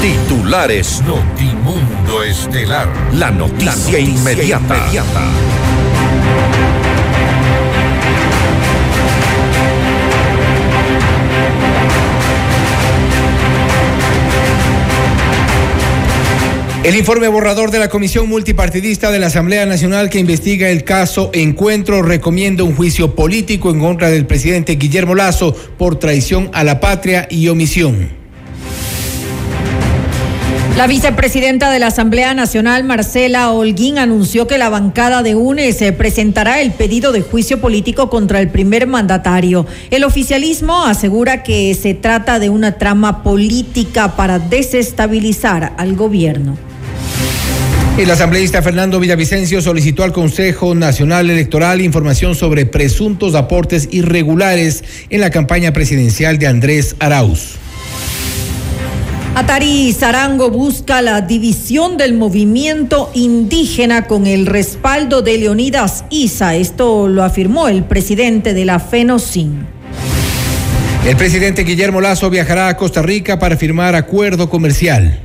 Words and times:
Titulares 0.00 1.02
Notimundo 1.02 2.22
Estelar. 2.22 2.88
La 3.14 3.32
noticia, 3.32 3.98
inmediata. 3.98 4.76
inmediata. 4.76 5.22
El 16.84 16.94
informe 16.94 17.26
borrador 17.26 17.72
de 17.72 17.80
la 17.80 17.88
Comisión 17.88 18.28
Multipartidista 18.28 19.10
de 19.10 19.18
la 19.18 19.26
Asamblea 19.26 19.66
Nacional 19.66 20.10
que 20.10 20.20
investiga 20.20 20.70
el 20.70 20.84
caso 20.84 21.30
Encuentro 21.34 22.02
recomienda 22.02 22.62
un 22.62 22.76
juicio 22.76 23.16
político 23.16 23.70
en 23.70 23.80
contra 23.80 24.10
del 24.10 24.26
presidente 24.26 24.76
Guillermo 24.76 25.16
Lazo 25.16 25.56
por 25.76 25.98
traición 25.98 26.50
a 26.54 26.62
la 26.62 26.78
patria 26.78 27.26
y 27.28 27.48
omisión. 27.48 28.17
La 30.78 30.86
vicepresidenta 30.86 31.72
de 31.72 31.80
la 31.80 31.88
Asamblea 31.88 32.34
Nacional, 32.34 32.84
Marcela 32.84 33.50
Holguín, 33.50 33.98
anunció 33.98 34.46
que 34.46 34.58
la 34.58 34.68
bancada 34.68 35.24
de 35.24 35.34
UNES 35.34 35.82
presentará 35.98 36.60
el 36.60 36.70
pedido 36.70 37.10
de 37.10 37.20
juicio 37.20 37.60
político 37.60 38.08
contra 38.08 38.38
el 38.38 38.48
primer 38.48 38.86
mandatario. 38.86 39.66
El 39.90 40.04
oficialismo 40.04 40.84
asegura 40.84 41.42
que 41.42 41.74
se 41.74 41.94
trata 41.94 42.38
de 42.38 42.48
una 42.48 42.78
trama 42.78 43.24
política 43.24 44.14
para 44.14 44.38
desestabilizar 44.38 45.74
al 45.78 45.96
gobierno. 45.96 46.56
El 47.98 48.08
asambleísta 48.08 48.62
Fernando 48.62 49.00
Villavicencio 49.00 49.60
solicitó 49.60 50.04
al 50.04 50.12
Consejo 50.12 50.76
Nacional 50.76 51.28
Electoral 51.28 51.80
información 51.80 52.36
sobre 52.36 52.66
presuntos 52.66 53.34
aportes 53.34 53.88
irregulares 53.90 54.84
en 55.10 55.22
la 55.22 55.30
campaña 55.30 55.72
presidencial 55.72 56.38
de 56.38 56.46
Andrés 56.46 56.94
Arauz. 57.00 57.58
Atari 59.38 59.92
Zarango 59.92 60.50
busca 60.50 61.00
la 61.00 61.20
división 61.20 61.96
del 61.96 62.12
movimiento 62.12 63.08
indígena 63.14 64.08
con 64.08 64.26
el 64.26 64.46
respaldo 64.46 65.22
de 65.22 65.38
Leonidas 65.38 66.04
Isa. 66.10 66.56
Esto 66.56 67.06
lo 67.06 67.22
afirmó 67.22 67.68
el 67.68 67.84
presidente 67.84 68.52
de 68.52 68.64
la 68.64 68.80
FENOCIN. 68.80 69.64
El 71.06 71.16
presidente 71.16 71.62
Guillermo 71.62 72.00
Lazo 72.00 72.30
viajará 72.30 72.66
a 72.66 72.76
Costa 72.76 73.00
Rica 73.00 73.38
para 73.38 73.56
firmar 73.56 73.94
acuerdo 73.94 74.50
comercial. 74.50 75.20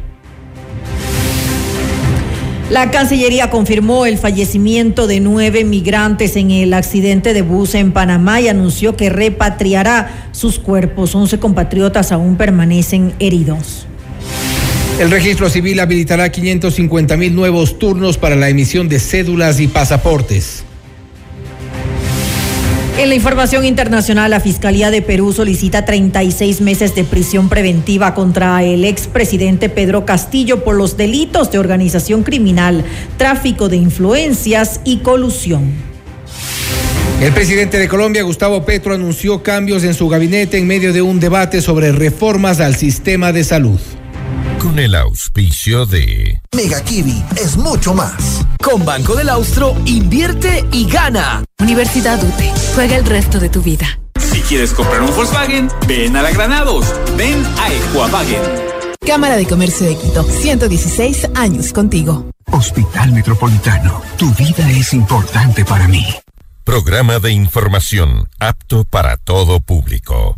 La 2.69 2.91
Cancillería 2.91 3.49
confirmó 3.49 4.05
el 4.05 4.19
fallecimiento 4.19 5.07
de 5.07 5.21
nueve 5.21 5.63
migrantes 5.63 6.35
en 6.35 6.51
el 6.51 6.75
accidente 6.75 7.33
de 7.33 7.41
bus 7.41 7.73
en 7.73 7.91
Panamá 7.91 8.39
y 8.41 8.47
anunció 8.47 8.95
que 8.95 9.09
repatriará 9.09 10.27
sus 10.33 10.59
cuerpos. 10.59 11.15
Once 11.15 11.39
compatriotas 11.39 12.11
aún 12.11 12.35
permanecen 12.35 13.15
heridos. 13.17 13.87
El 14.99 15.09
registro 15.09 15.49
civil 15.49 15.79
habilitará 15.79 16.31
550 16.31 17.17
mil 17.17 17.35
nuevos 17.35 17.79
turnos 17.79 18.19
para 18.19 18.35
la 18.35 18.49
emisión 18.49 18.87
de 18.89 18.99
cédulas 18.99 19.59
y 19.59 19.67
pasaportes. 19.67 20.63
En 22.99 23.09
la 23.09 23.15
información 23.15 23.65
internacional, 23.65 24.29
la 24.29 24.39
Fiscalía 24.39 24.91
de 24.91 25.01
Perú 25.01 25.33
solicita 25.33 25.83
36 25.83 26.61
meses 26.61 26.93
de 26.93 27.03
prisión 27.03 27.49
preventiva 27.49 28.13
contra 28.13 28.63
el 28.63 28.85
expresidente 28.85 29.67
Pedro 29.67 30.05
Castillo 30.05 30.63
por 30.63 30.75
los 30.75 30.95
delitos 30.95 31.51
de 31.51 31.57
organización 31.57 32.21
criminal, 32.21 32.85
tráfico 33.17 33.69
de 33.69 33.77
influencias 33.77 34.79
y 34.85 34.97
colusión. 34.97 35.71
El 37.19 37.33
presidente 37.33 37.79
de 37.79 37.87
Colombia, 37.87 38.21
Gustavo 38.21 38.63
Petro, 38.63 38.93
anunció 38.93 39.41
cambios 39.41 39.83
en 39.83 39.95
su 39.95 40.07
gabinete 40.07 40.59
en 40.59 40.67
medio 40.67 40.93
de 40.93 41.01
un 41.01 41.19
debate 41.19 41.61
sobre 41.61 41.91
reformas 41.91 42.59
al 42.59 42.75
sistema 42.75 43.31
de 43.31 43.43
salud 43.43 43.79
con 44.63 44.79
el 44.79 44.95
auspicio 44.95 45.85
de 45.85 46.41
Mega 46.55 46.81
Kiwi 46.81 47.21
es 47.35 47.57
mucho 47.57 47.93
más. 47.93 48.45
Con 48.63 48.85
Banco 48.85 49.13
del 49.13 49.27
Austro, 49.27 49.75
invierte 49.83 50.65
y 50.71 50.89
gana. 50.89 51.43
Universidad 51.59 52.23
UTE, 52.23 52.49
juega 52.73 52.95
el 52.95 53.05
resto 53.05 53.41
de 53.41 53.49
tu 53.49 53.61
vida. 53.61 53.99
Si 54.17 54.39
quieres 54.39 54.71
comprar 54.71 55.01
un 55.01 55.13
Volkswagen, 55.13 55.69
ven 55.85 56.15
a 56.15 56.21
la 56.21 56.31
Granados, 56.31 56.85
ven 57.17 57.45
a 57.59 57.73
Equavagen. 57.73 58.41
Cámara 59.05 59.35
de 59.35 59.45
Comercio 59.45 59.85
de 59.85 59.97
Quito, 59.97 60.23
116 60.23 61.31
años 61.35 61.73
contigo. 61.73 62.29
Hospital 62.49 63.11
Metropolitano, 63.11 64.01
tu 64.17 64.33
vida 64.33 64.69
es 64.71 64.93
importante 64.93 65.65
para 65.65 65.89
mí. 65.89 66.05
Programa 66.63 67.19
de 67.19 67.33
información 67.33 68.29
apto 68.39 68.85
para 68.85 69.17
todo 69.17 69.59
público. 69.59 70.37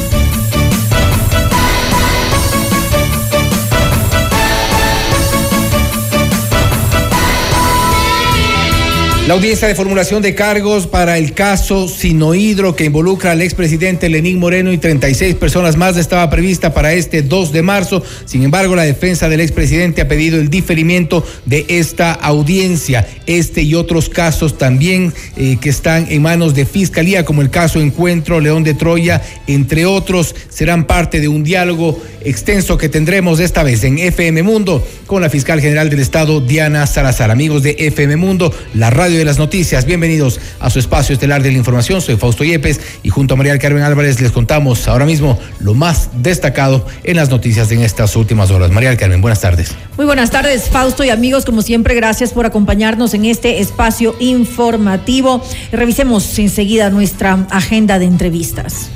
La 9.27 9.35
audiencia 9.35 9.67
de 9.67 9.75
formulación 9.75 10.23
de 10.23 10.33
cargos 10.33 10.87
para 10.87 11.19
el 11.19 11.33
caso 11.33 11.87
Sinohidro 11.87 12.75
que 12.75 12.85
involucra 12.85 13.31
al 13.31 13.41
expresidente 13.43 14.09
Lenín 14.09 14.39
Moreno 14.39 14.73
y 14.73 14.79
36 14.79 15.35
personas 15.35 15.77
más 15.77 15.95
estaba 15.95 16.27
prevista 16.31 16.73
para 16.73 16.93
este 16.93 17.21
2 17.21 17.51
de 17.51 17.61
marzo. 17.61 18.03
Sin 18.25 18.41
embargo, 18.41 18.75
la 18.75 18.81
defensa 18.81 19.29
del 19.29 19.39
expresidente 19.39 20.01
ha 20.01 20.07
pedido 20.07 20.39
el 20.39 20.49
diferimiento 20.49 21.23
de 21.45 21.65
esta 21.69 22.11
audiencia. 22.11 23.07
Este 23.27 23.61
y 23.61 23.75
otros 23.75 24.09
casos 24.09 24.57
también 24.57 25.13
eh, 25.37 25.57
que 25.61 25.69
están 25.69 26.07
en 26.09 26.23
manos 26.23 26.55
de 26.55 26.65
Fiscalía, 26.65 27.23
como 27.23 27.43
el 27.43 27.51
caso 27.51 27.79
Encuentro 27.79 28.39
León 28.39 28.63
de 28.63 28.73
Troya, 28.73 29.21
entre 29.45 29.85
otros, 29.85 30.35
serán 30.49 30.85
parte 30.87 31.21
de 31.21 31.27
un 31.27 31.43
diálogo 31.43 32.01
extenso 32.23 32.77
que 32.77 32.89
tendremos 32.89 33.39
esta 33.39 33.63
vez 33.63 33.83
en 33.83 33.99
FM 33.99 34.43
Mundo 34.43 34.85
con 35.05 35.21
la 35.21 35.29
fiscal 35.29 35.61
general 35.61 35.89
del 35.89 35.99
Estado, 35.99 36.41
Diana 36.41 36.87
Salazar. 36.87 37.31
Amigos 37.31 37.63
de 37.63 37.75
FM 37.77 38.15
Mundo, 38.15 38.53
la 38.73 38.89
radio 38.89 39.10
de 39.17 39.25
las 39.25 39.37
Noticias. 39.37 39.85
Bienvenidos 39.85 40.39
a 40.59 40.69
su 40.69 40.79
espacio 40.79 41.13
estelar 41.13 41.43
de 41.43 41.51
la 41.51 41.57
información. 41.57 42.01
Soy 42.01 42.15
Fausto 42.17 42.43
Yepes 42.43 42.79
y 43.03 43.09
junto 43.09 43.33
a 43.33 43.37
María 43.37 43.57
Carmen 43.59 43.83
Álvarez 43.83 44.21
les 44.21 44.31
contamos 44.31 44.87
ahora 44.87 45.05
mismo 45.05 45.39
lo 45.59 45.73
más 45.73 46.09
destacado 46.21 46.85
en 47.03 47.15
las 47.15 47.29
noticias 47.29 47.71
en 47.71 47.81
estas 47.81 48.15
últimas 48.15 48.51
horas. 48.51 48.71
María 48.71 48.95
Carmen, 48.97 49.21
buenas 49.21 49.41
tardes. 49.41 49.75
Muy 49.97 50.05
buenas 50.05 50.31
tardes, 50.31 50.69
Fausto 50.69 51.03
y 51.03 51.09
amigos. 51.09 51.45
Como 51.45 51.61
siempre, 51.61 51.95
gracias 51.95 52.31
por 52.33 52.45
acompañarnos 52.45 53.13
en 53.13 53.25
este 53.25 53.59
espacio 53.59 54.15
informativo. 54.19 55.43
Revisemos 55.71 56.37
enseguida 56.39 56.89
nuestra 56.89 57.47
agenda 57.49 57.99
de 57.99 58.05
entrevistas. 58.05 58.89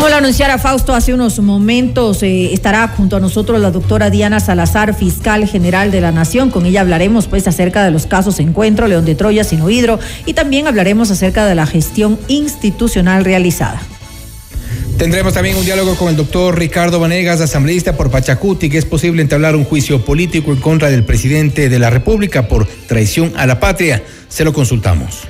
Como 0.00 0.08
lo 0.08 0.16
anunciara 0.16 0.56
Fausto 0.56 0.94
hace 0.94 1.12
unos 1.12 1.38
momentos, 1.40 2.22
eh, 2.22 2.54
estará 2.54 2.88
junto 2.88 3.16
a 3.16 3.20
nosotros 3.20 3.60
la 3.60 3.70
doctora 3.70 4.08
Diana 4.08 4.40
Salazar, 4.40 4.94
fiscal 4.94 5.46
general 5.46 5.90
de 5.90 6.00
la 6.00 6.10
Nación. 6.10 6.50
Con 6.50 6.64
ella 6.64 6.80
hablaremos 6.80 7.26
pues 7.26 7.46
acerca 7.46 7.84
de 7.84 7.90
los 7.90 8.06
casos 8.06 8.40
Encuentro, 8.40 8.88
León 8.88 9.04
de 9.04 9.14
Troya, 9.14 9.44
Sinohidro 9.44 9.98
y 10.24 10.32
también 10.32 10.66
hablaremos 10.66 11.10
acerca 11.10 11.44
de 11.44 11.54
la 11.54 11.66
gestión 11.66 12.18
institucional 12.28 13.26
realizada. 13.26 13.82
Tendremos 14.96 15.34
también 15.34 15.58
un 15.58 15.66
diálogo 15.66 15.94
con 15.96 16.08
el 16.08 16.16
doctor 16.16 16.58
Ricardo 16.58 16.98
Vanegas, 16.98 17.42
asambleísta 17.42 17.98
por 17.98 18.10
Pachacuti, 18.10 18.70
que 18.70 18.78
es 18.78 18.86
posible 18.86 19.20
entablar 19.20 19.54
un 19.54 19.64
juicio 19.64 20.02
político 20.02 20.50
en 20.50 20.60
contra 20.62 20.88
del 20.88 21.04
presidente 21.04 21.68
de 21.68 21.78
la 21.78 21.90
República 21.90 22.48
por 22.48 22.66
traición 22.86 23.34
a 23.36 23.46
la 23.46 23.60
patria. 23.60 24.02
Se 24.30 24.46
lo 24.46 24.54
consultamos. 24.54 25.28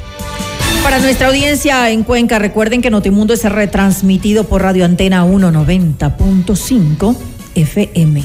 Para 0.82 0.99
nuestra 0.99 1.29
audiencia 1.29 1.91
en 1.91 2.05
Cuenca, 2.05 2.38
recuerden 2.38 2.81
que 2.81 2.91
Notimundo 2.91 3.35
es 3.35 3.44
retransmitido 3.44 4.44
por 4.44 4.62
Radio 4.62 4.85
Antena 4.85 5.25
190.5 5.25 7.17
FM. 7.55 8.23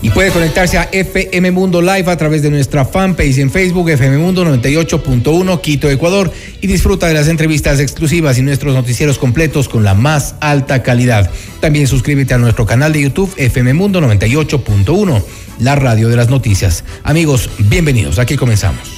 Y 0.00 0.10
puede 0.10 0.30
conectarse 0.30 0.78
a 0.78 0.88
FM 0.90 1.50
Mundo 1.50 1.82
Live 1.82 2.10
a 2.10 2.16
través 2.16 2.42
de 2.42 2.50
nuestra 2.50 2.84
fanpage 2.84 3.38
en 3.38 3.50
Facebook, 3.50 3.90
FM 3.90 4.18
Mundo 4.18 4.44
98.1 4.44 5.60
Quito, 5.60 5.90
Ecuador, 5.90 6.32
y 6.60 6.66
disfruta 6.66 7.08
de 7.08 7.14
las 7.14 7.28
entrevistas 7.28 7.80
exclusivas 7.80 8.38
y 8.38 8.42
nuestros 8.42 8.74
noticieros 8.74 9.18
completos 9.18 9.68
con 9.68 9.84
la 9.84 9.94
más 9.94 10.36
alta 10.40 10.82
calidad. 10.82 11.30
También 11.60 11.88
suscríbete 11.88 12.34
a 12.34 12.38
nuestro 12.38 12.64
canal 12.64 12.92
de 12.92 13.02
YouTube, 13.02 13.34
FM 13.36 13.74
Mundo 13.74 14.00
98.1, 14.00 15.22
la 15.58 15.74
radio 15.74 16.08
de 16.08 16.16
las 16.16 16.30
noticias. 16.30 16.84
Amigos, 17.02 17.50
bienvenidos. 17.58 18.18
Aquí 18.18 18.36
comenzamos. 18.36 18.97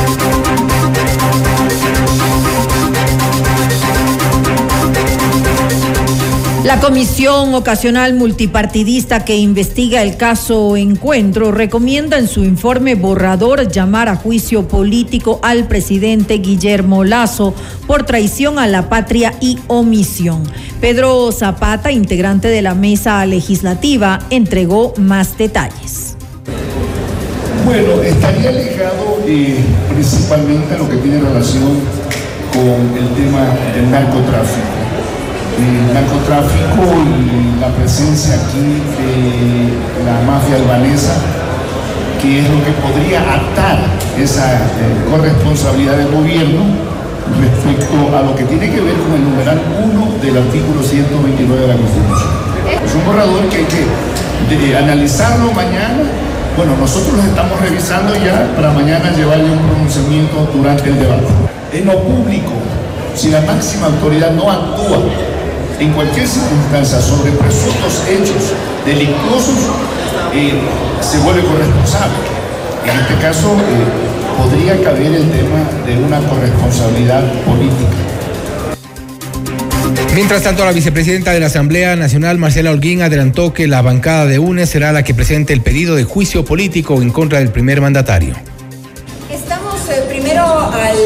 La 6.63 6.79
Comisión 6.79 7.55
Ocasional 7.55 8.13
Multipartidista 8.13 9.25
que 9.25 9.35
investiga 9.35 10.03
el 10.03 10.15
caso 10.15 10.77
Encuentro 10.77 11.51
recomienda 11.51 12.19
en 12.19 12.27
su 12.27 12.43
informe 12.43 12.93
borrador 12.93 13.67
llamar 13.67 14.07
a 14.09 14.15
juicio 14.15 14.67
político 14.67 15.39
al 15.41 15.67
presidente 15.67 16.35
Guillermo 16.35 17.03
Lazo 17.03 17.55
por 17.87 18.03
traición 18.03 18.59
a 18.59 18.67
la 18.67 18.89
patria 18.89 19.33
y 19.41 19.57
omisión. 19.65 20.43
Pedro 20.79 21.31
Zapata, 21.31 21.91
integrante 21.91 22.47
de 22.47 22.61
la 22.61 22.75
mesa 22.75 23.25
legislativa, 23.25 24.19
entregó 24.29 24.93
más 24.97 25.39
detalles. 25.39 26.15
Bueno, 27.65 28.03
estaría 28.03 28.51
ligado 28.51 29.19
eh, 29.25 29.57
principalmente 29.91 30.75
a 30.75 30.77
lo 30.77 30.87
que 30.87 30.97
tiene 30.97 31.21
relación 31.21 31.79
con 32.53 32.97
el 32.97 33.09
tema 33.15 33.47
del 33.73 33.89
narcotráfico 33.89 34.80
el 35.61 35.93
narcotráfico 35.93 36.81
y 36.97 37.59
la 37.59 37.67
presencia 37.69 38.35
aquí 38.35 38.81
de 38.97 40.03
la 40.05 40.21
mafia 40.25 40.55
albanesa, 40.55 41.13
que 42.21 42.39
es 42.39 42.49
lo 42.49 42.63
que 42.63 42.71
podría 42.81 43.21
atar 43.21 43.79
esa 44.17 44.53
eh, 44.53 45.05
corresponsabilidad 45.09 45.97
del 45.97 46.11
gobierno 46.11 46.91
respecto 47.39 48.17
a 48.17 48.21
lo 48.21 48.35
que 48.35 48.43
tiene 48.43 48.69
que 48.71 48.81
ver 48.81 48.95
con 48.95 49.13
el 49.13 49.23
numeral 49.23 49.61
1 49.83 50.21
del 50.21 50.37
artículo 50.37 50.83
129 50.83 51.61
de 51.61 51.67
la 51.67 51.75
Constitución. 51.75 52.29
Es 52.83 52.95
un 52.95 53.05
borrador 53.05 53.45
que 53.49 53.57
hay 53.57 53.65
que 53.65 54.77
analizarlo 54.77 55.51
mañana. 55.53 56.03
Bueno, 56.57 56.75
nosotros 56.77 57.15
lo 57.15 57.23
estamos 57.23 57.59
revisando 57.61 58.13
ya 58.15 58.51
para 58.55 58.71
mañana 58.71 59.11
llevarle 59.15 59.51
un 59.51 59.59
pronunciamiento 59.59 60.49
durante 60.53 60.89
el 60.89 60.99
debate. 60.99 61.27
En 61.71 61.85
lo 61.85 61.99
público, 62.03 62.51
si 63.15 63.29
la 63.29 63.41
máxima 63.41 63.87
autoridad 63.87 64.31
no 64.31 64.51
actúa 64.51 64.99
en 65.81 65.91
cualquier 65.93 66.27
circunstancia 66.27 67.01
sobre 67.01 67.31
presuntos 67.31 68.03
hechos 68.07 68.53
delictuosos, 68.85 69.55
eh, 70.33 70.53
se 71.01 71.17
vuelve 71.19 71.41
corresponsable. 71.41 72.13
En 72.85 72.99
este 72.99 73.15
caso, 73.15 73.55
eh, 73.55 74.37
podría 74.37 74.81
caber 74.83 75.11
el 75.11 75.29
tema 75.31 75.67
de 75.87 75.97
una 75.97 76.19
corresponsabilidad 76.19 77.23
política. 77.43 77.89
Mientras 80.13 80.43
tanto, 80.43 80.63
la 80.65 80.71
vicepresidenta 80.71 81.31
de 81.31 81.39
la 81.39 81.47
Asamblea 81.47 81.95
Nacional, 81.95 82.37
Marcela 82.37 82.69
Holguín, 82.69 83.01
adelantó 83.01 83.51
que 83.53 83.67
la 83.67 83.81
bancada 83.81 84.27
de 84.27 84.37
UNES 84.37 84.69
será 84.69 84.91
la 84.91 85.03
que 85.03 85.15
presente 85.15 85.53
el 85.53 85.61
pedido 85.61 85.95
de 85.95 86.03
juicio 86.03 86.45
político 86.45 87.01
en 87.01 87.09
contra 87.09 87.39
del 87.39 87.49
primer 87.49 87.81
mandatario. 87.81 88.35
Estamos 89.31 89.89
eh, 89.89 90.03
primero 90.07 90.43
al 90.43 90.97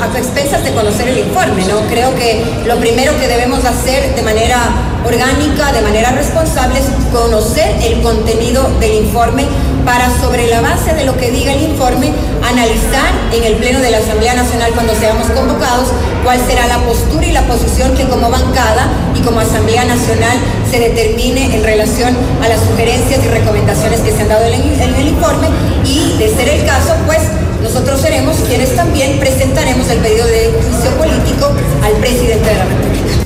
a, 0.00 0.18
expensas 0.18 0.64
de 0.64 0.72
conocer 0.72 1.08
el 1.08 1.18
informe, 1.18 1.64
¿no? 1.66 1.80
Creo 1.88 2.14
que 2.14 2.44
lo 2.66 2.76
primero 2.78 3.18
que 3.18 3.28
debemos 3.28 3.64
hacer 3.64 4.14
de 4.14 4.22
manera 4.22 4.58
orgánica, 5.04 5.72
de 5.72 5.82
manera 5.82 6.12
responsable, 6.12 6.78
es 6.78 6.86
conocer 7.12 7.76
el 7.82 8.00
contenido 8.02 8.68
del 8.80 8.94
informe 8.94 9.44
para 9.84 10.08
sobre 10.20 10.46
la 10.46 10.60
base 10.60 10.94
de 10.94 11.04
lo 11.04 11.16
que 11.16 11.30
diga 11.30 11.52
el 11.52 11.62
informe 11.62 12.12
analizar 12.48 13.10
en 13.32 13.42
el 13.44 13.56
Pleno 13.56 13.80
de 13.80 13.90
la 13.90 13.98
Asamblea 13.98 14.34
Nacional 14.34 14.70
cuando 14.74 14.94
seamos 14.94 15.26
convocados 15.30 15.88
cuál 16.22 16.38
será 16.46 16.68
la 16.68 16.78
postura 16.78 17.26
y 17.26 17.32
la 17.32 17.42
posición 17.42 17.94
que 17.94 18.08
como 18.08 18.30
bancada 18.30 18.86
y 19.14 19.20
como 19.20 19.40
Asamblea 19.40 19.84
Nacional 19.84 20.38
se 20.70 20.78
determine 20.78 21.54
en 21.54 21.64
relación 21.64 22.16
a 22.42 22.48
las 22.48 22.60
sugerencias 22.60 23.24
y 23.24 23.28
recomendaciones 23.28 24.00
que 24.00 24.12
se 24.12 24.22
han 24.22 24.28
dado 24.28 24.46
en 24.46 24.94
el 24.94 25.08
informe 25.08 25.48
y 25.84 26.16
de 26.18 26.28
ser 26.34 26.48
el 26.48 26.64
caso 26.64 26.94
pues 27.06 27.20
nosotros 27.62 28.00
seremos 28.00 28.36
quienes 28.48 28.74
también 28.74 29.18
presentaremos 29.18 29.88
el 29.90 29.98
pedido 29.98 30.26
de 30.26 30.50
juicio 30.50 30.90
político 30.98 31.52
al 31.82 31.92
presidente 32.00 32.48
de 32.48 32.54
la 32.54 32.64
República. 32.64 33.22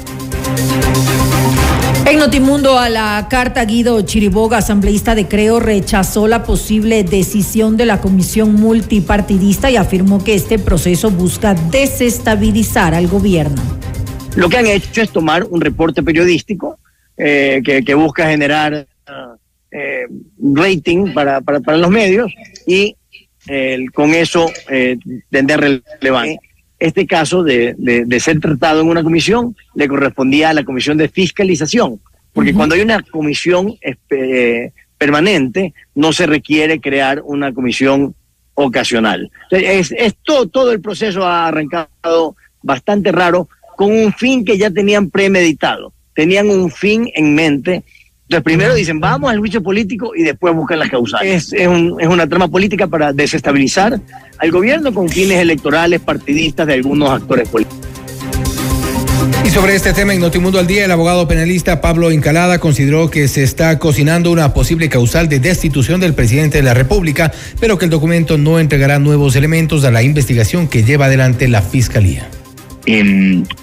En 2.09 2.21
Notimundo 2.21 2.79
a 2.79 2.89
la 2.89 3.27
carta 3.29 3.65
Guido 3.65 4.01
Chiriboga, 4.03 4.59
asambleísta 4.59 5.17
de 5.17 5.27
Creo, 5.27 5.59
rechazó 5.59 6.29
la 6.29 6.45
posible 6.45 7.03
decisión 7.03 7.77
de 7.77 7.85
la 7.85 8.01
comisión 8.01 8.55
multipartidista 8.55 9.71
y 9.71 9.77
afirmó 9.77 10.23
que 10.23 10.35
este 10.35 10.61
proceso 10.61 11.11
busca 11.11 11.55
desestabilizar 11.55 12.95
al 12.95 13.09
gobierno. 13.09 13.61
Lo 14.37 14.49
que 14.49 14.59
han 14.59 14.67
hecho 14.67 15.03
es 15.03 15.11
tomar 15.11 15.45
un 15.45 15.61
reporte 15.61 16.03
periodístico 16.03 16.79
eh, 17.17 17.61
que, 17.65 17.95
busca 17.95 18.29
generar 18.29 18.87
eh, 19.73 20.07
rating 20.41 21.13
para, 21.13 21.41
para, 21.41 21.59
para 21.59 21.79
los 21.79 21.91
medios 21.91 22.33
y 22.67 22.95
con 23.95 24.15
eso 24.15 24.51
eh, 24.71 24.99
tender 25.31 25.81
relevancia. 26.01 26.41
Este 26.79 27.07
caso 27.07 27.43
de, 27.43 27.75
de, 27.79 28.21
ser 28.21 28.39
tratado 28.39 28.83
en 28.83 28.89
una 28.89 29.03
comisión 29.03 29.57
le 29.75 29.89
correspondía 29.89 30.51
a 30.51 30.55
la 30.55 30.65
comisión 30.65 30.99
de 30.99 31.09
fiscalización, 31.09 32.01
porque 32.35 32.53
cuando 32.53 32.75
hay 32.75 32.83
una 32.83 33.03
comisión 33.03 33.75
eh, 33.81 34.73
permanente 34.99 35.73
no 35.95 36.13
se 36.13 36.27
requiere 36.27 36.81
crear 36.81 37.23
una 37.25 37.55
comisión 37.55 38.15
ocasional. 38.55 39.31
Es, 39.51 39.91
es 39.97 40.17
todo, 40.23 40.49
todo 40.49 40.73
el 40.73 40.83
proceso 40.83 41.25
ha 41.25 41.49
arrancado 41.49 42.37
bastante 42.63 43.11
raro 43.11 43.49
con 43.77 43.93
un 43.93 44.13
fin 44.13 44.45
que 44.45 44.59
ya 44.59 44.71
tenían 44.71 45.11
premeditado, 45.11 45.95
tenían 46.15 46.51
un 46.51 46.71
fin 46.71 47.11
en 47.15 47.35
mente 47.35 47.85
entonces, 48.29 48.43
primero 48.43 48.75
dicen, 48.75 48.99
vamos 48.99 49.31
al 49.31 49.39
juicio 49.39 49.63
político 49.63 50.11
y 50.17 50.25
después 50.25 50.53
buscan 50.53 50.81
las 50.81 50.91
causales. 50.91 51.53
Es, 51.53 51.69
una 51.69 52.29
trama 52.29 52.49
política 52.49 52.89
para 52.89 53.13
desestabilizar 53.13 54.01
al 54.39 54.51
gobierno 54.51 54.93
con 54.93 55.09
fines 55.09 55.39
electorales, 55.39 56.01
partidistas 56.01 56.67
de 56.67 56.75
algunos 56.75 57.09
actores 57.09 57.49
políticos. 57.49 57.87
Y 59.45 59.51
sobre 59.51 59.77
este 59.77 59.93
tema 59.93 60.13
en 60.13 60.21
Notimundo 60.21 60.59
al 60.59 60.67
Día, 60.67 60.87
el 60.87 60.91
abogado 60.91 61.29
penalista 61.29 61.81
Pablo 61.81 62.11
Incalada 62.11 62.59
consideró 62.59 63.11
que 63.11 63.29
se 63.29 63.45
está 63.45 63.79
cocinando 63.79 64.33
una 64.33 64.53
posible 64.53 64.89
causal 64.89 65.29
de 65.29 65.39
destitución 65.39 66.01
del 66.01 66.15
presidente 66.15 66.59
de 66.59 66.65
la 66.65 66.75
República, 66.75 67.31
pero 67.61 67.79
que 67.79 67.85
el 67.85 67.93
documento 67.93 68.39
no 68.39 68.59
entregará 68.59 68.99
nuevos 68.99 69.37
elementos 69.37 69.85
a 69.85 69.93
la 69.93 70.03
investigación 70.03 70.67
que 70.67 70.83
lleva 70.83 71.05
adelante 71.05 71.47
la 71.47 71.63
Fiscalía. 71.63 72.29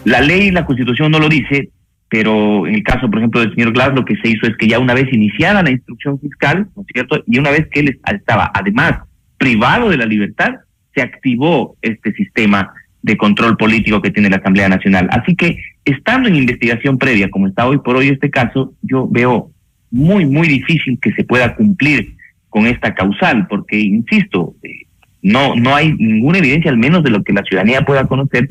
la 0.06 0.22
ley 0.22 0.48
y 0.48 0.52
la 0.52 0.66
Constitución 0.66 1.12
no 1.12 1.20
lo 1.20 1.28
dice, 1.28 1.70
pero 2.14 2.68
en 2.68 2.76
el 2.76 2.84
caso, 2.84 3.10
por 3.10 3.18
ejemplo, 3.18 3.42
del 3.42 3.56
señor 3.56 3.74
Glass, 3.74 3.96
lo 3.96 4.06
que 4.06 4.16
se 4.18 4.30
hizo 4.30 4.46
es 4.46 4.56
que 4.56 4.68
ya 4.68 4.78
una 4.78 4.94
vez 4.94 5.12
iniciada 5.12 5.64
la 5.64 5.72
instrucción 5.72 6.20
fiscal, 6.20 6.68
¿no 6.76 6.84
es 6.84 6.88
cierto? 6.94 7.24
Y 7.26 7.40
una 7.40 7.50
vez 7.50 7.68
que 7.72 7.80
él 7.80 8.00
estaba 8.06 8.52
además 8.54 9.00
privado 9.40 9.90
de 9.90 9.98
la 9.98 10.06
libertad, 10.06 10.58
se 10.94 11.02
activó 11.02 11.76
este 11.82 12.14
sistema 12.14 12.72
de 13.02 13.18
control 13.18 13.58
político 13.58 14.00
que 14.00 14.12
tiene 14.12 14.30
la 14.30 14.36
Asamblea 14.36 14.70
Nacional. 14.70 15.08
Así 15.10 15.36
que, 15.36 15.58
estando 15.86 16.30
en 16.30 16.36
investigación 16.36 17.00
previa, 17.00 17.32
como 17.32 17.48
está 17.48 17.66
hoy 17.66 17.80
por 17.80 17.96
hoy 17.96 18.10
este 18.10 18.30
caso, 18.30 18.76
yo 18.84 19.08
veo 19.10 19.50
muy, 19.90 20.28
muy 20.28 20.48
difícil 20.48 21.00
que 21.02 21.14
se 21.14 21.24
pueda 21.24 21.56
cumplir 21.56 22.14
con 22.50 22.68
esta 22.68 22.94
causal, 22.94 23.48
porque, 23.48 23.80
insisto, 23.80 24.54
eh, 24.62 24.86
no, 25.24 25.56
no 25.56 25.76
hay 25.76 25.94
ninguna 25.94 26.38
evidencia, 26.38 26.70
al 26.70 26.78
menos 26.78 27.04
de 27.04 27.10
lo 27.10 27.24
que 27.24 27.34
la 27.34 27.42
ciudadanía 27.42 27.82
pueda 27.82 28.06
conocer, 28.06 28.48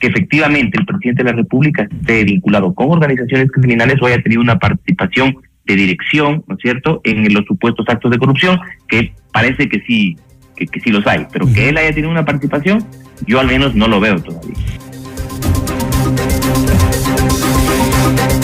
que 0.00 0.08
efectivamente 0.08 0.78
el 0.78 0.86
presidente 0.86 1.22
de 1.22 1.30
la 1.30 1.36
República 1.36 1.82
esté 1.82 2.24
vinculado 2.24 2.74
con 2.74 2.90
organizaciones 2.90 3.50
criminales 3.52 3.96
o 4.00 4.06
haya 4.06 4.22
tenido 4.22 4.40
una 4.40 4.58
participación 4.58 5.36
de 5.66 5.76
dirección, 5.76 6.42
¿no 6.48 6.56
es 6.56 6.60
cierto?, 6.62 7.00
en 7.04 7.32
los 7.32 7.44
supuestos 7.44 7.86
actos 7.88 8.10
de 8.10 8.18
corrupción, 8.18 8.58
que 8.88 9.12
parece 9.32 9.68
que 9.68 9.80
sí, 9.86 10.16
que, 10.56 10.66
que 10.66 10.80
sí 10.80 10.90
los 10.90 11.06
hay, 11.06 11.26
pero 11.30 11.46
que 11.52 11.68
él 11.68 11.76
haya 11.76 11.90
tenido 11.90 12.10
una 12.10 12.24
participación, 12.24 12.84
yo 13.26 13.38
al 13.38 13.46
menos 13.46 13.74
no 13.74 13.86
lo 13.86 14.00
veo 14.00 14.18
todavía. 14.20 14.54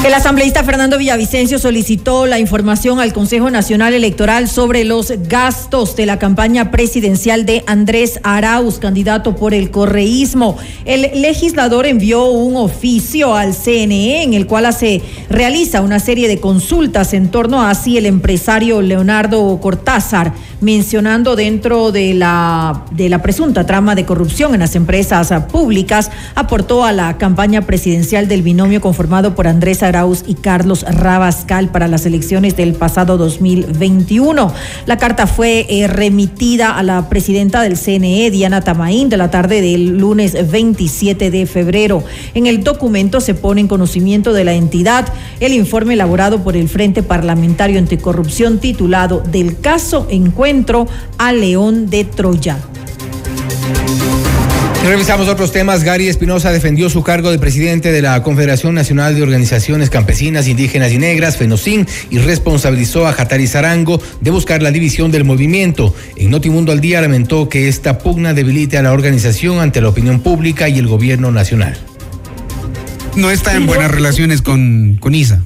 El 0.06 0.14
asambleísta 0.14 0.62
Fernando 0.62 0.98
Villavicencio 0.98 1.58
solicitó 1.58 2.26
la 2.26 2.38
información 2.38 3.00
al 3.00 3.12
Consejo 3.12 3.50
Nacional 3.50 3.92
Electoral 3.92 4.46
sobre 4.46 4.84
los 4.84 5.12
gastos 5.28 5.96
de 5.96 6.06
la 6.06 6.20
campaña 6.20 6.70
presidencial 6.70 7.44
de 7.44 7.64
Andrés 7.66 8.20
Arauz, 8.22 8.78
candidato 8.78 9.34
por 9.34 9.52
el 9.52 9.72
correísmo. 9.72 10.58
El 10.84 11.20
legislador 11.20 11.86
envió 11.86 12.26
un 12.26 12.54
oficio 12.54 13.34
al 13.34 13.52
CNE 13.52 14.22
en 14.22 14.34
el 14.34 14.46
cual 14.46 14.72
se 14.72 15.02
realiza 15.28 15.80
una 15.80 15.98
serie 15.98 16.28
de 16.28 16.38
consultas 16.38 17.12
en 17.12 17.28
torno 17.28 17.62
a 17.62 17.74
si 17.74 17.98
el 17.98 18.06
empresario 18.06 18.82
Leonardo 18.82 19.58
Cortázar, 19.60 20.34
mencionando 20.60 21.36
dentro 21.36 21.92
de 21.92 22.14
la, 22.14 22.84
de 22.92 23.08
la 23.08 23.20
presunta 23.20 23.66
trama 23.66 23.94
de 23.94 24.04
corrupción 24.04 24.54
en 24.54 24.60
las 24.60 24.74
empresas 24.74 25.32
públicas, 25.50 26.10
aportó 26.34 26.84
a 26.84 26.92
la 26.92 27.18
campaña 27.18 27.62
presidencial 27.62 28.28
del 28.28 28.42
binomio 28.42 28.80
conformado 28.80 29.34
por 29.34 29.46
Andrés 29.46 29.82
Arauz 29.82 29.96
Arauz 29.96 30.24
y 30.26 30.34
Carlos 30.34 30.84
Rabascal 30.88 31.70
para 31.70 31.88
las 31.88 32.06
elecciones 32.06 32.56
del 32.56 32.74
pasado 32.74 33.18
2021. 33.18 34.52
La 34.86 34.98
carta 34.98 35.26
fue 35.26 35.66
eh, 35.68 35.86
remitida 35.86 36.76
a 36.76 36.82
la 36.82 37.08
presidenta 37.08 37.62
del 37.62 37.76
CNE, 37.76 38.30
Diana 38.30 38.62
Tamaín, 38.62 39.08
de 39.08 39.16
la 39.16 39.30
tarde 39.30 39.60
del 39.60 39.98
lunes 39.98 40.50
27 40.50 41.30
de 41.30 41.46
febrero. 41.46 42.02
En 42.34 42.46
el 42.46 42.62
documento 42.62 43.20
se 43.20 43.34
pone 43.34 43.60
en 43.60 43.68
conocimiento 43.68 44.32
de 44.32 44.44
la 44.44 44.54
entidad 44.54 45.06
el 45.40 45.52
informe 45.52 45.94
elaborado 45.94 46.42
por 46.42 46.56
el 46.56 46.68
Frente 46.68 47.02
Parlamentario 47.02 47.78
Anticorrupción 47.78 48.58
titulado 48.58 49.20
Del 49.20 49.60
caso 49.60 50.06
Encuentro 50.10 50.45
a 51.18 51.32
León 51.32 51.90
de 51.90 52.04
Troya. 52.04 52.56
Revisamos 54.84 55.26
otros 55.26 55.50
temas. 55.50 55.82
Gary 55.82 56.06
Espinosa 56.06 56.52
defendió 56.52 56.88
su 56.88 57.02
cargo 57.02 57.32
de 57.32 57.40
presidente 57.40 57.90
de 57.90 58.00
la 58.00 58.22
Confederación 58.22 58.72
Nacional 58.72 59.16
de 59.16 59.24
Organizaciones 59.24 59.90
Campesinas, 59.90 60.46
Indígenas 60.46 60.92
y 60.92 60.98
Negras, 60.98 61.36
FENOCIN, 61.36 61.88
y 62.10 62.18
responsabilizó 62.18 63.08
a 63.08 63.12
Jatari 63.12 63.48
Zarango 63.48 64.00
de 64.20 64.30
buscar 64.30 64.62
la 64.62 64.70
división 64.70 65.10
del 65.10 65.24
movimiento. 65.24 65.92
En 66.14 66.30
Notimundo 66.30 66.70
al 66.70 66.80
Día 66.80 67.00
lamentó 67.00 67.48
que 67.48 67.66
esta 67.66 67.98
pugna 67.98 68.32
debilite 68.32 68.78
a 68.78 68.82
la 68.82 68.92
organización 68.92 69.58
ante 69.58 69.80
la 69.80 69.88
opinión 69.88 70.20
pública 70.20 70.68
y 70.68 70.78
el 70.78 70.86
gobierno 70.86 71.32
nacional. 71.32 71.76
No 73.16 73.32
está 73.32 73.56
en 73.56 73.66
buenas 73.66 73.90
relaciones 73.90 74.42
con, 74.42 74.98
con 75.00 75.12
ISA. 75.12 75.42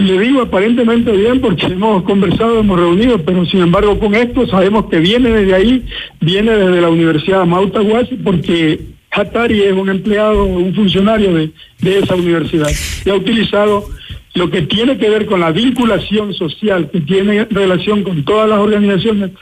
Le 0.00 0.18
digo 0.18 0.40
aparentemente 0.40 1.12
bien 1.12 1.38
porque 1.42 1.66
hemos 1.66 2.02
conversado, 2.04 2.60
hemos 2.60 2.80
reunido, 2.80 3.18
pero 3.18 3.44
sin 3.44 3.60
embargo 3.60 3.98
con 3.98 4.14
esto 4.14 4.46
sabemos 4.46 4.86
que 4.86 4.98
viene 5.00 5.28
desde 5.28 5.54
ahí, 5.54 5.84
viene 6.18 6.52
desde 6.52 6.80
la 6.80 6.88
Universidad 6.88 7.40
de 7.40 7.46
Mautahuas, 7.46 8.08
porque 8.24 8.80
Hatari 9.10 9.60
es 9.60 9.74
un 9.74 9.90
empleado, 9.90 10.46
un 10.46 10.74
funcionario 10.74 11.34
de, 11.34 11.50
de 11.80 11.98
esa 11.98 12.14
universidad 12.14 12.70
y 13.04 13.10
ha 13.10 13.14
utilizado 13.14 13.84
lo 14.32 14.50
que 14.50 14.62
tiene 14.62 14.96
que 14.96 15.10
ver 15.10 15.26
con 15.26 15.40
la 15.40 15.52
vinculación 15.52 16.32
social 16.32 16.88
que 16.90 17.02
tiene 17.02 17.44
relación 17.50 18.02
con 18.02 18.24
todas 18.24 18.48
las 18.48 18.60
organizaciones 18.60 19.32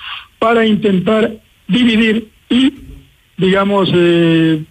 para 0.40 0.66
intentar 0.66 1.32
dividir 1.68 2.26
y, 2.48 2.74
digamos, 3.36 3.88
eh, 3.94 4.64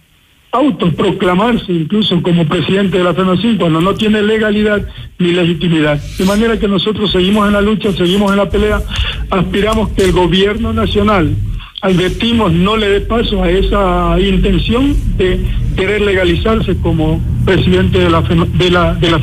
autoproclamarse 0.52 1.72
incluso 1.72 2.20
como 2.22 2.46
presidente 2.46 2.98
de 2.98 3.04
la 3.04 3.14
FENOCIN 3.14 3.56
cuando 3.56 3.80
no 3.80 3.94
tiene 3.94 4.22
legalidad 4.22 4.86
ni 5.18 5.32
legitimidad. 5.32 6.00
De 6.18 6.24
manera 6.24 6.58
que 6.58 6.66
nosotros 6.66 7.12
seguimos 7.12 7.46
en 7.46 7.52
la 7.52 7.60
lucha, 7.60 7.92
seguimos 7.92 8.32
en 8.32 8.38
la 8.38 8.50
pelea, 8.50 8.82
aspiramos 9.30 9.90
que 9.90 10.04
el 10.04 10.12
gobierno 10.12 10.72
nacional, 10.72 11.34
advertimos, 11.82 12.52
no 12.52 12.76
le 12.76 12.88
dé 12.88 13.00
paso 13.00 13.42
a 13.42 13.50
esa 13.50 14.18
intención 14.20 14.96
de 15.16 15.40
querer 15.76 16.02
legalizarse 16.02 16.76
como 16.76 17.20
presidente 17.44 17.98
de 17.98 18.10
la, 18.10 18.20
de 18.20 18.70
la, 18.70 18.94
de 18.94 19.10
la 19.10 19.20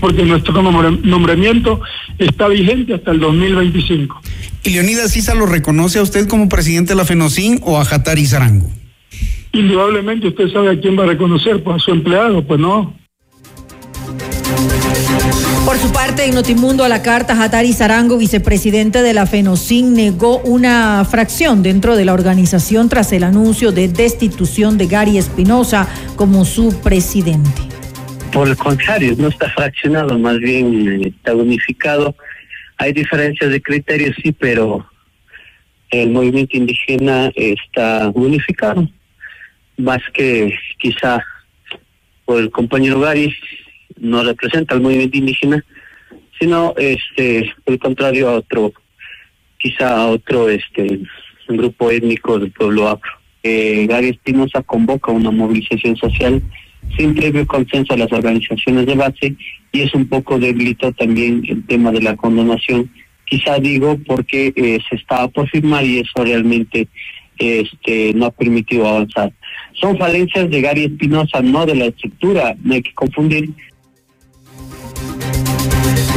porque 0.00 0.24
nuestro 0.24 0.62
nombramiento 0.62 1.80
está 2.18 2.48
vigente 2.48 2.94
hasta 2.94 3.12
el 3.12 3.20
2025. 3.20 4.20
¿Y 4.64 4.70
Leonidas 4.70 5.12
Sisa 5.12 5.34
lo 5.34 5.46
reconoce 5.46 6.00
a 6.00 6.02
usted 6.02 6.28
como 6.28 6.48
presidente 6.48 6.90
de 6.90 6.96
la 6.96 7.04
FENOCIN 7.04 7.60
o 7.62 7.78
a 7.78 7.84
Jatari 7.84 8.26
Zarango? 8.26 8.70
Indudablemente 9.52 10.28
usted 10.28 10.48
sabe 10.52 10.70
a 10.70 10.80
quién 10.80 10.98
va 10.98 11.04
a 11.04 11.08
reconocer, 11.08 11.62
pues 11.62 11.76
a 11.76 11.78
su 11.78 11.90
empleado, 11.90 12.42
pues 12.46 12.60
no. 12.60 12.94
Por 15.64 15.76
su 15.76 15.92
parte, 15.92 16.24
en 16.24 16.34
Notimundo 16.34 16.84
a 16.84 16.88
la 16.88 17.02
carta, 17.02 17.40
Hatari 17.40 17.72
Zarango, 17.72 18.18
vicepresidente 18.18 19.02
de 19.02 19.12
la 19.12 19.26
FENOCIN, 19.26 19.94
negó 19.94 20.38
una 20.38 21.04
fracción 21.04 21.62
dentro 21.62 21.96
de 21.96 22.04
la 22.04 22.14
organización 22.14 22.88
tras 22.88 23.12
el 23.12 23.24
anuncio 23.24 23.70
de 23.70 23.88
destitución 23.88 24.78
de 24.78 24.86
Gary 24.86 25.18
Espinosa 25.18 25.88
como 26.16 26.44
su 26.44 26.80
presidente. 26.80 27.62
Por 28.32 28.48
el 28.48 28.56
contrario, 28.56 29.14
no 29.18 29.28
está 29.28 29.50
fraccionado, 29.50 30.18
más 30.18 30.38
bien 30.38 31.02
eh, 31.02 31.08
está 31.08 31.34
unificado. 31.34 32.14
Hay 32.78 32.92
diferencias 32.92 33.50
de 33.50 33.60
criterios, 33.60 34.16
sí, 34.22 34.32
pero 34.32 34.86
el 35.90 36.10
movimiento 36.10 36.56
indígena 36.56 37.30
está 37.34 38.10
unificado 38.14 38.88
más 39.80 40.00
que 40.12 40.54
quizá 40.78 41.24
por 42.24 42.40
el 42.40 42.50
compañero 42.50 43.00
Gary 43.00 43.34
no 43.98 44.22
representa 44.22 44.74
al 44.74 44.80
movimiento 44.80 45.18
indígena, 45.18 45.64
sino 46.38 46.74
este 46.76 47.52
por 47.64 47.74
el 47.74 47.80
contrario 47.80 48.28
a 48.28 48.34
otro, 48.34 48.72
quizá 49.58 49.96
a 49.96 50.06
otro 50.06 50.48
este 50.48 51.00
grupo 51.48 51.90
étnico 51.90 52.38
del 52.38 52.52
pueblo 52.52 52.88
afro. 52.88 53.10
Eh, 53.42 53.86
Gary 53.88 54.10
Espinosa 54.10 54.62
convoca 54.62 55.12
una 55.12 55.30
movilización 55.30 55.96
social 55.96 56.42
sin 56.96 57.14
previo 57.14 57.46
consenso 57.46 57.94
a 57.94 57.96
las 57.96 58.12
organizaciones 58.12 58.86
de 58.86 58.94
base 58.94 59.36
y 59.72 59.80
es 59.80 59.94
un 59.94 60.08
poco 60.08 60.38
debilitó 60.38 60.92
también 60.92 61.42
el 61.48 61.64
tema 61.66 61.90
de 61.90 62.02
la 62.02 62.16
condonación. 62.16 62.90
Quizá 63.24 63.58
digo 63.58 63.98
porque 64.06 64.52
eh, 64.56 64.78
se 64.88 64.96
estaba 64.96 65.28
por 65.28 65.48
firmar 65.48 65.84
y 65.84 66.00
eso 66.00 66.24
realmente 66.24 66.88
este 67.38 68.12
no 68.14 68.26
ha 68.26 68.30
permitido 68.30 68.86
avanzar. 68.86 69.32
Son 69.74 69.96
falencias 69.96 70.50
de 70.50 70.60
Gary 70.60 70.84
Espinosa, 70.84 71.40
no 71.40 71.66
de 71.66 71.74
la 71.74 71.86
estructura, 71.86 72.54
no 72.62 72.74
hay 72.74 72.82
que 72.82 72.92
confundir. 72.94 73.50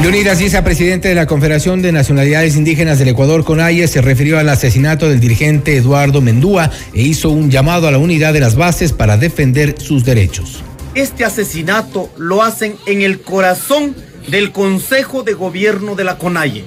Leonidas 0.01 0.41
Issa, 0.41 0.65
presidente 0.65 1.07
de 1.07 1.15
la 1.15 1.27
Confederación 1.27 1.81
de 1.81 1.93
Nacionalidades 1.93 2.57
Indígenas 2.57 2.99
del 2.99 3.07
Ecuador, 3.07 3.45
CONAIE, 3.45 3.87
se 3.87 4.01
refirió 4.01 4.37
al 4.37 4.49
asesinato 4.49 5.07
del 5.07 5.21
dirigente 5.21 5.77
Eduardo 5.77 6.19
Mendúa 6.19 6.71
e 6.93 7.03
hizo 7.03 7.29
un 7.29 7.49
llamado 7.49 7.87
a 7.87 7.91
la 7.91 7.99
unidad 7.99 8.33
de 8.33 8.41
las 8.41 8.55
bases 8.55 8.91
para 8.91 9.15
defender 9.15 9.75
sus 9.79 10.03
derechos. 10.03 10.61
Este 10.93 11.23
asesinato 11.23 12.09
lo 12.17 12.43
hacen 12.43 12.75
en 12.85 13.01
el 13.01 13.21
corazón 13.21 13.95
del 14.27 14.51
Consejo 14.51 15.23
de 15.23 15.33
Gobierno 15.33 15.95
de 15.95 16.03
la 16.03 16.17
CONAIE. 16.17 16.65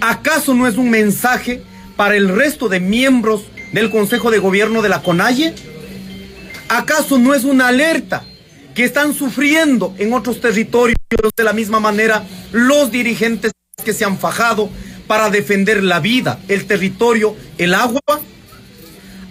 ¿Acaso 0.00 0.54
no 0.54 0.68
es 0.68 0.76
un 0.76 0.88
mensaje 0.88 1.62
para 1.96 2.16
el 2.16 2.28
resto 2.28 2.68
de 2.68 2.78
miembros 2.78 3.42
del 3.72 3.90
Consejo 3.90 4.30
de 4.30 4.38
Gobierno 4.38 4.82
de 4.82 4.88
la 4.88 5.02
CONAIE? 5.02 5.52
¿Acaso 6.74 7.18
no 7.18 7.34
es 7.34 7.44
una 7.44 7.68
alerta 7.68 8.24
que 8.74 8.84
están 8.84 9.12
sufriendo 9.12 9.94
en 9.98 10.14
otros 10.14 10.40
territorios 10.40 10.96
de 11.36 11.44
la 11.44 11.52
misma 11.52 11.80
manera 11.80 12.24
los 12.50 12.90
dirigentes 12.90 13.52
que 13.84 13.92
se 13.92 14.06
han 14.06 14.18
fajado 14.18 14.70
para 15.06 15.28
defender 15.28 15.84
la 15.84 16.00
vida, 16.00 16.40
el 16.48 16.64
territorio, 16.64 17.36
el 17.58 17.74
agua? 17.74 18.00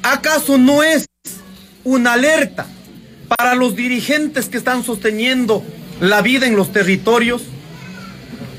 ¿Acaso 0.03 0.59
no 0.59 0.83
es 0.83 1.07
una 1.83 2.13
alerta 2.13 2.67
para 3.27 3.55
los 3.55 3.75
dirigentes 3.75 4.47
que 4.47 4.59
están 4.59 4.83
sosteniendo 4.83 5.63
la 5.99 6.21
vida 6.21 6.45
en 6.45 6.55
los 6.55 6.71
territorios? 6.71 7.41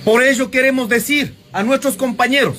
Por 0.04 0.24
ello 0.24 0.50
queremos 0.50 0.88
decir 0.88 1.36
a 1.52 1.62
nuestros 1.62 1.94
compañeros, 1.94 2.56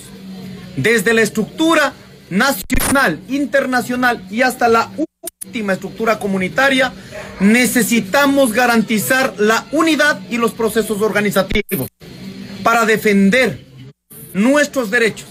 desde 0.77 1.13
la 1.13 1.21
estructura 1.21 1.91
nacional, 2.29 3.19
internacional 3.27 4.25
y 4.31 4.43
hasta 4.43 4.69
la 4.69 4.89
última 5.45 5.73
estructura 5.73 6.19
comunitaria, 6.19 6.93
necesitamos 7.39 8.53
garantizar 8.53 9.33
la 9.38 9.65
unidad 9.71 10.19
y 10.29 10.38
los 10.38 10.53
procesos 10.53 11.01
organizativos 11.01 11.89
para 12.63 12.85
defender 12.85 13.65
nuestros 14.33 14.89
derechos. 14.89 15.27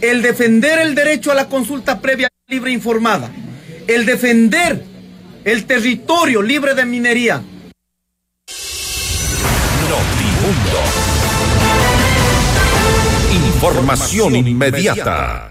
El 0.00 0.22
defender 0.22 0.78
el 0.78 0.94
derecho 0.94 1.30
a 1.30 1.34
la 1.34 1.48
consulta 1.48 2.00
previa 2.00 2.28
libre 2.48 2.70
e 2.70 2.74
informada, 2.74 3.30
el 3.86 4.06
defender 4.06 4.82
el 5.44 5.64
territorio 5.64 6.42
libre 6.42 6.74
de 6.74 6.84
minería. 6.84 7.42
Información 13.54 14.36
inmediata. 14.36 15.50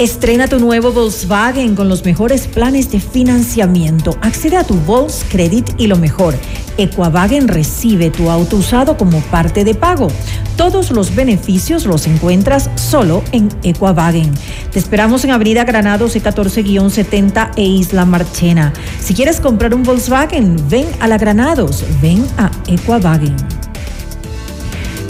Estrena 0.00 0.48
tu 0.48 0.58
nuevo 0.58 0.92
Volkswagen 0.92 1.76
con 1.76 1.90
los 1.90 2.06
mejores 2.06 2.46
planes 2.46 2.90
de 2.90 3.00
financiamiento. 3.00 4.16
Accede 4.22 4.56
a 4.56 4.64
tu 4.64 4.72
Volkscredit 4.72 5.78
y 5.78 5.88
lo 5.88 5.96
mejor. 5.96 6.34
Equavagen 6.78 7.48
recibe 7.48 8.08
tu 8.08 8.30
auto 8.30 8.56
usado 8.56 8.96
como 8.96 9.20
parte 9.20 9.62
de 9.62 9.74
pago. 9.74 10.08
Todos 10.56 10.90
los 10.90 11.14
beneficios 11.14 11.84
los 11.84 12.06
encuentras 12.06 12.70
solo 12.76 13.22
en 13.32 13.50
Equavagen. 13.62 14.32
Te 14.72 14.78
esperamos 14.78 15.22
en 15.24 15.32
Avenida 15.32 15.64
Granados 15.64 16.16
E14-70 16.16 17.50
e 17.56 17.64
Isla 17.64 18.06
Marchena. 18.06 18.72
Si 19.02 19.12
quieres 19.12 19.38
comprar 19.38 19.74
un 19.74 19.82
Volkswagen, 19.82 20.56
ven 20.70 20.86
a 21.00 21.08
la 21.08 21.18
Granados, 21.18 21.84
ven 22.00 22.26
a 22.38 22.50
Equavagen. 22.68 23.59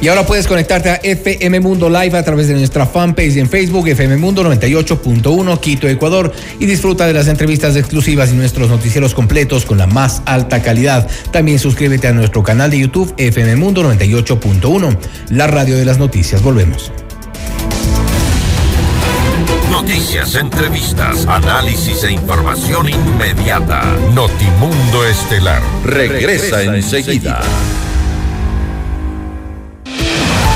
Y 0.00 0.06
ahora 0.06 0.24
puedes 0.24 0.46
conectarte 0.46 0.90
a 0.90 0.94
FM 1.02 1.58
Mundo 1.58 1.90
Live 1.90 2.16
a 2.16 2.22
través 2.22 2.46
de 2.46 2.54
nuestra 2.54 2.86
fanpage 2.86 3.36
en 3.36 3.48
Facebook, 3.48 3.88
FM 3.88 4.16
Mundo 4.16 4.44
98.1 4.44 5.58
Quito, 5.58 5.88
Ecuador, 5.88 6.32
y 6.60 6.66
disfruta 6.66 7.04
de 7.06 7.12
las 7.12 7.26
entrevistas 7.26 7.74
exclusivas 7.74 8.30
y 8.30 8.34
nuestros 8.34 8.68
noticieros 8.68 9.12
completos 9.12 9.64
con 9.64 9.76
la 9.76 9.88
más 9.88 10.22
alta 10.24 10.62
calidad. 10.62 11.08
También 11.32 11.58
suscríbete 11.58 12.06
a 12.06 12.12
nuestro 12.12 12.44
canal 12.44 12.70
de 12.70 12.78
YouTube, 12.78 13.12
FM 13.16 13.56
Mundo 13.56 13.82
98.1, 13.82 14.98
la 15.30 15.48
radio 15.48 15.76
de 15.76 15.84
las 15.84 15.98
noticias. 15.98 16.42
Volvemos. 16.42 16.92
Noticias, 19.72 20.36
entrevistas, 20.36 21.26
análisis 21.26 22.04
e 22.04 22.12
información 22.12 22.88
inmediata. 22.88 23.82
Notimundo 24.14 25.04
Estelar 25.06 25.62
regresa 25.84 26.62
enseguida. 26.62 27.40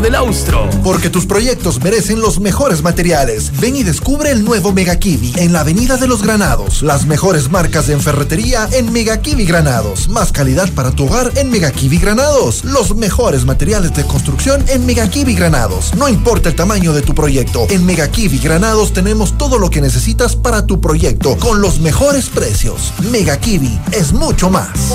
del 0.00 0.14
Austro. 0.14 0.68
Porque 0.82 1.10
tus 1.10 1.26
proyectos 1.26 1.82
merecen 1.82 2.20
los 2.20 2.40
mejores 2.40 2.82
materiales. 2.82 3.52
Ven 3.60 3.76
y 3.76 3.82
descubre 3.82 4.30
el 4.30 4.44
nuevo 4.44 4.72
Mega 4.72 4.96
Kiwi 4.96 5.34
en 5.36 5.52
la 5.52 5.60
Avenida 5.60 5.96
de 5.96 6.06
los 6.06 6.22
Granados. 6.22 6.82
Las 6.82 7.06
mejores 7.06 7.50
marcas 7.50 7.88
en 7.88 8.00
ferretería 8.00 8.68
en 8.72 8.92
Mega 8.92 9.20
Kiwi 9.20 9.44
Granados. 9.44 10.08
Más 10.08 10.32
calidad 10.32 10.70
para 10.72 10.90
tu 10.90 11.06
hogar 11.06 11.32
en 11.36 11.50
Mega 11.50 11.70
Kiwi 11.70 11.98
Granados. 11.98 12.64
Los 12.64 12.96
mejores 12.96 13.44
materiales 13.44 13.94
de 13.94 14.04
construcción 14.04 14.64
en 14.68 14.84
Mega 14.86 15.08
Kiwi 15.08 15.34
Granados. 15.34 15.94
No 15.94 16.08
importa 16.08 16.48
el 16.48 16.56
tamaño 16.56 16.92
de 16.92 17.02
tu 17.02 17.14
proyecto. 17.14 17.66
En 17.70 17.84
Mega 17.86 18.08
Kiwi 18.08 18.38
Granados 18.38 18.92
tenemos 18.92 19.36
todo 19.38 19.58
lo 19.58 19.70
que 19.70 19.80
necesitas 19.80 20.36
para 20.36 20.66
tu 20.66 20.80
proyecto 20.80 21.36
con 21.38 21.60
los 21.60 21.80
mejores 21.80 22.26
precios. 22.28 22.92
Mega 23.10 23.38
Kiwi 23.38 23.80
es 23.92 24.12
mucho 24.12 24.50
más. 24.50 24.94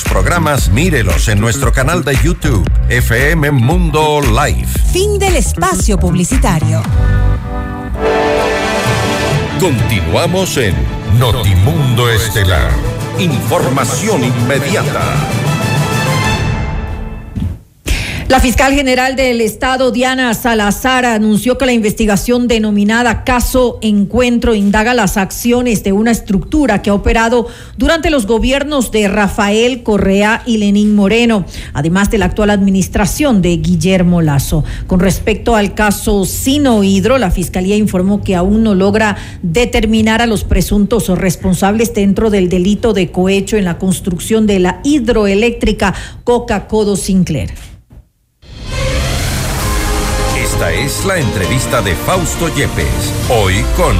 programas 0.00 0.70
mírelos 0.70 1.28
en 1.28 1.38
nuestro 1.38 1.70
canal 1.70 2.02
de 2.02 2.16
YouTube, 2.24 2.66
FM 2.88 3.50
Mundo 3.50 4.22
Live. 4.22 4.66
Fin 4.90 5.18
del 5.18 5.36
espacio 5.36 5.98
publicitario. 5.98 6.82
Continuamos 9.60 10.56
en 10.56 10.74
Notimundo 11.18 12.08
Estelar. 12.08 12.70
Información 13.18 14.24
inmediata. 14.24 15.41
La 18.32 18.40
fiscal 18.40 18.72
general 18.72 19.14
del 19.14 19.42
Estado, 19.42 19.90
Diana 19.90 20.32
Salazar, 20.32 21.04
anunció 21.04 21.58
que 21.58 21.66
la 21.66 21.74
investigación 21.74 22.48
denominada 22.48 23.24
Caso 23.24 23.78
Encuentro 23.82 24.54
indaga 24.54 24.94
las 24.94 25.18
acciones 25.18 25.84
de 25.84 25.92
una 25.92 26.12
estructura 26.12 26.80
que 26.80 26.88
ha 26.88 26.94
operado 26.94 27.46
durante 27.76 28.08
los 28.08 28.26
gobiernos 28.26 28.90
de 28.90 29.06
Rafael 29.08 29.82
Correa 29.82 30.42
y 30.46 30.56
Lenín 30.56 30.94
Moreno, 30.94 31.44
además 31.74 32.10
de 32.10 32.16
la 32.16 32.24
actual 32.24 32.48
administración 32.48 33.42
de 33.42 33.58
Guillermo 33.58 34.22
Lazo. 34.22 34.64
Con 34.86 35.00
respecto 35.00 35.54
al 35.54 35.74
caso 35.74 36.24
Sino 36.24 36.82
Hidro, 36.82 37.18
la 37.18 37.30
fiscalía 37.30 37.76
informó 37.76 38.22
que 38.22 38.34
aún 38.34 38.62
no 38.62 38.74
logra 38.74 39.18
determinar 39.42 40.22
a 40.22 40.26
los 40.26 40.44
presuntos 40.44 41.06
responsables 41.08 41.92
dentro 41.92 42.30
del 42.30 42.48
delito 42.48 42.94
de 42.94 43.10
cohecho 43.10 43.58
en 43.58 43.66
la 43.66 43.76
construcción 43.76 44.46
de 44.46 44.58
la 44.58 44.80
hidroeléctrica 44.84 45.92
Coca-Codo 46.24 46.96
Sinclair. 46.96 47.71
Esta 50.62 50.74
es 50.74 51.04
la 51.04 51.18
entrevista 51.18 51.82
de 51.82 51.92
Fausto 51.92 52.48
Yepes, 52.54 53.12
hoy 53.28 53.64
con... 53.76 53.96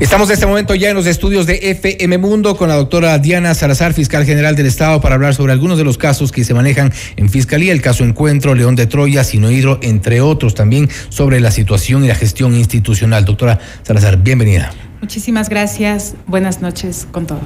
Estamos 0.00 0.30
en 0.30 0.32
este 0.32 0.46
momento 0.46 0.74
ya 0.74 0.88
en 0.88 0.94
los 0.94 1.04
estudios 1.04 1.44
de 1.44 1.58
FM 1.72 2.16
Mundo 2.16 2.56
con 2.56 2.70
la 2.70 2.76
doctora 2.76 3.18
Diana 3.18 3.52
Salazar, 3.52 3.92
fiscal 3.92 4.24
general 4.24 4.56
del 4.56 4.64
Estado, 4.64 4.98
para 5.02 5.16
hablar 5.16 5.34
sobre 5.34 5.52
algunos 5.52 5.76
de 5.76 5.84
los 5.84 5.98
casos 5.98 6.32
que 6.32 6.42
se 6.42 6.54
manejan 6.54 6.90
en 7.16 7.28
Fiscalía, 7.28 7.72
el 7.72 7.82
caso 7.82 8.02
Encuentro, 8.02 8.54
León 8.54 8.76
de 8.76 8.86
Troya, 8.86 9.24
Sinohidro, 9.24 9.78
entre 9.82 10.22
otros, 10.22 10.54
también 10.54 10.88
sobre 11.10 11.38
la 11.40 11.50
situación 11.50 12.02
y 12.06 12.08
la 12.08 12.14
gestión 12.14 12.54
institucional. 12.54 13.26
Doctora 13.26 13.58
Salazar, 13.82 14.16
bienvenida. 14.16 14.72
Muchísimas 15.00 15.48
gracias. 15.48 16.14
Buenas 16.26 16.60
noches 16.60 17.06
con 17.10 17.26
todos. 17.26 17.42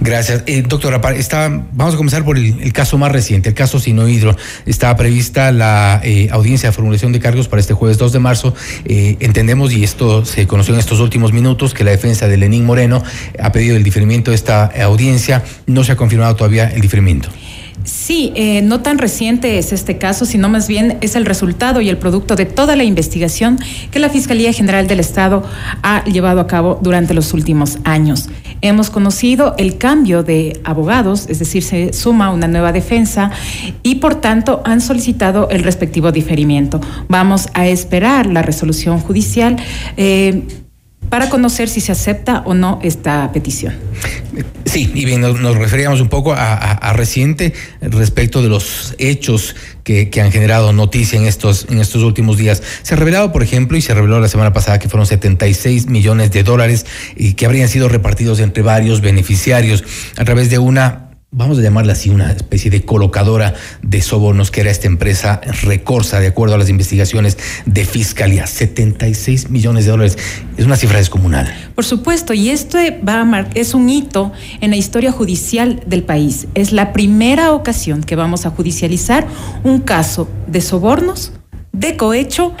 Gracias. 0.00 0.44
Eh, 0.46 0.62
doctora, 0.62 1.00
está, 1.14 1.48
vamos 1.72 1.94
a 1.94 1.96
comenzar 1.96 2.24
por 2.24 2.38
el, 2.38 2.72
caso 2.72 2.98
más 2.98 3.10
reciente, 3.10 3.48
el 3.48 3.54
caso 3.54 3.80
Sinohidro. 3.80 4.36
Estaba 4.64 4.96
prevista 4.96 5.50
la 5.50 6.00
eh, 6.04 6.28
audiencia 6.30 6.68
de 6.68 6.72
formulación 6.72 7.12
de 7.12 7.18
cargos 7.18 7.48
para 7.48 7.60
este 7.60 7.74
jueves 7.74 7.98
2 7.98 8.12
de 8.12 8.18
marzo. 8.20 8.54
Eh, 8.84 9.16
entendemos, 9.20 9.72
y 9.72 9.82
esto 9.82 10.24
se 10.24 10.46
conoció 10.46 10.74
en 10.74 10.80
estos 10.80 11.00
últimos 11.00 11.32
minutos, 11.32 11.74
que 11.74 11.82
la 11.82 11.90
defensa 11.90 12.28
de 12.28 12.36
Lenín 12.36 12.64
Moreno 12.64 13.02
ha 13.42 13.50
pedido 13.50 13.76
el 13.76 13.82
diferimiento 13.82 14.30
de 14.30 14.36
esta 14.36 14.66
audiencia. 14.66 15.42
No 15.66 15.82
se 15.82 15.92
ha 15.92 15.96
confirmado 15.96 16.36
todavía 16.36 16.68
el 16.68 16.80
diferimiento. 16.80 17.28
Sí, 17.84 18.32
eh, 18.34 18.62
no 18.62 18.80
tan 18.80 18.96
reciente 18.96 19.58
es 19.58 19.72
este 19.72 19.98
caso, 19.98 20.24
sino 20.24 20.48
más 20.48 20.68
bien 20.68 20.96
es 21.02 21.16
el 21.16 21.26
resultado 21.26 21.82
y 21.82 21.90
el 21.90 21.98
producto 21.98 22.34
de 22.34 22.46
toda 22.46 22.76
la 22.76 22.84
investigación 22.84 23.58
que 23.90 23.98
la 23.98 24.08
Fiscalía 24.08 24.54
General 24.54 24.86
del 24.86 25.00
Estado 25.00 25.42
ha 25.82 26.02
llevado 26.04 26.40
a 26.40 26.46
cabo 26.46 26.78
durante 26.80 27.12
los 27.12 27.34
últimos 27.34 27.78
años. 27.84 28.30
Hemos 28.62 28.88
conocido 28.88 29.54
el 29.58 29.76
cambio 29.76 30.22
de 30.22 30.58
abogados, 30.64 31.26
es 31.28 31.38
decir, 31.38 31.62
se 31.62 31.92
suma 31.92 32.30
una 32.30 32.48
nueva 32.48 32.72
defensa 32.72 33.30
y 33.82 33.96
por 33.96 34.14
tanto 34.14 34.62
han 34.64 34.80
solicitado 34.80 35.50
el 35.50 35.62
respectivo 35.62 36.10
diferimiento. 36.10 36.80
Vamos 37.08 37.48
a 37.52 37.66
esperar 37.66 38.24
la 38.26 38.40
resolución 38.40 38.98
judicial. 38.98 39.56
Eh, 39.98 40.63
para 41.08 41.28
conocer 41.28 41.68
si 41.68 41.80
se 41.80 41.92
acepta 41.92 42.42
o 42.44 42.54
no 42.54 42.78
esta 42.82 43.30
petición. 43.32 43.74
Sí, 44.64 44.90
y 44.94 45.04
bien, 45.04 45.20
nos, 45.20 45.56
referíamos 45.56 46.00
un 46.00 46.08
poco 46.08 46.32
a, 46.32 46.92
reciente 46.94 47.52
respecto 47.80 48.42
de 48.42 48.48
los 48.48 48.94
hechos 48.98 49.54
que, 49.84 50.10
que, 50.10 50.20
han 50.20 50.32
generado 50.32 50.72
noticia 50.72 51.18
en 51.18 51.26
estos, 51.26 51.66
en 51.70 51.78
estos 51.78 52.02
últimos 52.02 52.38
días. 52.38 52.62
Se 52.82 52.94
ha 52.94 52.96
revelado, 52.96 53.30
por 53.30 53.42
ejemplo, 53.42 53.76
y 53.76 53.82
se 53.82 53.94
reveló 53.94 54.18
la 54.18 54.28
semana 54.28 54.52
pasada 54.52 54.78
que 54.78 54.88
fueron 54.88 55.06
76 55.06 55.86
millones 55.86 56.32
de 56.32 56.42
dólares 56.42 56.86
y 57.14 57.34
que 57.34 57.46
habrían 57.46 57.68
sido 57.68 57.88
repartidos 57.88 58.40
entre 58.40 58.62
varios 58.62 59.00
beneficiarios 59.00 59.84
a 60.16 60.24
través 60.24 60.50
de 60.50 60.58
una 60.58 61.03
vamos 61.34 61.58
a 61.58 61.62
llamarla 61.62 61.92
así, 61.92 62.10
una 62.10 62.30
especie 62.30 62.70
de 62.70 62.84
colocadora 62.84 63.54
de 63.82 64.00
sobornos 64.00 64.50
que 64.50 64.60
era 64.60 64.70
esta 64.70 64.86
empresa 64.86 65.40
Recorsa, 65.62 66.20
de 66.20 66.28
acuerdo 66.28 66.54
a 66.54 66.58
las 66.58 66.70
investigaciones 66.70 67.36
de 67.66 67.84
Fiscalía. 67.84 68.46
76 68.46 69.50
millones 69.50 69.84
de 69.84 69.90
dólares. 69.90 70.16
Es 70.56 70.64
una 70.64 70.76
cifra 70.76 70.98
descomunal. 70.98 71.52
Por 71.74 71.84
supuesto, 71.84 72.34
y 72.34 72.50
esto 72.50 72.78
va 73.06 73.20
a 73.20 73.24
mar 73.24 73.50
es 73.54 73.74
un 73.74 73.90
hito 73.90 74.32
en 74.60 74.70
la 74.70 74.76
historia 74.76 75.10
judicial 75.10 75.82
del 75.86 76.04
país. 76.04 76.46
Es 76.54 76.72
la 76.72 76.92
primera 76.92 77.52
ocasión 77.52 78.02
que 78.02 78.16
vamos 78.16 78.46
a 78.46 78.50
judicializar 78.50 79.26
un 79.64 79.80
caso 79.80 80.28
de 80.46 80.60
sobornos 80.60 81.32
de 81.72 81.96
cohecho 81.96 82.54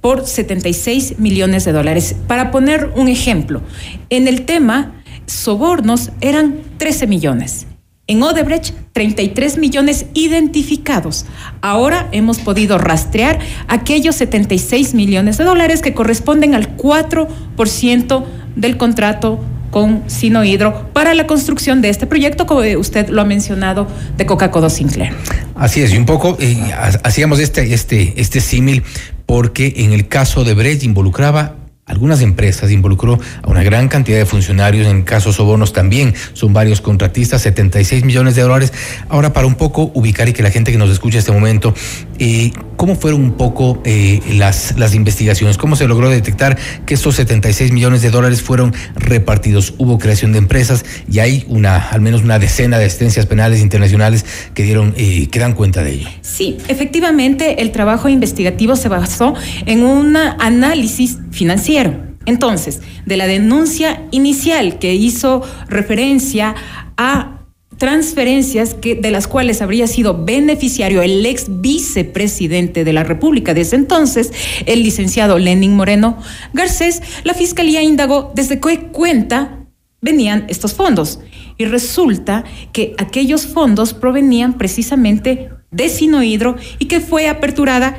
por 0.00 0.24
76 0.24 1.18
millones 1.18 1.64
de 1.64 1.72
dólares. 1.72 2.14
Para 2.28 2.52
poner 2.52 2.92
un 2.94 3.08
ejemplo, 3.08 3.60
en 4.08 4.28
el 4.28 4.42
tema 4.42 5.02
sobornos 5.26 6.10
eran 6.20 6.60
13 6.78 7.08
millones. 7.08 7.66
En 8.10 8.24
Odebrecht, 8.24 8.74
33 8.92 9.56
millones 9.56 10.06
identificados. 10.14 11.26
Ahora 11.60 12.08
hemos 12.10 12.40
podido 12.40 12.76
rastrear 12.76 13.38
aquellos 13.68 14.16
76 14.16 14.94
millones 14.94 15.38
de 15.38 15.44
dólares 15.44 15.80
que 15.80 15.94
corresponden 15.94 16.56
al 16.56 16.76
4% 16.76 18.24
del 18.56 18.76
contrato 18.76 19.38
con 19.70 20.02
Sinohidro 20.08 20.90
para 20.92 21.14
la 21.14 21.28
construcción 21.28 21.82
de 21.82 21.90
este 21.90 22.08
proyecto, 22.08 22.46
como 22.46 22.62
usted 22.80 23.10
lo 23.10 23.22
ha 23.22 23.24
mencionado, 23.24 23.86
de 24.16 24.26
Coca-Cola 24.26 24.70
Sinclair. 24.70 25.12
Así 25.54 25.80
es, 25.80 25.92
y 25.92 25.96
un 25.96 26.06
poco 26.06 26.36
eh, 26.40 26.58
hacíamos 27.04 27.38
este, 27.38 27.72
este, 27.72 28.20
este 28.20 28.40
símil 28.40 28.82
porque 29.24 29.74
en 29.76 29.92
el 29.92 30.08
caso 30.08 30.42
de 30.42 30.54
Brecht 30.54 30.82
involucraba 30.82 31.59
algunas 31.90 32.22
empresas, 32.22 32.70
involucró 32.70 33.18
a 33.42 33.50
una 33.50 33.64
gran 33.64 33.88
cantidad 33.88 34.16
de 34.16 34.24
funcionarios, 34.24 34.86
en 34.86 35.02
casos 35.02 35.36
sobornos 35.36 35.72
también 35.72 36.14
son 36.34 36.52
varios 36.52 36.80
contratistas, 36.80 37.42
76 37.42 38.04
millones 38.04 38.36
de 38.36 38.42
dólares. 38.42 38.72
Ahora, 39.08 39.32
para 39.32 39.48
un 39.48 39.56
poco 39.56 39.90
ubicar 39.94 40.28
y 40.28 40.32
que 40.32 40.42
la 40.42 40.50
gente 40.50 40.70
que 40.70 40.78
nos 40.78 40.90
escucha 40.90 41.18
este 41.18 41.32
momento, 41.32 41.74
eh, 42.18 42.52
¿cómo 42.80 42.96
fueron 42.96 43.20
un 43.20 43.32
poco 43.32 43.78
eh, 43.84 44.22
las, 44.38 44.78
las 44.78 44.94
investigaciones? 44.94 45.58
¿Cómo 45.58 45.76
se 45.76 45.86
logró 45.86 46.08
detectar 46.08 46.56
que 46.86 46.94
estos 46.94 47.14
76 47.16 47.72
millones 47.72 48.00
de 48.00 48.08
dólares 48.08 48.40
fueron 48.40 48.72
repartidos? 48.94 49.74
Hubo 49.76 49.98
creación 49.98 50.32
de 50.32 50.38
empresas 50.38 50.86
y 51.06 51.18
hay 51.18 51.44
una, 51.48 51.76
al 51.90 52.00
menos 52.00 52.22
una 52.22 52.38
decena 52.38 52.78
de 52.78 52.86
asistencias 52.86 53.26
penales 53.26 53.60
internacionales 53.60 54.24
que 54.54 54.62
dieron, 54.62 54.94
eh, 54.96 55.28
que 55.30 55.38
dan 55.38 55.52
cuenta 55.52 55.82
de 55.84 55.92
ello. 55.92 56.08
Sí, 56.22 56.56
efectivamente, 56.68 57.60
el 57.60 57.70
trabajo 57.70 58.08
investigativo 58.08 58.74
se 58.76 58.88
basó 58.88 59.34
en 59.66 59.84
un 59.84 60.16
análisis 60.16 61.18
financiero 61.32 62.08
entonces, 62.24 62.80
de 63.04 63.16
la 63.16 63.26
denuncia 63.26 64.04
inicial 64.10 64.78
que 64.78 64.94
hizo 64.94 65.42
referencia 65.68 66.54
a 66.96 67.39
transferencias 67.80 68.74
que, 68.74 68.94
de 68.94 69.10
las 69.10 69.26
cuales 69.26 69.62
habría 69.62 69.86
sido 69.86 70.22
beneficiario 70.22 71.00
el 71.00 71.24
ex 71.24 71.46
vicepresidente 71.48 72.84
de 72.84 72.92
la 72.92 73.04
República 73.04 73.54
de 73.54 73.62
ese 73.62 73.76
entonces, 73.76 74.30
el 74.66 74.82
licenciado 74.82 75.38
Lenin 75.38 75.74
Moreno 75.74 76.18
Garcés, 76.52 77.00
la 77.24 77.32
Fiscalía 77.32 77.82
indagó 77.82 78.32
desde 78.34 78.60
qué 78.60 78.88
cuenta 78.92 79.66
venían 80.02 80.44
estos 80.48 80.74
fondos. 80.74 81.20
Y 81.56 81.64
resulta 81.64 82.44
que 82.72 82.94
aquellos 82.98 83.46
fondos 83.46 83.94
provenían 83.94 84.58
precisamente 84.58 85.48
de 85.70 85.88
Sinohidro 85.88 86.56
y 86.78 86.84
que 86.84 87.00
fue 87.00 87.28
aperturada 87.28 87.98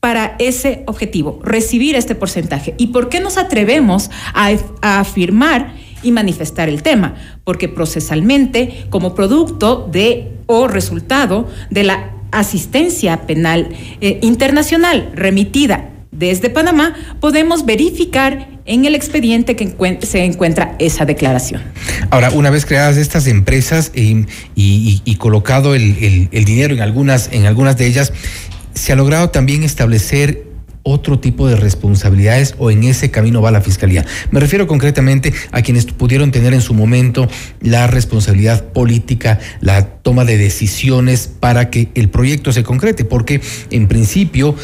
para 0.00 0.34
ese 0.38 0.82
objetivo, 0.86 1.40
recibir 1.44 1.94
este 1.94 2.14
porcentaje. 2.14 2.74
¿Y 2.78 2.86
por 2.86 3.10
qué 3.10 3.20
nos 3.20 3.36
atrevemos 3.36 4.10
a, 4.32 4.50
afirmar 4.80 5.74
y 6.02 6.12
manifestar 6.12 6.68
el 6.68 6.82
tema? 6.82 7.14
Porque 7.44 7.68
procesalmente, 7.68 8.86
como 8.90 9.14
producto 9.14 9.88
de 9.90 10.32
o 10.46 10.68
resultado 10.68 11.48
de 11.70 11.84
la 11.84 12.10
asistencia 12.32 13.26
penal 13.26 13.68
eh, 14.00 14.18
internacional 14.22 15.10
remitida 15.14 15.90
desde 16.12 16.50
Panamá, 16.50 16.94
podemos 17.20 17.64
verificar 17.64 18.48
en 18.66 18.84
el 18.84 18.94
expediente 18.94 19.56
que 19.56 19.74
se 20.02 20.24
encuentra 20.24 20.76
esa 20.78 21.04
declaración. 21.04 21.62
Ahora, 22.10 22.30
una 22.30 22.50
vez 22.50 22.66
creadas 22.66 22.96
estas 22.98 23.26
empresas 23.26 23.90
eh, 23.94 24.26
y, 24.54 25.16
colocado 25.16 25.74
el, 25.74 26.28
el, 26.30 26.44
dinero 26.44 26.74
en 26.74 26.80
algunas, 26.80 27.30
en 27.32 27.46
algunas 27.46 27.76
de 27.76 27.86
ellas, 27.86 28.12
se 28.74 28.92
ha 28.92 28.96
logrado 28.96 29.30
también 29.30 29.62
establecer 29.62 30.49
otro 30.82 31.18
tipo 31.18 31.46
de 31.48 31.56
responsabilidades 31.56 32.54
o 32.58 32.70
en 32.70 32.84
ese 32.84 33.10
camino 33.10 33.42
va 33.42 33.50
la 33.50 33.60
Fiscalía. 33.60 34.04
Me 34.30 34.40
refiero 34.40 34.66
concretamente 34.66 35.32
a 35.52 35.62
quienes 35.62 35.86
pudieron 35.86 36.30
tener 36.30 36.54
en 36.54 36.60
su 36.60 36.74
momento 36.74 37.28
la 37.60 37.86
responsabilidad 37.86 38.64
política, 38.72 39.38
la 39.60 39.86
toma 39.86 40.24
de 40.24 40.38
decisiones 40.38 41.28
para 41.28 41.70
que 41.70 41.88
el 41.94 42.08
proyecto 42.08 42.52
se 42.52 42.62
concrete, 42.62 43.04
porque 43.04 43.40
en 43.70 43.88
principio 43.88 44.54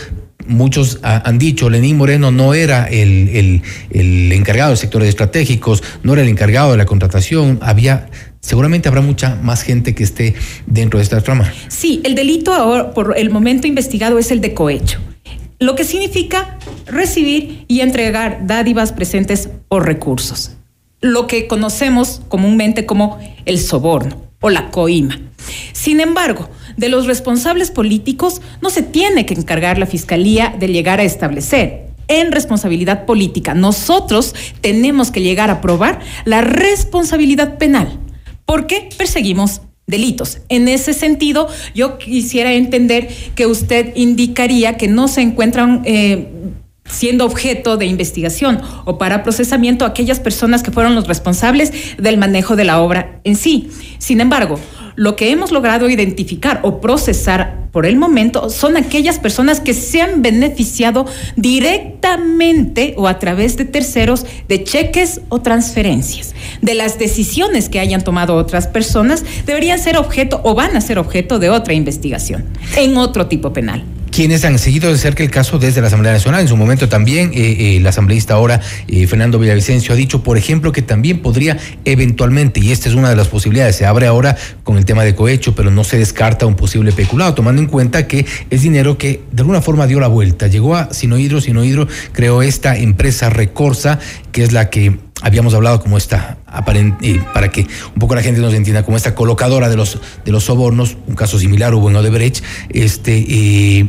muchos 0.46 1.00
han 1.02 1.38
dicho, 1.38 1.70
Lenín 1.70 1.96
Moreno 1.96 2.30
no 2.30 2.54
era 2.54 2.86
el, 2.86 3.62
el, 3.90 4.32
encargado 4.32 4.70
de 4.70 4.76
sectores 4.76 5.08
estratégicos, 5.08 5.82
no 6.02 6.12
era 6.12 6.22
el 6.22 6.28
encargado 6.28 6.72
de 6.72 6.78
la 6.78 6.86
contratación, 6.86 7.58
había 7.62 8.08
seguramente 8.40 8.88
habrá 8.88 9.00
mucha 9.00 9.34
más 9.42 9.62
gente 9.62 9.94
que 9.94 10.04
esté 10.04 10.34
dentro 10.66 10.98
de 10.98 11.02
esta 11.02 11.20
trama. 11.20 11.52
Sí, 11.68 12.00
el 12.04 12.14
delito 12.14 12.54
ahora, 12.54 12.92
por 12.92 13.18
el 13.18 13.30
momento 13.30 13.66
investigado 13.66 14.18
es 14.18 14.30
el 14.30 14.40
de 14.40 14.54
cohecho, 14.54 15.00
lo 15.58 15.74
que 15.74 15.84
significa 15.84 16.58
recibir 16.86 17.64
y 17.68 17.80
entregar 17.80 18.46
dádivas 18.46 18.92
presentes 18.92 19.50
o 19.68 19.80
recursos, 19.80 20.52
lo 21.00 21.26
que 21.26 21.46
conocemos 21.46 22.22
comúnmente 22.28 22.86
como 22.86 23.18
el 23.44 23.58
soborno 23.58 24.22
o 24.40 24.50
la 24.50 24.70
coima. 24.70 25.18
Sin 25.72 26.00
embargo, 26.00 26.48
de 26.76 26.88
los 26.88 27.06
responsables 27.06 27.70
políticos 27.70 28.42
no 28.60 28.70
se 28.70 28.82
tiene 28.82 29.26
que 29.26 29.34
encargar 29.34 29.78
la 29.78 29.86
Fiscalía 29.86 30.54
de 30.58 30.68
llegar 30.68 31.00
a 31.00 31.04
establecer 31.04 31.86
en 32.08 32.32
responsabilidad 32.32 33.04
política. 33.04 33.54
Nosotros 33.54 34.34
tenemos 34.60 35.10
que 35.10 35.22
llegar 35.22 35.50
a 35.50 35.60
probar 35.60 36.00
la 36.24 36.40
responsabilidad 36.40 37.58
penal 37.58 37.98
porque 38.44 38.88
perseguimos 38.96 39.62
delitos. 39.86 40.38
En 40.48 40.68
ese 40.68 40.92
sentido, 40.92 41.48
yo 41.74 41.98
quisiera 41.98 42.52
entender 42.52 43.08
que 43.34 43.46
usted 43.46 43.92
indicaría 43.94 44.76
que 44.76 44.88
no 44.88 45.08
se 45.08 45.20
encuentran 45.20 45.82
eh, 45.84 46.28
siendo 46.88 47.24
objeto 47.24 47.76
de 47.76 47.86
investigación 47.86 48.60
o 48.84 48.98
para 48.98 49.22
procesamiento 49.22 49.84
aquellas 49.84 50.20
personas 50.20 50.62
que 50.62 50.70
fueron 50.70 50.94
los 50.94 51.06
responsables 51.06 51.72
del 51.98 52.18
manejo 52.18 52.56
de 52.56 52.64
la 52.64 52.80
obra 52.80 53.20
en 53.24 53.36
sí. 53.36 53.70
Sin 53.98 54.20
embargo, 54.20 54.58
lo 54.96 55.14
que 55.14 55.30
hemos 55.30 55.52
logrado 55.52 55.88
identificar 55.88 56.60
o 56.62 56.80
procesar 56.80 57.66
por 57.70 57.84
el 57.84 57.96
momento 57.96 58.48
son 58.48 58.76
aquellas 58.78 59.18
personas 59.18 59.60
que 59.60 59.74
se 59.74 60.00
han 60.00 60.22
beneficiado 60.22 61.04
directamente 61.36 62.94
o 62.96 63.06
a 63.06 63.18
través 63.18 63.58
de 63.58 63.66
terceros 63.66 64.24
de 64.48 64.64
cheques 64.64 65.20
o 65.28 65.42
transferencias. 65.42 66.34
De 66.62 66.74
las 66.74 66.98
decisiones 66.98 67.68
que 67.68 67.78
hayan 67.78 68.02
tomado 68.02 68.34
otras 68.36 68.66
personas 68.66 69.24
deberían 69.44 69.78
ser 69.78 69.98
objeto 69.98 70.40
o 70.42 70.54
van 70.54 70.74
a 70.74 70.80
ser 70.80 70.98
objeto 70.98 71.38
de 71.38 71.50
otra 71.50 71.74
investigación 71.74 72.46
en 72.76 72.96
otro 72.96 73.26
tipo 73.26 73.52
penal 73.52 73.84
quienes 74.10 74.44
han 74.44 74.58
seguido 74.58 74.90
de 74.90 74.98
cerca 74.98 75.22
el 75.22 75.30
caso 75.30 75.58
desde 75.58 75.80
la 75.80 75.88
Asamblea 75.88 76.12
Nacional. 76.12 76.40
En 76.40 76.48
su 76.48 76.56
momento 76.56 76.88
también 76.88 77.32
eh, 77.34 77.38
eh, 77.38 77.76
el 77.76 77.86
asambleísta 77.86 78.34
ahora, 78.34 78.60
eh, 78.88 79.06
Fernando 79.06 79.38
Villavicencio, 79.38 79.92
ha 79.92 79.96
dicho, 79.96 80.22
por 80.22 80.38
ejemplo, 80.38 80.72
que 80.72 80.82
también 80.82 81.20
podría 81.20 81.58
eventualmente, 81.84 82.60
y 82.60 82.72
esta 82.72 82.88
es 82.88 82.94
una 82.94 83.10
de 83.10 83.16
las 83.16 83.28
posibilidades, 83.28 83.76
se 83.76 83.86
abre 83.86 84.06
ahora 84.06 84.36
con 84.64 84.78
el 84.78 84.84
tema 84.84 85.04
de 85.04 85.14
cohecho, 85.14 85.54
pero 85.54 85.70
no 85.70 85.84
se 85.84 85.98
descarta 85.98 86.46
un 86.46 86.56
posible 86.56 86.92
peculado, 86.92 87.34
tomando 87.34 87.60
en 87.60 87.68
cuenta 87.68 88.06
que 88.06 88.26
es 88.50 88.62
dinero 88.62 88.98
que 88.98 89.22
de 89.32 89.40
alguna 89.40 89.60
forma 89.60 89.86
dio 89.86 90.00
la 90.00 90.08
vuelta. 90.08 90.46
Llegó 90.46 90.76
a 90.76 90.92
Sinohidro, 90.92 91.40
Sinohidro 91.40 91.88
creó 92.12 92.42
esta 92.42 92.76
empresa 92.76 93.30
Recorsa, 93.30 93.98
que 94.32 94.42
es 94.42 94.52
la 94.52 94.70
que 94.70 95.05
habíamos 95.22 95.54
hablado 95.54 95.80
como 95.80 95.96
esta 95.96 96.38
aparente, 96.46 97.20
para 97.32 97.50
que 97.50 97.62
un 97.94 97.98
poco 97.98 98.14
la 98.14 98.22
gente 98.22 98.40
nos 98.40 98.54
entienda, 98.54 98.84
como 98.84 98.96
esta 98.96 99.14
colocadora 99.14 99.68
de 99.68 99.76
los 99.76 99.98
de 100.24 100.32
los 100.32 100.44
sobornos, 100.44 100.96
un 101.06 101.14
caso 101.14 101.38
similar 101.38 101.74
hubo 101.74 101.90
en 101.90 101.96
Odebrecht, 101.96 102.42
este 102.70 103.88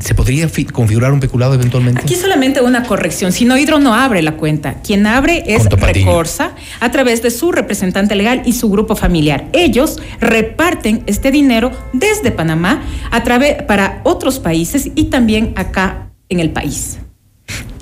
¿Se 0.00 0.14
podría 0.14 0.48
configurar 0.72 1.12
un 1.12 1.20
peculado 1.20 1.54
eventualmente? 1.54 2.00
Aquí 2.00 2.16
solamente 2.16 2.60
una 2.60 2.82
corrección. 2.82 3.32
Si 3.32 3.44
no, 3.44 3.56
Hidro 3.56 3.78
no 3.78 3.94
abre 3.94 4.22
la 4.22 4.36
cuenta. 4.36 4.82
Quien 4.82 5.06
abre 5.06 5.44
es 5.46 5.64
Recorsa 5.66 6.52
a 6.80 6.90
través 6.90 7.22
de 7.22 7.30
su 7.30 7.52
representante 7.52 8.14
legal 8.14 8.42
y 8.44 8.52
su 8.52 8.68
grupo 8.70 8.96
familiar. 8.96 9.48
Ellos 9.52 10.02
reparten 10.20 11.04
este 11.06 11.30
dinero 11.30 11.70
desde 11.92 12.32
Panamá 12.32 12.82
a 13.12 13.22
través 13.22 13.62
para 13.62 14.00
otros 14.04 14.40
países 14.40 14.90
y 14.94 15.04
también 15.04 15.52
acá 15.56 16.10
en 16.28 16.40
el 16.40 16.50
país 16.50 16.98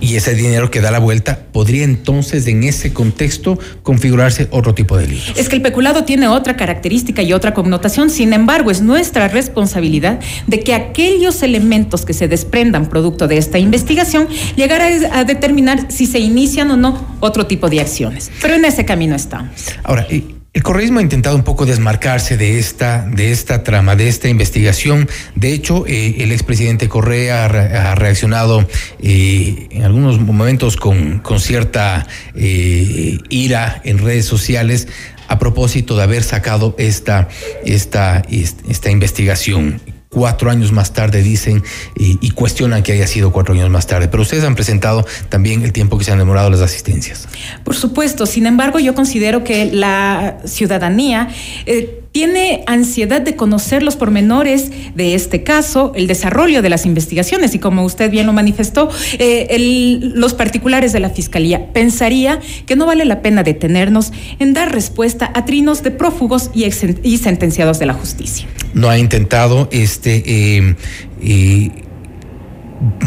y 0.02 0.16
ese 0.16 0.34
dinero 0.34 0.70
que 0.70 0.80
da 0.80 0.90
la 0.90 0.98
vuelta, 0.98 1.46
¿podría 1.52 1.84
entonces 1.84 2.46
en 2.48 2.64
ese 2.64 2.92
contexto 2.92 3.58
configurarse 3.84 4.48
otro 4.50 4.74
tipo 4.74 4.96
de 4.96 5.06
delito? 5.06 5.32
Es 5.36 5.48
que 5.48 5.56
el 5.56 5.62
peculado 5.62 6.04
tiene 6.04 6.26
otra 6.26 6.56
característica 6.56 7.22
y 7.22 7.32
otra 7.32 7.54
connotación, 7.54 8.10
sin 8.10 8.32
embargo, 8.32 8.72
es 8.72 8.82
nuestra 8.82 9.28
responsabilidad 9.28 10.18
de 10.48 10.60
que 10.60 10.74
aquellos 10.74 11.42
elementos 11.44 12.04
que 12.04 12.14
se 12.14 12.26
desprendan 12.26 12.88
producto 12.88 13.28
de 13.28 13.38
esta 13.38 13.58
investigación 13.58 14.26
llegar 14.56 14.82
a, 14.82 15.24
determinar 15.24 15.90
si 15.90 16.06
se 16.06 16.18
inician 16.18 16.70
o 16.72 16.76
no 16.76 17.16
otro 17.20 17.46
tipo 17.46 17.70
de 17.70 17.80
acciones. 17.80 18.30
Pero 18.42 18.54
en 18.54 18.64
ese 18.64 18.84
camino 18.84 19.14
estamos. 19.14 19.52
Ahora, 19.84 20.06
El 20.54 20.62
correísmo 20.62 20.98
ha 20.98 21.02
intentado 21.02 21.34
un 21.34 21.44
poco 21.44 21.64
desmarcarse 21.64 22.36
de 22.36 22.58
esta, 22.58 23.06
de 23.06 23.32
esta 23.32 23.62
trama, 23.62 23.96
de 23.96 24.08
esta 24.08 24.28
investigación. 24.28 25.08
De 25.34 25.54
hecho, 25.54 25.86
eh, 25.86 26.16
el 26.18 26.30
expresidente 26.30 26.90
Correa 26.90 27.46
ha, 27.46 27.94
reaccionado 27.94 28.68
eh, 29.00 29.68
en 29.70 29.82
algunos 29.82 30.20
momentos 30.20 30.76
con, 30.76 31.20
con 31.20 31.40
cierta 31.40 32.06
eh, 32.34 33.16
ira 33.30 33.80
en 33.84 33.96
redes 33.96 34.26
sociales 34.26 34.88
a 35.26 35.38
propósito 35.38 35.96
de 35.96 36.02
haber 36.02 36.22
sacado 36.22 36.74
esta, 36.76 37.28
esta, 37.64 38.22
esta 38.28 38.90
investigación 38.90 39.80
cuatro 40.12 40.50
años 40.50 40.72
más 40.72 40.92
tarde, 40.92 41.22
dicen, 41.22 41.64
y, 41.94 42.30
cuestionan 42.32 42.82
que 42.82 42.92
haya 42.92 43.06
sido 43.06 43.32
cuatro 43.32 43.54
años 43.54 43.70
más 43.70 43.86
tarde. 43.86 44.08
Pero 44.08 44.22
ustedes 44.22 44.44
han 44.44 44.54
presentado 44.54 45.06
también 45.30 45.62
el 45.62 45.72
tiempo 45.72 45.96
que 45.98 46.04
se 46.04 46.12
han 46.12 46.18
demorado 46.18 46.50
las 46.50 46.60
asistencias. 46.60 47.28
Por 47.64 47.74
supuesto, 47.74 48.26
sin 48.26 48.46
embargo, 48.46 48.78
yo 48.78 48.94
considero 48.94 49.42
que 49.42 49.66
la 49.72 50.38
ciudadanía... 50.44 51.28
Eh, 51.66 52.01
tiene 52.12 52.62
ansiedad 52.66 53.22
de 53.22 53.36
conocer 53.36 53.82
los 53.82 53.96
pormenores 53.96 54.70
de 54.94 55.14
este 55.14 55.42
caso, 55.42 55.92
el 55.96 56.06
desarrollo 56.06 56.60
de 56.60 56.68
las 56.68 56.84
investigaciones 56.84 57.54
y 57.54 57.58
como 57.58 57.84
usted 57.84 58.10
bien 58.10 58.26
lo 58.26 58.34
manifestó, 58.34 58.90
eh, 59.18 60.00
los 60.14 60.34
particulares 60.34 60.92
de 60.92 61.00
la 61.00 61.08
Fiscalía. 61.10 61.72
Pensaría 61.72 62.38
que 62.66 62.76
no 62.76 62.86
vale 62.86 63.06
la 63.06 63.22
pena 63.22 63.42
detenernos 63.42 64.12
en 64.38 64.52
dar 64.52 64.72
respuesta 64.72 65.30
a 65.34 65.46
trinos 65.46 65.82
de 65.82 65.90
prófugos 65.90 66.50
y, 66.54 66.64
y 67.02 67.18
sentenciados 67.18 67.78
de 67.78 67.86
la 67.86 67.94
justicia. 67.94 68.46
No 68.74 68.90
ha 68.90 68.98
intentado 68.98 69.68
este 69.72 70.22
eh, 70.26 70.76
eh, 71.22 71.70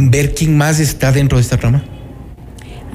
ver 0.02 0.34
quién 0.34 0.58
más 0.58 0.80
está 0.80 1.12
dentro 1.12 1.38
de 1.38 1.44
esta 1.44 1.58
trama 1.58 1.84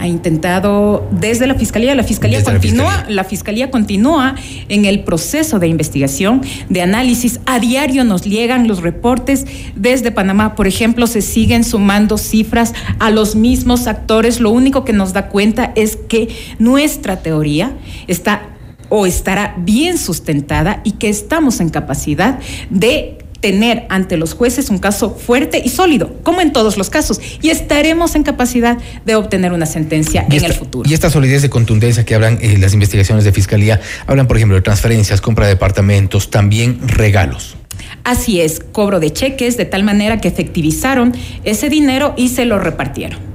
ha 0.01 0.09
intentado 0.09 1.07
desde 1.11 1.47
la 1.47 1.55
fiscalía, 1.55 1.95
la 1.95 2.03
fiscalía 2.03 2.43
continúa, 2.43 3.05
la 3.09 3.23
fiscalía. 3.23 3.71
continúa 3.71 4.35
en 4.71 4.87
el 4.87 5.05
proceso 5.05 5.59
de 5.59 5.69
investigación, 5.69 6.41
de 6.71 6.81
análisis. 6.81 7.39
A 7.45 7.59
diario 7.61 8.03
nos 8.03 8.23
llegan 8.23 8.67
los 8.67 8.81
reportes 8.81 9.45
desde 9.77 10.11
Panamá, 10.11 10.55
por 10.55 10.67
ejemplo, 10.67 11.07
se 11.07 11.21
siguen 11.21 11.65
sumando 11.65 12.17
cifras 12.17 12.73
a 12.99 13.11
los 13.11 13.37
mismos 13.37 13.87
actores. 13.87 14.41
Lo 14.41 14.51
único 14.51 14.87
que 14.87 14.95
nos 14.95 15.13
da 15.13 15.29
cuenta 15.29 15.73
es 15.77 15.97
que 15.97 16.29
nuestra 16.59 17.21
teoría 17.21 17.77
está 18.07 18.49
o 18.89 19.05
estará 19.05 19.55
bien 19.59 19.99
sustentada 19.99 20.81
y 20.83 20.93
que 20.93 21.11
estamos 21.11 21.61
en 21.61 21.69
capacidad 21.69 22.39
de 22.71 23.20
tener 23.41 23.87
ante 23.89 24.17
los 24.17 24.35
jueces 24.35 24.71
un 24.71 24.79
caso 24.79 25.15
fuerte 25.15 25.61
y 25.65 25.69
sólido, 25.71 26.15
como 26.23 26.41
en 26.41 26.53
todos 26.53 26.77
los 26.77 26.91
casos, 26.91 27.21
y 27.43 27.51
estaremos 27.51 28.15
en 28.15 28.23
capacidad 28.23 28.79
de 29.05 29.15
obtener 29.15 29.53
una 29.53 29.67
sentencia 29.67 30.27
en 30.31 30.45
el 30.45 30.53
futuro. 30.53 30.89
Y 30.89 30.95
esta 30.95 31.11
solidez 31.11 31.43
de 31.43 31.51
contundencia 31.51 32.05
que 32.05 32.15
hablan 32.15 32.39
eh, 32.41 32.59
las 32.59 32.75
investigaciones 32.75 33.25
de 33.25 33.33
fiscalía, 33.33 33.81
hablan, 34.07 34.27
por 34.27 34.37
ejemplo, 34.37 34.57
de 34.57 34.63
transferencias, 34.63 35.21
compra 35.21 35.47
de 35.47 35.55
departamentos, 35.55 36.31
también 36.31 36.81
regalos. 36.87 37.57
Así 38.05 38.41
es, 38.41 38.61
cobro 38.61 39.01
de 39.01 39.13
cheques 39.13 39.57
de 39.57 39.65
tal 39.65 39.85
manera 39.85 40.21
que 40.21 40.29
efectivizaron 40.29 41.15
ese 41.45 41.69
dinero 41.69 42.15
y 42.17 42.29
se 42.29 42.45
lo 42.45 42.59
repartieron. 42.59 43.30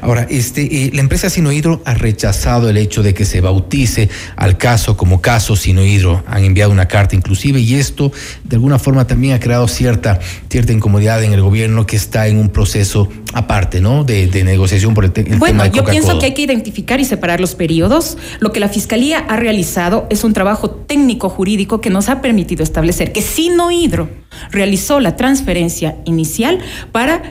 Ahora, 0.00 0.26
este, 0.30 0.62
eh, 0.62 0.90
la 0.94 1.00
empresa 1.00 1.28
Sinohidro 1.28 1.82
ha 1.84 1.94
rechazado 1.94 2.70
el 2.70 2.76
hecho 2.76 3.02
de 3.02 3.14
que 3.14 3.24
se 3.24 3.40
bautice 3.40 4.08
al 4.36 4.58
caso 4.58 4.96
como 4.96 5.20
caso 5.20 5.56
Sinohidro. 5.56 6.22
Han 6.26 6.44
enviado 6.44 6.70
una 6.70 6.86
carta 6.86 7.16
inclusive 7.16 7.58
y 7.60 7.74
esto 7.74 8.12
de 8.44 8.56
alguna 8.56 8.78
forma 8.78 9.06
también 9.06 9.34
ha 9.34 9.40
creado 9.40 9.66
cierta, 9.66 10.20
cierta 10.48 10.72
incomodidad 10.72 11.22
en 11.24 11.32
el 11.32 11.42
gobierno 11.42 11.84
que 11.84 11.96
está 11.96 12.28
en 12.28 12.38
un 12.38 12.48
proceso 12.48 13.08
aparte, 13.32 13.80
¿no? 13.80 14.04
De, 14.04 14.28
negociación 14.44 14.94
por 14.94 15.04
el, 15.04 15.12
tema 15.12 15.30
de 15.30 15.36
Bueno, 15.38 15.66
yo 15.66 15.84
pienso 15.84 16.18
que 16.18 16.26
hay 16.26 16.34
que 16.34 16.42
identificar 16.42 17.00
y 17.00 17.04
separar 17.04 17.40
los 17.40 17.56
periodos. 17.56 18.16
Lo 18.38 18.52
que 18.52 18.60
la 18.60 18.68
Fiscalía 18.68 19.18
ha 19.18 19.36
realizado 19.36 20.06
es 20.10 20.22
un 20.22 20.32
trabajo 20.32 20.70
técnico 20.70 21.28
jurídico 21.28 21.80
que 21.80 21.90
nos 21.90 22.08
ha 22.08 22.20
permitido 22.20 22.62
establecer 22.62 23.12
que 23.12 23.22
Sinohidro 23.22 24.08
realizó 24.50 25.00
la 25.00 25.16
transferencia 25.16 25.96
inicial 26.04 26.60
para 26.92 27.22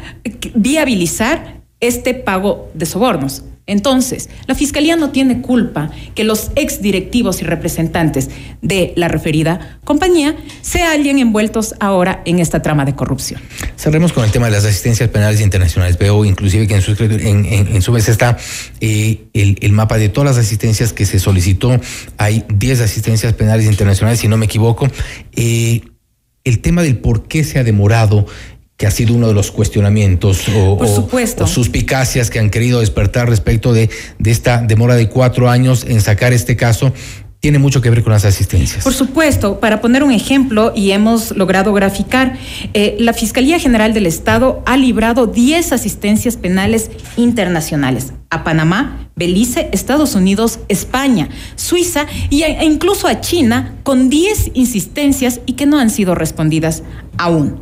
viabilizar 0.54 1.62
este 1.88 2.13
pago 2.13 2.72
de 2.74 2.86
sobornos. 2.86 3.43
Entonces, 3.65 4.30
la 4.46 4.56
Fiscalía 4.56 4.98
no 4.98 5.12
tiene 5.12 5.41
culpa 5.41 5.89
que 6.15 6.26
los 6.26 6.52
exdirectivos 6.56 7.41
y 7.41 7.46
representantes 7.46 8.30
de 8.62 8.91
la 8.98 9.08
referida 9.08 9.80
compañía 9.86 10.36
se 10.62 10.84
hallen 10.84 11.17
envueltos 11.17 11.74
ahora 11.80 12.22
en 12.26 12.39
esta 12.39 12.62
trama 12.62 12.84
de 12.84 12.93
corrupción. 12.93 13.39
Cerremos 13.78 14.12
con 14.12 14.26
el 14.26 14.32
tema 14.32 14.48
de 14.48 14.52
las 14.52 14.65
asistencias 14.65 15.08
penales 15.10 15.39
internacionales. 15.39 15.98
Veo 15.98 16.26
inclusive 16.26 16.67
que 16.67 16.76
en 16.76 16.82
su, 16.82 16.91
en, 17.02 17.82
su 17.82 17.93
vez 17.93 18.10
está 18.10 18.38
eh, 18.82 19.28
el, 19.34 19.72
mapa 19.72 19.98
de 19.98 20.10
todas 20.10 20.36
las 20.36 20.46
asistencias 20.46 20.91
que 20.91 21.06
se 21.06 21.17
solicitó. 21.17 21.80
Hay 22.17 22.43
10 22.50 22.82
asistencias 22.82 23.32
penales 23.32 23.65
internacionales, 23.65 24.19
si 24.19 24.28
no 24.28 24.36
me 24.36 24.46
equivoco. 24.46 24.89
Eh, 25.38 25.82
el 26.43 26.60
tema 26.60 26.82
del 26.82 26.98
por 26.98 27.30
qué 27.30 27.46
se 27.46 27.60
ha 27.60 27.63
demorado 27.63 28.26
que 28.84 28.88
ha 28.88 28.91
sido 28.91 29.15
uno 29.15 29.30
de 29.30 29.34
los 29.34 29.50
cuestionamientos 29.50 30.43
o, 30.50 30.78
suspicacias 31.48 32.30
que 32.30 32.39
han 32.39 32.50
querido 32.50 32.82
despertar 32.82 33.30
respecto 33.30 33.72
de, 33.72 33.89
de 34.19 34.30
esta 34.30 34.58
demora 34.58 34.96
de 34.96 35.08
cuatro 35.08 35.50
años 35.50 35.86
en 35.88 36.02
sacar 36.02 36.34
este 36.34 36.58
caso 36.58 36.91
tiene 37.43 37.60
mucho 37.60 37.82
que 37.82 37.89
ver 37.89 38.03
con 38.03 38.13
las 38.13 38.23
asistencias. 38.23 38.86
Por 38.86 38.93
supuesto, 38.93 39.60
para 39.60 39.82
poner 39.82 40.01
un 40.01 40.13
ejemplo, 40.13 40.71
y 40.73 40.91
hemos 40.91 41.36
logrado 41.36 41.73
graficar, 41.73 42.38
eh, 42.73 42.95
la 42.99 43.12
Fiscalía 43.12 43.60
General 43.60 43.93
del 43.93 44.06
Estado 44.06 44.63
ha 44.65 44.77
librado 44.77 45.27
10 45.27 45.73
asistencias 45.73 46.38
penales 46.38 46.89
internacionales 47.17 48.13
a 48.29 48.45
Panamá, 48.45 49.10
Belice, 49.17 49.67
Estados 49.73 50.15
Unidos, 50.15 50.62
España, 50.69 51.27
Suiza 51.58 52.06
e 52.32 52.63
incluso 52.63 53.10
a 53.10 53.19
China 53.19 53.75
con 53.84 54.10
10 54.10 54.51
insistencias 54.53 55.41
y 55.45 55.53
que 55.53 55.65
no 55.65 55.79
han 55.79 55.89
sido 55.89 56.15
respondidas 56.15 56.82
aún. 57.17 57.60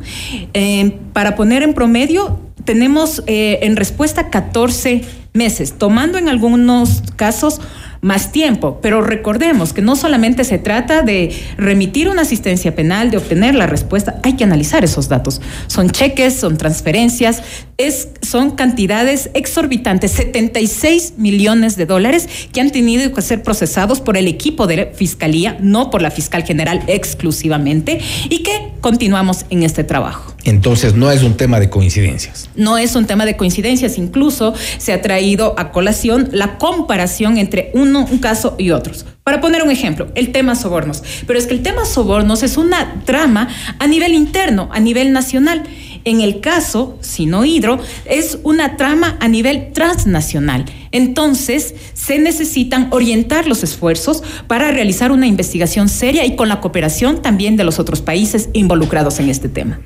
Eh, 0.54 1.00
para 1.12 1.34
poner 1.34 1.64
en 1.64 1.74
promedio, 1.74 2.38
tenemos 2.64 3.24
eh, 3.26 3.58
en 3.62 3.74
respuesta 3.74 4.30
14 4.30 5.02
meses, 5.32 5.74
tomando 5.76 6.18
en 6.18 6.28
algunos 6.28 7.02
casos 7.16 7.60
más 8.02 8.32
tiempo. 8.32 8.80
Pero 8.82 9.00
recordemos 9.00 9.72
que 9.72 9.80
no 9.80 9.94
solamente 9.94 10.42
se 10.42 10.58
trata 10.58 11.02
de 11.02 11.32
remitir 11.56 12.08
una 12.08 12.22
asistencia 12.22 12.74
penal, 12.74 13.10
de 13.12 13.16
obtener 13.16 13.54
la 13.54 13.68
respuesta, 13.68 14.20
hay 14.24 14.34
que 14.34 14.44
analizar 14.44 14.84
esos 14.84 15.08
datos. 15.08 15.40
Son 15.68 15.88
cheques, 15.88 16.34
son 16.34 16.58
transferencias, 16.58 17.42
es, 17.78 18.08
son 18.20 18.50
cantidades 18.50 19.30
exorbitantes, 19.34 20.10
76 20.10 21.14
millones 21.16 21.76
de 21.76 21.86
dólares 21.86 22.28
que 22.52 22.60
han 22.60 22.70
tenido 22.70 23.12
que 23.12 23.22
ser 23.22 23.42
procesados 23.44 24.00
por 24.00 24.16
el 24.16 24.26
equipo 24.26 24.66
de 24.66 24.92
fiscalía, 24.94 25.56
no 25.60 25.90
por 25.90 26.02
la 26.02 26.10
fiscal 26.10 26.42
general 26.42 26.82
exclusivamente, 26.88 28.00
y 28.28 28.42
que 28.42 28.72
continuamos 28.80 29.46
en 29.50 29.62
este 29.62 29.84
trabajo. 29.84 30.34
Entonces 30.44 30.94
no 30.94 31.10
es 31.10 31.22
un 31.22 31.36
tema 31.36 31.60
de 31.60 31.70
coincidencias. 31.70 32.50
No 32.56 32.78
es 32.78 32.96
un 32.96 33.06
tema 33.06 33.24
de 33.26 33.36
coincidencias, 33.36 33.96
incluso 33.96 34.54
se 34.78 34.92
ha 34.92 35.00
traído 35.00 35.54
a 35.56 35.70
colación 35.70 36.30
la 36.32 36.58
comparación 36.58 37.38
entre 37.38 37.70
un 38.00 38.18
caso 38.18 38.56
y 38.58 38.70
otros. 38.70 39.06
Para 39.24 39.40
poner 39.40 39.62
un 39.62 39.70
ejemplo, 39.70 40.08
el 40.14 40.32
tema 40.32 40.56
sobornos. 40.56 41.02
Pero 41.26 41.38
es 41.38 41.46
que 41.46 41.54
el 41.54 41.62
tema 41.62 41.84
sobornos 41.84 42.42
es 42.42 42.56
una 42.56 43.02
trama 43.04 43.48
a 43.78 43.86
nivel 43.86 44.14
interno, 44.14 44.68
a 44.72 44.80
nivel 44.80 45.12
nacional. 45.12 45.62
En 46.04 46.20
el 46.20 46.40
caso 46.40 46.98
Sino 47.00 47.44
Hidro 47.44 47.78
es 48.04 48.38
una 48.42 48.76
trama 48.76 49.16
a 49.20 49.28
nivel 49.28 49.72
transnacional. 49.72 50.64
Entonces, 50.90 51.74
se 51.94 52.18
necesitan 52.18 52.88
orientar 52.90 53.46
los 53.46 53.62
esfuerzos 53.62 54.24
para 54.48 54.72
realizar 54.72 55.12
una 55.12 55.28
investigación 55.28 55.88
seria 55.88 56.26
y 56.26 56.34
con 56.34 56.48
la 56.48 56.60
cooperación 56.60 57.22
también 57.22 57.56
de 57.56 57.64
los 57.64 57.78
otros 57.78 58.00
países 58.00 58.48
involucrados 58.52 59.20
en 59.20 59.30
este 59.30 59.48
tema. 59.48 59.80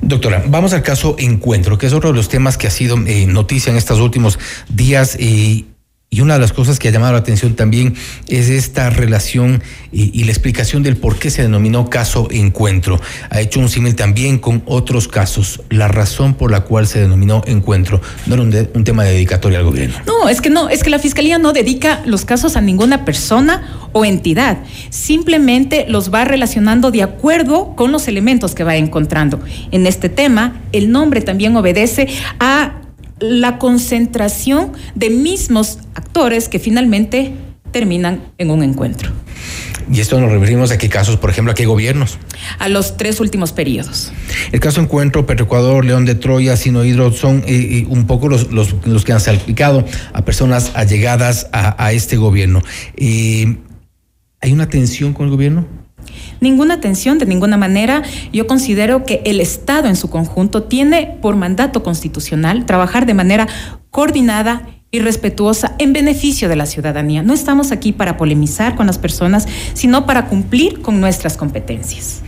Doctora, 0.00 0.42
vamos 0.48 0.72
al 0.72 0.82
caso 0.82 1.14
Encuentro, 1.18 1.78
que 1.78 1.86
es 1.86 1.92
otro 1.92 2.10
de 2.10 2.16
los 2.16 2.28
temas 2.28 2.58
que 2.58 2.66
ha 2.66 2.70
sido 2.70 2.98
eh, 3.06 3.26
noticia 3.26 3.70
en 3.70 3.76
estos 3.76 4.00
últimos 4.00 4.40
días. 4.68 5.16
y 5.18 5.66
y 6.12 6.20
una 6.20 6.34
de 6.34 6.40
las 6.40 6.52
cosas 6.52 6.78
que 6.78 6.88
ha 6.88 6.90
llamado 6.90 7.14
la 7.14 7.20
atención 7.20 7.54
también 7.54 7.94
es 8.28 8.50
esta 8.50 8.90
relación 8.90 9.62
y, 9.92 10.24
la 10.24 10.30
explicación 10.30 10.82
del 10.82 10.98
por 10.98 11.18
qué 11.18 11.30
se 11.30 11.40
denominó 11.40 11.88
caso 11.88 12.28
encuentro. 12.30 13.00
Ha 13.30 13.40
hecho 13.40 13.60
un 13.60 13.70
símil 13.70 13.94
también 13.94 14.38
con 14.38 14.62
otros 14.66 15.08
casos. 15.08 15.62
La 15.70 15.88
razón 15.88 16.34
por 16.34 16.50
la 16.50 16.60
cual 16.60 16.86
se 16.86 17.00
denominó 17.00 17.42
encuentro 17.46 18.02
no 18.26 18.34
era 18.34 18.42
un, 18.42 18.84
tema 18.84 19.04
de 19.04 19.12
dedicatoria 19.12 19.58
al 19.60 19.64
gobierno. 19.64 19.96
No, 20.06 20.28
es 20.28 20.42
que 20.42 20.50
no, 20.50 20.68
es 20.68 20.82
que 20.82 20.90
la 20.90 20.98
fiscalía 20.98 21.38
no 21.38 21.54
dedica 21.54 22.02
los 22.04 22.26
casos 22.26 22.56
a 22.56 22.60
ninguna 22.60 23.06
persona 23.06 23.88
o 23.92 24.04
entidad. 24.04 24.58
Simplemente 24.90 25.86
los 25.88 26.12
va 26.12 26.26
relacionando 26.26 26.90
de 26.90 27.02
acuerdo 27.04 27.74
con 27.74 27.90
los 27.90 28.06
elementos 28.06 28.54
que 28.54 28.64
va 28.64 28.76
encontrando. 28.76 29.40
En 29.70 29.86
este 29.86 30.10
tema, 30.10 30.60
el 30.72 30.92
nombre 30.92 31.22
también 31.22 31.56
obedece 31.56 32.08
a 32.38 32.81
la 33.22 33.58
concentración 33.58 34.72
de 34.94 35.10
mismos 35.10 35.78
actores 35.94 36.48
que 36.48 36.58
finalmente 36.58 37.34
terminan 37.70 38.22
en 38.38 38.50
un 38.50 38.62
encuentro. 38.62 39.10
Y 39.90 40.00
esto 40.00 40.20
nos 40.20 40.30
referimos 40.30 40.70
a 40.70 40.78
qué 40.78 40.88
casos, 40.88 41.16
por 41.16 41.30
ejemplo, 41.30 41.52
a 41.52 41.54
qué 41.54 41.66
gobiernos. 41.66 42.18
A 42.58 42.68
los 42.68 42.96
tres 42.96 43.20
últimos 43.20 43.52
periodos. 43.52 44.12
El 44.52 44.60
caso 44.60 44.80
Encuentro, 44.80 45.26
Petroecuador, 45.26 45.84
León 45.84 46.04
de 46.04 46.14
Troya, 46.14 46.56
Sinohidro 46.56 47.12
son 47.12 47.38
eh, 47.38 47.44
eh, 47.48 47.86
un 47.88 48.06
poco 48.06 48.28
los, 48.28 48.50
los, 48.50 49.04
que 49.04 49.12
han 49.12 49.20
salpicado 49.20 49.84
a 50.12 50.24
personas 50.24 50.72
allegadas 50.74 51.48
a, 51.52 51.92
este 51.92 52.16
gobierno. 52.16 52.62
Eh, 52.96 53.56
¿Hay 54.40 54.52
una 54.52 54.68
tensión 54.68 55.14
con 55.14 55.26
el 55.26 55.32
gobierno? 55.32 55.66
Ninguna 56.40 56.80
tensión, 56.80 57.18
de 57.18 57.26
ninguna 57.26 57.56
manera. 57.56 58.02
Yo 58.32 58.46
considero 58.46 59.04
que 59.04 59.22
el 59.24 59.40
Estado 59.40 59.88
en 59.88 59.96
su 59.96 60.10
conjunto 60.10 60.64
tiene 60.64 61.18
por 61.20 61.36
mandato 61.36 61.82
constitucional 61.82 62.66
trabajar 62.66 63.06
de 63.06 63.14
manera 63.14 63.48
coordinada 63.90 64.66
y 64.90 65.00
respetuosa 65.00 65.74
en 65.78 65.94
beneficio 65.94 66.48
de 66.48 66.56
la 66.56 66.66
ciudadanía. 66.66 67.22
No 67.22 67.32
estamos 67.32 67.72
aquí 67.72 67.92
para 67.92 68.18
polemizar 68.18 68.76
con 68.76 68.86
las 68.86 68.98
personas, 68.98 69.48
sino 69.72 70.04
para 70.04 70.26
cumplir 70.26 70.82
con 70.82 71.00
nuestras 71.00 71.36
competencias. 71.36 72.22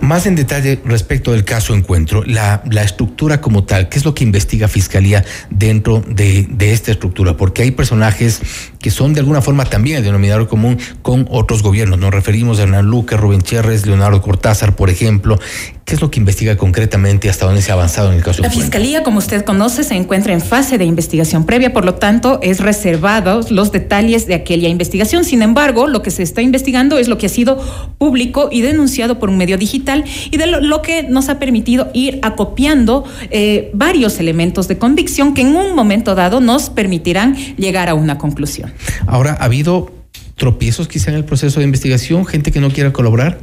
Más 0.00 0.26
en 0.26 0.34
detalle 0.34 0.78
respecto 0.84 1.32
del 1.32 1.44
caso 1.44 1.74
Encuentro, 1.74 2.22
la, 2.24 2.62
la 2.70 2.82
estructura 2.82 3.40
como 3.40 3.64
tal, 3.64 3.88
¿qué 3.88 3.96
es 3.96 4.04
lo 4.04 4.14
que 4.14 4.22
investiga 4.22 4.68
Fiscalía 4.68 5.24
dentro 5.48 6.04
de, 6.06 6.46
de, 6.50 6.72
esta 6.74 6.92
estructura? 6.92 7.38
Porque 7.38 7.62
hay 7.62 7.70
personajes 7.70 8.42
que 8.84 8.90
son 8.90 9.14
de 9.14 9.20
alguna 9.20 9.40
forma 9.40 9.64
también 9.64 9.96
el 9.96 10.04
denominador 10.04 10.46
común 10.46 10.76
con 11.00 11.26
otros 11.30 11.62
gobiernos. 11.62 11.98
Nos 11.98 12.12
referimos 12.12 12.58
a 12.58 12.64
Hernán 12.64 12.84
Luque, 12.84 13.16
Rubén 13.16 13.40
Cherres, 13.40 13.86
Leonardo 13.86 14.20
Cortázar, 14.20 14.76
por 14.76 14.90
ejemplo. 14.90 15.38
¿Qué 15.86 15.94
es 15.94 16.02
lo 16.02 16.10
que 16.10 16.18
investiga 16.18 16.56
concretamente 16.56 17.30
hasta 17.30 17.46
dónde 17.46 17.62
se 17.62 17.70
ha 17.70 17.74
avanzado 17.74 18.10
en 18.10 18.18
el 18.18 18.22
caso? 18.22 18.42
La 18.42 18.50
Fiscalía, 18.50 19.02
como 19.02 19.18
usted 19.18 19.44
conoce, 19.44 19.84
se 19.84 19.94
encuentra 19.94 20.34
en 20.34 20.42
fase 20.42 20.76
de 20.76 20.84
investigación 20.84 21.46
previa, 21.46 21.72
por 21.72 21.86
lo 21.86 21.94
tanto, 21.94 22.38
es 22.42 22.60
reservados 22.60 23.50
los 23.50 23.72
detalles 23.72 24.26
de 24.26 24.34
aquella 24.34 24.68
investigación. 24.68 25.24
Sin 25.24 25.40
embargo, 25.40 25.86
lo 25.86 26.02
que 26.02 26.10
se 26.10 26.22
está 26.22 26.42
investigando 26.42 26.98
es 26.98 27.08
lo 27.08 27.16
que 27.16 27.26
ha 27.26 27.30
sido 27.30 27.58
público 27.96 28.50
y 28.52 28.60
denunciado 28.60 29.18
por 29.18 29.30
un 29.30 29.38
medio 29.38 29.56
digital 29.56 30.04
y 30.30 30.36
de 30.36 30.46
lo, 30.46 30.60
lo 30.60 30.82
que 30.82 31.04
nos 31.04 31.30
ha 31.30 31.38
permitido 31.38 31.90
ir 31.94 32.18
acopiando 32.22 33.04
eh, 33.30 33.70
varios 33.72 34.20
elementos 34.20 34.68
de 34.68 34.76
convicción 34.76 35.32
que 35.32 35.40
en 35.40 35.56
un 35.56 35.74
momento 35.74 36.14
dado 36.14 36.40
nos 36.40 36.68
permitirán 36.68 37.34
llegar 37.56 37.88
a 37.88 37.94
una 37.94 38.18
conclusión. 38.18 38.73
Ahora, 39.06 39.36
¿ha 39.38 39.44
habido 39.44 39.92
tropiezos 40.36 40.88
quizá 40.88 41.10
en 41.10 41.16
el 41.16 41.24
proceso 41.24 41.60
de 41.60 41.64
investigación? 41.64 42.26
¿Gente 42.26 42.52
que 42.52 42.60
no 42.60 42.70
quiera 42.70 42.92
colaborar? 42.92 43.38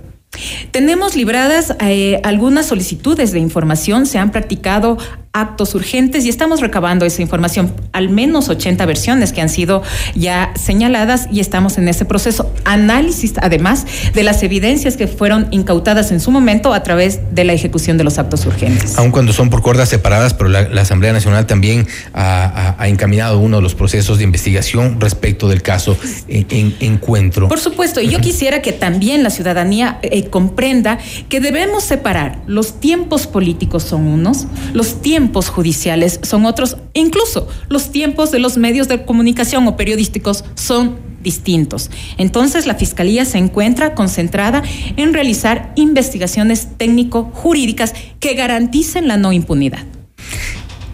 Tenemos 0.72 1.16
libradas 1.16 1.76
eh, 1.82 2.22
algunas 2.24 2.66
solicitudes 2.66 3.34
de 3.34 3.40
información, 3.40 4.06
se 4.06 4.18
han 4.18 4.32
practicado 4.32 4.98
actos 5.34 5.76
urgentes 5.76 6.26
y 6.26 6.30
estamos 6.30 6.60
recabando 6.60 7.06
esa 7.06 7.22
información, 7.22 7.74
al 7.94 8.10
menos 8.10 8.50
80 8.50 8.86
versiones 8.86 9.32
que 9.32 9.40
han 9.40 9.48
sido 9.48 9.82
ya 10.14 10.52
señaladas 10.56 11.28
y 11.32 11.40
estamos 11.40 11.78
en 11.78 11.88
ese 11.88 12.04
proceso. 12.04 12.54
Análisis, 12.66 13.34
además, 13.42 13.86
de 14.14 14.24
las 14.24 14.44
evidencias 14.44 14.98
que 14.98 15.08
fueron 15.08 15.48
incautadas 15.52 16.12
en 16.12 16.20
su 16.20 16.32
momento 16.32 16.74
a 16.74 16.84
través 16.84 17.22
de 17.32 17.46
la 17.46 17.54
ejecución 17.54 17.98
de 17.98 18.04
los 18.04 18.20
actos 18.20 18.46
urgentes. 18.46 18.98
Aun 18.98 19.12
cuando 19.12 19.32
son 19.32 19.50
por 19.50 19.62
cuerdas 19.62 19.88
separadas, 19.88 20.34
pero 20.34 20.50
la, 20.50 20.68
la 20.68 20.82
Asamblea 20.82 21.14
Nacional 21.14 21.48
también 21.48 21.88
ha, 22.14 22.44
ha, 22.44 22.76
ha, 22.78 22.88
encaminado 22.90 23.40
uno 23.40 23.58
de 23.58 23.64
los 23.64 23.74
procesos 23.74 24.18
de 24.18 24.26
investigación 24.26 25.00
respecto 25.00 25.48
del 25.48 25.62
caso 25.62 25.98
en, 26.28 26.46
en 26.50 26.76
encuentro. 26.82 27.48
Por 27.48 27.60
supuesto, 27.60 28.02
y 28.02 28.10
yo 28.10 28.20
quisiera 28.20 28.62
que 28.62 28.74
también 28.74 29.24
la 29.24 29.30
ciudadanía 29.30 30.00
eh, 30.02 30.26
comprenda 30.26 30.98
que 31.30 31.40
debemos 31.40 31.86
separar 31.86 32.40
los 32.48 32.82
tiempos 32.82 33.28
políticos 33.28 33.84
son 33.84 34.08
unos, 34.08 34.48
los 34.74 35.02
tiempos 35.02 35.21
tiempos 35.22 35.50
judiciales 35.50 36.20
son 36.24 36.48
otros, 36.48 36.78
incluso 36.96 37.48
los 37.70 37.92
tiempos 37.92 38.32
de 38.32 38.40
los 38.40 38.58
medios 38.58 38.88
de 38.88 39.06
comunicación 39.06 39.68
o 39.68 39.78
periodísticos 39.78 40.44
son 40.56 40.98
distintos. 41.22 41.92
Entonces, 42.18 42.66
la 42.66 42.74
Fiscalía 42.74 43.24
se 43.24 43.38
encuentra 43.38 43.94
concentrada 43.94 44.64
en 44.98 45.14
realizar 45.14 45.74
investigaciones 45.76 46.70
técnico-jurídicas 46.76 47.94
que 48.20 48.34
garanticen 48.34 49.08
la 49.08 49.18
no 49.18 49.32
impunidad. 49.32 49.86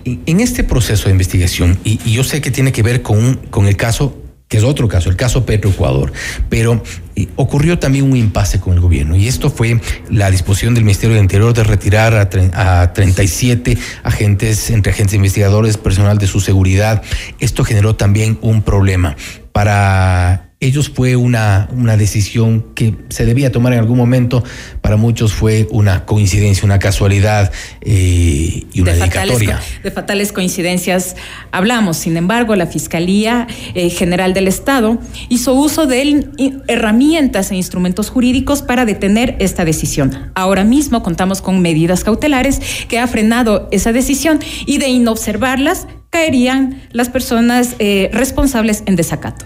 En 0.03 0.41
este 0.41 0.65
proceso 0.65 1.05
de 1.05 1.11
investigación, 1.11 1.79
y, 1.85 1.97
yo 2.11 2.25
sé 2.25 2.41
que 2.41 2.51
tiene 2.51 2.73
que 2.73 2.83
ver 2.83 3.01
con, 3.03 3.35
con 3.49 3.65
el 3.65 3.77
caso 3.77 4.13
que 4.47 4.57
es 4.57 4.63
otro 4.63 4.87
caso, 4.87 5.09
el 5.09 5.15
caso 5.15 5.45
Petroecuador, 5.45 6.13
pero 6.49 6.81
eh, 7.15 7.27
ocurrió 7.35 7.79
también 7.79 8.05
un 8.05 8.15
impasse 8.15 8.59
con 8.59 8.73
el 8.73 8.79
gobierno 8.79 9.15
y 9.15 9.27
esto 9.27 9.49
fue 9.49 9.79
la 10.09 10.31
disposición 10.31 10.73
del 10.73 10.83
Ministerio 10.83 11.15
del 11.15 11.23
Interior 11.23 11.53
de 11.53 11.63
retirar 11.63 12.13
a, 12.15 12.81
a 12.81 12.93
37 12.93 13.77
agentes, 14.03 14.69
entre 14.69 14.93
agentes 14.93 15.15
investigadores, 15.15 15.77
personal 15.77 16.17
de 16.17 16.27
su 16.27 16.39
seguridad. 16.39 17.01
Esto 17.39 17.63
generó 17.63 17.95
también 17.95 18.37
un 18.41 18.61
problema 18.61 19.17
para 19.51 20.46
ellos 20.59 20.89
fue 20.89 21.15
una, 21.15 21.69
una 21.71 21.97
decisión 21.97 22.65
que 22.73 22.95
se 23.09 23.25
debía 23.25 23.51
tomar 23.51 23.73
en 23.73 23.79
algún 23.79 23.97
momento, 23.97 24.43
para 24.81 24.97
muchos 24.97 25.31
fue 25.31 25.67
una 25.69 26.05
coincidencia, 26.05 26.65
una 26.65 26.79
casualidad 26.79 27.51
eh, 27.81 28.63
y 28.73 28.81
una 28.81 28.93
de 28.93 28.99
dedicatoria. 28.99 29.57
Fatales, 29.57 29.83
de 29.83 29.91
fatales 29.91 30.31
coincidencias 30.31 31.15
hablamos, 31.51 31.97
sin 31.97 32.17
embargo, 32.17 32.55
la 32.55 32.65
Fiscalía 32.65 33.45
eh, 33.75 33.91
General 33.91 34.33
del 34.33 34.47
Estado 34.47 34.97
hizo 35.29 35.53
uso 35.53 35.85
de 35.85 36.27
herramientas 36.67 37.51
e 37.51 37.55
instrumentos 37.55 38.09
jurídicos 38.09 38.63
para 38.63 38.85
detener 38.85 39.35
esta 39.39 39.63
decisión. 39.63 40.31
Ahora 40.33 40.63
mismo 40.63 41.03
contamos 41.03 41.43
con 41.43 41.61
medidas 41.61 42.03
cautelares 42.03 42.61
que 42.87 42.97
ha 42.97 43.05
frenado 43.05 43.67
esa 43.71 43.91
decisión 43.91 44.39
y 44.65 44.79
de 44.79 44.87
inobservarlas 44.87 45.85
caerían 46.09 46.81
las 46.93 47.09
personas 47.09 47.75
eh, 47.77 48.09
responsables 48.11 48.81
en 48.87 48.95
desacato. 48.95 49.45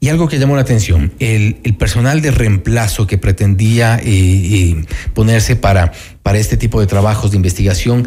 Y 0.00 0.10
algo 0.10 0.28
que 0.28 0.38
llamó 0.38 0.54
la 0.54 0.62
atención, 0.62 1.12
el, 1.18 1.56
personal 1.76 2.22
de 2.22 2.30
reemplazo 2.30 3.06
que 3.06 3.18
pretendía 3.18 3.96
eh, 3.96 4.04
eh, 4.04 4.84
ponerse 5.12 5.56
para, 5.56 5.92
para 6.22 6.38
este 6.38 6.56
tipo 6.56 6.80
de 6.80 6.86
trabajos 6.86 7.32
de 7.32 7.36
investigación 7.36 8.06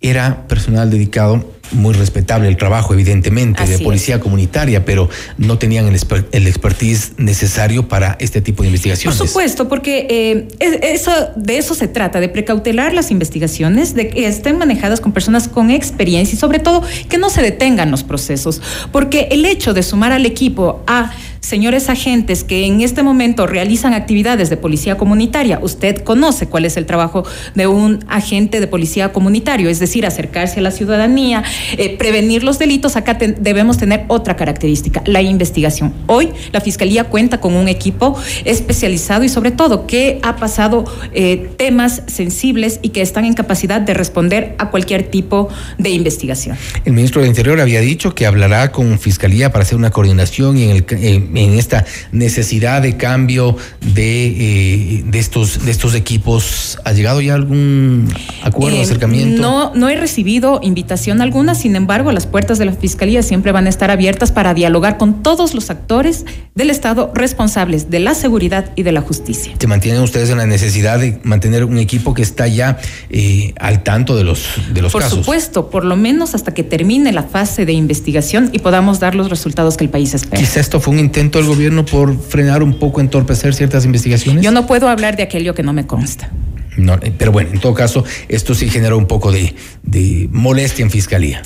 era 0.00 0.46
personal 0.46 0.90
dedicado, 0.90 1.55
muy 1.72 1.94
respetable 1.94 2.48
el 2.48 2.56
trabajo, 2.56 2.94
evidentemente, 2.94 3.62
Así 3.62 3.72
de 3.72 3.78
policía 3.80 4.16
es. 4.16 4.20
comunitaria, 4.20 4.84
pero 4.84 5.08
no 5.38 5.58
tenían 5.58 5.86
el, 5.86 5.94
exper 5.94 6.26
el, 6.32 6.46
expertise 6.46 7.12
necesario 7.16 7.88
para 7.88 8.16
este 8.20 8.40
tipo 8.40 8.62
de 8.62 8.68
investigaciones. 8.68 9.18
Por 9.18 9.28
supuesto, 9.28 9.68
porque 9.68 10.06
eh, 10.10 10.48
eso, 10.82 11.12
de 11.36 11.58
eso 11.58 11.74
se 11.74 11.88
trata, 11.88 12.20
de 12.20 12.28
precautelar 12.28 12.92
las 12.92 13.10
investigaciones, 13.10 13.94
de 13.94 14.08
que 14.08 14.26
estén 14.26 14.58
manejadas 14.58 15.00
con 15.00 15.12
personas 15.12 15.48
con 15.48 15.70
experiencia 15.70 16.36
y 16.36 16.38
sobre 16.38 16.58
todo 16.58 16.82
que 17.08 17.18
no 17.18 17.30
se 17.30 17.42
detengan 17.42 17.90
los 17.90 18.04
procesos, 18.04 18.62
porque 18.92 19.28
el 19.30 19.44
hecho 19.44 19.74
de 19.74 19.82
sumar 19.82 20.12
al 20.12 20.26
equipo 20.26 20.82
a 20.86 21.12
señores 21.46 21.88
agentes 21.88 22.42
que 22.42 22.66
en 22.66 22.80
este 22.80 23.04
momento 23.04 23.46
realizan 23.46 23.94
actividades 23.94 24.50
de 24.50 24.56
policía 24.56 24.96
comunitaria, 24.96 25.60
usted 25.62 25.98
conoce 25.98 26.48
cuál 26.48 26.64
es 26.64 26.76
el 26.76 26.86
trabajo 26.86 27.24
de 27.54 27.68
un 27.68 28.04
agente 28.08 28.58
de 28.58 28.66
policía 28.66 29.12
comunitario, 29.12 29.70
es 29.70 29.78
decir, 29.78 30.04
acercarse 30.06 30.58
a 30.58 30.62
la 30.62 30.72
ciudadanía, 30.72 31.44
eh, 31.78 31.96
prevenir 31.96 32.42
los 32.42 32.58
delitos, 32.58 32.96
acá 32.96 33.14
debemos 33.14 33.78
tener 33.78 34.06
otra 34.08 34.34
característica, 34.34 35.02
la 35.06 35.22
investigación. 35.22 35.94
Hoy 36.06 36.30
la 36.50 36.60
Fiscalía 36.60 37.04
cuenta 37.04 37.40
con 37.40 37.54
un 37.54 37.68
equipo 37.68 38.18
especializado 38.44 39.22
y 39.22 39.28
sobre 39.28 39.52
todo 39.52 39.86
que 39.86 40.18
ha 40.22 40.34
pasado 40.36 40.84
eh, 41.12 41.48
temas 41.56 42.02
sensibles 42.08 42.80
y 42.82 42.88
que 42.88 43.02
están 43.02 43.24
en 43.24 43.34
capacidad 43.34 43.80
de 43.80 43.94
responder 43.94 44.56
a 44.58 44.70
cualquier 44.70 45.04
tipo 45.04 45.48
de 45.78 45.90
investigación. 45.90 46.56
El 46.84 46.94
ministro 46.94 47.20
del 47.20 47.28
Interior 47.28 47.60
había 47.60 47.80
dicho 47.80 48.16
que 48.16 48.26
hablará 48.26 48.72
con 48.72 48.98
Fiscalía 48.98 49.52
para 49.52 49.62
hacer 49.62 49.78
una 49.78 49.90
coordinación 49.92 50.58
y 50.58 50.64
en 50.64 50.70
el... 50.70 50.86
En 50.96 51.35
en 51.36 51.58
esta 51.58 51.84
necesidad 52.12 52.82
de 52.82 52.96
cambio 52.96 53.56
de, 53.80 54.26
eh, 54.26 55.04
de, 55.06 55.18
estos, 55.18 55.64
de 55.64 55.70
estos 55.70 55.94
equipos? 55.94 56.78
¿Ha 56.84 56.92
llegado 56.92 57.20
ya 57.20 57.34
algún 57.34 58.08
acuerdo, 58.42 58.78
eh, 58.78 58.82
acercamiento? 58.82 59.40
No, 59.40 59.74
no 59.74 59.88
he 59.88 59.96
recibido 59.96 60.60
invitación 60.62 61.20
alguna, 61.20 61.54
sin 61.54 61.76
embargo, 61.76 62.12
las 62.12 62.26
puertas 62.26 62.58
de 62.58 62.64
la 62.64 62.72
Fiscalía 62.72 63.22
siempre 63.22 63.52
van 63.52 63.66
a 63.66 63.68
estar 63.68 63.90
abiertas 63.90 64.32
para 64.32 64.54
dialogar 64.54 64.98
con 64.98 65.22
todos 65.22 65.54
los 65.54 65.70
actores 65.70 66.24
del 66.54 66.70
Estado 66.70 67.12
responsables 67.14 67.90
de 67.90 68.00
la 68.00 68.14
seguridad 68.14 68.70
y 68.76 68.82
de 68.82 68.92
la 68.92 69.00
justicia. 69.00 69.52
¿Se 69.58 69.66
mantienen 69.66 70.02
ustedes 70.02 70.30
en 70.30 70.38
la 70.38 70.46
necesidad 70.46 70.98
de 70.98 71.20
mantener 71.22 71.64
un 71.64 71.78
equipo 71.78 72.14
que 72.14 72.22
está 72.22 72.46
ya 72.46 72.78
eh, 73.10 73.52
al 73.58 73.82
tanto 73.82 74.16
de 74.16 74.24
los, 74.24 74.46
de 74.72 74.82
los 74.82 74.92
por 74.92 75.02
casos? 75.02 75.18
Por 75.18 75.24
supuesto, 75.24 75.70
por 75.70 75.84
lo 75.84 75.96
menos 75.96 76.34
hasta 76.34 76.54
que 76.54 76.62
termine 76.62 77.12
la 77.12 77.22
fase 77.22 77.66
de 77.66 77.72
investigación 77.72 78.50
y 78.52 78.60
podamos 78.60 79.00
dar 79.00 79.14
los 79.14 79.30
resultados 79.30 79.76
que 79.76 79.84
el 79.84 79.90
país 79.90 80.14
espera. 80.14 80.40
Quizá 80.40 80.60
esto 80.60 80.80
fue 80.80 80.94
un 80.94 81.00
intento 81.00 81.25
el 81.30 81.46
gobierno 81.46 81.84
por 81.84 82.18
frenar 82.20 82.62
un 82.62 82.78
poco, 82.78 83.00
entorpecer 83.00 83.54
ciertas 83.54 83.84
investigaciones? 83.84 84.42
Yo 84.42 84.50
no 84.50 84.66
puedo 84.66 84.88
hablar 84.88 85.16
de 85.16 85.22
aquello 85.22 85.54
que 85.54 85.62
no 85.62 85.72
me 85.72 85.86
consta. 85.86 86.30
No, 86.76 86.94
eh, 86.94 87.12
pero 87.16 87.32
bueno, 87.32 87.50
en 87.52 87.60
todo 87.60 87.74
caso, 87.74 88.04
esto 88.28 88.54
sí 88.54 88.68
generó 88.68 88.98
un 88.98 89.06
poco 89.06 89.32
de, 89.32 89.54
de 89.82 90.28
molestia 90.30 90.84
en 90.84 90.90
fiscalía 90.90 91.42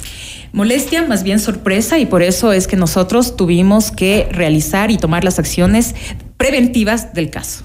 molestia, 0.53 1.07
más 1.07 1.23
bien 1.23 1.38
sorpresa, 1.38 1.99
y 1.99 2.07
por 2.07 2.23
eso 2.23 2.53
es 2.53 2.66
que 2.66 2.77
nosotros 2.77 3.37
tuvimos 3.37 3.90
que 3.93 4.29
realizar 4.33 4.90
y 4.90 4.97
tomar 4.97 5.25
las 5.25 5.38
acciones 5.38 5.95
preventivas 6.40 7.12
del 7.12 7.29
caso. 7.29 7.64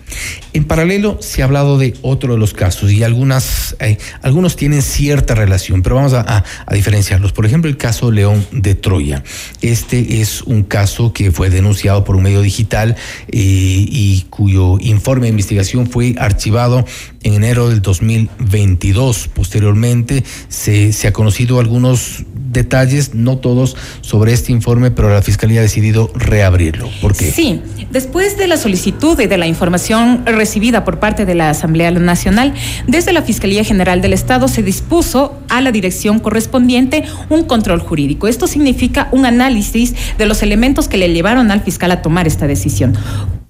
En 0.51 0.65
paralelo 0.65 1.17
se 1.21 1.41
ha 1.41 1.45
hablado 1.45 1.77
de 1.77 1.93
otro 2.01 2.33
de 2.33 2.39
los 2.39 2.53
casos 2.53 2.91
y 2.91 3.03
algunas, 3.03 3.77
eh, 3.79 3.97
algunos 4.21 4.57
tienen 4.57 4.81
cierta 4.81 5.33
relación, 5.33 5.81
pero 5.81 5.95
vamos 5.95 6.11
a, 6.11 6.19
a, 6.19 6.43
a, 6.65 6.73
diferenciarlos. 6.73 7.31
Por 7.31 7.45
ejemplo, 7.45 7.69
el 7.69 7.77
caso 7.77 8.11
León 8.11 8.45
de 8.51 8.75
Troya. 8.75 9.23
Este 9.61 10.19
es 10.19 10.41
un 10.41 10.63
caso 10.63 11.13
que 11.13 11.31
fue 11.31 11.50
denunciado 11.50 12.04
por 12.04 12.17
un 12.17 12.23
medio 12.23 12.41
digital 12.41 12.97
eh, 13.29 13.31
y 13.31 14.25
cuyo 14.29 14.77
informe 14.81 15.27
de 15.27 15.29
investigación 15.29 15.87
fue 15.87 16.15
archivado 16.17 16.83
en 17.23 17.33
enero 17.33 17.69
del 17.69 17.81
2022. 17.81 19.29
Posteriormente 19.29 20.25
se, 20.50 20.91
se 20.91 21.08
ha 21.08 21.13
conocido 21.13 21.62
algunos 21.62 22.25
detalles, 22.33 23.13
no 23.13 23.37
todos, 23.37 23.75
sobre 24.02 24.33
este 24.33 24.52
informe, 24.52 24.91
pero 24.91 25.10
la 25.13 25.21
Fiscalía 25.21 25.60
ha 25.60 25.63
decidido 25.63 26.12
reabrirlo. 26.15 26.89
¿Por 27.02 27.15
qué? 27.15 27.31
Sí, 27.31 27.62
después 27.91 28.37
de 28.37 28.47
las 28.47 28.64
solicitud 28.65 29.19
y 29.19 29.27
de 29.27 29.37
la 29.37 29.45
información 29.45 30.25
recibida 30.25 30.83
por 30.83 30.99
parte 30.99 31.23
de 31.27 31.35
la 31.35 31.51
Asamblea 31.51 31.91
Nacional, 31.91 32.55
desde 32.87 33.13
la 33.13 33.21
Fiscalía 33.21 33.63
General 33.63 34.01
del 34.01 34.11
Estado 34.11 34.47
se 34.47 34.63
dispuso 34.63 35.39
a 35.49 35.61
la 35.61 35.71
dirección 35.71 36.17
correspondiente 36.17 37.03
un 37.29 37.43
control 37.43 37.79
jurídico. 37.79 38.27
Esto 38.27 38.47
significa 38.47 39.07
un 39.11 39.27
análisis 39.27 39.93
de 40.17 40.25
los 40.25 40.41
elementos 40.41 40.87
que 40.87 40.97
le 40.97 41.13
llevaron 41.13 41.51
al 41.51 41.61
fiscal 41.61 41.91
a 41.91 42.01
tomar 42.01 42.25
esta 42.25 42.47
decisión. 42.47 42.97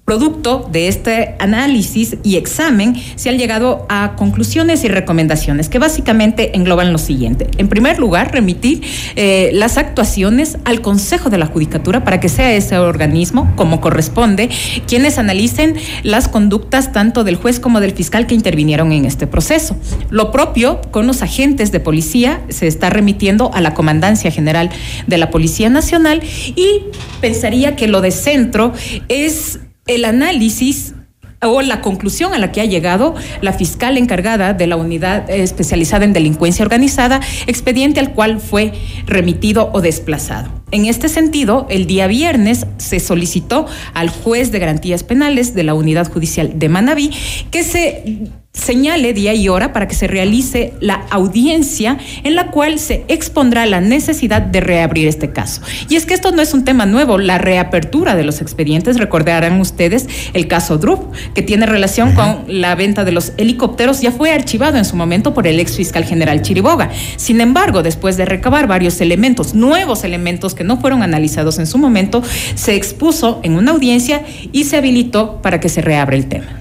Producto 0.06 0.68
de 0.70 0.86
este 0.86 1.34
análisis 1.40 2.16
y 2.22 2.36
examen, 2.36 2.94
se 3.16 3.28
han 3.28 3.38
llegado 3.38 3.86
a 3.88 4.14
conclusiones 4.14 4.84
y 4.84 4.88
recomendaciones 4.88 5.68
que 5.68 5.80
básicamente 5.80 6.56
engloban 6.56 6.92
lo 6.92 6.98
siguiente. 6.98 7.48
En 7.58 7.66
primer 7.66 7.98
lugar, 7.98 8.30
remitir 8.32 8.84
eh, 9.16 9.50
las 9.52 9.78
actuaciones 9.78 10.58
al 10.64 10.80
Consejo 10.80 11.28
de 11.28 11.38
la 11.38 11.46
Judicatura 11.46 12.04
para 12.04 12.20
que 12.20 12.28
sea 12.28 12.54
ese 12.54 12.78
organismo, 12.78 13.52
como 13.56 13.80
corresponde, 13.80 14.48
quienes 14.86 15.18
analicen 15.18 15.74
las 16.04 16.28
conductas 16.28 16.92
tanto 16.92 17.24
del 17.24 17.34
juez 17.34 17.58
como 17.58 17.80
del 17.80 17.90
fiscal 17.90 18.28
que 18.28 18.36
intervinieron 18.36 18.92
en 18.92 19.06
este 19.06 19.26
proceso. 19.26 19.76
Lo 20.10 20.30
propio 20.30 20.82
con 20.92 21.08
los 21.08 21.20
agentes 21.22 21.72
de 21.72 21.80
policía 21.80 22.42
se 22.48 22.68
está 22.68 22.90
remitiendo 22.90 23.50
a 23.52 23.60
la 23.60 23.74
Comandancia 23.74 24.30
General 24.30 24.70
de 25.08 25.18
la 25.18 25.32
Policía 25.32 25.68
Nacional 25.68 26.22
y 26.54 26.84
pensaría 27.20 27.74
que 27.74 27.88
lo 27.88 28.02
de 28.02 28.12
centro 28.12 28.72
es 29.08 29.58
el 29.86 30.04
análisis 30.04 30.94
o 31.42 31.62
la 31.62 31.80
conclusión 31.80 32.34
a 32.34 32.38
la 32.38 32.50
que 32.50 32.60
ha 32.60 32.64
llegado 32.64 33.14
la 33.40 33.52
fiscal 33.52 33.98
encargada 33.98 34.54
de 34.54 34.66
la 34.66 34.76
unidad 34.76 35.28
especializada 35.30 36.04
en 36.04 36.12
delincuencia 36.12 36.64
organizada, 36.64 37.20
expediente 37.46 38.00
al 38.00 38.12
cual 38.12 38.40
fue 38.40 38.72
remitido 39.06 39.70
o 39.72 39.80
desplazado. 39.80 40.50
En 40.72 40.86
este 40.86 41.08
sentido, 41.08 41.66
el 41.70 41.86
día 41.86 42.06
viernes 42.06 42.66
se 42.78 42.98
solicitó 43.00 43.66
al 43.94 44.08
juez 44.08 44.50
de 44.50 44.58
garantías 44.58 45.04
penales 45.04 45.54
de 45.54 45.62
la 45.62 45.74
unidad 45.74 46.10
judicial 46.10 46.58
de 46.58 46.68
Manabí 46.68 47.10
que 47.50 47.62
se 47.62 48.30
señale 48.56 49.12
día 49.12 49.34
y 49.34 49.48
hora 49.48 49.72
para 49.72 49.86
que 49.86 49.94
se 49.94 50.08
realice 50.08 50.72
la 50.80 51.06
audiencia 51.10 51.98
en 52.24 52.34
la 52.34 52.50
cual 52.50 52.78
se 52.78 53.04
expondrá 53.08 53.66
la 53.66 53.80
necesidad 53.80 54.42
de 54.42 54.60
reabrir 54.60 55.06
este 55.06 55.30
caso. 55.30 55.60
Y 55.88 55.96
es 55.96 56.06
que 56.06 56.14
esto 56.14 56.32
no 56.32 56.42
es 56.42 56.54
un 56.54 56.64
tema 56.64 56.86
nuevo, 56.86 57.18
la 57.18 57.38
reapertura 57.38 58.16
de 58.16 58.24
los 58.24 58.40
expedientes, 58.40 58.98
recordarán 58.98 59.60
ustedes 59.60 60.08
el 60.32 60.48
caso 60.48 60.78
Drup, 60.78 61.12
que 61.34 61.42
tiene 61.42 61.66
relación 61.66 62.14
con 62.14 62.44
la 62.48 62.74
venta 62.74 63.04
de 63.04 63.12
los 63.12 63.32
helicópteros, 63.36 64.00
ya 64.00 64.10
fue 64.10 64.32
archivado 64.32 64.78
en 64.78 64.84
su 64.84 64.96
momento 64.96 65.34
por 65.34 65.46
el 65.46 65.60
ex 65.60 65.76
fiscal 65.76 66.04
general 66.04 66.42
Chiriboga. 66.42 66.90
Sin 67.16 67.40
embargo, 67.40 67.82
después 67.82 68.16
de 68.16 68.24
recabar 68.24 68.66
varios 68.66 69.00
elementos, 69.00 69.54
nuevos 69.54 70.02
elementos 70.02 70.54
que 70.54 70.64
no 70.64 70.78
fueron 70.78 71.02
analizados 71.02 71.58
en 71.58 71.66
su 71.66 71.78
momento, 71.78 72.22
se 72.54 72.74
expuso 72.74 73.40
en 73.42 73.56
una 73.56 73.72
audiencia 73.72 74.22
y 74.52 74.64
se 74.64 74.76
habilitó 74.76 75.40
para 75.42 75.60
que 75.60 75.68
se 75.68 75.82
reabra 75.82 76.16
el 76.16 76.26
tema 76.26 76.60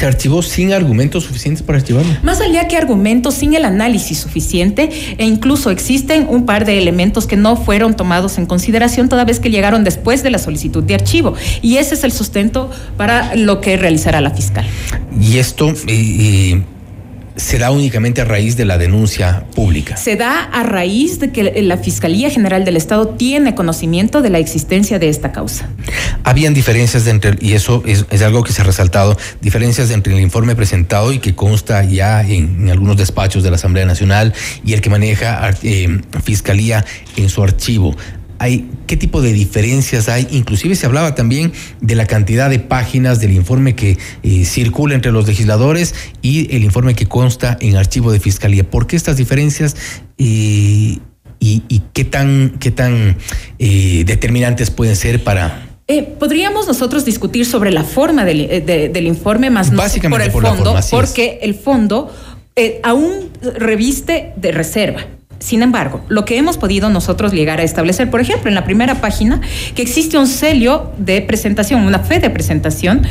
se 0.00 0.06
archivó 0.06 0.40
sin 0.40 0.72
argumentos 0.72 1.24
suficientes 1.24 1.62
para 1.62 1.78
archivarlo. 1.78 2.10
Más 2.22 2.40
allá 2.40 2.66
que 2.68 2.76
argumentos, 2.78 3.34
sin 3.34 3.54
el 3.54 3.66
análisis 3.66 4.16
suficiente, 4.16 4.88
e 5.18 5.26
incluso 5.26 5.70
existen 5.70 6.26
un 6.26 6.46
par 6.46 6.64
de 6.64 6.78
elementos 6.78 7.26
que 7.26 7.36
no 7.36 7.54
fueron 7.56 7.94
tomados 7.94 8.38
en 8.38 8.46
consideración 8.46 9.10
toda 9.10 9.26
vez 9.26 9.40
que 9.40 9.50
llegaron 9.50 9.84
después 9.84 10.22
de 10.22 10.30
la 10.30 10.38
solicitud 10.38 10.82
de 10.82 10.94
archivo. 10.94 11.34
Y 11.60 11.76
ese 11.76 11.96
es 11.96 12.04
el 12.04 12.12
sustento 12.12 12.70
para 12.96 13.34
lo 13.36 13.60
que 13.60 13.76
realizará 13.76 14.22
la 14.22 14.30
fiscal. 14.30 14.66
Y 15.20 15.36
esto... 15.36 15.74
Eh, 15.86 16.62
se 17.36 17.58
da 17.58 17.70
únicamente 17.70 18.20
a 18.20 18.24
raíz 18.24 18.56
de 18.56 18.64
la 18.64 18.78
denuncia 18.78 19.44
pública. 19.54 19.96
Se 19.96 20.16
da 20.16 20.44
a 20.44 20.62
raíz 20.62 21.20
de 21.20 21.30
que 21.30 21.62
la 21.62 21.76
Fiscalía 21.78 22.30
General 22.30 22.64
del 22.64 22.76
Estado 22.76 23.08
tiene 23.08 23.54
conocimiento 23.54 24.22
de 24.22 24.30
la 24.30 24.38
existencia 24.38 24.98
de 24.98 25.08
esta 25.08 25.32
causa. 25.32 25.68
Habían 26.24 26.54
diferencias 26.54 27.06
entre, 27.06 27.36
y 27.40 27.54
eso 27.54 27.82
es, 27.86 28.22
algo 28.22 28.42
que 28.42 28.52
se 28.52 28.62
ha 28.62 28.64
resaltado, 28.64 29.16
diferencias 29.40 29.90
entre 29.90 30.14
el 30.14 30.20
informe 30.20 30.54
presentado 30.54 31.12
y 31.12 31.18
que 31.18 31.34
consta 31.34 31.84
ya 31.84 32.22
en, 32.22 32.68
algunos 32.70 32.96
despachos 32.96 33.42
de 33.42 33.50
la 33.50 33.56
Asamblea 33.56 33.86
Nacional 33.86 34.34
y 34.64 34.72
el 34.72 34.80
que 34.80 34.90
maneja 34.90 35.50
eh, 35.62 36.00
Fiscalía 36.22 36.84
en 37.16 37.28
su 37.28 37.42
archivo 37.42 37.94
hay, 38.40 38.70
qué 38.86 38.96
tipo 38.96 39.20
de 39.20 39.34
diferencias 39.34 40.08
hay. 40.08 40.26
Inclusive 40.30 40.74
se 40.74 40.86
hablaba 40.86 41.14
también 41.14 41.52
de 41.82 41.94
la 41.94 42.06
cantidad 42.06 42.48
de 42.48 42.58
páginas 42.58 43.20
del 43.20 43.32
informe 43.32 43.76
que 43.76 43.98
eh, 44.22 44.44
circula 44.46 44.94
entre 44.94 45.12
los 45.12 45.26
legisladores 45.26 45.94
y 46.22 46.56
el 46.56 46.64
informe 46.64 46.94
que 46.94 47.04
consta 47.04 47.58
en 47.60 47.76
archivo 47.76 48.10
de 48.10 48.18
fiscalía. 48.18 48.64
¿Por 48.64 48.86
qué 48.86 48.96
estas 48.96 49.18
diferencias? 49.18 49.76
Eh, 50.16 50.98
y, 51.38 51.82
qué 51.92 52.04
tan, 52.04 52.56
qué 52.58 52.70
tan 52.70 53.18
eh, 53.58 54.04
determinantes 54.06 54.70
pueden 54.70 54.96
ser 54.96 55.22
para, 55.22 55.66
podríamos 56.18 56.66
nosotros 56.66 57.04
discutir 57.04 57.46
sobre 57.46 57.72
la 57.72 57.82
forma 57.82 58.24
del, 58.24 59.06
informe, 59.06 59.50
más 59.50 59.70
no 59.72 59.82
por 60.10 60.22
el 60.22 60.30
fondo, 60.30 60.76
porque 60.90 61.40
el 61.42 61.54
fondo 61.54 62.10
aún 62.82 63.30
reviste 63.42 64.32
de 64.36 64.52
reserva. 64.52 65.06
Sin 65.40 65.62
embargo, 65.62 66.02
lo 66.08 66.26
que 66.26 66.36
hemos 66.36 66.58
podido 66.58 66.90
nosotros 66.90 67.32
llegar 67.32 67.60
a 67.60 67.62
establecer, 67.62 68.10
por 68.10 68.20
ejemplo, 68.20 68.50
en 68.50 68.54
la 68.54 68.64
primera 68.64 69.00
página, 69.00 69.40
que 69.74 69.80
existe 69.80 70.18
un 70.18 70.26
celio 70.26 70.92
de 70.98 71.22
presentación, 71.22 71.86
una 71.86 72.00
fe 72.00 72.20
de 72.20 72.28
presentación, 72.28 73.06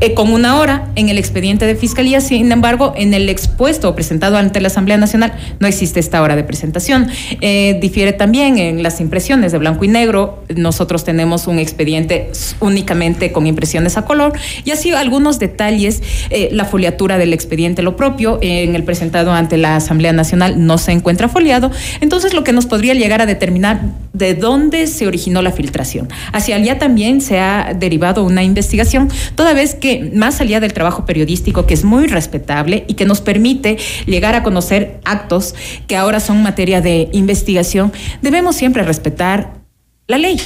eh, 0.00 0.14
con 0.14 0.32
una 0.32 0.58
hora 0.58 0.88
en 0.94 1.10
el 1.10 1.18
expediente 1.18 1.66
de 1.66 1.74
fiscalía. 1.74 2.22
Sin 2.22 2.50
embargo, 2.50 2.94
en 2.96 3.12
el 3.12 3.28
expuesto 3.28 3.94
presentado 3.94 4.38
ante 4.38 4.60
la 4.62 4.68
Asamblea 4.68 4.96
Nacional 4.96 5.34
no 5.60 5.66
existe 5.66 6.00
esta 6.00 6.22
hora 6.22 6.34
de 6.34 6.44
presentación. 6.44 7.08
Eh, 7.42 7.78
difiere 7.80 8.14
también 8.14 8.56
en 8.56 8.82
las 8.82 9.00
impresiones 9.00 9.52
de 9.52 9.58
blanco 9.58 9.84
y 9.84 9.88
negro. 9.88 10.44
Nosotros 10.54 11.04
tenemos 11.04 11.46
un 11.46 11.58
expediente 11.58 12.30
únicamente 12.60 13.32
con 13.32 13.46
impresiones 13.46 13.98
a 13.98 14.02
color 14.06 14.32
y 14.64 14.70
así 14.70 14.92
algunos 14.92 15.38
detalles. 15.38 16.02
Eh, 16.30 16.48
la 16.52 16.64
foliatura 16.64 17.18
del 17.18 17.34
expediente, 17.34 17.82
lo 17.82 17.96
propio, 17.96 18.38
en 18.40 18.74
el 18.74 18.84
presentado 18.84 19.32
ante 19.32 19.58
la 19.58 19.76
Asamblea 19.76 20.14
Nacional 20.14 20.66
no 20.66 20.78
se 20.78 20.92
encuentra 20.92 21.28
foliado 21.28 21.65
entonces, 22.00 22.34
lo 22.34 22.44
que 22.44 22.52
nos 22.52 22.66
podría 22.66 22.94
llegar 22.94 23.20
a 23.20 23.26
determinar 23.26 23.80
de 24.12 24.34
dónde 24.34 24.86
se 24.86 25.06
originó 25.06 25.42
la 25.42 25.52
filtración. 25.52 26.08
Hacia 26.32 26.56
allá 26.56 26.78
también 26.78 27.20
se 27.20 27.38
ha 27.38 27.74
derivado 27.78 28.24
una 28.24 28.42
investigación, 28.42 29.10
toda 29.34 29.54
vez 29.54 29.74
que 29.74 30.10
más 30.14 30.40
allá 30.40 30.60
del 30.60 30.72
trabajo 30.72 31.04
periodístico, 31.04 31.66
que 31.66 31.74
es 31.74 31.84
muy 31.84 32.06
respetable 32.06 32.84
y 32.88 32.94
que 32.94 33.04
nos 33.04 33.20
permite 33.20 33.76
llegar 34.06 34.34
a 34.34 34.42
conocer 34.42 35.00
actos 35.04 35.54
que 35.86 35.96
ahora 35.96 36.20
son 36.20 36.42
materia 36.42 36.80
de 36.80 37.08
investigación, 37.12 37.92
debemos 38.22 38.56
siempre 38.56 38.82
respetar 38.82 39.54
la 40.06 40.18
ley. 40.18 40.40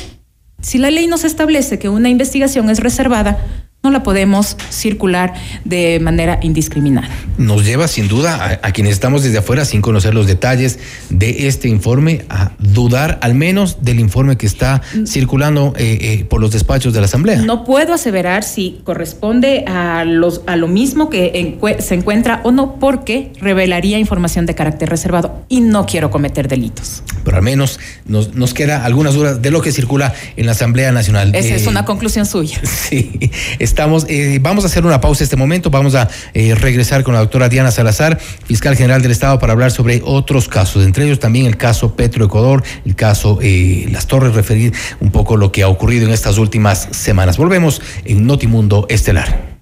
Si 0.60 0.78
la 0.78 0.90
ley 0.90 1.06
nos 1.06 1.24
establece 1.24 1.78
que 1.78 1.88
una 1.88 2.08
investigación 2.08 2.68
es 2.68 2.80
reservada, 2.80 3.38
no 3.83 3.91
la 3.91 4.03
podemos 4.03 4.59
circular 4.68 5.33
de 5.64 6.01
manera 6.01 6.39
indiscriminada. 6.43 7.09
Nos 7.39 7.64
lleva 7.64 7.89
sin 7.89 8.09
duda 8.09 8.61
a, 8.62 8.72
quienes 8.72 8.93
estamos 8.93 9.22
desde 9.22 9.39
afuera 9.39 9.64
sin 9.64 9.81
conocer 9.81 10.12
los 10.12 10.26
detalles 10.26 10.78
de 11.09 11.49
este 11.49 11.68
informe 11.68 12.26
a 12.28 12.53
dudar 12.59 13.18
al 13.22 13.35
menos 13.35 13.78
del 13.83 13.99
informe 13.99 14.37
que 14.37 14.45
está 14.45 14.83
circulando 15.07 15.72
eh, 15.78 15.99
eh, 16.03 16.24
por 16.24 16.43
los 16.43 16.51
despachos 16.51 16.93
de 16.93 17.01
la 17.01 17.07
Asamblea. 17.07 17.41
No 17.41 17.64
puedo 17.64 17.95
aseverar 17.95 18.45
si 18.45 18.81
corresponde 18.85 19.64
a, 19.66 20.05
los, 20.05 20.43
a 20.47 20.57
lo 20.57 20.68
mismo 20.68 21.09
que 21.09 21.57
se 21.78 21.95
encuentra 21.95 22.43
o 22.45 22.51
no 22.51 22.74
porque 22.78 23.33
revelaría 23.41 23.99
información 23.99 24.45
de 24.45 24.55
carácter 24.55 24.91
reservado 24.91 25.43
y 25.49 25.62
no 25.62 25.87
quiero 25.87 26.11
cometer 26.11 26.49
delitos. 26.49 27.03
Pero 27.24 27.39
al 27.39 27.43
menos 27.43 27.81
nos, 28.05 28.35
nos 28.35 28.53
queda 28.53 28.85
algunas 28.85 29.14
dudas 29.14 29.41
de 29.41 29.51
lo 29.51 29.62
que 29.62 29.72
circula 29.72 30.12
en 30.37 30.45
la 30.45 30.53
Asamblea 30.53 30.93
Nacional. 30.93 31.35
Esa 31.35 31.55
es 31.55 31.64
eh, 31.64 31.68
una 31.70 31.87
conclusión 31.87 32.26
suya. 32.26 32.61
Sí. 32.91 33.31
Estamos, 33.70 34.04
eh, 34.08 34.40
vamos 34.42 34.64
a 34.64 34.66
hacer 34.66 34.84
una 34.84 35.00
pausa 35.00 35.22
en 35.22 35.26
este 35.26 35.36
momento. 35.36 35.70
Vamos 35.70 35.94
a 35.94 36.08
eh, 36.34 36.56
regresar 36.56 37.04
con 37.04 37.14
la 37.14 37.20
doctora 37.20 37.48
Diana 37.48 37.70
Salazar, 37.70 38.18
fiscal 38.18 38.74
general 38.74 39.00
del 39.00 39.12
Estado, 39.12 39.38
para 39.38 39.52
hablar 39.52 39.70
sobre 39.70 40.02
otros 40.04 40.48
casos, 40.48 40.84
entre 40.84 41.04
ellos 41.04 41.20
también 41.20 41.46
el 41.46 41.56
caso 41.56 41.94
Petroecuador, 41.94 42.64
el 42.84 42.96
caso 42.96 43.38
eh, 43.40 43.86
Las 43.92 44.08
Torres, 44.08 44.34
referir 44.34 44.72
un 44.98 45.12
poco 45.12 45.36
lo 45.36 45.52
que 45.52 45.62
ha 45.62 45.68
ocurrido 45.68 46.04
en 46.08 46.12
estas 46.12 46.36
últimas 46.38 46.88
semanas. 46.90 47.36
Volvemos 47.36 47.80
en 48.04 48.26
Notimundo 48.26 48.86
Estelar. 48.88 49.60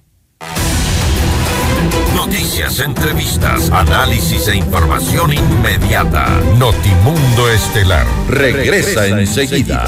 Noticias, 2.15 2.79
entrevistas, 2.79 3.69
análisis 3.69 4.47
e 4.47 4.55
información 4.55 5.33
inmediata. 5.33 6.27
Notimundo 6.57 7.47
Estelar 7.51 8.07
regresa, 8.27 9.05
enseguida. 9.05 9.85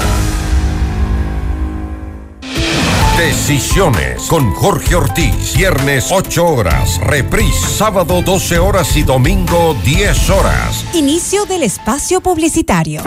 Decisiones 3.22 4.26
con 4.26 4.52
Jorge 4.52 4.96
Ortiz. 4.96 5.54
Viernes 5.56 6.08
8 6.10 6.44
horas. 6.44 6.98
Reprise 6.98 7.68
sábado 7.68 8.20
12 8.20 8.58
horas 8.58 8.96
y 8.96 9.04
domingo 9.04 9.76
10 9.84 10.30
horas. 10.30 10.84
Inicio 10.92 11.44
del 11.44 11.62
espacio 11.62 12.20
publicitario. 12.20 13.00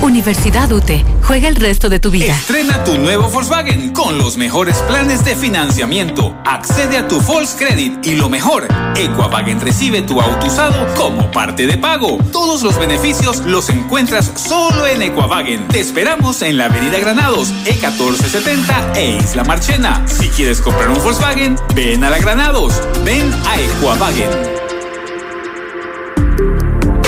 Universidad 0.00 0.72
UTE. 0.72 1.04
Juega 1.22 1.46
el 1.46 1.54
resto 1.54 1.88
de 1.88 2.00
tu 2.00 2.10
vida. 2.10 2.34
Estrena 2.34 2.82
tu 2.82 2.98
nuevo 2.98 3.28
Volkswagen 3.28 3.92
con 3.92 4.18
los 4.18 4.36
mejores 4.36 4.78
planes 4.88 5.24
de 5.24 5.36
financiamiento. 5.36 6.36
Accede 6.44 6.98
a 6.98 7.06
tu 7.06 7.20
Volkscredit 7.20 8.04
y 8.04 8.16
lo 8.16 8.28
mejor, 8.28 8.66
Equavagen 8.96 9.60
recibe 9.60 10.02
tu 10.02 10.20
auto 10.20 10.48
usado 10.48 10.92
como 10.96 11.30
parte 11.30 11.68
de 11.68 11.78
pago. 11.78 12.18
Todos 12.32 12.64
los 12.64 12.76
beneficios 12.80 13.38
los 13.46 13.68
encuentras 13.68 14.32
solo 14.34 14.88
en 14.88 15.02
Equavagen. 15.02 15.68
Te 15.68 15.78
esperamos 15.78 16.42
en 16.42 16.56
la 16.56 16.64
Avenida 16.64 16.98
Granados, 16.98 17.52
E1470 17.64 18.96
e 18.96 19.18
Isla 19.18 19.44
Marchena. 19.44 20.02
Si 20.08 20.28
quieres 20.30 20.60
comprar 20.60 20.88
un 20.88 21.00
Volkswagen, 21.00 21.56
ven 21.76 22.02
a 22.02 22.10
la 22.10 22.18
Granados. 22.18 22.82
Ven 23.04 23.32
a 23.46 23.60
Equavagen. 23.60 24.61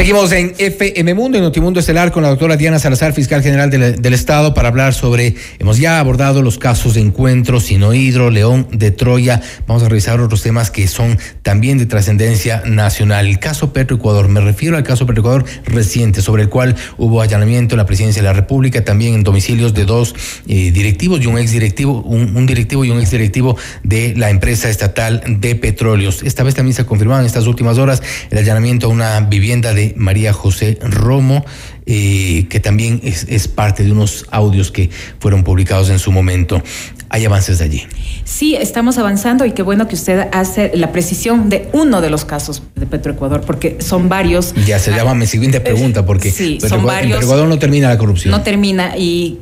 Seguimos 0.00 0.32
en 0.32 0.54
FM 0.56 1.12
Mundo, 1.12 1.36
en 1.36 1.44
Notimundo 1.44 1.78
Estelar, 1.78 2.10
con 2.10 2.22
la 2.22 2.30
doctora 2.30 2.56
Diana 2.56 2.78
Salazar, 2.78 3.12
fiscal 3.12 3.42
general 3.42 3.68
del, 3.68 4.14
Estado, 4.14 4.54
para 4.54 4.68
hablar 4.68 4.94
sobre, 4.94 5.34
hemos 5.58 5.76
ya 5.76 6.00
abordado 6.00 6.40
los 6.40 6.56
casos 6.56 6.94
de 6.94 7.02
encuentro, 7.02 7.60
Sinohidro, 7.60 8.30
León 8.30 8.66
de 8.72 8.92
Troya. 8.92 9.42
Vamos 9.66 9.82
a 9.82 9.90
revisar 9.90 10.18
otros 10.22 10.40
temas 10.40 10.70
que 10.70 10.88
son 10.88 11.18
también 11.42 11.76
de 11.76 11.84
trascendencia 11.84 12.62
nacional. 12.64 13.26
El 13.26 13.40
caso 13.40 13.74
Petroecuador, 13.74 14.28
me 14.28 14.40
refiero 14.40 14.78
al 14.78 14.84
caso 14.84 15.04
Petroecuador 15.04 15.44
reciente, 15.66 16.22
sobre 16.22 16.44
el 16.44 16.48
cual 16.48 16.76
hubo 16.96 17.20
allanamiento 17.20 17.74
en 17.74 17.80
la 17.80 17.84
presidencia 17.84 18.22
de 18.22 18.28
la 18.28 18.32
República, 18.32 18.82
también 18.82 19.12
en 19.12 19.22
domicilios 19.22 19.74
de 19.74 19.84
dos 19.84 20.14
eh, 20.48 20.70
directivos 20.72 21.20
y 21.20 21.26
un 21.26 21.36
exdirectivo, 21.36 22.00
un 22.00 22.46
directivo 22.46 22.86
y 22.86 22.90
un 22.90 23.00
exdirectivo 23.00 23.58
de 23.82 24.14
la 24.16 24.30
empresa 24.30 24.70
estatal 24.70 25.22
de 25.26 25.56
petróleos. 25.56 26.22
Esta 26.22 26.42
vez 26.42 26.54
también 26.54 26.74
se 26.74 26.80
ha 26.80 26.86
confirmado 26.86 27.20
en 27.20 27.26
estas 27.26 27.46
últimas 27.46 27.76
horas 27.76 28.02
el 28.30 28.38
allanamiento 28.38 28.86
a 28.86 28.88
una 28.88 29.20
vivienda 29.20 29.74
de 29.74 29.89
María 29.96 30.32
José 30.32 30.78
Romo, 30.82 31.44
eh, 31.86 32.46
que 32.48 32.60
también 32.60 33.00
es, 33.02 33.26
es, 33.28 33.48
parte 33.48 33.84
de 33.84 33.92
unos 33.92 34.26
audios 34.30 34.70
que 34.70 34.90
fueron 35.18 35.44
publicados 35.44 35.90
en 35.90 35.98
su 35.98 36.12
momento. 36.12 36.62
¿Hay 37.08 37.24
avances 37.24 37.58
de 37.58 37.64
allí? 37.64 37.82
Sí, 38.24 38.54
estamos 38.54 38.96
avanzando 38.98 39.44
y 39.44 39.52
qué 39.52 39.62
bueno 39.62 39.88
que 39.88 39.96
usted 39.96 40.28
hace 40.32 40.70
la 40.76 40.92
precisión 40.92 41.48
de 41.48 41.68
uno 41.72 42.00
de 42.00 42.08
los 42.10 42.24
casos 42.24 42.62
de 42.76 42.86
Petroecuador, 42.86 43.40
porque 43.40 43.78
son 43.80 44.08
varios. 44.08 44.54
Ya 44.66 44.78
se 44.78 44.92
llama 44.92 45.14
mi 45.14 45.26
siguiente 45.26 45.60
pregunta, 45.60 46.06
porque 46.06 46.30
sí, 46.30 46.58
Petro, 46.60 46.76
son 46.76 46.86
varios, 46.86 47.04
en 47.04 47.10
Petroecuador 47.10 47.48
no 47.48 47.58
termina 47.58 47.88
la 47.88 47.98
corrupción. 47.98 48.30
No 48.30 48.42
termina 48.42 48.96
y 48.96 49.40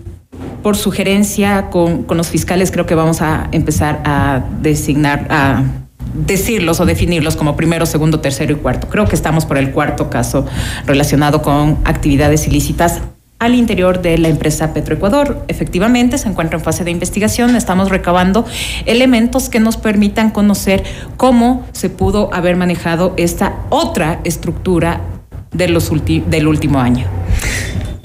por 0.63 0.77
sugerencia 0.77 1.69
con, 1.71 2.05
con 2.05 2.17
los 2.17 2.29
fiscales 2.29 2.71
creo 2.71 2.87
que 2.87 2.95
vamos 2.95 3.21
a 3.21 3.49
empezar 3.53 4.01
a 4.05 4.45
designar 4.63 5.27
a 5.31 5.63
decirlos 6.15 6.81
o 6.81 6.87
definirlos 6.87 7.37
como 7.37 7.57
primero, 7.57 7.87
segundo, 7.87 8.21
tercero 8.21 8.53
y 8.53 8.57
cuarto. 8.57 8.89
Creo 8.89 9.07
que 9.07 9.15
estamos 9.15 9.47
por 9.47 9.59
el 9.59 9.71
cuarto 9.71 10.11
caso 10.11 10.47
relacionado 10.87 11.43
con 11.43 11.79
actividades 11.85 12.47
ilícitas 12.47 13.01
al 13.39 13.55
interior 13.55 14.03
de 14.03 14.19
la 14.19 14.29
empresa 14.29 14.75
Petroecuador. 14.75 15.45
Efectivamente, 15.49 16.19
se 16.19 16.29
encuentra 16.29 16.59
en 16.59 16.65
fase 16.65 16.85
de 16.85 16.91
investigación. 16.91 17.55
Estamos 17.55 17.89
recabando 17.89 18.45
elementos 18.85 19.49
que 19.49 19.61
nos 19.61 19.77
permitan 19.77 20.31
conocer 20.31 20.83
cómo 21.17 21.65
se 21.73 21.89
pudo 21.89 22.33
haber 22.35 22.57
manejado 22.57 23.15
esta 23.17 23.61
otra 23.71 24.21
estructura 24.25 25.01
de 25.53 25.69
los 25.69 25.91
del 26.07 26.49
último 26.49 26.81
año. 26.81 27.07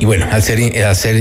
Y 0.03 0.05
bueno, 0.05 0.25
al 0.29 0.41
hacer 0.41 1.17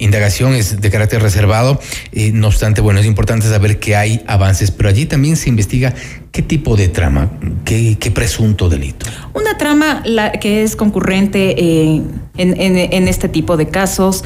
indagación 0.00 0.52
es 0.52 0.82
de 0.82 0.90
carácter 0.90 1.22
reservado, 1.22 1.80
eh, 2.12 2.30
no 2.34 2.48
obstante, 2.48 2.82
bueno, 2.82 3.00
es 3.00 3.06
importante 3.06 3.48
saber 3.48 3.78
que 3.78 3.96
hay 3.96 4.22
avances, 4.26 4.70
pero 4.70 4.90
allí 4.90 5.06
también 5.06 5.34
se 5.34 5.48
investiga 5.48 5.94
qué 6.30 6.42
tipo 6.42 6.76
de 6.76 6.88
trama, 6.88 7.30
qué, 7.64 7.96
presunto 8.14 8.68
delito. 8.68 9.06
Una 9.32 9.56
trama 9.56 10.02
que 10.42 10.62
es 10.62 10.76
concurrente 10.76 11.54
eh, 11.58 12.02
en, 12.36 13.08
este 13.08 13.30
tipo 13.30 13.56
de 13.56 13.68
casos, 13.68 14.22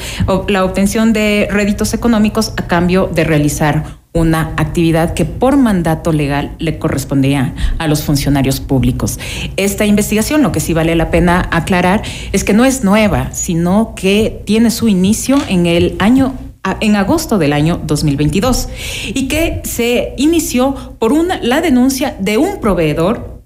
la 0.49 0.65
obtención 0.65 1.13
de 1.13 1.47
réditos 1.49 1.95
económicos 1.95 2.55
a 2.57 2.67
cambio 2.67 3.07
de 3.07 3.23
realizar 3.23 4.02
una 4.15 4.53
actividad 4.57 5.15
que 5.15 5.25
por 5.25 5.57
mandato 5.57 6.13
legal 6.13 6.55
le 6.59 6.79
correspondía 6.79 7.55
a 7.79 7.89
los 7.89 8.03
funcionarios 8.03 8.61
públicos. 8.61 9.19
Esta 9.57 9.87
investigación, 9.87 10.43
lo 10.43 10.53
que 10.53 10.61
sí 10.61 10.75
vale 10.75 10.95
la 10.97 11.11
pena 11.11 11.49
aclarar, 11.51 12.03
es 12.33 12.45
que 12.45 12.53
no 12.53 12.65
es 12.65 12.85
nueva, 12.85 13.33
sino 13.33 13.95
que 13.97 14.43
tiene 14.45 14.71
su 14.71 14.89
inicio 14.89 15.39
en 15.49 15.67
el 15.67 15.97
año 15.99 16.35
en 16.81 16.95
agosto 16.95 17.39
del 17.39 17.53
año 17.53 17.81
2022 17.85 18.69
y 19.15 19.27
que 19.27 19.63
se 19.65 20.15
inició 20.17 20.95
por 21.01 21.13
una, 21.13 21.43
la 21.43 21.61
denuncia 21.61 22.17
de 22.21 22.39
un 22.39 22.61
proveedor 22.61 23.43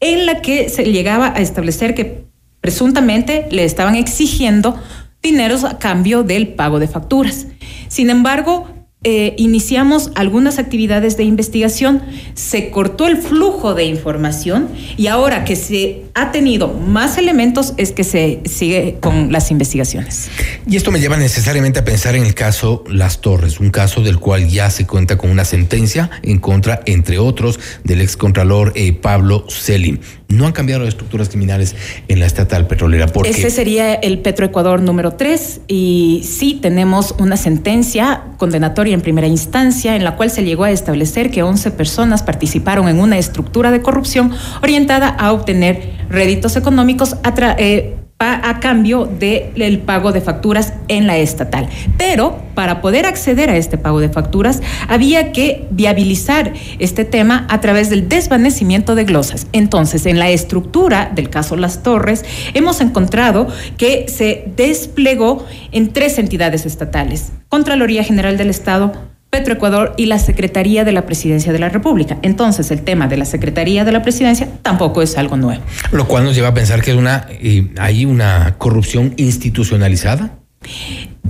en 0.00 0.26
la 0.26 0.42
que 0.42 0.68
se 0.68 0.84
llegaba 0.84 1.32
a 1.34 1.40
establecer 1.40 1.94
que 1.94 2.24
presuntamente 2.60 3.46
le 3.50 3.64
estaban 3.64 3.94
exigiendo 3.94 4.78
dineros 5.22 5.64
a 5.64 5.78
cambio 5.78 6.22
del 6.22 6.48
pago 6.48 6.78
de 6.78 6.88
facturas. 6.88 7.46
Sin 7.88 8.10
embargo, 8.10 8.68
eh, 9.02 9.34
iniciamos 9.38 10.10
algunas 10.14 10.58
actividades 10.58 11.16
de 11.16 11.24
investigación, 11.24 12.02
se 12.34 12.70
cortó 12.70 13.06
el 13.06 13.16
flujo 13.16 13.72
de 13.72 13.84
información 13.84 14.68
y 14.98 15.06
ahora 15.06 15.46
que 15.46 15.56
se 15.56 16.02
ha 16.12 16.32
tenido 16.32 16.68
más 16.68 17.16
elementos 17.16 17.72
es 17.78 17.92
que 17.92 18.04
se 18.04 18.42
sigue 18.44 18.98
con 19.00 19.32
las 19.32 19.50
investigaciones. 19.50 20.28
Y 20.66 20.76
esto 20.76 20.90
me 20.90 21.00
lleva 21.00 21.16
necesariamente 21.16 21.78
a 21.78 21.84
pensar 21.86 22.14
en 22.14 22.26
el 22.26 22.34
caso 22.34 22.84
Las 22.88 23.22
Torres, 23.22 23.58
un 23.58 23.70
caso 23.70 24.02
del 24.02 24.18
cual 24.18 24.48
ya 24.48 24.68
se 24.68 24.86
cuenta 24.86 25.16
con 25.16 25.30
una 25.30 25.46
sentencia 25.46 26.10
en 26.22 26.38
contra, 26.38 26.82
entre 26.84 27.18
otros, 27.18 27.58
del 27.84 28.02
excontralor 28.02 28.74
eh, 28.74 28.92
Pablo 28.92 29.46
Selim. 29.48 29.98
No 30.30 30.46
han 30.46 30.52
cambiado 30.52 30.80
las 30.80 30.90
estructuras 30.90 31.28
criminales 31.28 31.76
en 32.08 32.20
la 32.20 32.26
estatal 32.26 32.66
petrolera. 32.66 33.06
Porque... 33.08 33.30
Ese 33.30 33.50
sería 33.50 33.94
el 33.94 34.20
Petroecuador 34.20 34.80
número 34.80 35.12
3 35.12 35.60
y 35.68 36.22
sí 36.24 36.58
tenemos 36.62 37.14
una 37.18 37.36
sentencia 37.36 38.22
condenatoria 38.38 38.94
en 38.94 39.02
primera 39.02 39.26
instancia 39.26 39.96
en 39.96 40.04
la 40.04 40.16
cual 40.16 40.30
se 40.30 40.44
llegó 40.44 40.64
a 40.64 40.70
establecer 40.70 41.30
que 41.30 41.42
11 41.42 41.72
personas 41.72 42.22
participaron 42.22 42.88
en 42.88 43.00
una 43.00 43.18
estructura 43.18 43.70
de 43.70 43.82
corrupción 43.82 44.32
orientada 44.62 45.08
a 45.08 45.32
obtener 45.32 46.00
réditos 46.08 46.56
económicos 46.56 47.16
a, 47.22 47.34
eh, 47.58 47.99
a 48.20 48.60
cambio 48.60 49.06
del 49.06 49.78
pago 49.78 50.12
de 50.12 50.20
facturas 50.20 50.74
en 50.88 51.06
la 51.06 51.16
estatal. 51.16 51.68
Pero 51.96 52.38
para 52.54 52.82
poder 52.82 53.06
acceder 53.06 53.48
a 53.48 53.56
este 53.56 53.78
pago 53.78 54.00
de 54.00 54.10
facturas 54.10 54.60
había 54.88 55.32
que 55.32 55.66
viabilizar 55.70 56.52
este 56.78 57.06
tema 57.06 57.46
a 57.48 57.62
través 57.62 57.88
del 57.88 58.10
desvanecimiento 58.10 58.94
de 58.94 59.04
glosas. 59.04 59.46
Entonces, 59.52 60.04
en 60.04 60.18
la 60.18 60.28
estructura 60.28 61.10
del 61.14 61.30
caso 61.30 61.56
Las 61.56 61.82
Torres, 61.82 62.24
hemos 62.52 62.82
encontrado 62.82 63.48
que 63.78 64.06
se 64.08 64.44
desplegó 64.54 65.46
en 65.72 65.90
tres 65.92 66.18
entidades 66.18 66.66
estatales. 66.66 67.32
Contraloría 67.48 68.04
General 68.04 68.36
del 68.36 68.50
Estado, 68.50 68.92
Petroecuador 69.30 69.94
y 69.96 70.06
la 70.06 70.18
Secretaría 70.18 70.84
de 70.84 70.92
la 70.92 71.06
Presidencia 71.06 71.52
de 71.52 71.58
la 71.60 71.68
República. 71.68 72.18
Entonces, 72.22 72.70
el 72.72 72.82
tema 72.82 73.06
de 73.06 73.16
la 73.16 73.24
Secretaría 73.24 73.84
de 73.84 73.92
la 73.92 74.02
Presidencia 74.02 74.48
tampoco 74.62 75.02
es 75.02 75.16
algo 75.16 75.36
nuevo. 75.36 75.62
Lo 75.92 76.06
cual 76.06 76.24
nos 76.24 76.34
lleva 76.34 76.48
a 76.48 76.54
pensar 76.54 76.82
que 76.82 76.90
es 76.90 76.96
una, 76.96 77.26
eh, 77.30 77.68
hay 77.78 78.04
una 78.04 78.56
corrupción 78.58 79.14
institucionalizada. 79.16 80.38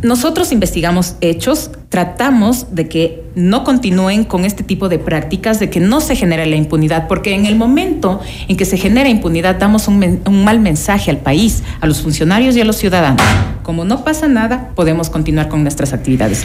Nosotros 0.03 0.51
investigamos 0.51 1.17
hechos, 1.21 1.71
tratamos 1.91 2.75
de 2.75 2.89
que 2.89 3.25
no 3.35 3.65
continúen 3.65 4.25
con 4.25 4.45
este 4.45 4.63
tipo 4.63 4.89
de 4.89 4.99
prácticas, 4.99 5.61
de 5.61 5.69
que 5.69 5.79
no 5.79 6.01
se 6.01 6.17
genere 6.17 6.47
la 6.47 6.57
impunidad, 6.57 7.07
porque 7.07 7.35
en 7.35 7.45
el 7.45 7.57
momento 7.57 8.21
en 8.49 8.57
que 8.57 8.65
se 8.65 8.79
genera 8.79 9.11
impunidad 9.11 9.57
damos 9.57 9.89
un, 9.89 10.23
un 10.25 10.45
mal 10.45 10.59
mensaje 10.59 11.11
al 11.11 11.19
país, 11.19 11.63
a 11.81 11.87
los 11.87 12.01
funcionarios 12.01 12.57
y 12.57 12.63
a 12.63 12.65
los 12.65 12.77
ciudadanos. 12.77 13.21
Como 13.63 13.85
no 13.85 14.03
pasa 14.05 14.27
nada, 14.27 14.71
podemos 14.75 15.11
continuar 15.11 15.49
con 15.49 15.63
nuestras 15.63 15.93
actividades. 15.93 16.45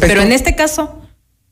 Pero 0.00 0.22
en 0.22 0.32
este 0.32 0.56
caso, 0.56 1.00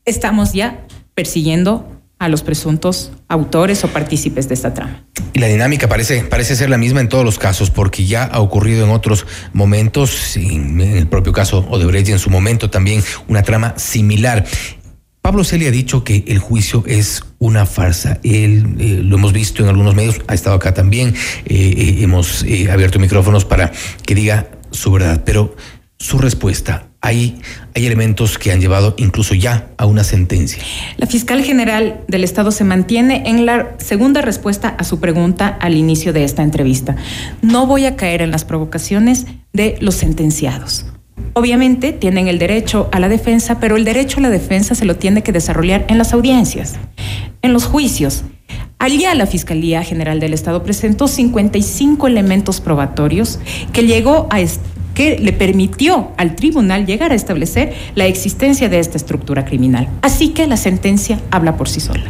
estamos 0.05 0.53
ya 0.53 0.85
persiguiendo 1.15 1.98
a 2.19 2.29
los 2.29 2.43
presuntos 2.43 3.13
autores 3.29 3.85
o 3.85 3.89
partícipes 3.89 4.49
de 4.49 4.55
esta 4.55 4.75
trama. 4.75 5.05
Y 5.33 5.39
la 5.39 5.47
dinámica 5.47 5.89
parece, 5.89 6.25
parece 6.25 6.57
ser 6.57 6.69
la 6.69 6.79
misma 6.79 7.01
en 7.01 7.09
todos 7.09 7.25
los 7.25 7.39
casos, 7.39 7.71
porque 7.71 8.07
ya 8.07 8.25
ha 8.25 8.41
ocurrido 8.41 8.85
en 8.85 8.91
otros 8.91 9.27
momentos, 9.53 10.37
en 10.37 10.81
el 10.81 11.07
propio 11.07 11.33
caso 11.33 11.67
Odebrecht 11.71 12.09
y 12.09 12.13
en 12.13 12.19
su 12.19 12.31
momento 12.31 12.71
también 12.71 13.03
una 13.29 13.43
trama 13.43 13.75
similar. 13.79 14.45
Pablo 15.23 15.45
Celia 15.45 15.69
ha 15.69 15.73
dicho 15.73 16.05
que 16.05 16.25
el 16.27 16.39
juicio 16.39 16.83
es 16.87 17.23
una 17.39 17.67
farsa. 17.67 18.19
Él 18.23 18.77
eh, 18.79 19.01
lo 19.03 19.17
hemos 19.17 19.33
visto 19.33 19.63
en 19.63 19.69
algunos 19.69 19.95
medios, 19.95 20.21
ha 20.27 20.35
estado 20.35 20.57
acá 20.57 20.75
también, 20.75 21.15
eh, 21.45 21.75
eh, 21.77 21.97
hemos 22.01 22.45
abierto 22.73 22.99
micrófonos 22.99 23.45
para 23.45 23.71
que 24.07 24.15
diga 24.15 24.49
su 24.71 24.91
verdad, 24.91 25.23
pero 25.25 25.55
su 25.99 26.19
respuesta 26.19 26.88
hay, 27.01 27.41
hay 27.75 27.87
elementos 27.87 28.39
que 28.39 28.51
han 28.51 28.61
llevado 28.61 28.95
incluso 28.99 29.35
ya 29.35 29.69
a 29.77 29.87
una 29.87 30.05
sentencia. 30.05 30.63
La 30.97 31.07
fiscal 31.07 31.43
general 31.43 32.01
del 32.09 32.25
Estado 32.25 32.51
se 32.51 32.65
mantiene 32.65 33.23
en 33.27 33.47
la 33.47 33.77
segunda 33.79 34.21
respuesta 34.21 34.69
a 34.69 34.85
su 34.85 34.99
pregunta 34.99 35.57
al 35.61 35.77
inicio 35.77 36.13
de 36.13 36.25
esta 36.25 36.43
entrevista. 36.43 36.97
No 37.41 37.67
voy 37.67 37.87
a 37.87 37.97
caer 37.97 38.23
en 38.23 38.31
las 38.31 38.45
provocaciones 38.45 39.27
de 39.53 39.77
los 39.81 39.95
sentenciados. 39.95 40.87
Obviamente 41.35 41.93
tienen 41.93 42.27
el 42.27 42.39
derecho 42.39 42.89
a 42.91 42.99
la 42.99 43.09
defensa, 43.09 43.61
pero 43.61 43.77
el 43.77 43.85
derecho 43.85 44.19
a 44.19 44.23
la 44.23 44.31
defensa 44.31 44.75
se 44.75 44.85
lo 44.85 44.97
tiene 44.97 45.23
que 45.23 45.33
desarrollar 45.33 45.85
en 45.89 45.99
las 45.99 46.13
audiencias, 46.13 46.75
en 47.43 47.53
los 47.53 47.65
juicios. 47.65 48.25
Allá 48.81 49.15
la 49.15 49.27
Fiscalía 49.27 49.83
General 49.83 50.21
del 50.21 50.33
Estado 50.33 50.63
presentó 50.63 51.09
55 51.09 52.07
elementos 52.07 52.61
probatorios 52.61 53.41
que 53.73 53.85
llegó 53.85 54.29
a, 54.31 54.41
que 54.99 55.17
le 55.17 55.33
permitió 55.33 56.11
al 56.17 56.35
tribunal 56.35 56.85
llegar 56.85 57.13
a 57.13 57.15
establecer 57.15 57.73
la 57.95 58.07
existencia 58.07 58.69
de 58.69 58.81
esta 58.81 58.97
estructura 58.97 59.45
criminal. 59.45 59.89
Así 60.03 60.31
que 60.31 60.45
la 60.49 60.57
sentencia 60.57 61.21
habla 61.31 61.57
por 61.57 61.69
sí 61.69 61.79
sola. 61.79 62.03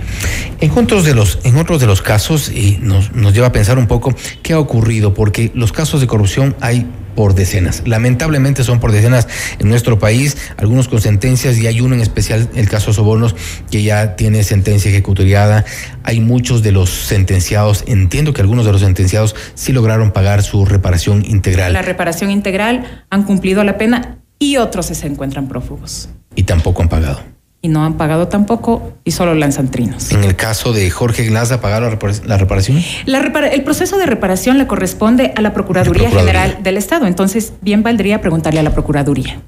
En 0.62 0.70
otros 0.70 1.05
de 1.05 1.14
los, 1.14 1.39
en 1.45 1.59
otros 1.59 1.82
de 1.82 1.86
los 1.86 2.01
casos, 2.01 2.51
y 2.51 2.78
nos, 2.80 3.12
nos 3.12 3.34
lleva 3.34 3.49
a 3.49 3.53
pensar 3.53 3.76
un 3.78 3.89
poco 3.89 4.14
qué 4.43 4.55
ha 4.55 4.59
ocurrido, 4.59 5.12
porque 5.12 5.51
los 5.53 5.70
casos 5.70 6.01
de 6.01 6.07
corrupción 6.07 6.57
hay 6.62 6.86
por 7.18 7.34
decenas. 7.34 7.82
Lamentablemente 7.84 8.62
son 8.62 8.78
por 8.78 8.92
decenas 8.92 9.26
en 9.58 9.68
nuestro 9.68 9.98
país, 9.98 10.36
algunos 10.56 10.86
con 10.86 11.00
sentencias 11.00 11.58
y 11.58 11.66
hay 11.66 11.80
uno 11.80 11.96
en 11.96 12.00
especial, 12.00 12.48
el 12.54 12.68
caso 12.68 12.92
Sobornos, 12.92 13.34
que 13.72 13.82
ya 13.82 14.14
tiene 14.14 14.44
sentencia 14.44 14.88
ejecutoriada. 14.88 15.64
Hay 16.04 16.20
muchos 16.20 16.62
de 16.62 16.70
los 16.70 16.90
sentenciados, 16.90 17.82
entiendo 17.88 18.32
que 18.32 18.40
algunos 18.40 18.66
de 18.66 18.70
los 18.70 18.82
sentenciados 18.82 19.34
sí 19.54 19.72
lograron 19.72 20.12
pagar 20.12 20.44
su 20.44 20.64
reparación 20.64 21.24
integral. 21.26 21.72
La 21.72 21.82
reparación 21.82 22.30
integral 22.30 23.04
han 23.10 23.24
cumplido 23.24 23.64
la 23.64 23.78
pena 23.78 24.18
y 24.38 24.58
otros 24.58 24.86
se 24.86 25.04
encuentran 25.08 25.48
prófugos. 25.48 26.10
Y 26.36 26.44
tampoco 26.44 26.82
han 26.82 26.88
pagado 26.88 27.38
y 27.61 27.68
no 27.68 27.84
han 27.84 27.96
pagado 27.96 28.28
tampoco 28.28 28.94
y 29.04 29.11
solo 29.11 29.34
lanzan 29.34 29.70
trinos. 29.70 30.12
En 30.12 30.22
el 30.22 30.36
caso 30.36 30.72
de 30.72 30.88
Jorge 30.90 31.24
Glass, 31.24 31.52
pagaron 31.59 31.98
la 32.24 32.38
reparación? 32.38 32.82
La 33.04 33.18
el 33.18 33.64
proceso 33.64 33.98
de 33.98 34.06
reparación 34.06 34.59
le 34.59 34.66
corresponde 34.66 35.32
a 35.34 35.40
la 35.40 35.52
Procuraduría, 35.52 36.11
General 36.11 36.59
del 36.62 36.76
Estado, 36.76 37.06
entonces 37.06 37.52
bien 37.61 37.82
valdría 37.82 38.20
preguntarle 38.20 38.61
a 38.61 38.62
la 38.62 38.72
Procuraduría. 38.72 39.42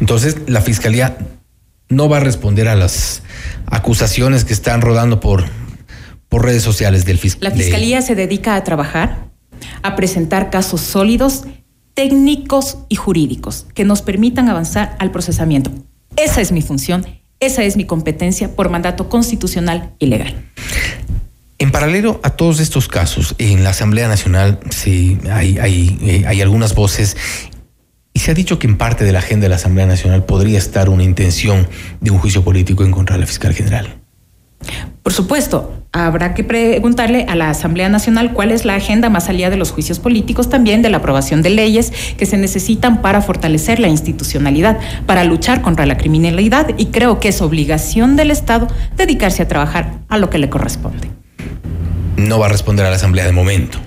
Entonces, 0.00 0.36
la 0.46 0.60
Fiscalía 0.60 1.16
no 1.88 2.08
va 2.08 2.18
a 2.18 2.20
responder 2.20 2.68
a 2.68 2.76
las 2.76 3.22
acusaciones 3.66 4.44
que 4.44 4.52
están 4.52 4.80
rodando 4.80 5.18
por, 5.18 5.44
por 6.28 6.44
redes 6.44 6.62
sociales 6.62 7.04
del 7.04 7.18
fiscal. 7.18 7.50
La 7.50 7.56
Fiscalía 7.56 8.00
se 8.00 8.14
dedica 8.14 8.54
a 8.54 8.62
trabajar, 8.62 9.28
a 9.82 9.96
presentar 9.96 10.50
casos 10.50 10.80
sólidos, 10.82 11.44
técnicos 11.94 12.78
y 12.88 12.94
jurídicos 12.94 13.66
que 13.74 13.84
nos 13.84 14.02
permitan 14.02 14.48
avanzar 14.48 14.94
al 15.00 15.10
procesamiento. 15.10 15.72
Esa 16.16 16.40
es 16.40 16.52
mi 16.52 16.62
función 16.62 17.06
esa 17.40 17.64
es 17.64 17.76
mi 17.76 17.84
competencia 17.84 18.54
por 18.54 18.70
mandato 18.70 19.08
constitucional 19.08 19.94
y 19.98 20.06
legal. 20.06 20.34
En 21.58 21.70
paralelo 21.70 22.20
a 22.22 22.30
todos 22.30 22.60
estos 22.60 22.86
casos, 22.86 23.34
en 23.38 23.64
la 23.64 23.70
Asamblea 23.70 24.08
Nacional 24.08 24.60
sí, 24.70 25.18
hay, 25.30 25.58
hay, 25.58 25.98
eh, 26.02 26.24
hay 26.26 26.42
algunas 26.42 26.74
voces 26.74 27.16
y 28.12 28.20
se 28.20 28.30
ha 28.30 28.34
dicho 28.34 28.58
que 28.58 28.66
en 28.66 28.78
parte 28.78 29.04
de 29.04 29.12
la 29.12 29.18
agenda 29.18 29.44
de 29.44 29.50
la 29.50 29.56
Asamblea 29.56 29.86
Nacional 29.86 30.24
podría 30.24 30.58
estar 30.58 30.88
una 30.88 31.02
intención 31.02 31.68
de 32.00 32.10
un 32.10 32.18
juicio 32.18 32.42
político 32.42 32.82
en 32.82 32.90
contra 32.90 33.16
de 33.16 33.20
la 33.20 33.26
fiscal 33.26 33.52
general. 33.52 34.00
Por 35.06 35.12
supuesto, 35.12 35.72
habrá 35.92 36.34
que 36.34 36.42
preguntarle 36.42 37.26
a 37.28 37.36
la 37.36 37.48
Asamblea 37.48 37.88
Nacional 37.88 38.32
cuál 38.32 38.50
es 38.50 38.64
la 38.64 38.74
agenda 38.74 39.08
más 39.08 39.28
allá 39.28 39.50
de 39.50 39.56
los 39.56 39.70
juicios 39.70 40.00
políticos, 40.00 40.50
también 40.50 40.82
de 40.82 40.90
la 40.90 40.96
aprobación 40.96 41.42
de 41.42 41.50
leyes 41.50 41.92
que 42.18 42.26
se 42.26 42.36
necesitan 42.36 43.02
para 43.02 43.22
fortalecer 43.22 43.78
la 43.78 43.86
institucionalidad, 43.86 44.80
para 45.06 45.22
luchar 45.22 45.62
contra 45.62 45.86
la 45.86 45.96
criminalidad 45.96 46.70
y 46.76 46.86
creo 46.86 47.20
que 47.20 47.28
es 47.28 47.40
obligación 47.40 48.16
del 48.16 48.32
Estado 48.32 48.66
dedicarse 48.96 49.44
a 49.44 49.46
trabajar 49.46 50.00
a 50.08 50.18
lo 50.18 50.28
que 50.28 50.38
le 50.38 50.50
corresponde. 50.50 51.08
No 52.16 52.40
va 52.40 52.46
a 52.46 52.48
responder 52.48 52.84
a 52.84 52.90
la 52.90 52.96
Asamblea 52.96 53.26
de 53.26 53.32
momento. 53.32 53.78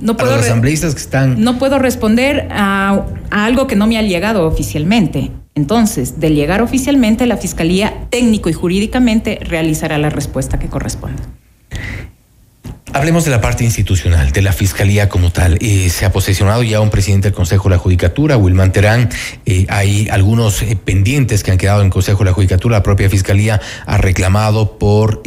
No 0.00 0.16
puedo, 0.16 0.32
a 0.32 0.38
los 0.38 0.46
asambleístas 0.46 0.96
que 0.96 1.00
están... 1.02 1.40
no 1.40 1.56
puedo 1.56 1.78
responder 1.78 2.48
a, 2.50 3.04
a 3.30 3.44
algo 3.44 3.68
que 3.68 3.76
no 3.76 3.86
me 3.86 3.96
ha 3.96 4.02
llegado 4.02 4.44
oficialmente. 4.44 5.30
Entonces, 5.54 6.18
de 6.18 6.30
llegar 6.30 6.62
oficialmente, 6.62 7.26
la 7.26 7.36
Fiscalía 7.36 8.06
técnico 8.10 8.48
y 8.48 8.52
jurídicamente 8.52 9.38
realizará 9.40 9.98
la 9.98 10.10
respuesta 10.10 10.58
que 10.58 10.68
corresponda. 10.68 11.22
Hablemos 12.94 13.24
de 13.24 13.32
la 13.32 13.40
parte 13.40 13.64
institucional, 13.64 14.30
de 14.30 14.40
la 14.40 14.52
Fiscalía 14.52 15.08
como 15.08 15.32
tal. 15.32 15.58
Eh, 15.60 15.90
se 15.90 16.04
ha 16.04 16.12
posicionado 16.12 16.62
ya 16.62 16.80
un 16.80 16.90
presidente 16.90 17.26
del 17.26 17.34
Consejo 17.34 17.68
de 17.68 17.74
la 17.74 17.78
Judicatura, 17.78 18.36
Wilman 18.36 18.70
Terán. 18.70 19.10
Eh, 19.46 19.66
hay 19.68 20.06
algunos 20.12 20.62
eh, 20.62 20.76
pendientes 20.76 21.42
que 21.42 21.50
han 21.50 21.58
quedado 21.58 21.80
en 21.80 21.86
el 21.86 21.92
Consejo 21.92 22.20
de 22.20 22.26
la 22.26 22.32
Judicatura. 22.32 22.76
La 22.76 22.82
propia 22.84 23.10
Fiscalía 23.10 23.60
ha 23.86 23.98
reclamado 23.98 24.78
por 24.78 25.22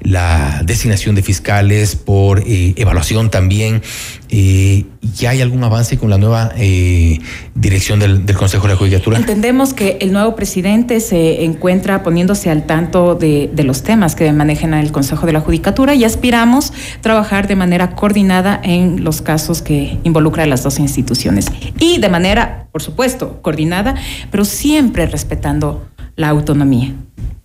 la 0.00 0.62
designación 0.64 1.14
de 1.14 1.22
fiscales, 1.22 1.94
por 1.94 2.42
evaluación 2.44 3.30
también. 3.30 3.82
¿Ya 4.30 5.30
hay 5.30 5.40
algún 5.40 5.64
avance 5.64 5.98
con 5.98 6.08
la 6.08 6.18
nueva 6.18 6.52
dirección 7.54 7.98
del, 7.98 8.24
Consejo 8.36 8.66
de 8.66 8.74
la 8.74 8.78
Judicatura? 8.78 9.18
Entendemos 9.18 9.74
que 9.74 9.98
el 10.00 10.12
nuevo 10.12 10.36
presidente 10.36 11.00
se 11.00 11.44
encuentra 11.44 12.02
poniéndose 12.02 12.48
al 12.50 12.64
tanto 12.64 13.16
de, 13.16 13.50
los 13.64 13.82
temas 13.82 14.14
que 14.14 14.32
manejan 14.32 14.74
el 14.74 14.92
Consejo 14.92 15.26
de 15.26 15.32
la 15.32 15.40
Judicatura 15.40 15.94
y 15.94 16.04
aspiramos 16.04 16.72
trabajar 17.00 17.48
de 17.48 17.56
manera 17.56 17.96
coordinada 17.96 18.60
en 18.62 19.02
los 19.02 19.20
casos 19.20 19.62
que 19.62 19.98
involucran 20.04 20.48
las 20.48 20.62
dos 20.62 20.78
instituciones. 20.78 21.46
Y 21.78 21.98
de 21.98 22.08
manera, 22.08 22.68
por 22.72 22.82
supuesto, 22.82 23.42
coordinada, 23.42 23.96
pero 24.30 24.44
siempre 24.44 25.06
respetando 25.06 25.86
la 26.16 26.28
autonomía. 26.28 26.94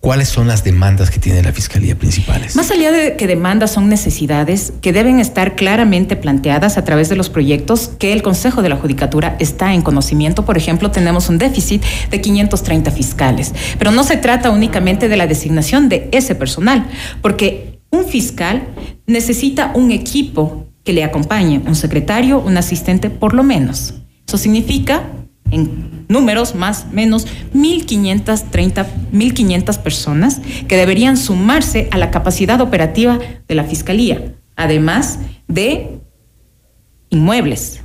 ¿Cuáles 0.06 0.28
son 0.28 0.46
las 0.46 0.62
demandas 0.62 1.10
que 1.10 1.18
tiene 1.18 1.42
la 1.42 1.52
Fiscalía 1.52 1.96
principales? 1.96 2.54
Más 2.54 2.70
allá 2.70 2.92
de 2.92 3.16
que 3.16 3.26
demandas 3.26 3.72
son 3.72 3.88
necesidades 3.88 4.72
que 4.80 4.92
deben 4.92 5.18
estar 5.18 5.56
claramente 5.56 6.14
planteadas 6.14 6.78
a 6.78 6.84
través 6.84 7.08
de 7.08 7.16
los 7.16 7.28
proyectos 7.28 7.90
que 7.98 8.12
el 8.12 8.22
Consejo 8.22 8.62
de 8.62 8.68
la 8.68 8.76
Judicatura 8.76 9.36
está 9.40 9.74
en 9.74 9.82
conocimiento. 9.82 10.44
Por 10.44 10.56
ejemplo, 10.56 10.92
tenemos 10.92 11.28
un 11.28 11.38
déficit 11.38 11.82
de 12.10 12.20
530 12.20 12.90
fiscales, 12.92 13.52
pero 13.78 13.90
no 13.90 14.04
se 14.04 14.16
trata 14.16 14.50
únicamente 14.50 15.08
de 15.08 15.16
la 15.16 15.26
designación 15.26 15.88
de 15.88 16.08
ese 16.12 16.36
personal, 16.36 16.86
porque 17.20 17.80
un 17.90 18.04
fiscal 18.04 18.68
necesita 19.06 19.72
un 19.74 19.90
equipo 19.90 20.68
que 20.84 20.92
le 20.92 21.02
acompañe, 21.02 21.62
un 21.66 21.74
secretario, 21.74 22.38
un 22.38 22.56
asistente, 22.56 23.10
por 23.10 23.34
lo 23.34 23.42
menos. 23.42 23.94
Eso 24.24 24.38
significa, 24.38 25.02
en 25.50 25.95
números 26.08 26.54
más 26.54 26.86
menos, 26.92 27.26
1.530, 27.54 28.86
1.500 29.12 29.78
personas 29.78 30.40
que 30.68 30.76
deberían 30.76 31.16
sumarse 31.16 31.88
a 31.90 31.98
la 31.98 32.10
capacidad 32.10 32.60
operativa 32.60 33.18
de 33.48 33.54
la 33.54 33.64
Fiscalía, 33.64 34.34
además 34.56 35.18
de 35.48 35.98
inmuebles, 37.10 37.80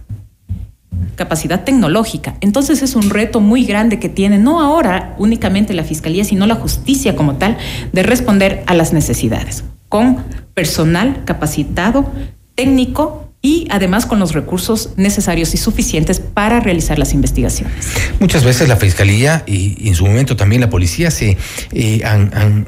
capacidad 1.15 1.63
tecnológica. 1.63 2.35
Entonces 2.41 2.81
es 2.81 2.95
un 2.95 3.09
reto 3.09 3.39
muy 3.39 3.65
grande 3.65 3.99
que 3.99 4.09
tiene 4.09 4.37
no 4.37 4.61
ahora 4.61 5.15
únicamente 5.17 5.73
la 5.73 5.83
Fiscalía, 5.83 6.23
sino 6.23 6.47
la 6.47 6.55
justicia 6.55 7.15
como 7.15 7.35
tal, 7.35 7.57
de 7.91 8.03
responder 8.03 8.63
a 8.67 8.73
las 8.73 8.93
necesidades 8.93 9.63
con 9.89 10.23
personal 10.53 11.23
capacitado, 11.25 12.09
técnico 12.55 13.20
y 13.41 13.67
además 13.69 14.05
con 14.05 14.19
los 14.19 14.33
recursos 14.33 14.91
necesarios 14.97 15.53
y 15.53 15.57
suficientes 15.57 16.19
para 16.19 16.59
realizar 16.59 16.99
las 16.99 17.13
investigaciones. 17.13 17.87
Muchas 18.19 18.43
veces 18.43 18.67
la 18.67 18.75
Fiscalía 18.75 19.43
y, 19.47 19.87
en 19.87 19.95
su 19.95 20.05
momento 20.05 20.35
también 20.35 20.61
la 20.61 20.69
policía 20.69 21.09
se 21.11 21.37
eh, 21.71 22.01
han, 22.05 22.67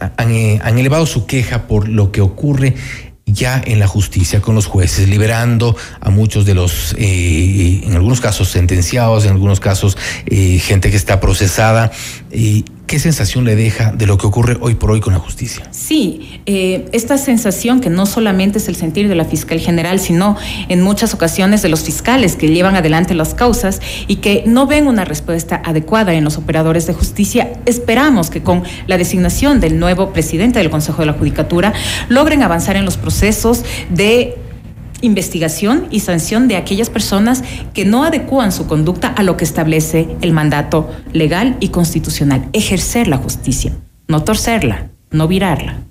eh, 0.00 0.58
han 0.62 0.78
elevado 0.78 1.06
su 1.06 1.26
queja 1.26 1.66
por 1.66 1.88
lo 1.88 2.10
que 2.12 2.20
ocurre 2.20 2.74
ya 3.32 3.60
en 3.64 3.78
la 3.78 3.86
justicia 3.86 4.40
con 4.40 4.54
los 4.54 4.66
jueces, 4.66 5.08
liberando 5.08 5.76
a 6.00 6.10
muchos 6.10 6.44
de 6.46 6.54
los, 6.54 6.94
eh, 6.98 7.82
en 7.84 7.94
algunos 7.94 8.20
casos 8.20 8.48
sentenciados, 8.48 9.24
en 9.24 9.32
algunos 9.32 9.60
casos 9.60 9.96
eh, 10.26 10.58
gente 10.58 10.90
que 10.90 10.96
está 10.96 11.20
procesada. 11.20 11.92
¿Qué 12.88 12.98
sensación 12.98 13.44
le 13.44 13.54
deja 13.54 13.92
de 13.92 14.06
lo 14.06 14.16
que 14.16 14.26
ocurre 14.26 14.56
hoy 14.62 14.74
por 14.74 14.90
hoy 14.90 15.00
con 15.00 15.12
la 15.12 15.18
justicia? 15.18 15.68
Sí, 15.72 16.40
eh, 16.46 16.88
esta 16.92 17.18
sensación 17.18 17.82
que 17.82 17.90
no 17.90 18.06
solamente 18.06 18.56
es 18.56 18.68
el 18.68 18.76
sentir 18.76 19.08
de 19.08 19.14
la 19.14 19.26
fiscal 19.26 19.60
general, 19.60 20.00
sino 20.00 20.38
en 20.70 20.80
muchas 20.80 21.12
ocasiones 21.12 21.60
de 21.60 21.68
los 21.68 21.82
fiscales 21.82 22.34
que 22.34 22.48
llevan 22.48 22.76
adelante 22.76 23.12
las 23.12 23.34
causas 23.34 23.82
y 24.06 24.16
que 24.16 24.42
no 24.46 24.66
ven 24.66 24.86
una 24.86 25.04
respuesta 25.04 25.60
adecuada 25.66 26.14
en 26.14 26.24
los 26.24 26.38
operadores 26.38 26.86
de 26.86 26.94
justicia, 26.94 27.52
esperamos 27.66 28.30
que 28.30 28.42
con 28.42 28.62
la 28.86 28.96
designación 28.96 29.60
del 29.60 29.78
nuevo 29.78 30.14
presidente 30.14 30.58
del 30.58 30.70
Consejo 30.70 31.02
de 31.02 31.06
la 31.06 31.12
Judicatura 31.12 31.74
logren 32.08 32.42
avanzar 32.42 32.76
en 32.76 32.86
los 32.86 32.96
procesos 32.96 33.66
de 33.90 34.38
investigación 35.00 35.86
y 35.90 36.00
sanción 36.00 36.48
de 36.48 36.56
aquellas 36.56 36.90
personas 36.90 37.42
que 37.74 37.84
no 37.84 38.04
adecúan 38.04 38.52
su 38.52 38.66
conducta 38.66 39.08
a 39.08 39.22
lo 39.22 39.36
que 39.36 39.44
establece 39.44 40.08
el 40.20 40.32
mandato 40.32 40.90
legal 41.12 41.56
y 41.60 41.68
constitucional. 41.68 42.48
Ejercer 42.52 43.08
la 43.08 43.16
justicia, 43.16 43.72
no 44.06 44.24
torcerla, 44.24 44.90
no 45.10 45.28
virarla. 45.28 45.87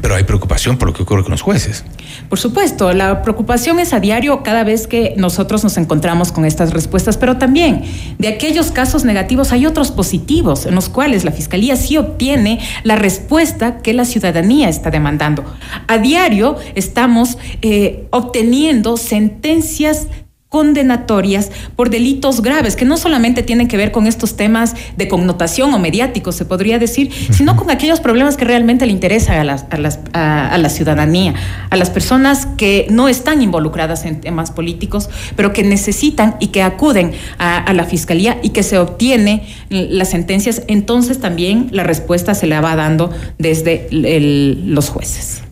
Pero 0.00 0.14
hay 0.14 0.24
preocupación 0.24 0.78
por 0.78 0.88
lo 0.88 0.94
que 0.94 1.02
ocurre 1.02 1.22
con 1.22 1.32
los 1.32 1.42
jueces. 1.42 1.84
Por 2.28 2.38
supuesto, 2.38 2.92
la 2.92 3.22
preocupación 3.22 3.78
es 3.78 3.92
a 3.92 4.00
diario 4.00 4.42
cada 4.42 4.64
vez 4.64 4.86
que 4.86 5.14
nosotros 5.16 5.64
nos 5.64 5.76
encontramos 5.76 6.32
con 6.32 6.44
estas 6.44 6.72
respuestas, 6.72 7.16
pero 7.16 7.36
también 7.36 7.82
de 8.18 8.28
aquellos 8.28 8.70
casos 8.70 9.04
negativos 9.04 9.52
hay 9.52 9.66
otros 9.66 9.90
positivos 9.90 10.66
en 10.66 10.74
los 10.74 10.88
cuales 10.88 11.24
la 11.24 11.32
Fiscalía 11.32 11.76
sí 11.76 11.96
obtiene 11.96 12.60
la 12.84 12.96
respuesta 12.96 13.78
que 13.78 13.92
la 13.92 14.04
ciudadanía 14.04 14.68
está 14.68 14.90
demandando. 14.90 15.44
A 15.86 15.98
diario 15.98 16.56
estamos 16.74 17.38
eh, 17.62 18.06
obteniendo 18.10 18.96
sentencias 18.96 20.06
condenatorias 20.48 21.50
por 21.76 21.90
delitos 21.90 22.40
graves, 22.40 22.74
que 22.74 22.86
no 22.86 22.96
solamente 22.96 23.42
tienen 23.42 23.68
que 23.68 23.76
ver 23.76 23.92
con 23.92 24.06
estos 24.06 24.36
temas 24.36 24.74
de 24.96 25.06
connotación 25.06 25.74
o 25.74 25.78
mediáticos, 25.78 26.36
se 26.36 26.46
podría 26.46 26.78
decir, 26.78 27.10
sino 27.30 27.54
con 27.56 27.70
aquellos 27.70 28.00
problemas 28.00 28.36
que 28.36 28.44
realmente 28.44 28.86
le 28.86 28.92
interesan 28.92 29.36
a 29.36 29.44
la, 29.44 29.98
a, 30.12 30.48
a, 30.48 30.58
la 30.58 30.68
ciudadanía, 30.70 31.34
a 31.68 31.76
las 31.76 31.90
personas 31.90 32.46
que 32.56 32.86
no 32.90 33.08
están 33.08 33.42
involucradas 33.42 34.06
en 34.06 34.20
temas 34.20 34.50
políticos, 34.50 35.10
pero 35.36 35.52
que 35.52 35.62
necesitan 35.62 36.36
y 36.40 36.48
que 36.48 36.62
acuden 36.62 37.12
a, 37.38 37.72
la 37.74 37.84
fiscalía 37.84 38.38
y 38.42 38.50
que 38.50 38.62
se 38.62 38.78
obtiene 38.78 39.46
las 39.68 40.10
sentencias, 40.10 40.62
entonces 40.66 41.20
también 41.20 41.68
la 41.72 41.84
respuesta 41.84 42.34
se 42.34 42.46
la 42.46 42.60
va 42.60 42.74
dando 42.74 43.10
desde 43.38 43.88
los 43.90 44.88
jueces. 44.88 45.42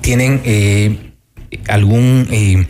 ¿Tienen 0.00 0.40
eh, 0.44 1.12
algún... 1.68 2.28
Eh, 2.30 2.66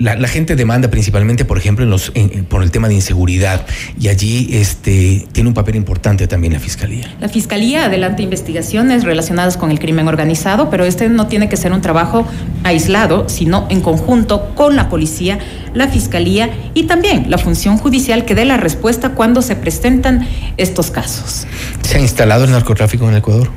la, 0.00 0.28
gente 0.28 0.56
demanda 0.56 0.88
principalmente, 0.88 1.44
por 1.44 1.58
ejemplo, 1.58 1.84
en 1.84 1.90
los, 1.90 2.10
por 2.48 2.62
el 2.62 2.70
tema 2.70 2.88
de 2.88 2.94
inseguridad 2.94 3.66
y 4.00 4.08
allí 4.08 4.48
este, 4.52 5.26
tiene 5.32 5.48
un 5.48 5.54
papel 5.54 5.76
importante 5.76 6.26
también 6.26 6.54
la 6.54 6.58
Fiscalía. 6.58 7.14
La 7.20 7.28
Fiscalía 7.28 7.84
adelanta 7.84 8.22
investigaciones 8.22 9.04
relacionadas 9.04 9.58
con 9.58 9.70
el 9.70 9.78
crimen 9.78 10.08
organizado, 10.08 10.70
pero 10.70 10.86
este 10.86 11.08
no 11.10 11.26
tiene 11.26 11.50
que 11.50 11.56
ser 11.58 11.72
un 11.72 11.82
trabajo 11.82 12.26
aislado, 12.64 13.28
sino 13.28 13.66
en 13.68 13.82
conjunto 13.82 14.54
con 14.54 14.74
la 14.74 14.88
policía, 14.88 15.38
la 15.74 15.86
Fiscalía 15.88 16.50
y 16.72 16.84
también 16.84 17.30
la 17.30 17.36
función 17.36 17.76
judicial 17.76 18.24
que 18.24 18.34
dé 18.34 18.46
la 18.46 18.56
respuesta 18.56 19.10
cuando 19.10 19.42
se 19.42 19.54
presentan 19.54 20.26
estos 20.56 20.90
casos. 20.90 21.46
¿Se 21.82 21.98
ha 21.98 22.00
instalado 22.00 22.44
el 22.44 22.52
narcotráfico 22.52 23.06
en 23.08 23.16
Ecuador? 23.16 23.50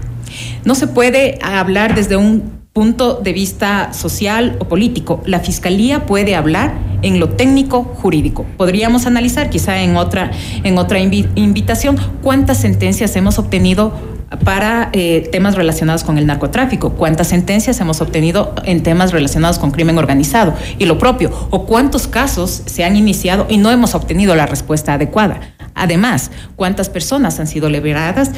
No 0.65 0.75
se 0.75 0.87
puede 0.87 1.39
hablar 1.41 1.95
desde 1.95 2.17
un 2.17 2.62
punto 2.73 3.21
de 3.23 3.33
vista 3.33 3.93
social 3.93 4.57
o 4.59 4.67
político. 4.67 5.21
La 5.27 5.39
Fiscalía 5.39 6.07
puede 6.07 6.35
hablar 6.35 6.73
en 7.03 7.19
lo 7.19 7.29
técnico 7.29 7.83
jurídico. 7.83 8.47
Podríamos 8.57 9.05
analizar 9.05 9.51
quizá 9.51 9.83
en 9.83 9.95
otra, 9.95 10.31
en 10.63 10.79
otra 10.79 10.99
invitación 10.99 11.97
cuántas 12.23 12.57
sentencias 12.59 13.15
hemos 13.15 13.37
obtenido 13.37 13.93
para 14.43 14.89
eh, 14.93 15.29
temas 15.31 15.53
relacionados 15.53 16.03
con 16.03 16.17
el 16.17 16.25
narcotráfico, 16.25 16.93
cuántas 16.93 17.27
sentencias 17.27 17.79
hemos 17.79 18.01
obtenido 18.01 18.55
en 18.65 18.81
temas 18.81 19.11
relacionados 19.11 19.59
con 19.59 19.69
crimen 19.69 19.99
organizado 19.99 20.55
y 20.79 20.85
lo 20.85 20.97
propio, 20.97 21.31
o 21.51 21.67
cuántos 21.67 22.07
casos 22.07 22.63
se 22.65 22.83
han 22.83 22.95
iniciado 22.95 23.45
y 23.49 23.57
no 23.57 23.69
hemos 23.69 23.93
obtenido 23.93 24.35
la 24.35 24.47
respuesta 24.47 24.95
adecuada. 24.95 25.39
Además, 25.75 26.31
cuántas 26.55 26.89
personas 26.89 27.39
han 27.39 27.45
sido 27.45 27.69
liberadas 27.69 28.31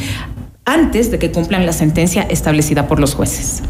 antes 0.65 1.11
de 1.11 1.19
que 1.19 1.31
cumplan 1.31 1.65
la 1.65 1.71
sentencia 1.71 2.23
establecida 2.23 2.89
por 2.89 2.99
los 2.99 3.15
jueces. 3.15 3.63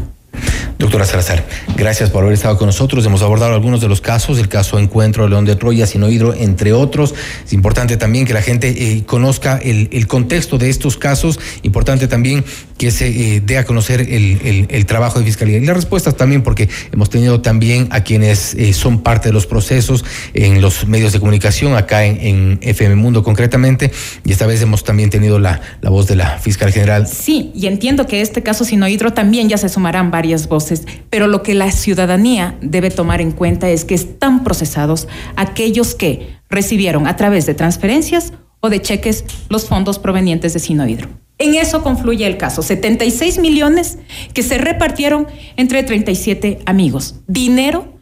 Doctora 0.78 1.06
Salazar, 1.06 1.42
gracias 1.74 2.10
por 2.10 2.22
haber 2.22 2.34
estado 2.34 2.58
con 2.58 2.66
nosotros. 2.66 3.06
Hemos 3.06 3.22
abordado 3.22 3.54
algunos 3.54 3.80
de 3.80 3.88
los 3.88 4.02
casos, 4.02 4.38
el 4.38 4.48
caso 4.48 4.78
Encuentro 4.78 5.24
de 5.24 5.30
León 5.30 5.46
de 5.46 5.56
Troya, 5.56 5.86
Sinohidro, 5.86 6.34
entre 6.34 6.74
otros. 6.74 7.14
Es 7.46 7.54
importante 7.54 7.96
también 7.96 8.26
que 8.26 8.34
la 8.34 8.42
gente 8.42 8.68
eh, 8.68 9.04
conozca 9.06 9.56
el, 9.56 10.06
contexto 10.06 10.58
de 10.58 10.68
estos 10.68 10.98
casos, 10.98 11.40
importante 11.62 12.08
también 12.08 12.44
que 12.76 12.90
se 12.90 13.08
eh, 13.08 13.42
dé 13.44 13.58
a 13.58 13.64
conocer 13.64 14.00
el, 14.00 14.86
trabajo 14.86 15.18
de 15.18 15.24
Fiscalía. 15.24 15.58
Y 15.58 15.66
las 15.66 15.76
respuestas 15.76 16.16
también, 16.16 16.42
porque 16.42 16.68
hemos 16.92 17.10
tenido 17.10 17.40
también 17.40 17.88
a 17.90 18.02
quienes 18.02 18.54
eh, 18.54 18.72
son 18.72 19.00
parte 19.00 19.30
de 19.30 19.32
los 19.32 19.46
procesos 19.46 20.04
en 20.34 20.60
los 20.60 20.86
medios 20.86 21.12
de 21.12 21.18
comunicación, 21.18 21.74
acá 21.74 22.04
en, 22.04 22.58
FM 22.62 22.96
Mundo 22.96 23.22
concretamente, 23.22 23.90
y 24.24 24.32
esta 24.32 24.46
vez 24.46 24.62
hemos 24.62 24.84
también 24.84 25.10
tenido 25.10 25.38
la, 25.38 25.60
la 25.80 25.90
voz 25.90 26.06
de 26.06 26.16
la 26.16 26.38
Fiscal 26.38 26.72
General. 26.72 27.06
Sí, 27.06 27.50
y 27.54 27.66
entiendo 27.66 28.06
que 28.06 28.20
este 28.20 28.42
caso 28.42 28.64
Sinohidro 28.64 29.12
también 29.12 29.48
ya 29.48 29.58
se 29.58 29.68
sumarán 29.68 30.10
varias 30.10 30.48
voces 30.48 30.86
pero 31.10 31.26
lo 31.26 31.42
que 31.42 31.54
la 31.54 31.70
ciudadanía 31.70 32.56
debe 32.60 32.90
tomar 32.90 33.20
en 33.20 33.32
cuenta 33.32 33.68
es 33.68 33.84
que 33.84 33.94
están 33.94 34.44
procesados 34.44 35.08
aquellos 35.36 35.94
que 35.94 36.36
recibieron 36.48 37.06
a 37.06 37.16
través 37.16 37.46
de 37.46 37.54
transferencias 37.54 38.32
o 38.60 38.70
de 38.70 38.80
cheques 38.80 39.24
los 39.48 39.66
fondos 39.66 39.98
provenientes 39.98 40.52
de 40.52 40.58
Sinohidro. 40.58 41.08
En 41.38 41.54
eso 41.54 41.82
confluye 41.82 42.26
el 42.26 42.38
caso, 42.38 42.62
76 42.62 43.38
millones 43.38 43.98
que 44.32 44.42
se 44.42 44.58
repartieron 44.58 45.26
entre 45.56 45.82
37 45.82 46.60
amigos, 46.64 47.16
dinero 47.26 47.98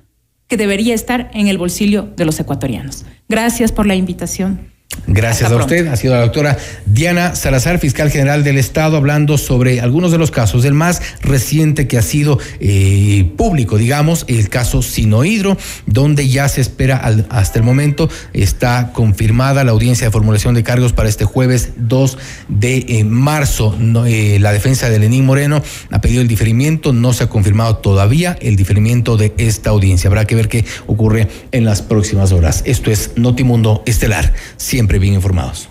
que 0.46 0.56
debería 0.56 0.94
estar 0.94 1.30
en 1.34 1.48
el 1.48 1.58
bolsillo 1.58 2.02
de 2.16 2.24
los 2.24 2.38
ecuatorianos. 2.38 3.04
Gracias 3.28 3.72
por 3.72 3.86
la 3.86 3.96
invitación. 3.96 4.73
Gracias 5.06 5.50
a 5.50 5.56
usted. 5.56 5.86
Ha 5.88 5.96
sido 5.96 6.14
la 6.14 6.20
doctora 6.20 6.56
Diana 6.86 7.34
Salazar, 7.34 7.78
fiscal 7.78 8.10
general 8.10 8.42
del 8.42 8.56
Estado, 8.56 8.96
hablando 8.96 9.36
sobre 9.38 9.80
algunos 9.80 10.12
de 10.12 10.18
los 10.18 10.30
casos. 10.30 10.64
El 10.64 10.74
más 10.74 11.02
reciente 11.20 11.86
que 11.86 11.98
ha 11.98 12.02
sido 12.02 12.38
eh, 12.60 13.30
público, 13.36 13.76
digamos, 13.76 14.24
el 14.28 14.48
caso 14.48 14.82
Sinohidro, 14.82 15.58
donde 15.86 16.28
ya 16.28 16.48
se 16.48 16.60
espera 16.60 17.02
hasta 17.28 17.58
el 17.58 17.64
momento, 17.64 18.08
está 18.32 18.92
confirmada 18.92 19.62
la 19.64 19.72
audiencia 19.72 20.06
de 20.06 20.10
formulación 20.10 20.54
de 20.54 20.62
cargos 20.62 20.92
para 20.92 21.08
este 21.08 21.24
jueves 21.24 21.72
2 21.76 22.18
de 22.48 22.84
eh, 22.88 23.04
marzo. 23.04 23.76
Eh, 24.06 24.38
la 24.40 24.52
defensa 24.52 24.88
de 24.88 24.98
Lenín 24.98 25.26
Moreno 25.26 25.62
ha 25.90 26.00
pedido 26.00 26.22
el 26.22 26.28
diferimiento, 26.28 26.92
no 26.92 27.12
se 27.12 27.24
ha 27.24 27.28
confirmado 27.28 27.76
todavía 27.76 28.38
el 28.40 28.56
diferimiento 28.56 29.16
de 29.16 29.34
esta 29.38 29.70
audiencia. 29.70 30.08
Habrá 30.08 30.26
que 30.26 30.34
ver 30.34 30.48
qué 30.48 30.64
ocurre 30.86 31.28
en 31.52 31.64
las 31.64 31.82
próximas 31.82 32.32
horas. 32.32 32.62
Esto 32.64 32.90
es 32.90 33.12
Notimundo 33.16 33.82
Estelar 33.86 34.32
siempre 34.74 34.98
bien 34.98 35.14
informados. 35.14 35.68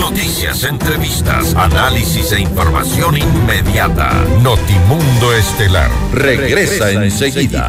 Noticias, 0.00 0.64
entrevistas, 0.64 1.54
análisis 1.54 2.32
e 2.32 2.40
información 2.40 3.16
inmediata. 3.16 4.12
Notimundo 4.42 5.32
Estelar 5.32 5.92
regresa, 6.12 6.90
enseguida. 6.90 7.68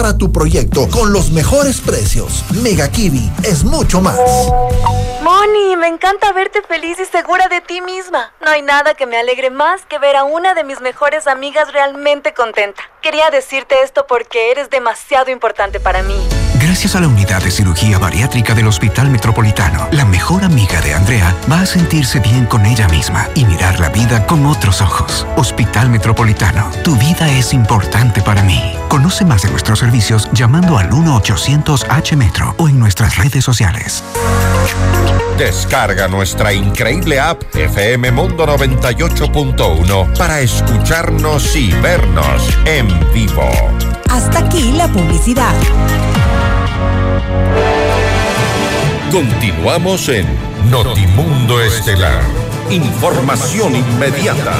para 0.01 0.17
tu 0.17 0.31
proyecto 0.31 0.89
con 0.89 1.13
los 1.13 1.29
mejores 1.29 1.79
precios. 1.79 2.43
Mega 2.63 2.89
Kiwi 2.89 3.31
es 3.43 3.63
mucho 3.63 4.01
más. 4.01 4.17
Moni, 5.21 5.75
me 5.77 5.89
encanta 5.89 6.31
verte 6.33 6.63
feliz 6.63 6.99
y 6.99 7.05
segura 7.05 7.47
de 7.49 7.61
ti 7.61 7.81
misma. 7.81 8.33
No 8.43 8.49
hay 8.49 8.63
nada 8.63 8.95
que 8.95 9.05
me 9.05 9.17
alegre 9.17 9.51
más 9.51 9.85
que 9.85 9.99
ver 9.99 10.15
a 10.15 10.23
una 10.23 10.55
de 10.55 10.63
mis 10.63 10.81
mejores 10.81 11.27
amigas 11.27 11.71
realmente 11.71 12.33
contenta. 12.33 12.81
Quería 13.03 13.29
decirte 13.29 13.75
esto 13.83 14.07
porque 14.07 14.49
eres 14.49 14.71
demasiado 14.71 15.29
importante 15.29 15.79
para 15.79 16.01
mí. 16.01 16.50
Gracias 16.61 16.95
a 16.95 17.01
la 17.01 17.07
unidad 17.07 17.43
de 17.43 17.49
cirugía 17.49 17.97
bariátrica 17.97 18.53
del 18.53 18.67
Hospital 18.67 19.09
Metropolitano, 19.09 19.87
la 19.91 20.05
mejor 20.05 20.43
amiga 20.43 20.79
de 20.81 20.93
Andrea 20.93 21.35
va 21.51 21.61
a 21.61 21.65
sentirse 21.65 22.19
bien 22.19 22.45
con 22.45 22.67
ella 22.67 22.87
misma 22.87 23.27
y 23.33 23.45
mirar 23.45 23.79
la 23.79 23.89
vida 23.89 24.27
con 24.27 24.45
otros 24.45 24.79
ojos. 24.79 25.25
Hospital 25.37 25.89
Metropolitano, 25.89 26.69
tu 26.83 26.95
vida 26.97 27.31
es 27.31 27.53
importante 27.53 28.21
para 28.21 28.43
mí. 28.43 28.61
Conoce 28.89 29.25
más 29.25 29.41
de 29.41 29.49
nuestros 29.49 29.79
servicios 29.79 30.29
llamando 30.33 30.77
al 30.77 30.91
1-800-H-Metro 30.91 32.53
o 32.57 32.69
en 32.69 32.79
nuestras 32.79 33.17
redes 33.17 33.43
sociales. 33.43 34.03
Descarga 35.39 36.07
nuestra 36.07 36.53
increíble 36.53 37.19
app 37.19 37.41
FM 37.55 38.11
Mundo 38.11 38.45
98.1 38.45 40.15
para 40.15 40.41
escucharnos 40.41 41.55
y 41.55 41.71
vernos 41.81 42.43
en 42.65 42.87
vivo. 43.11 43.49
Hasta 44.11 44.39
aquí 44.39 44.73
la 44.73 44.87
publicidad. 44.89 45.55
Continuamos 49.11 50.07
en 50.09 50.25
Notimundo 50.69 51.61
Estelar. 51.61 52.21
Información 52.69 53.75
inmediata. 53.75 54.53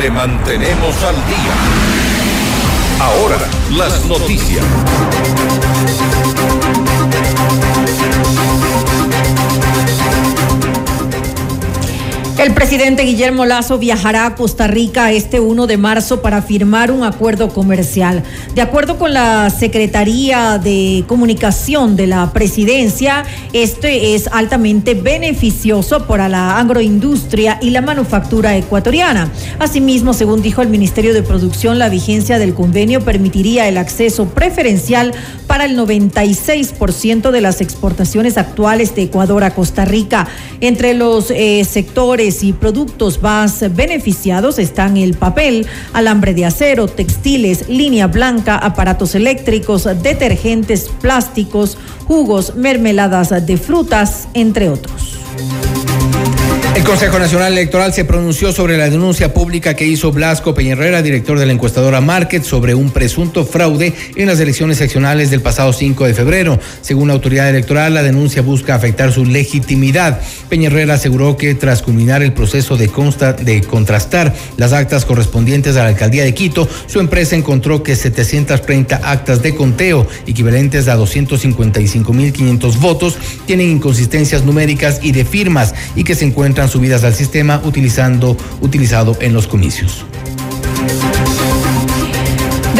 Le 0.00 0.10
mantenemos 0.10 1.02
al 1.02 1.16
día. 1.26 1.54
Ahora, 3.00 3.38
las 3.70 4.04
noticias. 4.04 4.64
El 12.38 12.54
presidente 12.54 13.02
Guillermo 13.02 13.44
Lazo 13.44 13.78
viajará 13.78 14.24
a 14.24 14.34
Costa 14.34 14.66
Rica 14.66 15.12
este 15.12 15.40
1 15.40 15.66
de 15.66 15.76
marzo 15.76 16.22
para 16.22 16.40
firmar 16.40 16.90
un 16.90 17.04
acuerdo 17.04 17.48
comercial. 17.50 18.22
De 18.54 18.62
acuerdo 18.62 18.98
con 18.98 19.12
la 19.12 19.50
Secretaría 19.50 20.58
de 20.58 21.04
Comunicación 21.06 21.96
de 21.96 22.06
la 22.06 22.32
Presidencia, 22.32 23.24
este 23.52 24.14
es 24.14 24.26
altamente 24.28 24.94
beneficioso 24.94 26.06
para 26.06 26.30
la 26.30 26.58
agroindustria 26.58 27.58
y 27.60 27.70
la 27.70 27.82
manufactura 27.82 28.56
ecuatoriana. 28.56 29.30
Asimismo, 29.58 30.14
según 30.14 30.40
dijo 30.40 30.62
el 30.62 30.68
Ministerio 30.68 31.12
de 31.12 31.22
Producción, 31.22 31.78
la 31.78 31.90
vigencia 31.90 32.38
del 32.38 32.54
convenio 32.54 33.04
permitiría 33.04 33.68
el 33.68 33.76
acceso 33.76 34.26
preferencial 34.28 35.12
para 35.46 35.66
el 35.66 35.76
96% 35.76 37.32
de 37.32 37.40
las 37.40 37.60
exportaciones 37.60 38.38
actuales 38.38 38.94
de 38.94 39.02
Ecuador 39.02 39.44
a 39.44 39.54
Costa 39.54 39.84
Rica. 39.84 40.26
Entre 40.60 40.94
los 40.94 41.30
eh, 41.30 41.64
sectores 41.64 42.29
y 42.42 42.52
productos 42.52 43.20
más 43.22 43.64
beneficiados 43.74 44.58
están 44.58 44.96
el 44.96 45.14
papel, 45.14 45.66
alambre 45.92 46.32
de 46.32 46.46
acero, 46.46 46.86
textiles, 46.86 47.68
línea 47.68 48.06
blanca, 48.06 48.56
aparatos 48.56 49.14
eléctricos, 49.14 49.84
detergentes, 50.02 50.88
plásticos, 51.00 51.76
jugos, 52.06 52.54
mermeladas 52.54 53.30
de 53.46 53.56
frutas, 53.56 54.28
entre 54.34 54.68
otros. 54.68 55.09
El 56.76 56.84
Consejo 56.84 57.18
Nacional 57.18 57.52
Electoral 57.52 57.92
se 57.92 58.04
pronunció 58.04 58.52
sobre 58.52 58.78
la 58.78 58.88
denuncia 58.88 59.34
pública 59.34 59.74
que 59.74 59.86
hizo 59.86 60.12
Blasco 60.12 60.54
Peñerrera, 60.54 61.02
director 61.02 61.36
de 61.38 61.44
la 61.44 61.52
encuestadora 61.52 62.00
Market, 62.00 62.44
sobre 62.44 62.76
un 62.76 62.90
presunto 62.92 63.44
fraude 63.44 63.92
en 64.14 64.28
las 64.28 64.38
elecciones 64.38 64.78
seccionales 64.78 65.30
del 65.30 65.40
pasado 65.40 65.72
5 65.72 66.04
de 66.06 66.14
febrero. 66.14 66.60
Según 66.80 67.08
la 67.08 67.14
autoridad 67.14 67.50
electoral, 67.50 67.94
la 67.94 68.04
denuncia 68.04 68.42
busca 68.42 68.76
afectar 68.76 69.12
su 69.12 69.24
legitimidad. 69.24 70.20
Peñerrera 70.48 70.94
aseguró 70.94 71.36
que 71.36 71.54
tras 71.56 71.82
culminar 71.82 72.22
el 72.22 72.32
proceso 72.32 72.76
de, 72.76 72.88
consta, 72.88 73.32
de 73.32 73.62
contrastar 73.62 74.32
las 74.56 74.72
actas 74.72 75.04
correspondientes 75.04 75.76
a 75.76 75.82
la 75.82 75.88
alcaldía 75.88 76.22
de 76.22 76.34
Quito, 76.34 76.68
su 76.86 77.00
empresa 77.00 77.34
encontró 77.34 77.82
que 77.82 77.96
730 77.96 79.00
actas 79.02 79.42
de 79.42 79.56
conteo, 79.56 80.06
equivalentes 80.26 80.86
a 80.86 80.96
255.500 80.96 82.78
votos, 82.78 83.18
tienen 83.46 83.70
inconsistencias 83.70 84.44
numéricas 84.44 85.00
y 85.02 85.10
de 85.10 85.24
firmas 85.24 85.74
y 85.96 86.04
que 86.04 86.14
se 86.14 86.24
encuentran 86.24 86.59
subidas 86.68 87.04
al 87.04 87.14
sistema 87.14 87.60
utilizando, 87.64 88.36
utilizado 88.60 89.16
en 89.20 89.32
los 89.32 89.46
comicios. 89.46 90.04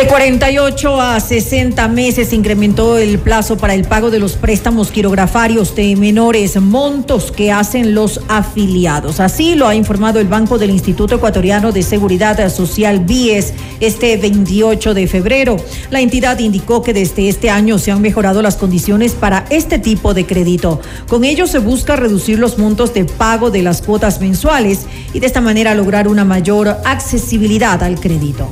De 0.01 0.07
48 0.07 0.99
a 0.99 1.21
60 1.21 1.87
meses 1.89 2.33
incrementó 2.33 2.97
el 2.97 3.19
plazo 3.19 3.59
para 3.59 3.75
el 3.75 3.85
pago 3.85 4.11
de 4.11 4.19
los 4.19 4.33
préstamos 4.33 4.91
quirografarios 4.91 5.75
de 5.75 5.95
menores 5.95 6.59
montos 6.59 7.31
que 7.31 7.53
hacen 7.53 7.95
los 7.95 8.23
afiliados. 8.27 9.21
Así 9.21 9.57
lo 9.57 9.69
ha 9.69 9.75
informado 9.75 10.19
el 10.19 10.27
Banco 10.27 10.57
del 10.57 10.71
Instituto 10.71 11.17
Ecuatoriano 11.17 11.71
de 11.71 11.83
Seguridad 11.83 12.49
Social 12.49 13.01
BIES 13.01 13.53
este 13.81 14.17
28 14.17 14.95
de 14.95 15.07
febrero. 15.07 15.59
La 15.91 16.01
entidad 16.01 16.39
indicó 16.39 16.83
que 16.83 16.95
desde 16.95 17.29
este 17.29 17.51
año 17.51 17.79
se 17.79 17.91
han 17.91 18.01
mejorado 18.01 18.41
las 18.41 18.57
condiciones 18.57 19.13
para 19.13 19.45
este 19.51 19.79
tipo 19.79 20.15
de 20.15 20.25
crédito. 20.25 20.81
Con 21.09 21.25
ello 21.25 21.47
se 21.47 21.59
busca 21.59 21.97
reducir 21.97 22.39
los 22.39 22.57
montos 22.57 22.95
de 22.95 23.05
pago 23.05 23.51
de 23.51 23.63
las 23.63 23.83
cuotas 23.83 24.19
mensuales 24.19 24.87
y 25.13 25.21
de 25.21 25.27
esta 25.27 25.43
manera 25.43 25.75
lograr 25.75 26.09
una 26.09 26.25
mayor 26.25 26.69
accesibilidad 26.87 27.83
al 27.83 28.01
crédito. 28.01 28.49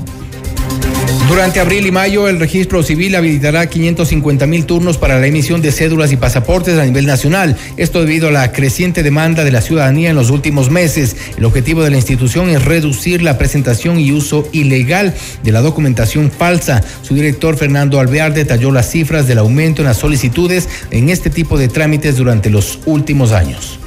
Durante 1.29 1.61
abril 1.61 1.87
y 1.87 1.91
mayo, 1.91 2.29
el 2.29 2.39
registro 2.39 2.83
civil 2.83 3.15
habilitará 3.15 3.67
550 3.67 4.47
mil 4.47 4.67
turnos 4.67 4.99
para 4.99 5.19
la 5.19 5.27
emisión 5.27 5.63
de 5.63 5.73
cédulas 5.73 6.13
y 6.13 6.17
pasaportes 6.17 6.79
a 6.79 6.85
nivel 6.85 7.07
nacional. 7.07 7.57
Esto 7.77 8.01
debido 8.01 8.29
a 8.29 8.33
la 8.33 8.53
creciente 8.53 9.03
demanda 9.03 9.45
de 9.45 9.53
la 9.53 9.63
ciudadanía 9.63 10.11
en 10.11 10.17
los 10.17 10.31
últimos 10.31 10.71
meses. 10.71 11.17
El 11.37 11.45
objetivo 11.45 11.83
de 11.83 11.91
la 11.91 11.97
institución 11.97 12.51
es 12.51 12.65
reducir 12.65 13.23
la 13.23 13.39
presentación 13.39 13.99
y 13.99 14.13
uso 14.13 14.49
ilegal 14.53 15.15
de 15.43 15.53
la 15.53 15.61
documentación 15.61 16.31
falsa. 16.31 16.83
Su 17.03 17.15
director, 17.15 17.57
Fernando 17.57 18.01
Alvear, 18.01 18.35
detalló 18.35 18.71
las 18.71 18.91
cifras 18.91 19.27
del 19.27 19.39
aumento 19.39 19.83
en 19.83 19.89
las 19.89 19.99
solicitudes 19.99 20.69
en 20.91 21.09
este 21.09 21.31
tipo 21.31 21.57
de 21.57 21.69
trámites 21.69 22.17
durante 22.17 22.51
los 22.51 22.81
últimos 22.85 23.33
años. 23.33 23.79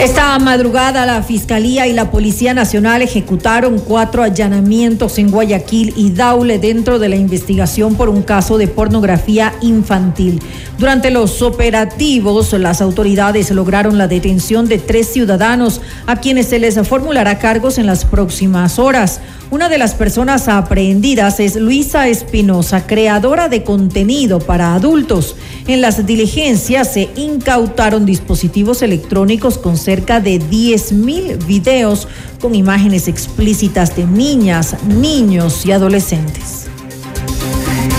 Esta 0.00 0.38
madrugada 0.38 1.04
la 1.04 1.22
Fiscalía 1.22 1.86
y 1.86 1.92
la 1.92 2.10
Policía 2.10 2.54
Nacional 2.54 3.02
ejecutaron 3.02 3.78
cuatro 3.78 4.22
allanamientos 4.22 5.18
en 5.18 5.30
Guayaquil 5.30 5.92
y 5.94 6.10
Daule 6.10 6.58
dentro 6.58 6.98
de 6.98 7.10
la 7.10 7.16
investigación 7.16 7.96
por 7.96 8.08
un 8.08 8.22
caso 8.22 8.56
de 8.56 8.66
pornografía 8.66 9.52
infantil. 9.60 10.40
Durante 10.78 11.10
los 11.10 11.42
operativos, 11.42 12.54
las 12.54 12.80
autoridades 12.80 13.50
lograron 13.50 13.98
la 13.98 14.08
detención 14.08 14.66
de 14.68 14.78
tres 14.78 15.08
ciudadanos 15.08 15.82
a 16.06 16.16
quienes 16.16 16.46
se 16.46 16.58
les 16.58 16.78
formulará 16.88 17.38
cargos 17.38 17.76
en 17.76 17.84
las 17.84 18.06
próximas 18.06 18.78
horas. 18.78 19.20
Una 19.50 19.68
de 19.68 19.78
las 19.78 19.94
personas 19.94 20.46
aprehendidas 20.48 21.40
es 21.40 21.56
Luisa 21.56 22.06
Espinosa, 22.06 22.86
creadora 22.86 23.48
de 23.48 23.64
contenido 23.64 24.38
para 24.38 24.74
adultos. 24.74 25.34
En 25.66 25.80
las 25.80 26.06
diligencias 26.06 26.92
se 26.92 27.10
incautaron 27.16 28.06
dispositivos 28.06 28.80
electrónicos 28.80 29.58
con 29.58 29.69
cerca 29.76 30.20
de 30.20 30.38
10 30.38 30.92
mil 30.92 31.36
videos 31.36 32.08
con 32.40 32.54
imágenes 32.54 33.08
explícitas 33.08 33.96
de 33.96 34.06
niñas, 34.06 34.76
niños 34.84 35.66
y 35.66 35.72
adolescentes. 35.72 36.69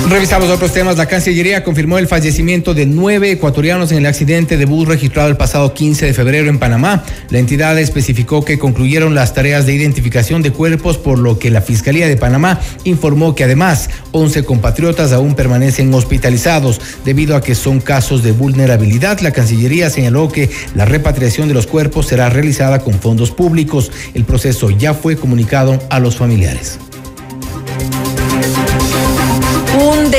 Revisamos 0.09 0.49
otros 0.49 0.73
temas. 0.73 0.97
La 0.97 1.05
Cancillería 1.05 1.63
confirmó 1.63 1.97
el 1.97 2.07
fallecimiento 2.07 2.73
de 2.73 2.85
nueve 2.85 3.31
ecuatorianos 3.31 3.91
en 3.91 3.99
el 3.99 4.05
accidente 4.05 4.57
de 4.57 4.65
bus 4.65 4.87
registrado 4.87 5.29
el 5.29 5.37
pasado 5.37 5.73
15 5.73 6.07
de 6.07 6.13
febrero 6.13 6.49
en 6.49 6.59
Panamá. 6.59 7.03
La 7.29 7.39
entidad 7.39 7.79
especificó 7.79 8.43
que 8.43 8.59
concluyeron 8.59 9.15
las 9.15 9.33
tareas 9.33 9.65
de 9.65 9.73
identificación 9.73 10.41
de 10.41 10.51
cuerpos, 10.51 10.97
por 10.97 11.17
lo 11.17 11.39
que 11.39 11.49
la 11.49 11.61
Fiscalía 11.61 12.07
de 12.07 12.17
Panamá 12.17 12.59
informó 12.83 13.35
que 13.35 13.45
además 13.45 13.89
11 14.11 14.43
compatriotas 14.43 15.13
aún 15.13 15.33
permanecen 15.33 15.93
hospitalizados 15.93 16.81
debido 17.05 17.37
a 17.37 17.41
que 17.41 17.55
son 17.55 17.79
casos 17.79 18.21
de 18.21 18.33
vulnerabilidad. 18.33 19.21
La 19.21 19.31
Cancillería 19.31 19.89
señaló 19.89 20.29
que 20.29 20.49
la 20.75 20.85
repatriación 20.85 21.47
de 21.47 21.53
los 21.53 21.67
cuerpos 21.67 22.07
será 22.07 22.29
realizada 22.29 22.79
con 22.79 22.99
fondos 22.99 23.31
públicos. 23.31 23.91
El 24.13 24.25
proceso 24.25 24.71
ya 24.71 24.93
fue 24.93 25.15
comunicado 25.15 25.79
a 25.89 25.99
los 25.99 26.17
familiares. 26.17 26.79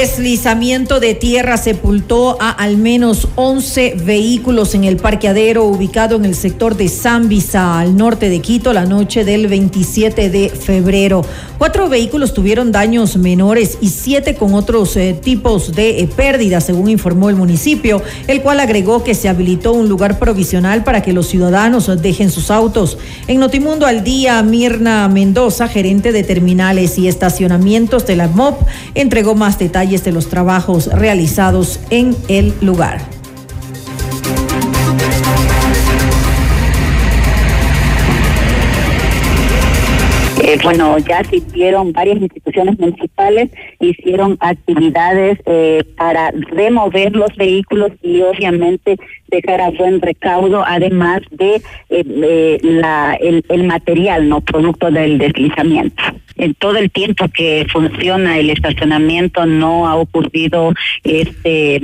Deslizamiento 0.03 0.99
de 0.99 1.15
tierra 1.15 1.57
sepultó 1.57 2.37
a 2.41 2.51
al 2.51 2.77
menos 2.77 3.29
11 3.37 3.95
vehículos 4.05 4.75
en 4.75 4.83
el 4.83 4.97
parqueadero 4.97 5.65
ubicado 5.65 6.17
en 6.17 6.25
el 6.25 6.35
sector 6.35 6.77
de 6.77 6.89
Zambisa, 6.89 7.79
al 7.79 7.97
norte 7.97 8.29
de 8.29 8.41
Quito, 8.41 8.73
la 8.73 8.85
noche 8.85 9.25
del 9.25 9.47
27 9.47 10.29
de 10.29 10.49
febrero. 10.49 11.25
Cuatro 11.57 11.89
vehículos 11.89 12.35
tuvieron 12.35 12.73
daños 12.73 13.17
menores 13.17 13.79
y 13.81 13.91
siete 13.91 14.35
con 14.35 14.55
otros 14.55 14.97
eh, 14.97 15.15
tipos 15.15 15.73
de 15.73 16.01
eh, 16.01 16.09
pérdidas, 16.09 16.67
según 16.67 16.89
informó 16.89 17.31
el 17.31 17.37
municipio, 17.37 18.03
el 18.27 18.43
cual 18.43 18.59
agregó 18.59 19.05
que 19.05 19.15
se 19.15 19.29
habilitó 19.29 19.73
un 19.73 19.89
lugar 19.89 20.19
provisional 20.19 20.83
para 20.83 21.03
que 21.03 21.13
los 21.13 21.29
ciudadanos 21.29 21.89
dejen 22.03 22.33
sus 22.33 22.51
autos. 22.51 22.99
En 23.29 23.39
Notimundo 23.39 23.87
al 23.87 24.03
día, 24.03 24.43
Mirna 24.43 25.07
Mendoza, 25.07 25.69
gerente 25.69 26.11
de 26.11 26.25
terminales 26.25 26.99
y 26.99 27.07
estacionamientos 27.07 28.05
de 28.05 28.17
la 28.17 28.27
MOP, 28.27 28.67
entregó 28.97 29.37
más 29.37 29.61
detalles 29.61 29.92
de 29.93 30.13
los 30.13 30.29
trabajos 30.29 30.87
realizados 30.87 31.79
en 31.91 32.17
el 32.29 32.55
lugar. 32.63 33.22
Eh, 40.53 40.59
bueno, 40.63 40.99
ya 40.99 41.25
se 41.25 41.37
hicieron 41.37 41.93
varias 41.93 42.21
instituciones 42.21 42.79
municipales, 42.79 43.49
hicieron 43.81 44.37
actividades 44.39 45.39
eh, 45.47 45.83
para 45.97 46.31
remover 46.31 47.17
los 47.17 47.35
vehículos 47.37 47.93
y 48.03 48.21
obviamente 48.21 48.99
dejar 49.29 49.63
a 49.63 49.71
buen 49.71 50.03
recaudo, 50.03 50.63
además 50.67 51.23
de 51.31 51.63
eh, 51.89 52.59
el, 52.63 53.45
el 53.49 53.65
material, 53.65 54.29
no 54.29 54.43
producto 54.43 54.91
del 54.91 55.17
deslizamiento. 55.17 56.03
En 56.37 56.53
todo 56.55 56.77
el 56.77 56.91
tiempo 56.91 57.29
que 57.29 57.65
funciona 57.73 58.39
el 58.39 58.51
estacionamiento 58.51 59.47
no 59.47 59.89
ha 59.89 59.97
ocurrido 59.97 60.75
este 61.03 61.81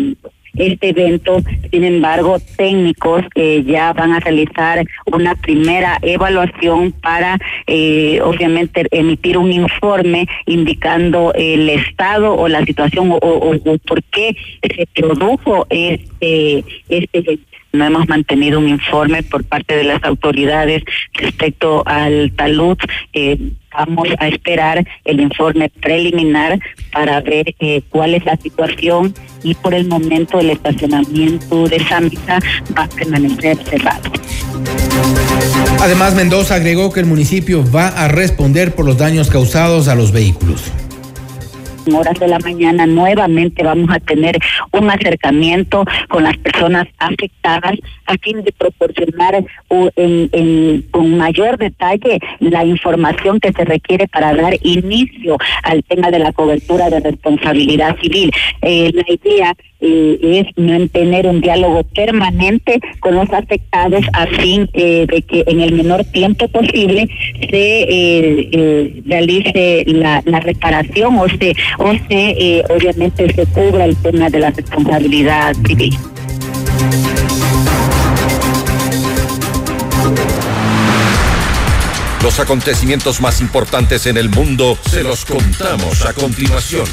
este 0.58 0.90
evento. 0.90 1.42
Sin 1.70 1.84
embargo, 1.84 2.38
técnicos 2.56 3.24
eh, 3.34 3.64
ya 3.66 3.92
van 3.92 4.12
a 4.12 4.20
realizar 4.20 4.84
una 5.06 5.34
primera 5.34 5.98
evaluación 6.02 6.92
para, 6.92 7.38
eh, 7.66 8.20
obviamente, 8.22 8.86
emitir 8.90 9.38
un 9.38 9.52
informe 9.52 10.26
indicando 10.46 11.32
el 11.34 11.68
estado 11.70 12.34
o 12.34 12.48
la 12.48 12.64
situación 12.64 13.12
o, 13.12 13.54
por 13.86 14.02
qué 14.04 14.36
se 14.62 14.86
produjo 14.94 15.66
este, 15.70 16.64
este 16.88 17.38
no 17.72 17.84
hemos 17.84 18.08
mantenido 18.08 18.58
un 18.58 18.68
informe 18.68 19.22
por 19.22 19.44
parte 19.44 19.76
de 19.76 19.84
las 19.84 20.02
autoridades 20.04 20.82
respecto 21.14 21.82
al 21.86 22.32
talud. 22.32 22.78
Eh, 23.12 23.38
vamos 23.70 24.08
a 24.18 24.28
esperar 24.28 24.86
el 25.04 25.20
informe 25.20 25.70
preliminar 25.80 26.58
para 26.92 27.20
ver 27.20 27.54
eh, 27.60 27.82
cuál 27.90 28.14
es 28.14 28.24
la 28.24 28.36
situación 28.36 29.14
y 29.42 29.54
por 29.54 29.74
el 29.74 29.86
momento 29.86 30.40
el 30.40 30.50
estacionamiento 30.50 31.68
de 31.68 31.78
Zambita 31.80 32.38
va 32.76 32.84
a 32.84 32.88
permanecer 32.88 33.56
cerrado. 33.64 34.10
Además, 35.80 36.14
Mendoza 36.14 36.56
agregó 36.56 36.92
que 36.92 37.00
el 37.00 37.06
municipio 37.06 37.64
va 37.70 37.88
a 37.88 38.08
responder 38.08 38.74
por 38.74 38.84
los 38.84 38.98
daños 38.98 39.28
causados 39.28 39.88
a 39.88 39.94
los 39.94 40.12
vehículos 40.12 40.72
horas 41.94 42.18
de 42.18 42.28
la 42.28 42.38
mañana 42.38 42.86
nuevamente 42.86 43.62
vamos 43.62 43.90
a 43.90 44.00
tener 44.00 44.38
un 44.72 44.90
acercamiento 44.90 45.84
con 46.08 46.24
las 46.24 46.36
personas 46.38 46.86
afectadas 46.98 47.74
a 48.06 48.16
fin 48.18 48.42
de 48.42 48.52
proporcionar 48.52 49.44
con 50.90 51.18
mayor 51.18 51.58
detalle 51.58 52.18
la 52.40 52.64
información 52.64 53.40
que 53.40 53.52
se 53.52 53.64
requiere 53.64 54.08
para 54.08 54.34
dar 54.34 54.54
inicio 54.62 55.36
al 55.62 55.82
tema 55.84 56.10
de 56.10 56.18
la 56.18 56.32
cobertura 56.32 56.90
de 56.90 57.00
responsabilidad 57.00 57.96
civil. 58.00 58.30
Eh, 58.62 58.90
la 58.94 59.04
idea 59.12 59.54
eh, 59.80 60.44
es 60.44 60.64
mantener 60.64 61.26
un 61.26 61.40
diálogo 61.40 61.84
permanente 61.84 62.80
con 63.00 63.14
los 63.14 63.30
afectados 63.32 64.04
a 64.12 64.26
fin 64.26 64.68
eh, 64.72 65.06
de 65.08 65.22
que 65.22 65.44
en 65.46 65.60
el 65.60 65.72
menor 65.72 66.04
tiempo 66.04 66.48
posible 66.48 67.08
se 67.48 69.02
realice 69.06 69.84
la, 69.86 70.22
la, 70.24 70.40
reparación 70.40 71.16
o 71.18 71.28
se, 71.28 71.54
o 71.78 71.92
se 72.08 72.62
obviamente 72.68 73.32
se 73.34 73.46
cubra 73.46 73.84
el 73.84 73.96
tema 73.96 74.28
de 74.28 74.38
la 74.38 74.50
responsabilidad 74.50 75.54
civil. 75.66 75.96
Los 82.22 82.40
acontecimientos 82.40 83.20
más 83.20 83.40
importantes 83.40 84.06
en 84.06 84.16
el 84.16 84.28
mundo 84.28 84.76
se 84.90 85.02
los 85.02 85.24
contamos 85.24 86.04
a 86.04 86.12
continuación. 86.12 86.84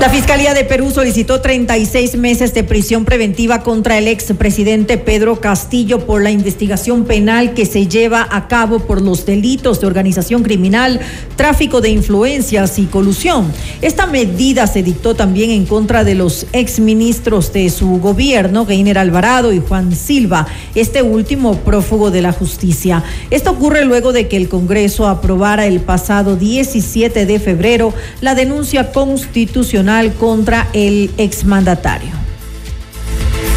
La 0.00 0.08
Fiscalía 0.10 0.54
de 0.54 0.62
Perú 0.62 0.92
solicitó 0.92 1.40
36 1.40 2.16
meses 2.18 2.54
de 2.54 2.62
prisión 2.62 3.04
preventiva 3.04 3.64
contra 3.64 3.98
el 3.98 4.06
expresidente 4.06 4.96
Pedro 4.96 5.40
Castillo 5.40 6.06
por 6.06 6.22
la 6.22 6.30
investigación 6.30 7.04
penal 7.04 7.52
que 7.52 7.66
se 7.66 7.88
lleva 7.88 8.24
a 8.30 8.46
cabo 8.46 8.78
por 8.78 9.02
los 9.02 9.26
delitos 9.26 9.80
de 9.80 9.88
organización 9.88 10.44
criminal, 10.44 11.00
tráfico 11.34 11.80
de 11.80 11.90
influencias 11.90 12.78
y 12.78 12.84
colusión. 12.84 13.50
Esta 13.82 14.06
medida 14.06 14.68
se 14.68 14.84
dictó 14.84 15.16
también 15.16 15.50
en 15.50 15.66
contra 15.66 16.04
de 16.04 16.14
los 16.14 16.46
exministros 16.52 17.52
de 17.52 17.68
su 17.68 17.98
gobierno, 17.98 18.66
Gainer 18.66 18.98
Alvarado 18.98 19.52
y 19.52 19.58
Juan 19.58 19.92
Silva, 19.96 20.46
este 20.76 21.02
último 21.02 21.56
prófugo 21.56 22.12
de 22.12 22.22
la 22.22 22.30
justicia. 22.30 23.02
Esto 23.30 23.50
ocurre 23.50 23.84
luego 23.84 24.12
de 24.12 24.28
que 24.28 24.36
el 24.36 24.48
Congreso 24.48 25.08
aprobara 25.08 25.66
el 25.66 25.80
pasado 25.80 26.36
17 26.36 27.26
de 27.26 27.40
febrero 27.40 27.92
la 28.20 28.36
denuncia 28.36 28.92
constitucional 28.92 29.87
contra 30.18 30.68
el 30.74 31.10
exmandatario. 31.16 32.27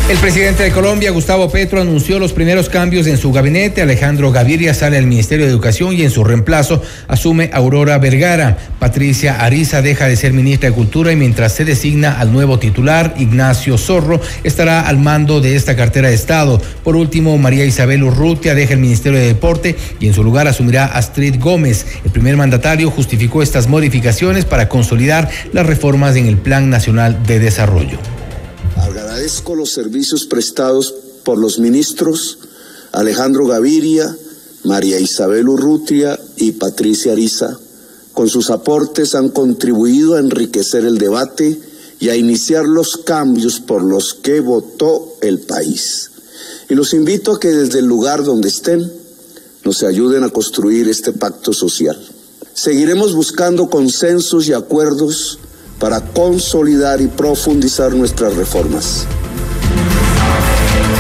El 0.10 0.18
presidente 0.18 0.64
de 0.64 0.72
Colombia, 0.72 1.10
Gustavo 1.12 1.50
Petro, 1.50 1.80
anunció 1.80 2.20
los 2.20 2.34
primeros 2.34 2.68
cambios 2.68 3.08
en 3.08 3.18
su 3.18 3.32
gabinete. 3.32 3.82
Alejandro 3.82 4.32
Gaviria 4.34 4.74
sale 4.74 4.98
al 4.98 5.08
Ministerio 5.08 5.46
de 5.46 5.52
Educación 5.52 5.94
y 5.94 6.02
en 6.02 6.12
su 6.12 6.26
reemplazo 6.26 6.82
asume 7.08 7.50
Aurora 7.54 7.98
Vergara. 7.98 8.58
Patricia 8.78 9.42
Ariza 9.42 9.82
deja 9.82 10.08
de 10.08 10.18
ser 10.18 10.34
ministra 10.34 10.70
de 10.70 10.76
Cultura 10.76 11.14
y 11.14 11.16
mientras 11.16 11.54
se 11.54 11.64
designa 11.64 12.20
al 12.20 12.34
nuevo 12.34 12.60
titular, 12.60 13.14
Ignacio 13.18 13.78
Zorro, 13.78 14.20
estará 14.44 14.82
al 14.82 14.98
mando 14.98 15.40
de 15.40 15.56
esta 15.56 15.78
cartera 15.78 16.10
de 16.10 16.16
Estado. 16.16 16.62
Por 16.84 16.98
último, 16.98 17.38
María 17.38 17.64
Isabel 17.64 18.04
Urrutia 18.04 18.54
deja 18.54 18.74
el 18.74 18.82
Ministerio 18.82 19.18
de 19.18 19.28
Deporte 19.28 19.78
y 20.02 20.08
en 20.08 20.14
su 20.14 20.26
lugar 20.26 20.46
asumirá 20.46 20.86
Astrid 20.86 21.40
Gómez. 21.40 21.86
El 22.04 22.12
primer 22.12 22.36
mandatario 22.36 22.92
justificó 22.92 23.42
estas 23.42 23.68
modificaciones 23.68 24.44
para 24.44 24.68
consolidar 24.68 25.30
las 25.54 25.66
reformas 25.66 26.18
en 26.18 26.28
el 26.28 26.38
Plan 26.38 26.70
Nacional 26.70 27.24
de 27.26 27.40
Desarrollo. 27.40 28.21
Agradezco 28.92 29.56
los 29.56 29.72
servicios 29.72 30.26
prestados 30.26 30.94
por 31.24 31.38
los 31.38 31.60
ministros 31.60 32.40
Alejandro 32.92 33.48
Gaviria, 33.48 34.14
María 34.66 35.00
Isabel 35.00 35.48
Urrutia 35.48 36.20
y 36.36 36.52
Patricia 36.52 37.14
Ariza. 37.14 37.58
Con 38.12 38.28
sus 38.28 38.50
aportes 38.50 39.16
han 39.16 39.30
contribuido 39.30 40.16
a 40.16 40.20
enriquecer 40.20 40.84
el 40.84 40.98
debate 40.98 41.58
y 42.02 42.10
a 42.10 42.18
iniciar 42.18 42.66
los 42.66 42.98
cambios 42.98 43.62
por 43.62 43.82
los 43.82 44.14
que 44.14 44.42
votó 44.42 45.16
el 45.22 45.40
país. 45.40 46.12
Y 46.68 46.76
los 46.76 46.94
invito 46.94 47.32
a 47.32 47.40
que 47.40 47.48
desde 47.48 47.80
el 47.80 47.86
lugar 47.86 48.26
donde 48.26 48.50
estén 48.50 48.92
nos 49.64 49.84
ayuden 49.84 50.26
a 50.26 50.30
construir 50.32 50.90
este 50.90 51.14
pacto 51.14 51.54
social. 51.54 51.98
Seguiremos 52.54 53.16
buscando 53.16 53.70
consensos 53.70 54.50
y 54.50 54.54
acuerdos 54.54 55.40
para 55.82 56.00
consolidar 56.00 57.02
y 57.02 57.08
profundizar 57.08 57.92
nuestras 57.92 58.36
reformas. 58.36 59.08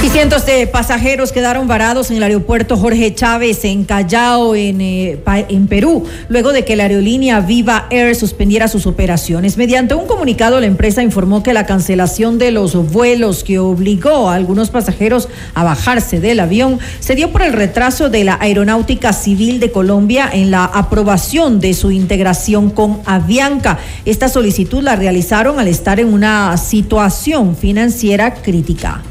Y 0.03 0.09
cientos 0.09 0.47
de 0.47 0.65
pasajeros 0.65 1.31
quedaron 1.31 1.67
varados 1.67 2.09
en 2.09 2.17
el 2.17 2.23
aeropuerto 2.23 2.75
Jorge 2.75 3.13
Chávez 3.13 3.63
en 3.65 3.83
Callao, 3.83 4.55
en, 4.55 4.81
eh, 4.81 5.19
en, 5.47 5.67
Perú, 5.67 6.05
luego 6.27 6.53
de 6.53 6.65
que 6.65 6.75
la 6.75 6.85
aerolínea 6.85 7.39
Viva 7.39 7.85
Air 7.91 8.15
suspendiera 8.15 8.67
sus 8.67 8.87
operaciones. 8.87 9.57
Mediante 9.57 9.93
un 9.93 10.07
comunicado, 10.07 10.59
la 10.59 10.65
empresa 10.65 11.03
informó 11.03 11.43
que 11.43 11.53
la 11.53 11.67
cancelación 11.67 12.39
de 12.39 12.49
los 12.49 12.73
vuelos 12.91 13.43
que 13.43 13.59
obligó 13.59 14.27
a 14.27 14.33
algunos 14.33 14.71
pasajeros 14.71 15.29
a 15.53 15.63
bajarse 15.63 16.19
del 16.19 16.39
avión 16.39 16.79
se 16.99 17.13
dio 17.13 17.31
por 17.31 17.43
el 17.43 17.53
retraso 17.53 18.09
de 18.09 18.23
la 18.23 18.39
Aeronáutica 18.41 19.13
Civil 19.13 19.59
de 19.59 19.71
Colombia 19.71 20.27
en 20.33 20.49
la 20.49 20.65
aprobación 20.65 21.59
de 21.59 21.75
su 21.75 21.91
integración 21.91 22.71
con 22.71 23.01
Avianca. 23.05 23.77
Esta 24.05 24.29
solicitud 24.29 24.81
la 24.81 24.95
realizaron 24.95 25.59
al 25.59 25.67
estar 25.67 25.99
en 25.99 26.11
una 26.11 26.57
situación 26.57 27.55
financiera 27.55 28.33
crítica. 28.33 29.03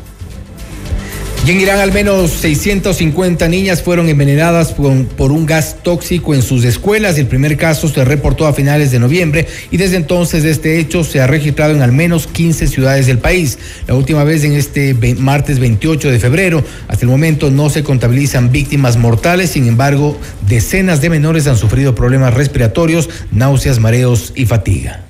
Y 1.46 1.52
en 1.52 1.60
Irán 1.62 1.80
al 1.80 1.90
menos 1.90 2.32
650 2.32 3.48
niñas 3.48 3.82
fueron 3.82 4.10
envenenadas 4.10 4.72
por, 4.72 5.32
un 5.32 5.46
gas 5.46 5.76
tóxico 5.82 6.34
en 6.34 6.42
sus 6.42 6.64
escuelas. 6.64 7.16
El 7.16 7.28
primer 7.28 7.56
caso 7.56 7.88
se 7.88 8.04
reportó 8.04 8.46
a 8.46 8.52
finales 8.52 8.90
de 8.90 8.98
noviembre 8.98 9.48
y 9.70 9.78
desde 9.78 9.96
entonces 9.96 10.44
este 10.44 10.78
hecho 10.78 11.02
se 11.02 11.18
ha 11.20 11.26
registrado 11.26 11.74
en 11.74 11.80
al 11.80 11.92
menos 11.92 12.26
15 12.26 12.68
ciudades 12.68 13.06
del 13.06 13.18
país. 13.18 13.58
La 13.86 13.94
última 13.94 14.22
vez 14.22 14.44
en 14.44 14.52
este 14.52 14.94
martes 15.18 15.58
28 15.58 16.10
de 16.10 16.18
febrero. 16.18 16.62
Hasta 16.88 17.06
el 17.06 17.10
momento 17.10 17.50
no 17.50 17.70
se 17.70 17.82
contabilizan 17.82 18.52
víctimas 18.52 18.98
mortales, 18.98 19.50
sin 19.50 19.66
embargo 19.66 20.18
decenas 20.46 21.00
de 21.00 21.08
menores 21.08 21.46
han 21.46 21.56
sufrido 21.56 21.94
problemas 21.94 22.34
respiratorios, 22.34 23.08
náuseas, 23.32 23.80
mareos 23.80 24.34
y 24.36 24.44
fatiga. 24.44 25.09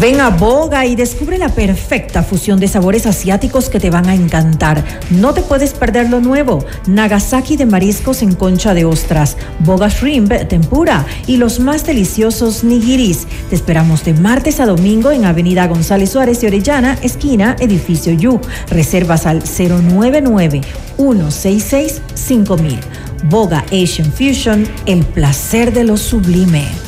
Ven 0.00 0.20
a 0.20 0.30
Boga 0.30 0.86
y 0.86 0.94
descubre 0.94 1.38
la 1.38 1.48
perfecta 1.48 2.22
fusión 2.22 2.60
de 2.60 2.68
sabores 2.68 3.04
asiáticos 3.04 3.68
que 3.68 3.80
te 3.80 3.90
van 3.90 4.08
a 4.08 4.14
encantar. 4.14 4.84
No 5.10 5.34
te 5.34 5.42
puedes 5.42 5.72
perder 5.72 6.08
lo 6.08 6.20
nuevo. 6.20 6.64
Nagasaki 6.86 7.56
de 7.56 7.66
mariscos 7.66 8.22
en 8.22 8.36
concha 8.36 8.74
de 8.74 8.84
ostras, 8.84 9.36
Boga 9.58 9.88
Shrimp 9.88 10.32
Tempura 10.46 11.04
y 11.26 11.36
los 11.36 11.58
más 11.58 11.84
deliciosos 11.84 12.62
nigiris. 12.62 13.26
Te 13.50 13.56
esperamos 13.56 14.04
de 14.04 14.14
martes 14.14 14.60
a 14.60 14.66
domingo 14.66 15.10
en 15.10 15.24
Avenida 15.24 15.66
González 15.66 16.10
Suárez 16.10 16.40
de 16.40 16.46
Orellana, 16.46 16.96
esquina 17.02 17.56
Edificio 17.58 18.12
Yu. 18.12 18.40
Reservas 18.70 19.26
al 19.26 19.42
099 19.42 20.60
166 20.96 22.02
5000. 22.14 22.78
Boga 23.24 23.64
Asian 23.72 24.12
Fusion, 24.12 24.64
el 24.86 25.04
placer 25.04 25.72
de 25.72 25.82
lo 25.82 25.96
sublime. 25.96 26.87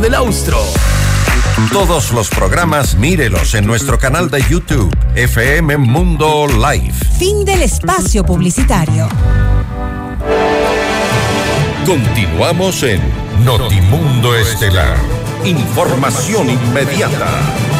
del 0.01 0.15
Austro. 0.15 0.57
Todos 1.71 2.11
los 2.11 2.29
programas 2.29 2.95
mírelos 2.95 3.53
en 3.53 3.67
nuestro 3.67 3.99
canal 3.99 4.31
de 4.31 4.43
YouTube, 4.49 4.91
FM 5.15 5.77
Mundo 5.77 6.47
Live. 6.47 6.93
Fin 7.19 7.45
del 7.45 7.61
espacio 7.61 8.25
publicitario. 8.25 9.07
Continuamos 11.85 12.81
en 12.83 12.99
Notimundo 13.45 14.35
Estelar. 14.35 14.97
Información 15.45 16.49
inmediata. 16.49 17.70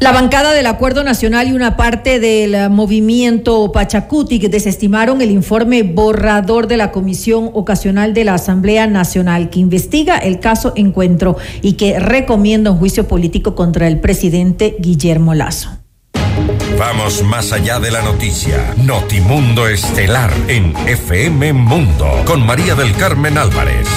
La 0.00 0.12
bancada 0.12 0.52
del 0.52 0.66
Acuerdo 0.66 1.02
Nacional 1.02 1.48
y 1.48 1.52
una 1.52 1.76
parte 1.76 2.20
del 2.20 2.70
movimiento 2.70 3.72
Pachacuti 3.72 4.38
que 4.38 4.48
desestimaron 4.48 5.20
el 5.22 5.32
informe 5.32 5.82
borrador 5.82 6.68
de 6.68 6.76
la 6.76 6.92
Comisión 6.92 7.50
Ocasional 7.52 8.14
de 8.14 8.24
la 8.24 8.34
Asamblea 8.34 8.86
Nacional 8.86 9.50
que 9.50 9.58
investiga 9.58 10.16
el 10.18 10.38
caso 10.38 10.72
Encuentro 10.76 11.36
y 11.62 11.72
que 11.72 11.98
recomienda 11.98 12.70
un 12.70 12.78
juicio 12.78 13.08
político 13.08 13.56
contra 13.56 13.88
el 13.88 13.98
presidente 13.98 14.76
Guillermo 14.78 15.34
Lazo. 15.34 15.70
Vamos 16.78 17.24
más 17.24 17.52
allá 17.52 17.80
de 17.80 17.90
la 17.90 18.02
noticia. 18.02 18.74
Notimundo 18.76 19.66
Estelar 19.66 20.32
en 20.46 20.76
FM 20.86 21.52
Mundo 21.54 22.22
con 22.24 22.46
María 22.46 22.76
del 22.76 22.94
Carmen 22.94 23.36
Álvarez. 23.36 23.88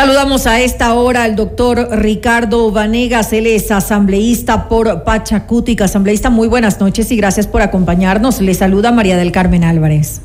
Saludamos 0.00 0.46
a 0.46 0.62
esta 0.62 0.94
hora 0.94 1.24
al 1.24 1.36
doctor 1.36 1.90
Ricardo 1.92 2.72
Vanegas, 2.72 3.34
él 3.34 3.46
es 3.46 3.70
asambleísta 3.70 4.66
por 4.66 5.04
Pachacútica. 5.04 5.84
Asambleísta, 5.84 6.30
muy 6.30 6.48
buenas 6.48 6.80
noches 6.80 7.12
y 7.12 7.16
gracias 7.18 7.46
por 7.46 7.60
acompañarnos. 7.60 8.40
Le 8.40 8.54
saluda 8.54 8.92
María 8.92 9.18
del 9.18 9.30
Carmen 9.30 9.62
Álvarez. 9.62 10.22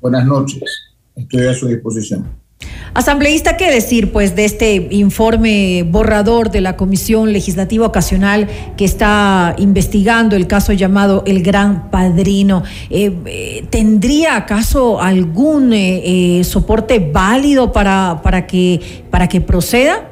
Buenas 0.00 0.26
noches, 0.26 0.64
estoy 1.14 1.46
a 1.46 1.54
su 1.54 1.68
disposición. 1.68 2.26
Asambleísta, 2.94 3.56
¿qué 3.56 3.70
decir 3.70 4.10
pues 4.10 4.34
de 4.34 4.44
este 4.44 4.88
informe 4.90 5.84
borrador 5.84 6.50
de 6.50 6.60
la 6.60 6.76
Comisión 6.76 7.32
Legislativa 7.32 7.86
Ocasional 7.86 8.48
que 8.76 8.84
está 8.84 9.54
investigando 9.58 10.34
el 10.34 10.46
caso 10.46 10.72
llamado 10.72 11.22
El 11.26 11.42
Gran 11.42 11.90
Padrino? 11.90 12.64
Eh, 12.90 13.16
eh, 13.26 13.66
¿Tendría 13.70 14.36
acaso 14.36 15.00
algún 15.00 15.72
eh, 15.72 16.42
soporte 16.44 16.98
válido 16.98 17.70
para, 17.72 18.20
para, 18.22 18.46
que, 18.46 19.04
para 19.10 19.28
que 19.28 19.40
proceda? 19.40 20.10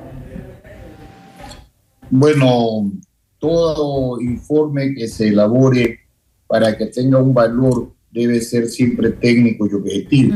Bueno, 2.10 2.92
todo 3.38 4.20
informe 4.20 4.94
que 4.94 5.08
se 5.08 5.28
elabore 5.28 5.98
para 6.46 6.76
que 6.76 6.86
tenga 6.86 7.18
un 7.18 7.34
valor 7.34 7.90
debe 8.12 8.40
ser 8.40 8.68
siempre 8.68 9.10
técnico 9.10 9.66
y 9.66 9.74
objetivo 9.74 10.34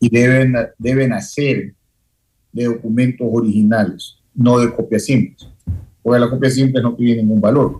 y 0.00 0.08
deben, 0.08 0.54
deben 0.78 1.12
hacer 1.12 1.74
de 2.52 2.64
documentos 2.64 3.26
originales, 3.30 4.16
no 4.34 4.58
de 4.58 4.74
copias 4.74 5.04
simples, 5.04 5.48
porque 6.02 6.20
la 6.20 6.30
copia 6.30 6.50
simple 6.50 6.82
no 6.82 6.94
tiene 6.94 7.22
ningún 7.22 7.40
valor. 7.40 7.78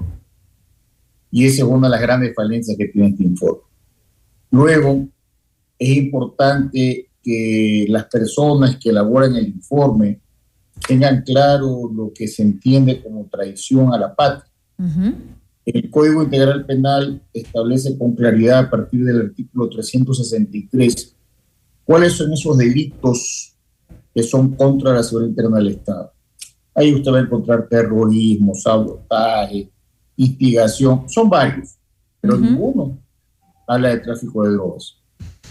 Y 1.31 1.47
esa 1.47 1.63
es 1.63 1.69
una 1.69 1.89
de 1.89 1.93
las 1.93 2.01
grandes 2.01 2.35
falencias 2.35 2.77
que 2.77 2.89
tiene 2.89 3.09
este 3.09 3.25
informe. 3.25 3.63
Luego, 4.51 5.09
es 5.79 5.97
importante 5.97 7.09
que 7.23 7.87
las 7.89 8.05
personas 8.05 8.77
que 8.77 8.91
elaboran 8.91 9.35
el 9.37 9.49
informe 9.49 10.21
tengan 10.87 11.23
claro 11.23 11.91
lo 11.93 12.13
que 12.15 12.29
se 12.29 12.43
entiende 12.43 13.03
como 13.03 13.27
traición 13.27 13.93
a 13.93 13.99
la 13.99 14.15
patria. 14.15 14.51
El 15.65 15.91
Código 15.91 16.23
Integral 16.23 16.65
Penal 16.65 17.21
establece 17.33 17.99
con 17.99 18.15
claridad 18.15 18.61
a 18.61 18.71
partir 18.71 19.05
del 19.05 19.23
artículo 19.23 19.69
363 19.69 21.16
cuáles 21.87 22.13
son 22.13 22.33
esos 22.33 22.59
delitos 22.59 23.55
que 24.15 24.23
son 24.23 24.55
contra 24.55 24.93
la 24.93 25.03
seguridad 25.03 25.31
interna 25.31 25.59
del 25.59 25.69
Estado. 25.69 26.13
Ahí 26.75 26.95
usted 26.95 27.11
va 27.11 27.19
a 27.19 27.23
encontrar 27.23 27.69
terrorismo, 27.69 28.55
sabotaje, 28.55 29.71
instigación, 30.17 31.09
son 31.09 31.31
varios, 31.31 31.77
pero 32.21 32.37
ninguno 32.37 32.99
habla 33.67 33.91
de 33.91 33.99
tráfico 33.99 34.45
de 34.45 34.53
drogas. 34.53 34.97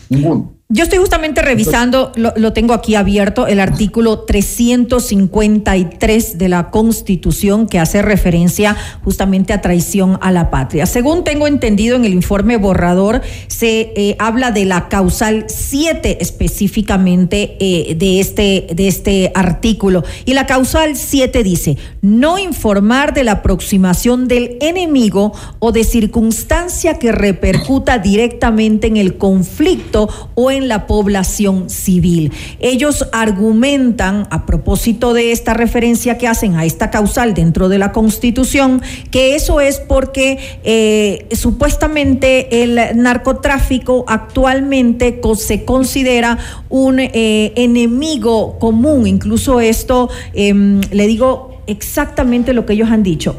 Ninguno. 0.10 0.55
Yo 0.68 0.84
estoy 0.84 0.98
justamente 0.98 1.44
revisando, 1.44 2.12
lo, 2.16 2.52
tengo 2.52 2.74
aquí 2.74 2.96
abierto, 2.96 3.46
el 3.46 3.60
artículo 3.60 4.22
353 4.22 6.40
de 6.40 6.50
la 6.50 6.72
Constitución 6.72 7.68
que 7.68 7.78
hace 7.78 8.02
referencia 8.02 8.76
justamente 9.04 9.54
a 9.54 9.62
traición 9.62 10.18
a 10.22 10.32
la 10.32 10.50
patria. 10.50 10.88
Según 10.88 11.24
tengo 11.24 11.46
entendido 11.46 11.96
en 11.96 12.04
el 12.04 12.16
informe 12.16 12.58
borrador, 12.58 13.22
se 13.46 13.94
eh, 13.96 14.16
habla 14.18 14.50
de 14.50 14.66
la 14.66 14.90
causal 14.90 15.46
7 15.50 16.18
específicamente 16.20 17.58
eh, 17.60 17.94
de, 17.94 18.20
este, 18.20 18.66
de 18.74 18.88
este 18.88 19.32
artículo. 19.36 20.04
Y 20.26 20.34
la 20.34 20.48
causal 20.48 20.96
7 20.96 21.44
dice, 21.44 21.78
no 22.02 22.40
informar 22.40 23.14
de 23.14 23.24
la 23.24 23.34
aproximación 23.34 24.28
del 24.28 24.58
enemigo 24.62 25.32
o 25.60 25.72
de 25.72 25.84
circunstancia 25.84 26.98
que 26.98 27.12
repercuta 27.12 28.00
directamente 28.00 28.88
en 28.88 28.98
el 28.98 29.18
conflicto 29.18 30.10
o 30.34 30.55
en 30.55 30.55
la 30.64 30.88
población 30.88 31.70
civil. 31.70 32.32
Ellos 32.60 33.08
argumentan, 33.12 34.28
a 34.32 34.46
propósito 34.46 35.14
de 35.14 35.32
esta 35.32 35.54
referencia 35.54 36.18
que 36.18 36.28
hacen 36.28 36.56
a 36.56 36.66
esta 36.66 36.90
causal 36.90 37.34
dentro 37.34 37.70
de 37.70 37.78
la 37.78 37.92
Constitución, 37.92 38.82
que 39.12 39.36
eso 39.36 39.62
es 39.62 39.80
porque 39.80 40.40
eh, 40.64 41.28
supuestamente 41.36 42.64
el 42.64 42.80
narcotráfico 42.96 44.06
actualmente 44.08 45.20
se 45.36 45.66
considera 45.66 46.38
un 46.70 47.00
eh, 47.00 47.54
enemigo 47.56 48.58
común. 48.60 49.08
Incluso 49.08 49.60
esto, 49.60 50.10
em, 50.34 50.82
le 50.92 51.08
digo 51.08 51.62
exactamente 51.68 52.54
lo 52.54 52.66
que 52.66 52.74
ellos 52.74 52.90
han 52.92 53.04
dicho. 53.04 53.36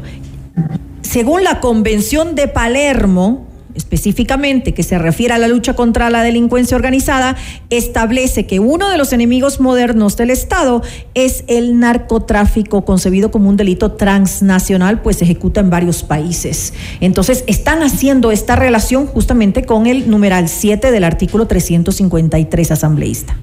Según 1.01 1.43
la 1.43 1.59
Convención 1.59 2.35
de 2.35 2.47
Palermo, 2.47 3.47
específicamente 3.77 4.73
que 4.73 4.83
se 4.83 4.97
refiere 4.97 5.33
a 5.33 5.37
la 5.37 5.47
lucha 5.47 5.75
contra 5.75 6.09
la 6.09 6.23
delincuencia 6.23 6.75
organizada, 6.75 7.37
establece 7.69 8.45
que 8.45 8.59
uno 8.59 8.89
de 8.89 8.97
los 8.97 9.13
enemigos 9.13 9.59
modernos 9.59 10.17
del 10.17 10.31
Estado 10.31 10.81
es 11.13 11.43
el 11.47 11.79
narcotráfico, 11.79 12.83
concebido 12.83 13.31
como 13.31 13.49
un 13.49 13.57
delito 13.57 13.93
transnacional, 13.93 15.01
pues 15.01 15.17
se 15.17 15.23
ejecuta 15.23 15.61
en 15.61 15.69
varios 15.69 16.03
países. 16.03 16.73
Entonces, 16.99 17.43
están 17.47 17.83
haciendo 17.83 18.31
esta 18.31 18.55
relación 18.55 19.07
justamente 19.07 19.65
con 19.65 19.87
el 19.87 20.09
numeral 20.09 20.49
7 20.49 20.91
del 20.91 21.03
artículo 21.03 21.47
353 21.47 22.71
asambleísta. 22.71 23.37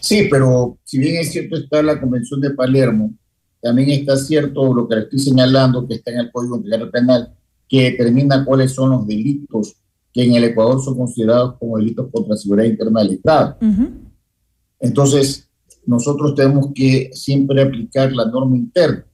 Sí, 0.00 0.28
pero 0.30 0.76
si 0.84 0.98
bien 0.98 1.16
es 1.16 1.32
cierto 1.32 1.56
está 1.56 1.82
la 1.82 1.98
Convención 1.98 2.40
de 2.40 2.50
Palermo, 2.50 3.14
también 3.62 3.88
está 3.88 4.18
cierto 4.18 4.74
lo 4.74 4.86
que 4.86 4.98
estoy 4.98 5.18
señalando 5.18 5.88
que 5.88 5.94
está 5.94 6.10
en 6.10 6.18
el 6.18 6.30
Código 6.30 6.62
Penal, 6.92 7.32
que 7.68 7.90
determina 7.90 8.44
cuáles 8.44 8.72
son 8.72 8.90
los 8.90 9.06
delitos 9.06 9.76
que 10.12 10.22
en 10.22 10.34
el 10.34 10.44
Ecuador 10.44 10.82
son 10.82 10.96
considerados 10.96 11.56
como 11.58 11.76
delitos 11.76 12.08
contra 12.10 12.34
la 12.34 12.36
seguridad 12.36 12.68
interna 12.68 13.02
del 13.02 13.14
Estado. 13.14 13.56
Entonces, 14.78 15.48
nosotros 15.86 16.34
tenemos 16.34 16.68
que 16.74 17.10
siempre 17.12 17.60
aplicar 17.62 18.12
la 18.12 18.26
norma 18.26 18.56
interna. 18.56 19.04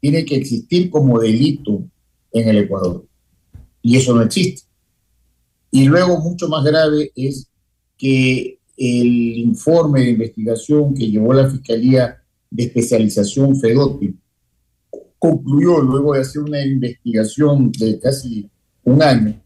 Tiene 0.00 0.24
que 0.24 0.36
existir 0.36 0.90
como 0.90 1.18
delito 1.18 1.82
en 2.32 2.48
el 2.48 2.58
Ecuador. 2.58 3.06
Y 3.80 3.96
eso 3.96 4.14
no 4.14 4.22
existe. 4.22 4.62
Y 5.70 5.84
luego, 5.84 6.20
mucho 6.20 6.48
más 6.48 6.64
grave 6.64 7.10
es 7.16 7.48
que 7.96 8.58
el 8.76 9.38
informe 9.38 10.00
de 10.00 10.10
investigación 10.10 10.94
que 10.94 11.10
llevó 11.10 11.32
la 11.32 11.48
Fiscalía 11.48 12.18
de 12.50 12.64
Especialización 12.64 13.58
FEDOTI 13.58 14.14
concluyó 15.18 15.80
luego 15.80 16.14
de 16.14 16.20
hacer 16.20 16.42
una 16.42 16.64
investigación 16.64 17.72
de 17.72 17.98
casi 17.98 18.50
un 18.84 19.02
año 19.02 19.40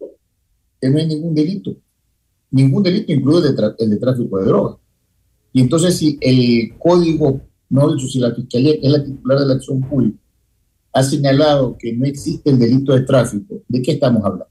que 0.80 0.90
no 0.90 0.98
hay 0.98 1.06
ningún 1.06 1.34
delito, 1.34 1.76
ningún 2.50 2.82
delito 2.82 3.12
incluido 3.12 3.48
el 3.78 3.90
de, 3.90 3.96
tráfico 3.96 4.38
de 4.38 4.46
drogas. 4.46 4.76
Y 5.52 5.60
entonces 5.60 5.96
si 5.96 6.18
el 6.20 6.76
código, 6.78 7.40
no 7.68 7.98
si 7.98 8.18
la 8.18 8.34
Fiscalía, 8.34 8.80
que 8.80 8.86
es 8.86 8.92
la 8.92 9.04
titular 9.04 9.38
de 9.40 9.46
la 9.46 9.54
acción 9.54 9.80
pública, 9.80 10.18
ha 10.92 11.02
señalado 11.02 11.76
que 11.78 11.92
no 11.92 12.06
existe 12.06 12.50
el 12.50 12.58
delito 12.58 12.92
de 12.92 13.02
tráfico, 13.02 13.62
¿de 13.68 13.82
qué 13.82 13.92
estamos 13.92 14.24
hablando? 14.24 14.48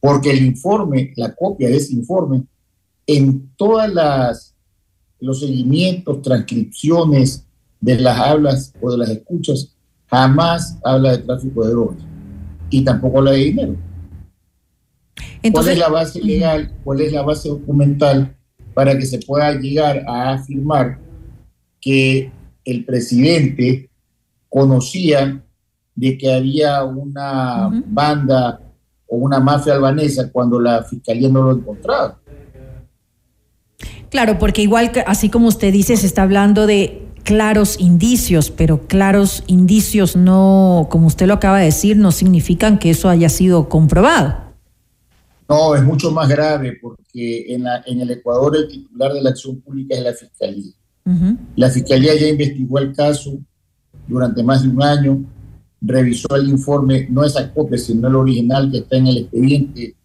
Porque 0.00 0.30
el 0.30 0.44
informe, 0.44 1.12
la 1.16 1.34
copia 1.34 1.68
de 1.68 1.76
ese 1.76 1.94
informe, 1.94 2.44
en 3.06 3.50
todas 3.56 3.92
las 3.92 4.50
los 5.20 5.40
seguimientos, 5.40 6.22
transcripciones 6.22 7.46
de 7.80 7.98
las 8.00 8.18
hablas 8.18 8.72
o 8.80 8.90
de 8.90 8.98
las 8.98 9.10
escuchas, 9.10 9.76
jamás 10.10 10.78
habla 10.84 11.12
de 11.12 11.18
tráfico 11.18 11.64
de 11.64 11.70
drogas 11.70 11.98
y 12.68 12.84
tampoco 12.84 13.18
habla 13.18 13.32
de 13.32 13.38
dinero. 13.38 13.76
¿Cuál 15.52 15.68
es 15.68 15.78
la 15.78 15.88
base 15.88 16.20
legal, 16.20 16.72
cuál 16.84 17.00
es 17.00 17.12
la 17.12 17.22
base 17.22 17.48
documental 17.48 18.36
para 18.74 18.96
que 18.96 19.06
se 19.06 19.18
pueda 19.18 19.52
llegar 19.52 20.04
a 20.06 20.32
afirmar 20.32 20.98
que 21.80 22.30
el 22.64 22.84
presidente 22.84 23.88
conocía 24.48 25.42
de 25.94 26.18
que 26.18 26.32
había 26.32 26.84
una 26.84 27.70
banda 27.86 28.60
o 29.06 29.16
una 29.16 29.40
mafia 29.40 29.74
albanesa 29.74 30.30
cuando 30.30 30.60
la 30.60 30.82
fiscalía 30.82 31.28
no 31.28 31.42
lo 31.42 31.52
encontraba? 31.52 32.18
Claro, 34.10 34.38
porque 34.38 34.62
igual 34.62 34.90
así 35.06 35.28
como 35.30 35.48
usted 35.48 35.72
dice, 35.72 35.96
se 35.96 36.06
está 36.06 36.22
hablando 36.22 36.66
de 36.66 37.09
claros 37.24 37.78
indicios, 37.78 38.50
pero 38.50 38.86
claros 38.86 39.44
indicios 39.46 40.16
no, 40.16 40.88
como 40.90 41.06
usted 41.06 41.26
lo 41.26 41.34
acaba 41.34 41.58
de 41.58 41.66
decir, 41.66 41.96
no 41.96 42.12
significan 42.12 42.78
que 42.78 42.90
eso 42.90 43.08
haya 43.08 43.28
sido 43.28 43.68
comprobado. 43.68 44.36
No, 45.48 45.74
es 45.74 45.82
mucho 45.82 46.12
más 46.12 46.28
grave 46.28 46.78
porque 46.80 47.52
en, 47.54 47.64
la, 47.64 47.82
en 47.86 48.00
el 48.00 48.10
Ecuador 48.10 48.56
el 48.56 48.68
titular 48.68 49.12
de 49.12 49.22
la 49.22 49.30
acción 49.30 49.60
pública 49.60 49.96
es 49.96 50.02
la 50.02 50.12
Fiscalía. 50.12 50.72
La 51.56 51.70
Fiscalía 51.70 52.14
ya 52.14 52.28
investigó 52.28 52.78
el 52.78 52.94
caso 52.94 53.36
durante 54.06 54.44
más 54.44 54.62
de 54.62 54.68
un 54.68 54.80
año, 54.80 55.24
revisó 55.80 56.36
el 56.36 56.48
informe, 56.48 57.08
no 57.10 57.24
esa 57.24 57.52
copia, 57.52 57.78
sino 57.78 58.06
el 58.06 58.14
original 58.14 58.70
que 58.70 58.78
está 58.78 58.96
en 58.96 59.08
el 59.08 59.18
expediente 59.18 59.96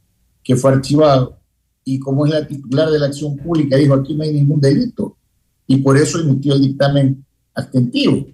que 0.44 0.56
fue 0.56 0.72
archivado, 0.72 1.38
y 1.84 2.00
como 2.00 2.26
es 2.26 2.32
la 2.32 2.48
titular 2.48 2.90
de 2.90 2.98
la 2.98 3.08
acción 3.08 3.38
pública, 3.38 3.78
dijo, 3.78 3.94
aquí 3.94 4.16
no 4.16 4.24
hay 4.24 4.34
ningún 4.34 4.60
delito 4.60 5.16
y 5.68 5.78
por 5.78 5.98
eso 5.98 6.20
emitió 6.20 6.54
el 6.54 6.62
dictamen 6.62 7.26
abstentivo. 7.54 8.28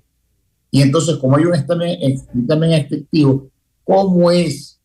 Y 0.69 0.81
entonces, 0.81 1.17
como 1.17 1.37
hay 1.37 1.45
un 1.45 1.53
dictamen, 1.53 1.99
dictamen 2.33 2.73
abstentivo, 2.73 3.49
¿cómo 3.83 4.31
es 4.31 4.79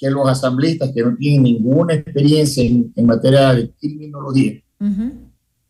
que 0.00 0.10
los 0.10 0.26
asambleístas 0.28 0.92
que 0.94 1.02
no 1.02 1.14
tienen 1.16 1.42
ninguna 1.42 1.94
experiencia 1.94 2.64
en, 2.64 2.92
materia 3.04 3.52
de 3.52 3.70
criminología 3.78 4.62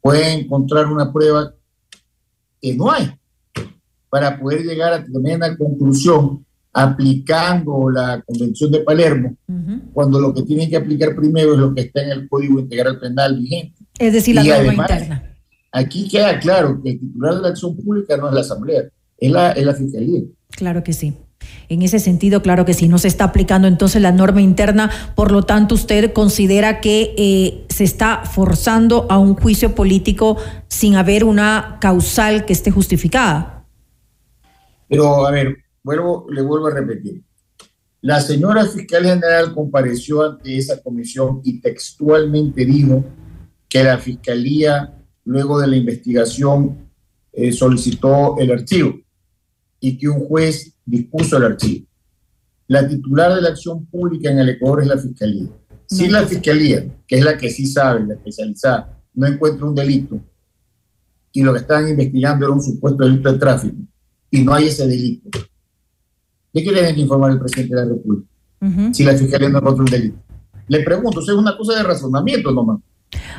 pueden 0.01 0.41
encontrar 0.41 0.87
una 0.87 1.13
prueba 1.13 1.53
que 2.63 2.77
no 2.77 2.93
hay 2.93 3.11
para 4.09 4.39
poder 4.39 4.63
llegar 4.63 4.93
a 4.93 5.05
tener 5.05 5.37
una 5.37 5.57
conclusión 5.57 6.45
aplicando 6.73 7.91
la 7.91 8.23
Convención 8.25 8.71
de 8.71 8.81
Palermo, 8.81 9.37
cuando 9.93 10.21
lo 10.21 10.33
que 10.33 10.43
tienen 10.43 10.71
que 10.71 10.77
aplicar 10.77 11.17
primero 11.17 11.55
es 11.55 11.59
lo 11.59 11.75
que 11.75 11.83
está 11.83 12.03
en 12.03 12.11
el 12.11 12.29
Código 12.29 12.61
Integral 12.61 13.01
Penal 13.01 13.37
vigente. 13.37 13.85
Es 13.99 14.13
decir, 14.13 14.37
la 14.37 14.45
norma 14.45 14.75
interna. 14.75 15.30
Aquí 15.73 16.09
queda 16.09 16.39
claro 16.41 16.81
que 16.83 16.91
el 16.91 17.01
titular 17.01 17.37
de 17.37 17.43
la 17.43 17.49
acción 17.49 17.77
pública 17.77 18.17
no 18.17 18.29
es 18.29 18.35
la 18.35 18.41
Asamblea, 18.41 18.83
es 19.19 19.31
la, 19.31 19.53
es 19.53 19.65
la 19.65 19.75
Fiscalía. 19.75 20.23
Claro 20.51 20.83
que 20.83 20.93
sí. 20.93 21.15
En 21.69 21.83
ese 21.83 22.01
sentido, 22.01 22.43
claro 22.43 22.65
que 22.65 22.75
sí, 22.75 22.89
no 22.89 22.99
se 22.99 23.09
está 23.09 23.25
aplicando 23.25 23.69
entonces 23.69 24.03
la 24.03 24.13
norma 24.13 24.43
interna, 24.43 24.91
por 25.15 25.31
lo 25.31 25.45
tanto 25.45 25.75
usted 25.75 26.13
considera 26.13 26.81
que 26.81 27.15
eh, 27.17 27.67
se 27.69 27.85
está 27.85 28.25
forzando 28.25 29.07
a 29.09 29.19
un 29.19 29.35
juicio 29.35 29.75
político 29.75 30.37
sin 30.69 30.97
haber 30.97 31.25
una 31.25 31.79
causal 31.81 32.45
que 32.45 32.53
esté 32.53 32.71
justificada. 32.71 33.65
Pero, 34.89 35.25
a 35.25 35.31
ver, 35.31 35.57
vuelvo, 35.83 36.27
le 36.29 36.43
vuelvo 36.43 36.67
a 36.67 36.75
repetir. 36.75 37.23
La 38.03 38.21
señora 38.21 38.65
fiscal 38.65 39.05
general 39.05 39.55
compareció 39.55 40.23
ante 40.23 40.57
esa 40.57 40.83
comisión 40.83 41.41
y 41.45 41.61
textualmente 41.61 42.65
dijo 42.65 43.05
que 43.69 43.85
la 43.85 43.99
fiscalía 43.99 45.00
luego 45.31 45.61
de 45.61 45.69
la 45.69 45.77
investigación, 45.77 46.91
eh, 47.33 47.53
solicitó 47.53 48.37
el 48.39 48.51
archivo 48.51 48.99
y 49.79 49.97
que 49.97 50.09
un 50.09 50.27
juez 50.27 50.75
dispuso 50.85 51.37
el 51.37 51.45
archivo. 51.45 51.87
La 52.67 52.87
titular 52.89 53.37
de 53.37 53.43
la 53.43 53.51
acción 53.51 53.87
pública 53.87 54.29
en 54.29 54.41
el 54.41 54.49
Ecuador 54.49 54.83
es 54.83 54.89
la 54.89 54.99
Fiscalía. 54.99 55.49
Si 55.87 56.09
la 56.09 56.25
fiscalía, 56.25 56.85
que 57.07 57.19
es 57.19 57.25
la 57.25 57.37
que 57.37 57.51
sí 57.51 57.67
sabe, 57.67 58.07
la 58.07 58.15
especializada, 58.15 59.01
no 59.15 59.27
encuentra 59.27 59.67
un 59.67 59.75
delito 59.75 60.21
y 61.33 61.43
lo 61.43 61.53
que 61.53 61.61
están 61.61 61.89
investigando 61.89 62.47
era 62.47 62.55
un 62.55 62.63
supuesto 62.63 63.05
delito 63.05 63.33
de 63.33 63.39
tráfico 63.39 63.77
y 64.31 64.43
no 64.43 64.55
hay 64.55 64.67
ese 64.67 64.87
delito, 64.87 65.31
¿de 66.53 66.63
qué 66.63 66.73
tiene 66.73 66.95
que 66.95 67.01
informar 67.01 67.33
el 67.33 67.41
presidente 67.41 67.75
de 67.75 67.83
la 67.83 67.89
República? 67.89 68.29
Si 68.93 69.05
la 69.05 69.17
fiscalía 69.17 69.49
no 69.49 69.59
encuentra 69.59 69.85
un 69.85 69.91
delito. 69.91 70.19
Le 70.69 70.83
pregunto, 70.83 71.21
eso 71.21 71.33
es 71.33 71.39
una 71.39 71.57
cosa 71.57 71.77
de 71.77 71.83
razonamiento 71.83 72.53
nomás. 72.53 72.81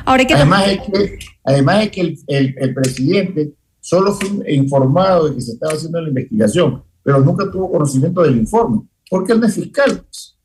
Ahora 0.04 0.24
que 0.24 0.34
además, 0.34 0.68
es 0.68 0.80
que, 0.80 1.18
además 1.44 1.84
es 1.84 1.90
que 1.90 2.00
el, 2.00 2.18
el, 2.26 2.54
el 2.58 2.74
presidente 2.74 3.52
solo 3.80 4.14
fue 4.14 4.52
informado 4.52 5.28
de 5.28 5.34
que 5.34 5.40
se 5.40 5.52
estaba 5.52 5.74
haciendo 5.74 6.00
la 6.00 6.08
investigación, 6.08 6.82
pero 7.02 7.20
nunca 7.20 7.50
tuvo 7.50 7.70
conocimiento 7.70 8.22
del 8.22 8.36
informe, 8.36 8.82
porque 9.10 9.32
él 9.32 9.40
no 9.40 9.46
es 9.46 9.54
fiscal. 9.54 10.04
pues. 10.04 10.38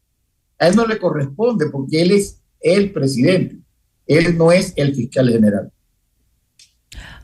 A 0.59 0.67
él 0.67 0.75
no 0.75 0.85
le 0.87 0.97
corresponde, 0.97 1.69
porque 1.69 2.01
él 2.01 2.11
es 2.11 2.41
el 2.59 2.91
presidente, 2.91 3.59
él 4.07 4.37
no 4.37 4.51
es 4.51 4.73
el 4.75 4.95
fiscal 4.95 5.29
general. 5.29 5.71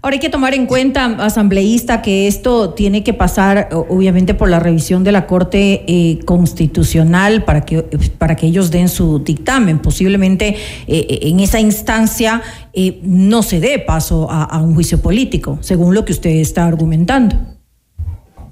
Ahora 0.04 0.16
hay 0.16 0.20
que 0.20 0.30
tomar 0.30 0.54
en 0.54 0.66
cuenta, 0.66 1.06
asambleísta, 1.06 2.02
que 2.02 2.28
esto 2.28 2.74
tiene 2.74 3.06
que 3.06 3.14
pasar 3.14 3.70
obviamente 3.72 4.34
por 4.34 4.50
la 4.50 4.60
revisión 4.60 5.06
de 5.06 5.14
la 5.14 5.26
Corte 5.28 5.86
eh, 5.88 6.20
Constitucional 6.26 7.46
para 7.46 7.62
que, 7.62 7.84
para 8.18 8.36
que 8.36 8.48
ellos 8.48 8.70
den 8.70 8.90
su 8.90 9.20
dictamen. 9.20 9.80
Posiblemente 9.80 10.58
eh, 10.88 11.20
en 11.22 11.40
esa 11.40 11.62
instancia 11.62 12.42
eh, 12.74 13.00
no 13.04 13.44
se 13.44 13.62
dé 13.62 13.80
paso 13.80 14.30
a, 14.30 14.62
un 14.62 14.76
juicio 14.76 15.02
político, 15.02 15.58
según 15.62 15.96
lo 15.96 16.04
que 16.04 16.12
usted 16.12 16.32
está 16.32 16.66
argumentando. 16.66 17.38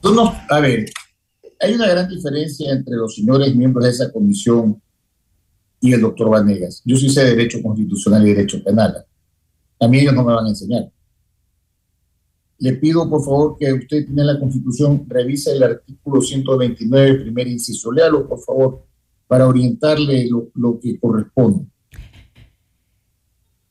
Tú 0.02 0.14
no- 0.14 0.34
a 0.50 0.60
ver, 0.62 0.86
hay 1.60 1.74
una 1.74 1.88
gran 1.90 2.08
diferencia 2.08 2.72
entre 2.72 2.96
los 2.96 3.14
señores 3.14 3.54
miembros 3.54 3.84
de 3.84 3.92
esa 3.92 4.10
comisión 4.10 4.82
y 5.82 5.92
el 5.92 6.00
doctor 6.00 6.30
Vanegas. 6.30 6.82
Yo 6.86 6.96
sí 6.96 7.10
sé 7.10 7.26
Derecho 7.26 7.62
Constitucional 7.62 8.26
y 8.26 8.34
Derecho 8.34 8.64
Penal. 8.64 9.04
A 9.82 9.88
mí 9.90 10.00
ellos 10.00 10.14
no 10.14 10.24
me 10.24 10.34
van 10.34 10.46
a 10.46 10.50
enseñar. 10.50 10.90
Le 12.62 12.74
pido, 12.74 13.10
por 13.10 13.26
favor, 13.26 13.58
que 13.58 13.74
usted 13.74 14.06
tiene 14.06 14.24
la 14.24 14.40
Constitución, 14.40 15.04
revise 15.08 15.52
el 15.52 15.64
artículo 15.64 16.22
129, 16.22 17.22
primer 17.22 17.48
inciso. 17.48 17.92
Léalo, 17.92 18.28
por 18.28 18.40
favor, 18.40 18.84
para 19.28 19.48
orientarle 19.48 20.30
lo, 20.30 20.50
lo 20.54 20.80
que 20.80 21.00
corresponde. 21.00 21.66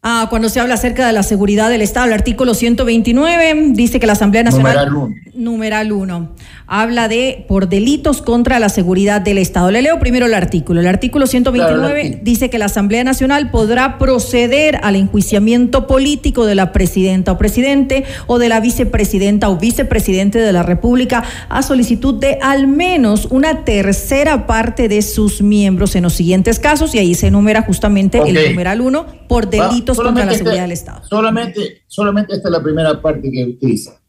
Ah, 0.03 0.29
cuando 0.31 0.49
se 0.49 0.59
habla 0.61 0.75
acerca 0.75 1.07
de 1.07 1.13
la 1.13 1.23
seguridad 1.23 1.69
del 1.69 1.83
Estado, 1.83 2.07
el 2.07 2.15
artículo 2.15 2.55
129 2.55 3.73
dice 3.73 4.01
que 4.01 4.07
la 4.07 4.15
Asamblea 4.15 4.43
Nacional... 4.43 4.75
Numeral 4.75 4.95
uno. 4.95 5.15
Numeral 5.35 5.93
1. 5.93 6.35
Habla 6.67 7.09
de 7.09 7.45
por 7.49 7.69
delitos 7.69 8.23
contra 8.23 8.59
la 8.59 8.69
seguridad 8.69 9.21
del 9.21 9.39
Estado. 9.39 9.71
Le 9.71 9.83
leo 9.83 9.99
primero 9.99 10.27
el 10.27 10.35
artículo. 10.35 10.81
El 10.81 10.87
artículo 10.87 11.27
129 11.27 12.01
Claro, 12.01 12.21
dice 12.23 12.51
que 12.51 12.59
la 12.59 12.67
Asamblea 12.67 13.05
Nacional 13.05 13.51
podrá 13.51 13.99
proceder 13.99 14.79
al 14.83 14.97
enjuiciamiento 14.97 15.87
político 15.87 16.47
de 16.47 16.55
la 16.55 16.73
presidenta 16.73 17.33
o 17.33 17.39
presidente 17.39 18.05
o 18.27 18.39
de 18.39 18.49
la 18.49 18.61
vicepresidenta 18.61 19.49
o 19.49 19.57
vicepresidente 19.57 20.39
de 20.39 20.53
la 20.53 20.63
República 20.63 21.25
a 21.49 21.63
solicitud 21.63 22.15
de 22.15 22.39
al 22.43 22.67
menos 22.67 23.27
una 23.31 23.65
tercera 23.65 24.47
parte 24.47 24.89
de 24.89 25.03
sus 25.03 25.43
miembros 25.43 25.97
en 25.97 26.05
los 26.05 26.13
siguientes 26.13 26.59
casos 26.59 26.95
y 26.95 26.99
ahí 26.99 27.15
se 27.15 27.29
enumera 27.29 27.63
justamente 27.63 28.19
el 28.19 28.51
numeral 28.51 28.81
1 28.81 29.07
por 29.27 29.47
Va, 29.55 29.71
delitos 29.91 30.05
contra 30.07 30.25
la 30.27 30.33
solamente 30.33 30.39
seguridad 30.39 30.55
esta- 30.55 30.63
del 30.63 30.73
Estado. 30.73 31.09
Solamente, 31.09 31.83
solamente 31.87 32.33
esta 32.35 32.49
es 32.49 32.53
la 32.53 32.63
primera 32.63 33.01
parte 33.03 33.31
que 33.31 33.45
utiliza. 33.45 34.01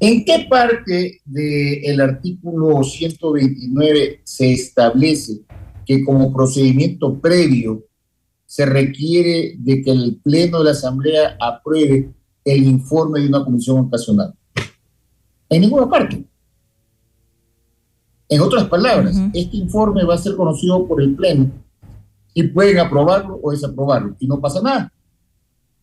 ¿En 0.00 0.24
qué 0.24 0.46
parte 0.48 1.20
del 1.24 2.00
artículo 2.00 2.82
129 2.84 4.20
se 4.24 4.52
establece 4.52 5.40
que 5.86 6.04
como 6.04 6.32
procedimiento 6.32 7.18
previo 7.18 7.84
se 8.46 8.66
requiere 8.66 9.54
de 9.58 9.82
que 9.82 9.90
el 9.90 10.20
Pleno 10.22 10.58
de 10.58 10.64
la 10.64 10.70
Asamblea 10.72 11.36
apruebe 11.40 12.10
el 12.44 12.64
informe 12.64 13.20
de 13.20 13.28
una 13.28 13.44
comisión 13.44 13.78
ocasional? 13.78 14.34
En 15.48 15.62
ninguna 15.62 15.88
parte. 15.88 16.24
En 18.28 18.40
otras 18.40 18.64
palabras, 18.68 19.16
este 19.34 19.56
informe 19.56 20.04
va 20.04 20.14
a 20.14 20.18
ser 20.18 20.36
conocido 20.36 20.86
por 20.86 21.02
el 21.02 21.14
Pleno 21.16 21.50
y 22.34 22.44
pueden 22.44 22.78
aprobarlo 22.78 23.40
o 23.42 23.50
desaprobarlo 23.50 24.14
y 24.20 24.26
no 24.28 24.40
pasa 24.40 24.60
nada. 24.62 24.92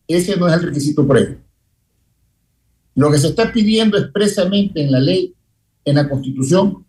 Ese 0.08 0.36
no 0.36 0.48
es 0.48 0.54
el 0.54 0.62
requisito 0.62 1.06
previo. 1.06 1.38
Lo 2.94 3.12
que 3.12 3.18
se 3.18 3.28
está 3.28 3.52
pidiendo 3.52 3.96
expresamente 3.98 4.82
en 4.82 4.90
la 4.90 4.98
ley, 4.98 5.34
en 5.84 5.94
la 5.94 6.08
Constitución, 6.08 6.84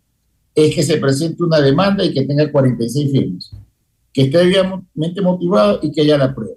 es 0.54 0.74
que 0.74 0.82
se 0.82 0.96
presente 0.96 1.44
una 1.44 1.60
demanda 1.60 2.04
y 2.04 2.12
que 2.12 2.24
tenga 2.24 2.50
46 2.50 3.12
firmas, 3.12 3.52
que 4.12 4.22
esté 4.22 4.38
debidamente 4.38 5.20
motivado 5.20 5.78
y 5.82 5.92
que 5.92 6.00
haya 6.00 6.18
la 6.18 6.34
prueba. 6.34 6.56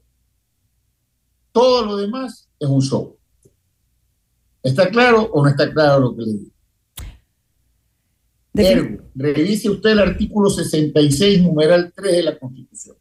Todo 1.52 1.86
lo 1.86 1.98
demás 1.98 2.50
es 2.60 2.68
un 2.68 2.82
show. 2.82 3.16
¿Está 4.64 4.90
claro 4.90 5.30
o 5.34 5.44
no 5.44 5.50
está 5.50 5.72
claro 5.72 6.00
lo 6.00 6.16
que 6.16 6.24
le 6.24 6.32
digo? 6.32 6.52
Ergo, 8.56 9.04
revise 9.16 9.70
usted 9.70 9.92
el 9.92 10.00
artículo 10.00 10.50
66, 10.50 11.42
numeral 11.44 11.92
3 11.96 12.12
de 12.12 12.24
la 12.24 12.40
Constitución. 12.40 12.96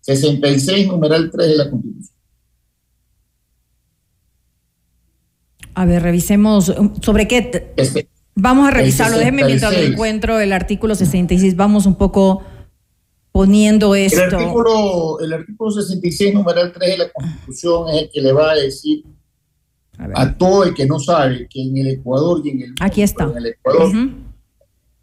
66, 0.00 0.86
numeral 0.88 1.30
3 1.30 1.48
de 1.48 1.56
la 1.56 1.70
Constitución. 1.70 2.13
A 5.74 5.84
ver, 5.84 6.02
revisemos 6.02 6.68
um, 6.68 6.94
sobre 7.00 7.26
qué. 7.28 7.72
Este, 7.76 8.08
Vamos 8.36 8.66
a 8.66 8.70
el 8.70 8.74
revisarlo. 8.74 9.18
Déjeme 9.18 9.44
mientras 9.44 9.70
lo 9.70 9.78
66. 9.78 9.92
encuentro 9.92 10.40
el 10.40 10.52
artículo 10.52 10.94
66. 10.94 11.56
Vamos 11.56 11.86
un 11.86 11.94
poco 11.94 12.42
poniendo 13.32 13.94
El 13.94 14.06
esto. 14.06 14.36
artículo, 14.36 15.20
el 15.20 15.32
artículo 15.32 15.70
66, 15.70 16.34
numeral 16.34 16.72
3 16.72 16.90
de 16.90 16.98
la 16.98 17.10
Constitución 17.10 17.88
es 17.90 18.02
el 18.02 18.10
que 18.10 18.20
le 18.20 18.32
va 18.32 18.52
a 18.52 18.54
decir 18.54 19.04
a, 19.98 20.32
todo 20.36 20.64
el 20.64 20.74
que 20.74 20.86
no 20.86 20.98
sabe 20.98 21.46
que 21.48 21.62
en 21.62 21.76
el 21.78 21.88
Ecuador 21.88 22.40
y 22.44 22.50
en 22.50 22.62
el, 22.62 22.74
Aquí 22.80 23.02
está. 23.02 23.24
en 23.24 23.36
el 23.36 23.46
Ecuador, 23.46 23.92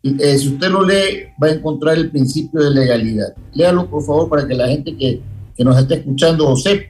eh, 0.03 0.37
si 0.37 0.47
usted 0.47 0.69
lo 0.69 0.85
lee, 0.85 1.27
va 1.41 1.47
a 1.47 1.51
encontrar 1.51 1.97
el 1.97 2.09
principio 2.09 2.61
de 2.61 2.71
legalidad. 2.71 3.33
Léalo, 3.53 3.89
por 3.89 4.03
favor, 4.03 4.29
para 4.29 4.47
que 4.47 4.55
la 4.55 4.67
gente 4.67 4.95
que, 4.97 5.21
que 5.55 5.63
nos 5.63 5.77
está 5.77 5.95
escuchando 5.95 6.49
lo 6.49 6.55
sepa. 6.55 6.85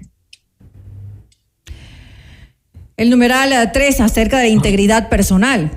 El 2.98 3.10
numeral 3.10 3.72
3 3.72 4.02
acerca 4.02 4.38
de 4.38 4.44
la 4.44 4.50
integridad 4.50 5.10
personal. 5.10 5.72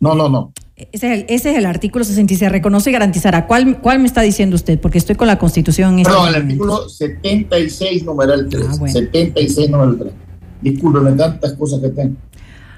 No, 0.00 0.14
no, 0.14 0.28
no. 0.28 0.52
Ese 0.76 1.06
es 1.12 1.18
el, 1.20 1.26
ese 1.28 1.50
es 1.52 1.58
el 1.58 1.66
artículo 1.66 2.04
66. 2.04 2.50
Reconoce 2.50 2.90
y 2.90 2.92
garantizará. 2.92 3.46
¿Cuál, 3.46 3.80
¿Cuál 3.80 4.00
me 4.00 4.06
está 4.06 4.22
diciendo 4.22 4.56
usted? 4.56 4.78
Porque 4.80 4.98
estoy 4.98 5.14
con 5.16 5.28
la 5.28 5.38
Constitución 5.38 5.94
en 5.94 6.00
este 6.00 6.10
Perdón, 6.12 6.34
el 6.34 6.42
momento. 6.42 6.64
artículo 6.64 6.88
76, 6.88 8.04
numeral 8.04 8.48
3. 8.50 8.66
Ah, 8.68 8.88
76, 8.88 9.70
numeral 9.70 9.98
3. 9.98 10.12
Discúlpeme 10.62 11.12
tantas 11.12 11.52
cosas 11.54 11.80
que 11.80 11.88
tengo. 11.90 12.16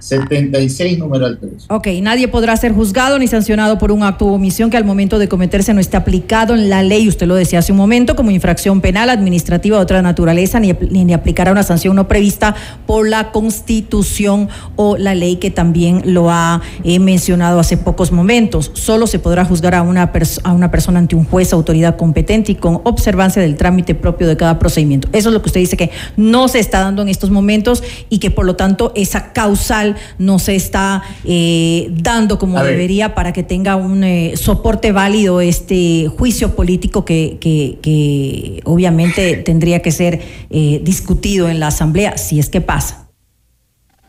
76, 0.06 0.98
numeral 0.98 1.38
3. 1.40 1.66
Ok, 1.68 1.88
nadie 2.00 2.28
podrá 2.28 2.56
ser 2.56 2.72
juzgado 2.72 3.18
ni 3.18 3.26
sancionado 3.26 3.76
por 3.76 3.90
un 3.90 4.04
acto 4.04 4.26
o 4.26 4.34
omisión 4.34 4.70
que 4.70 4.76
al 4.76 4.84
momento 4.84 5.18
de 5.18 5.28
cometerse 5.28 5.74
no 5.74 5.80
esté 5.80 5.96
aplicado 5.96 6.54
en 6.54 6.70
la 6.70 6.84
ley, 6.84 7.08
usted 7.08 7.26
lo 7.26 7.34
decía 7.34 7.58
hace 7.58 7.72
un 7.72 7.78
momento, 7.78 8.14
como 8.14 8.30
infracción 8.30 8.80
penal, 8.80 9.10
administrativa 9.10 9.78
de 9.78 9.82
otra 9.82 10.02
naturaleza, 10.02 10.60
ni, 10.60 10.72
ni, 10.90 11.12
aplicará 11.12 11.50
una 11.50 11.64
sanción 11.64 11.96
no 11.96 12.06
prevista 12.06 12.54
por 12.86 13.08
la 13.08 13.32
Constitución 13.32 14.48
o 14.76 14.96
la 14.96 15.16
ley 15.16 15.36
que 15.36 15.50
también 15.50 16.02
lo 16.04 16.30
ha 16.30 16.62
eh, 16.84 17.00
mencionado 17.00 17.58
hace 17.58 17.76
pocos 17.76 18.12
momentos. 18.12 18.70
Solo 18.74 19.08
se 19.08 19.18
podrá 19.18 19.44
juzgar 19.44 19.74
a 19.74 19.82
una, 19.82 20.12
a 20.44 20.52
una 20.52 20.70
persona 20.70 21.00
ante 21.00 21.16
un 21.16 21.24
juez, 21.24 21.52
autoridad 21.52 21.96
competente 21.96 22.52
y 22.52 22.54
con 22.54 22.80
observancia 22.84 23.42
del 23.42 23.56
trámite 23.56 23.96
propio 23.96 24.28
de 24.28 24.36
cada 24.36 24.60
procedimiento. 24.60 25.08
Eso 25.12 25.30
es 25.30 25.34
lo 25.34 25.42
que 25.42 25.48
usted 25.48 25.60
dice 25.60 25.76
que 25.76 25.90
no 26.16 26.46
se 26.46 26.60
está 26.60 26.78
dando 26.78 27.02
en 27.02 27.08
estos 27.08 27.30
momentos 27.30 27.82
y 28.08 28.18
que 28.18 28.30
por 28.30 28.46
lo 28.46 28.54
tanto 28.54 28.92
esa 28.94 29.32
causal 29.32 29.95
no 30.18 30.38
se 30.38 30.54
está 30.56 31.02
eh, 31.24 31.88
dando 31.92 32.38
como 32.38 32.58
A 32.58 32.62
ver. 32.62 32.72
debería 32.72 33.14
para 33.14 33.32
que 33.32 33.42
tenga 33.42 33.76
un 33.76 34.04
eh, 34.04 34.36
soporte 34.36 34.92
válido 34.92 35.40
este 35.40 36.08
juicio 36.08 36.54
político 36.56 37.04
que, 37.04 37.38
que- 37.40 37.78
que 37.82 38.60
obviamente 38.64 39.36
tendría 39.38 39.80
que 39.82 39.92
ser 39.92 40.20
eh, 40.50 40.80
discutido 40.82 41.48
en 41.48 41.60
la 41.60 41.68
Asamblea, 41.68 42.16
si 42.18 42.38
es 42.38 42.48
que 42.48 42.60
pasa. 42.60 43.08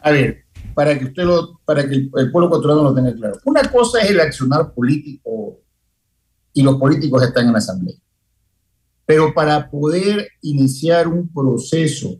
A 0.02 0.12
ver, 0.12 0.44
para 0.74 0.98
que 0.98 1.06
usted 1.06 1.24
lo, 1.24 1.60
para 1.66 1.88
que 1.88 1.96
el, 1.96 2.12
el 2.18 2.32
pueblo 2.32 2.48
ecuatoriano 2.48 2.84
lo 2.84 2.94
tenga 2.96 3.14
claro. 3.16 3.38
Una 3.46 3.64
cosa 3.72 4.00
es 4.02 4.10
el 4.12 4.20
accionar 4.20 4.74
político 4.74 5.60
y 6.54 6.62
los 6.62 6.76
políticos 6.78 7.24
están 7.24 7.48
en 7.48 7.52
la 7.54 7.58
asamblea. 7.60 7.96
Pero 9.06 9.34
para 9.34 9.70
poder 9.70 10.28
iniciar 10.42 11.08
un 11.08 11.32
proceso 11.34 12.20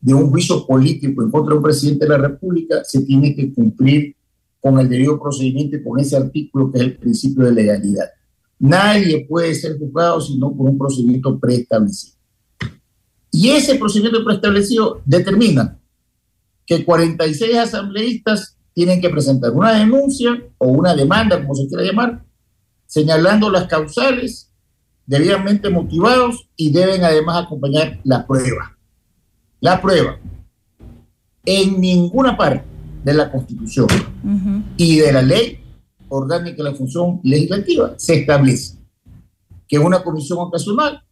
de 0.00 0.14
un 0.14 0.30
juicio 0.30 0.66
político 0.66 1.22
en 1.22 1.30
contra 1.30 1.52
de 1.52 1.58
un 1.58 1.62
presidente 1.62 2.06
de 2.06 2.10
la 2.10 2.18
República, 2.18 2.82
se 2.84 3.02
tiene 3.02 3.34
que 3.34 3.52
cumplir 3.52 4.16
con 4.60 4.78
el 4.78 4.88
debido 4.88 5.20
procedimiento 5.20 5.76
y 5.76 5.82
con 5.82 5.98
ese 5.98 6.16
artículo 6.16 6.70
que 6.70 6.78
es 6.78 6.84
el 6.84 6.96
principio 6.96 7.44
de 7.44 7.52
legalidad. 7.52 8.06
Nadie 8.58 9.26
puede 9.26 9.54
ser 9.54 9.78
juzgado 9.78 10.20
sino 10.20 10.54
por 10.54 10.68
un 10.68 10.78
procedimiento 10.78 11.38
preestablecido. 11.38 12.16
Y 13.32 13.50
ese 13.50 13.76
procedimiento 13.76 14.24
preestablecido 14.24 15.00
determina 15.04 15.78
que 16.66 16.84
46 16.84 17.56
asambleístas 17.56 18.56
tienen 18.74 19.00
que 19.00 19.10
presentar 19.10 19.52
una 19.52 19.72
denuncia 19.72 20.42
o 20.58 20.68
una 20.68 20.94
demanda, 20.94 21.40
como 21.40 21.54
se 21.54 21.66
quiera 21.68 21.84
llamar, 21.84 22.24
señalando 22.86 23.50
las 23.50 23.66
causales 23.66 24.50
debidamente 25.06 25.70
motivados 25.70 26.48
y 26.56 26.70
deben 26.70 27.02
además 27.02 27.44
acompañar 27.44 27.98
la 28.04 28.26
prueba. 28.26 28.76
La 29.60 29.80
prueba. 29.80 30.18
En 31.44 31.80
ninguna 31.80 32.36
parte 32.36 32.64
de 33.04 33.14
la 33.14 33.30
Constitución 33.30 33.88
y 34.76 34.98
de 34.98 35.12
la 35.12 35.22
ley 35.22 35.58
orgánica 36.08 36.62
de 36.62 36.70
la 36.70 36.74
función 36.74 37.20
legislativa 37.22 37.94
se 37.96 38.20
establece 38.20 38.76
que 39.66 39.78
una 39.78 40.02
comisión 40.02 40.38
ocasional 40.40 41.02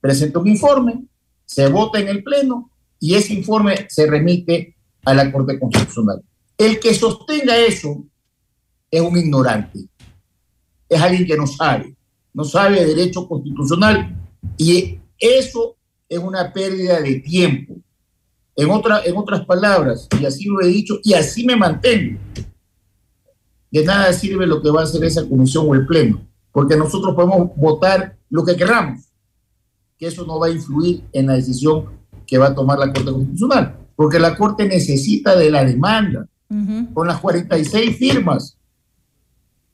presenta 0.00 0.38
un 0.38 0.46
informe, 0.46 1.04
se 1.44 1.68
vota 1.68 1.98
en 1.98 2.08
el 2.08 2.22
Pleno 2.22 2.70
y 3.00 3.14
ese 3.14 3.34
informe 3.34 3.86
se 3.88 4.06
remite 4.06 4.76
a 5.04 5.14
la 5.14 5.30
Corte 5.32 5.58
Constitucional. 5.58 6.22
El 6.56 6.78
que 6.78 6.94
sostenga 6.94 7.56
eso 7.56 8.04
es 8.90 9.00
un 9.00 9.16
ignorante, 9.16 9.80
es 10.88 11.00
alguien 11.00 11.26
que 11.26 11.36
no 11.36 11.46
sabe, 11.46 11.94
no 12.32 12.44
sabe 12.44 12.80
de 12.80 12.94
derecho 12.94 13.28
constitucional 13.28 14.16
y 14.56 14.98
eso 15.18 15.76
es 16.08 16.18
una 16.18 16.52
pérdida 16.52 17.00
de 17.00 17.16
tiempo. 17.16 17.76
En, 18.58 18.70
otra, 18.70 19.02
en 19.04 19.16
otras 19.16 19.46
palabras, 19.46 20.08
y 20.20 20.26
así 20.26 20.48
lo 20.48 20.60
he 20.60 20.66
dicho, 20.66 20.98
y 21.04 21.14
así 21.14 21.44
me 21.44 21.54
mantengo, 21.54 22.18
de 23.70 23.84
nada 23.84 24.12
sirve 24.12 24.48
lo 24.48 24.60
que 24.60 24.68
va 24.68 24.80
a 24.80 24.82
hacer 24.82 25.04
esa 25.04 25.28
comisión 25.28 25.66
o 25.68 25.74
el 25.76 25.86
pleno, 25.86 26.26
porque 26.50 26.76
nosotros 26.76 27.14
podemos 27.14 27.52
votar 27.54 28.16
lo 28.28 28.44
que 28.44 28.56
queramos, 28.56 29.04
que 29.96 30.08
eso 30.08 30.26
no 30.26 30.40
va 30.40 30.48
a 30.48 30.50
influir 30.50 31.04
en 31.12 31.28
la 31.28 31.34
decisión 31.34 31.84
que 32.26 32.36
va 32.36 32.48
a 32.48 32.54
tomar 32.56 32.80
la 32.80 32.92
Corte 32.92 33.12
Constitucional, 33.12 33.76
porque 33.94 34.18
la 34.18 34.36
Corte 34.36 34.66
necesita 34.66 35.36
de 35.36 35.52
la 35.52 35.64
demanda, 35.64 36.26
con 36.94 37.06
las 37.06 37.20
46 37.20 37.96
firmas 37.96 38.58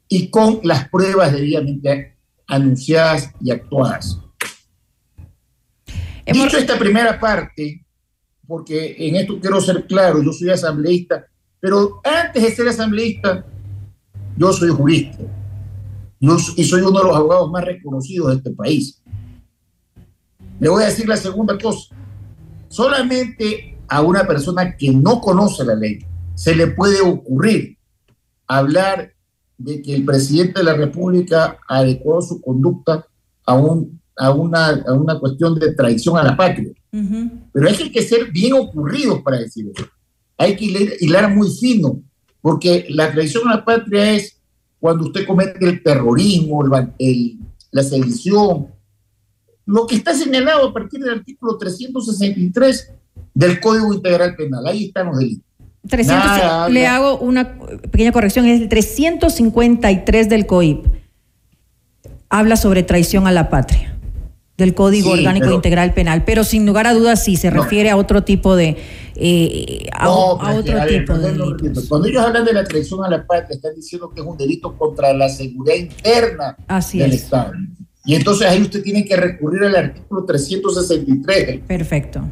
y 0.09 0.29
con 0.29 0.61
las 0.63 0.91
pruebas 0.91 1.33
debidamente 1.33 2.19
anunciadas 2.47 3.31
y 3.41 3.51
actuadas. 3.51 4.19
Dicho 6.27 6.59
esta 6.59 6.79
primera 6.79 7.19
parte, 7.19 7.84
porque 8.47 8.97
en 8.99 9.17
esto 9.17 9.39
quiero 9.41 9.61
ser 9.61 9.87
claro, 9.87 10.23
yo 10.23 10.33
soy 10.33 10.51
asambleísta, 10.51 11.27
pero 11.61 12.01
antes 12.05 12.43
de 12.43 12.51
ser 12.51 12.69
asambleísta, 12.69 13.45
yo 14.37 14.53
soy 14.53 14.71
jurista 14.71 15.19
y 16.57 16.65
soy 16.65 16.81
uno 16.81 16.99
de 16.99 17.05
los 17.05 17.17
abogados 17.17 17.51
más 17.51 17.65
reconocidos 17.65 18.29
de 18.31 18.37
este 18.37 18.51
país. 18.51 19.03
Le 20.59 20.69
voy 20.69 20.83
a 20.83 20.87
decir 20.87 21.09
la 21.09 21.17
segunda 21.17 21.59
cosa. 21.59 21.95
Solamente 22.69 23.77
a 23.89 24.01
una 24.01 24.27
persona 24.27 24.77
que 24.77 24.91
no 24.93 25.21
conoce 25.21 25.65
la 25.65 25.75
ley 25.75 25.99
se 26.35 26.55
le 26.55 26.69
puede 26.69 27.01
ocurrir 27.01 27.77
hablar 28.47 29.13
de 29.57 29.83
que 29.83 29.95
el 29.95 30.05
presidente 30.05 30.61
de 30.61 30.65
la 30.65 30.75
República 30.75 31.59
adecuó 31.69 32.21
su 32.21 32.41
conducta 32.41 33.07
a, 33.47 33.55
un, 33.55 34.01
a, 34.17 34.31
una, 34.31 34.69
a 34.69 34.93
una 34.95 35.19
cuestión 35.19 35.59
de 35.59 35.75
traición 35.75 36.17
a 36.17 36.25
la 36.25 36.37
patria. 36.37 36.73
Pero 37.53 37.69
hay 37.69 37.91
que 37.91 38.03
ser 38.03 38.31
bien 38.31 38.53
ocurridos 38.53 39.21
para 39.23 39.39
decir 39.39 39.67
eso. 39.75 39.87
Hay 40.39 40.57
que 40.57 40.97
hilar 41.01 41.35
muy 41.35 41.51
fino, 41.51 42.01
porque 42.41 42.87
la 42.89 43.11
traición 43.11 43.49
a 43.49 43.57
la 43.57 43.65
patria 43.65 44.13
es 44.13 44.41
cuando 44.79 45.07
usted 45.07 45.27
comete 45.27 45.65
el 45.67 45.83
terrorismo, 45.83 46.63
el, 46.99 47.39
la 47.73 47.83
sedición, 47.83 48.69
lo 49.67 49.87
que 49.87 49.97
está 49.97 50.15
señalado 50.15 50.69
a 50.69 50.73
partir 50.73 51.01
del 51.01 51.19
artículo 51.19 51.57
363 51.57 52.93
del 53.33 53.61
Código 53.61 53.93
Integral 53.93 54.37
Penal. 54.37 54.67
Ahí 54.67 54.87
están 54.87 55.07
los 55.07 55.19
delitos. 55.19 55.45
le 56.71 56.87
hago 56.87 57.19
una 57.19 57.59
pequeña 57.91 58.13
corrección, 58.13 58.47
es 58.47 58.61
el 58.61 58.69
353 58.69 60.29
del 60.29 60.47
COIP. 60.47 60.87
Habla 62.29 62.57
sobre 62.57 62.83
traición 62.83 63.27
a 63.27 63.33
la 63.33 63.51
patria 63.51 63.94
del 64.57 64.75
Código 64.75 65.11
Orgánico 65.11 65.51
Integral 65.51 65.95
Penal, 65.95 66.25
pero 66.25 66.45
sin 66.45 66.65
lugar 66.65 66.87
a 66.87 66.95
dudas 66.95 67.25
sí 67.25 67.37
se 67.37 67.51
refiere 67.51 67.91
a 67.91 67.97
otro 67.97 68.23
tipo 68.23 68.55
de 68.55 68.77
eh, 69.17 69.89
a, 69.93 70.09
otro 70.11 70.87
tipo 70.87 71.15
de 71.15 71.33
delitos. 71.33 71.87
Cuando 71.89 72.09
ellos 72.09 72.25
hablan 72.25 72.45
de 72.45 72.53
la 72.53 72.65
traición 72.65 73.05
a 73.05 73.09
la 73.09 73.27
patria, 73.27 73.57
están 73.57 73.75
diciendo 73.75 74.11
que 74.15 74.21
es 74.21 74.27
un 74.27 74.37
delito 74.37 74.77
contra 74.77 75.13
la 75.13 75.29
seguridad 75.29 75.77
interna 75.77 76.57
del 76.93 77.13
Estado. 77.13 77.53
Y 78.05 78.15
entonces 78.15 78.47
ahí 78.47 78.63
usted 78.63 78.83
tiene 78.83 79.05
que 79.05 79.17
recurrir 79.17 79.65
al 79.65 79.77
artículo 79.77 80.25
363. 80.25 81.61
Perfecto. 81.67 82.23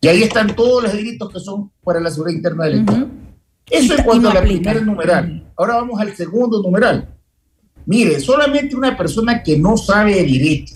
Y 0.00 0.08
ahí 0.08 0.22
están 0.22 0.54
todos 0.54 0.82
los 0.82 0.92
delitos 0.92 1.32
que 1.32 1.40
son 1.40 1.70
para 1.82 2.00
la 2.00 2.10
seguridad 2.10 2.36
interna 2.36 2.64
del 2.64 2.80
Estado. 2.80 3.08
Eso 3.70 3.94
es 3.94 4.02
cuanto 4.02 4.28
a 4.28 4.34
la 4.34 4.42
primera 4.42 4.80
numeral. 4.80 5.50
Ahora 5.56 5.76
vamos 5.76 6.00
al 6.00 6.14
segundo 6.14 6.62
numeral. 6.62 7.08
Mire, 7.86 8.20
solamente 8.20 8.76
una 8.76 8.96
persona 8.96 9.42
que 9.42 9.58
no 9.58 9.76
sabe 9.76 10.14
de 10.14 10.22
derecho 10.24 10.74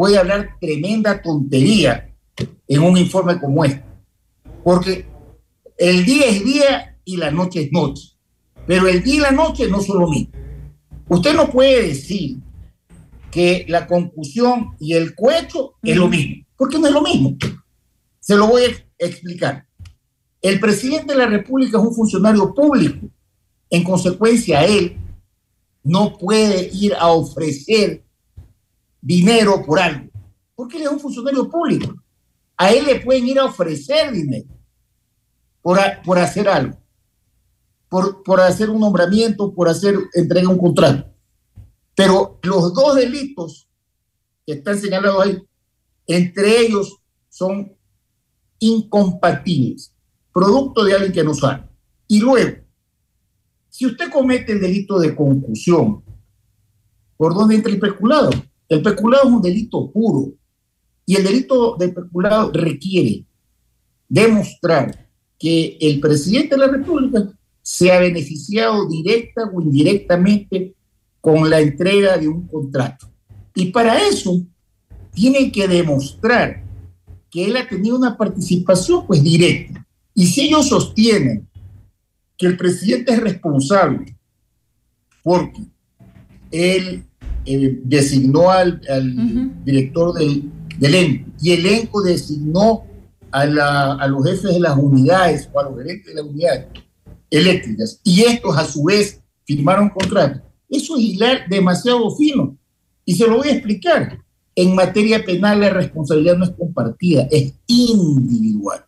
puede 0.00 0.16
hablar 0.16 0.56
tremenda 0.58 1.20
tontería 1.20 2.10
en 2.66 2.80
un 2.80 2.96
informe 2.96 3.38
como 3.38 3.66
este. 3.66 3.84
Porque 4.64 5.04
el 5.76 6.06
día 6.06 6.24
es 6.24 6.42
día 6.42 6.98
y 7.04 7.18
la 7.18 7.30
noche 7.30 7.64
es 7.64 7.70
noche. 7.70 8.14
Pero 8.66 8.88
el 8.88 9.02
día 9.02 9.16
y 9.16 9.18
la 9.18 9.30
noche 9.30 9.68
no 9.68 9.82
son 9.82 9.98
lo 9.98 10.08
mismo. 10.08 10.32
Usted 11.06 11.34
no 11.34 11.50
puede 11.50 11.88
decir 11.88 12.38
que 13.30 13.66
la 13.68 13.86
concusión 13.86 14.74
y 14.78 14.94
el 14.94 15.14
cuecho 15.14 15.74
es 15.82 15.98
lo 15.98 16.08
mismo, 16.08 16.46
porque 16.56 16.78
no 16.78 16.86
es 16.86 16.94
lo 16.94 17.02
mismo. 17.02 17.36
Se 18.20 18.36
lo 18.36 18.46
voy 18.46 18.62
a 18.62 19.04
explicar. 19.04 19.66
El 20.40 20.60
presidente 20.60 21.12
de 21.12 21.18
la 21.18 21.26
República 21.26 21.76
es 21.76 21.84
un 21.84 21.94
funcionario 21.94 22.54
público. 22.54 23.06
En 23.68 23.84
consecuencia, 23.84 24.64
él 24.64 24.96
no 25.84 26.16
puede 26.16 26.70
ir 26.72 26.94
a 26.94 27.08
ofrecer 27.08 28.02
dinero 29.00 29.62
por 29.64 29.80
algo, 29.80 30.10
porque 30.54 30.76
él 30.76 30.84
es 30.84 30.90
un 30.90 31.00
funcionario 31.00 31.48
público. 31.48 31.94
A 32.56 32.70
él 32.72 32.84
le 32.84 33.00
pueden 33.00 33.26
ir 33.26 33.38
a 33.38 33.46
ofrecer 33.46 34.12
dinero 34.12 34.48
por, 35.62 35.78
por 36.04 36.18
hacer 36.18 36.48
algo, 36.48 36.78
por, 37.88 38.22
por 38.22 38.40
hacer 38.40 38.70
un 38.70 38.80
nombramiento, 38.80 39.52
por 39.54 39.68
hacer 39.68 39.96
entrega 40.14 40.48
un 40.48 40.58
contrato. 40.58 41.10
Pero 41.94 42.38
los 42.42 42.72
dos 42.74 42.96
delitos 42.96 43.68
que 44.46 44.54
están 44.54 44.78
señalados 44.78 45.24
ahí, 45.24 45.42
entre 46.06 46.60
ellos 46.60 46.98
son 47.28 47.72
incompatibles, 48.58 49.94
producto 50.32 50.84
de 50.84 50.94
alguien 50.94 51.12
que 51.12 51.24
no 51.24 51.34
sabe. 51.34 51.68
Y 52.06 52.20
luego, 52.20 52.58
si 53.68 53.86
usted 53.86 54.10
comete 54.10 54.52
el 54.52 54.60
delito 54.60 54.98
de 54.98 55.14
concusión, 55.14 56.02
¿por 57.16 57.34
dónde 57.34 57.54
entra 57.54 57.72
el 57.72 57.78
peculado? 57.78 58.30
El 58.70 58.82
peculado 58.82 59.28
es 59.28 59.34
un 59.34 59.42
delito 59.42 59.90
puro 59.90 60.32
y 61.04 61.16
el 61.16 61.24
delito 61.24 61.76
de 61.76 61.88
peculado 61.88 62.52
requiere 62.52 63.24
demostrar 64.08 65.08
que 65.36 65.76
el 65.80 65.98
presidente 65.98 66.54
de 66.54 66.58
la 66.58 66.68
República 66.68 67.32
se 67.60 67.90
ha 67.90 67.98
beneficiado 67.98 68.88
directa 68.88 69.50
o 69.52 69.60
indirectamente 69.60 70.76
con 71.20 71.50
la 71.50 71.60
entrega 71.60 72.16
de 72.16 72.28
un 72.28 72.46
contrato. 72.46 73.10
Y 73.56 73.66
para 73.66 74.06
eso 74.06 74.40
tiene 75.12 75.50
que 75.50 75.66
demostrar 75.66 76.62
que 77.28 77.46
él 77.46 77.56
ha 77.56 77.68
tenido 77.68 77.96
una 77.96 78.16
participación 78.16 79.04
pues 79.04 79.20
directa. 79.20 79.84
Y 80.14 80.26
si 80.26 80.42
ellos 80.42 80.68
sostienen 80.68 81.48
que 82.38 82.46
el 82.46 82.56
presidente 82.56 83.12
es 83.12 83.20
responsable 83.20 84.16
porque 85.24 85.60
él 86.52 87.09
eh, 87.46 87.80
designó 87.84 88.50
al, 88.50 88.80
director 89.64 90.14
del, 90.14 90.50
elenco 90.80 91.30
y 91.40 91.52
el 91.52 91.66
elenco 91.66 92.02
designó 92.02 92.84
a, 93.30 93.42
a, 93.42 94.08
los 94.08 94.24
jefes 94.24 94.54
de 94.54 94.60
las 94.60 94.76
unidades 94.76 95.48
o 95.52 95.60
a 95.60 95.64
los 95.64 95.78
gerentes 95.78 96.06
de 96.06 96.14
las 96.14 96.24
unidades 96.24 96.66
eléctricas 97.30 98.00
y 98.04 98.22
estos 98.22 98.56
a 98.56 98.64
su 98.64 98.84
vez 98.84 99.20
firmaron 99.44 99.88
contrato. 99.90 100.40
Eso 100.68 100.96
es 100.96 101.02
hilar 101.02 101.48
demasiado 101.48 102.14
fino 102.16 102.56
y 103.04 103.14
se 103.14 103.26
lo 103.26 103.38
voy 103.38 103.48
a 103.48 103.52
explicar. 103.52 104.18
En 104.54 104.74
materia 104.74 105.24
penal 105.24 105.60
la 105.60 105.70
responsabilidad 105.70 106.36
no 106.36 106.44
es 106.44 106.50
compartida, 106.50 107.26
es 107.30 107.54
individual. 107.66 108.84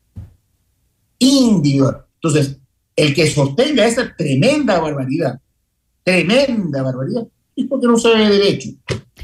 Individual. 1.18 2.04
Entonces, 2.14 2.58
el 2.96 3.14
que 3.14 3.26
sostenga 3.28 3.86
esa 3.86 4.14
tremenda 4.16 4.78
barbaridad, 4.80 5.40
tremenda 6.04 6.82
barbaridad, 6.82 7.26
es 7.56 7.66
porque 7.66 7.86
no 7.86 7.98
sabe 7.98 8.28
de 8.28 8.38
derecho. 8.38 8.70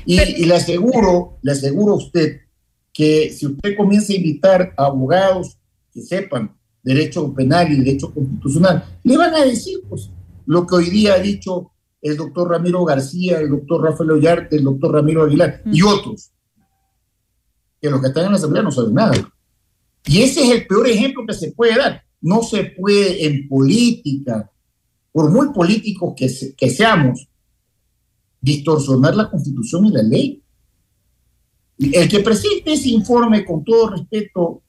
Y, 0.05 0.45
le 0.47 0.55
aseguro, 0.55 1.39
le 1.43 1.53
aseguro 1.53 1.95
a 1.95 1.97
usted 1.97 2.41
que 2.93 3.31
si 3.33 3.47
usted 3.47 3.77
comienza 3.77 4.13
a 4.13 4.17
invitar 4.17 4.75
a 4.77 4.87
abogados 4.87 5.59
que 5.93 6.01
sepan 6.01 6.57
derecho 6.83 7.33
penal 7.35 7.71
y 7.71 7.77
derecho 7.77 8.13
constitucional, 8.13 8.85
le 9.03 9.17
van 9.17 9.35
a 9.35 9.45
decir 9.45 9.81
pues, 9.89 10.11
lo 10.47 10.67
que 10.67 10.77
hoy 10.77 10.91
día 10.91 11.15
ha 11.15 11.19
dicho 11.19 11.71
el 12.01 12.17
doctor 12.17 12.51
Ramiro 12.51 12.85
García, 12.85 13.39
el 13.39 13.51
doctor 13.51 13.83
Rafael 13.83 14.13
Ollarte, 14.13 14.57
el 14.57 14.65
doctor 14.65 14.93
Ramiro 14.93 15.25
Aguilar 15.25 15.63
y 15.67 15.83
otros, 15.83 16.31
que 17.81 17.91
los 17.91 18.01
que 18.01 18.09
están 18.09 18.27
en 18.27 18.33
la 18.33 18.39
Asamblea 18.39 18.63
no 18.63 18.71
saben 18.71 18.95
nada. 18.95 19.33
Y 20.07 20.23
ese 20.23 20.45
es 20.45 20.51
el 20.53 20.67
peor 20.67 20.89
ejemplo 20.89 21.25
que 21.27 21.35
se 21.35 21.53
puede 21.53 21.77
dar. 21.77 22.03
No 22.21 22.43
se 22.43 22.65
puede 22.65 23.27
en 23.27 23.47
política, 23.47 24.51
por 25.13 25.31
muy 25.31 25.53
políticos 25.53 26.15
que, 26.17 26.29
que 26.57 26.71
seamos, 26.71 27.28
distorsionar 28.40 29.16
la 29.16 29.31
constitución 29.31 29.86
y 29.86 29.90
la 29.90 30.02
ley. 30.02 30.43
El 31.78 32.09
que 32.09 32.20
presente 32.20 32.73
ese 32.73 32.90
informe, 32.90 33.44
con 33.44 33.65
todo 33.65 33.90
respeto, 33.90 34.62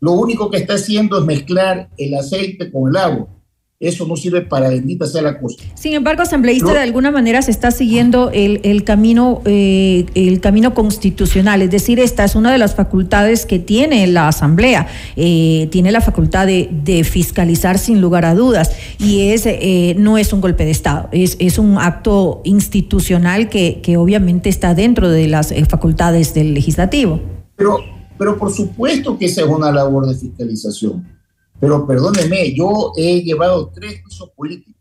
lo 0.00 0.12
único 0.12 0.50
que 0.50 0.58
está 0.58 0.74
haciendo 0.74 1.18
es 1.18 1.24
mezclar 1.24 1.90
el 1.96 2.14
aceite 2.14 2.70
con 2.70 2.90
el 2.90 2.96
agua 2.96 3.35
eso 3.78 4.06
no 4.06 4.16
sirve 4.16 4.40
para 4.40 4.70
bendita 4.70 5.06
sea 5.06 5.20
la 5.20 5.38
cosa. 5.38 5.56
Sin 5.74 5.92
embargo, 5.92 6.22
asambleísta, 6.22 6.72
de 6.72 6.78
alguna 6.78 7.10
manera 7.10 7.42
se 7.42 7.50
está 7.50 7.70
siguiendo 7.70 8.30
el, 8.32 8.60
el 8.62 8.84
camino, 8.84 9.42
eh, 9.44 10.06
el 10.14 10.40
camino 10.40 10.72
constitucional, 10.72 11.60
es 11.60 11.70
decir, 11.70 12.00
esta 12.00 12.24
es 12.24 12.34
una 12.34 12.50
de 12.50 12.56
las 12.56 12.74
facultades 12.74 13.44
que 13.44 13.58
tiene 13.58 14.06
la 14.06 14.28
asamblea, 14.28 14.86
eh, 15.16 15.68
tiene 15.70 15.92
la 15.92 16.00
facultad 16.00 16.46
de, 16.46 16.70
de, 16.84 17.04
fiscalizar 17.04 17.78
sin 17.78 18.00
lugar 18.00 18.24
a 18.24 18.34
dudas. 18.34 18.72
Y 18.98 19.28
es 19.28 19.44
eh, 19.44 19.94
no 19.98 20.16
es 20.16 20.32
un 20.32 20.40
golpe 20.40 20.64
de 20.64 20.70
estado, 20.70 21.10
es, 21.12 21.36
es 21.38 21.58
un 21.58 21.76
acto 21.76 22.40
institucional 22.44 23.50
que, 23.50 23.80
que 23.82 23.98
obviamente 23.98 24.48
está 24.48 24.74
dentro 24.74 25.10
de 25.10 25.28
las 25.28 25.52
facultades 25.68 26.32
del 26.32 26.54
legislativo. 26.54 27.20
Pero, 27.56 27.80
pero 28.16 28.38
por 28.38 28.50
supuesto 28.52 29.18
que 29.18 29.26
esa 29.26 29.42
es 29.42 29.48
una 29.48 29.70
labor 29.70 30.08
de 30.08 30.14
fiscalización 30.14 31.15
pero 31.58 31.86
perdóneme, 31.86 32.54
yo 32.54 32.92
he 32.96 33.22
llevado 33.22 33.70
tres 33.74 34.02
juicios 34.02 34.30
políticos. 34.30 34.74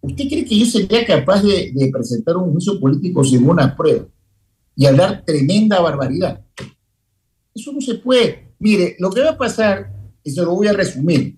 ¿Usted 0.00 0.28
cree 0.28 0.44
que 0.44 0.58
yo 0.58 0.66
sería 0.66 1.04
capaz 1.04 1.42
de, 1.42 1.90
presentar 1.92 2.36
un 2.36 2.52
juicio 2.52 2.78
político 2.78 3.24
sin 3.24 3.48
una 3.48 3.76
prueba 3.76 4.06
y 4.76 4.86
hablar 4.86 5.24
tremenda 5.26 5.80
barbaridad? 5.80 6.40
Eso 7.54 7.72
no 7.72 7.80
se 7.80 7.96
puede. 7.96 8.52
Mire, 8.60 8.96
lo 8.98 9.10
que 9.10 9.22
va 9.22 9.30
a 9.30 9.38
pasar, 9.38 9.92
y 10.22 10.30
se 10.30 10.42
lo 10.42 10.54
voy 10.54 10.68
a 10.68 10.72
resumir, 10.72 11.36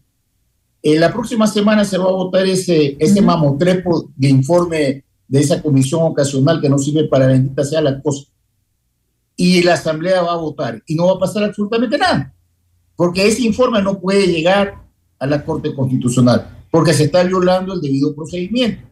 en 0.83 1.01
la 1.01 1.13
próxima 1.13 1.47
semana 1.47 1.85
se 1.85 1.99
va 1.99 2.05
a 2.05 2.13
votar 2.13 2.47
ese, 2.47 2.97
ese 2.99 3.21
mamotrepo 3.23 4.11
de 4.17 4.29
informe 4.29 5.05
de 5.29 5.41
esa 5.41 5.63
comisión 5.63 6.03
ocasional 6.03 6.61
que 6.61 6.69
no 6.69 6.79
sirve 6.79 7.05
para 7.05 7.27
bendita 7.27 7.65
sea 7.65 7.81
la 7.81 8.01
cosa. 8.03 8.25
Y 9.37 9.63
la 9.63 9.75
Asamblea 9.75 10.23
va 10.23 10.33
a 10.33 10.37
votar 10.37 10.83
y 10.87 10.95
no 10.95 11.07
va 11.07 11.13
a 11.15 11.19
pasar 11.19 11.45
absolutamente 11.45 11.97
nada 11.97 12.35
porque 13.01 13.27
ese 13.27 13.41
informe 13.45 13.81
no 13.81 13.99
puede 13.99 14.27
llegar 14.27 14.75
a 15.19 15.27
la 15.27 15.43
Corte 15.43 15.75
Constitucional, 15.75 16.67
porque 16.71 16.93
se 16.93 17.05
está 17.05 17.23
violando 17.25 17.73
el 17.73 17.81
debido 17.81 18.15
procedimiento, 18.15 18.87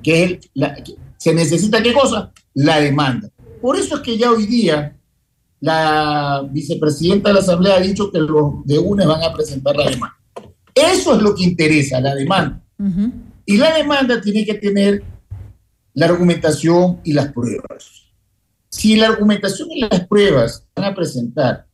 que 0.00 0.22
es 0.22 0.50
la, 0.54 0.76
se 1.16 1.34
necesita 1.34 1.82
qué 1.82 1.92
cosa? 1.92 2.32
La 2.54 2.78
demanda. 2.78 3.28
Por 3.60 3.76
eso 3.76 3.96
es 3.96 4.02
que 4.02 4.16
ya 4.16 4.30
hoy 4.30 4.46
día 4.46 4.96
la 5.58 6.48
vicepresidenta 6.48 7.30
de 7.30 7.34
la 7.34 7.40
Asamblea 7.40 7.74
ha 7.74 7.80
dicho 7.80 8.12
que 8.12 8.20
los 8.20 8.64
de 8.64 8.78
UNE 8.78 9.04
van 9.04 9.24
a 9.24 9.34
presentar 9.34 9.74
la 9.74 9.90
demanda. 9.90 10.16
Eso 10.72 11.16
es 11.16 11.20
lo 11.20 11.34
que 11.34 11.42
interesa, 11.42 12.00
la 12.00 12.14
demanda. 12.14 12.62
Y 13.44 13.56
la 13.56 13.76
demanda 13.76 14.20
tiene 14.20 14.44
que 14.44 14.54
tener 14.54 15.02
la 15.94 16.06
argumentación 16.06 17.00
y 17.02 17.12
las 17.12 17.32
pruebas. 17.32 18.12
Si 18.68 18.94
la 18.94 19.08
argumentación 19.08 19.68
y 19.72 19.80
las 19.80 20.06
pruebas 20.06 20.64
van 20.76 20.92
a 20.92 20.94
presentar 20.94 21.67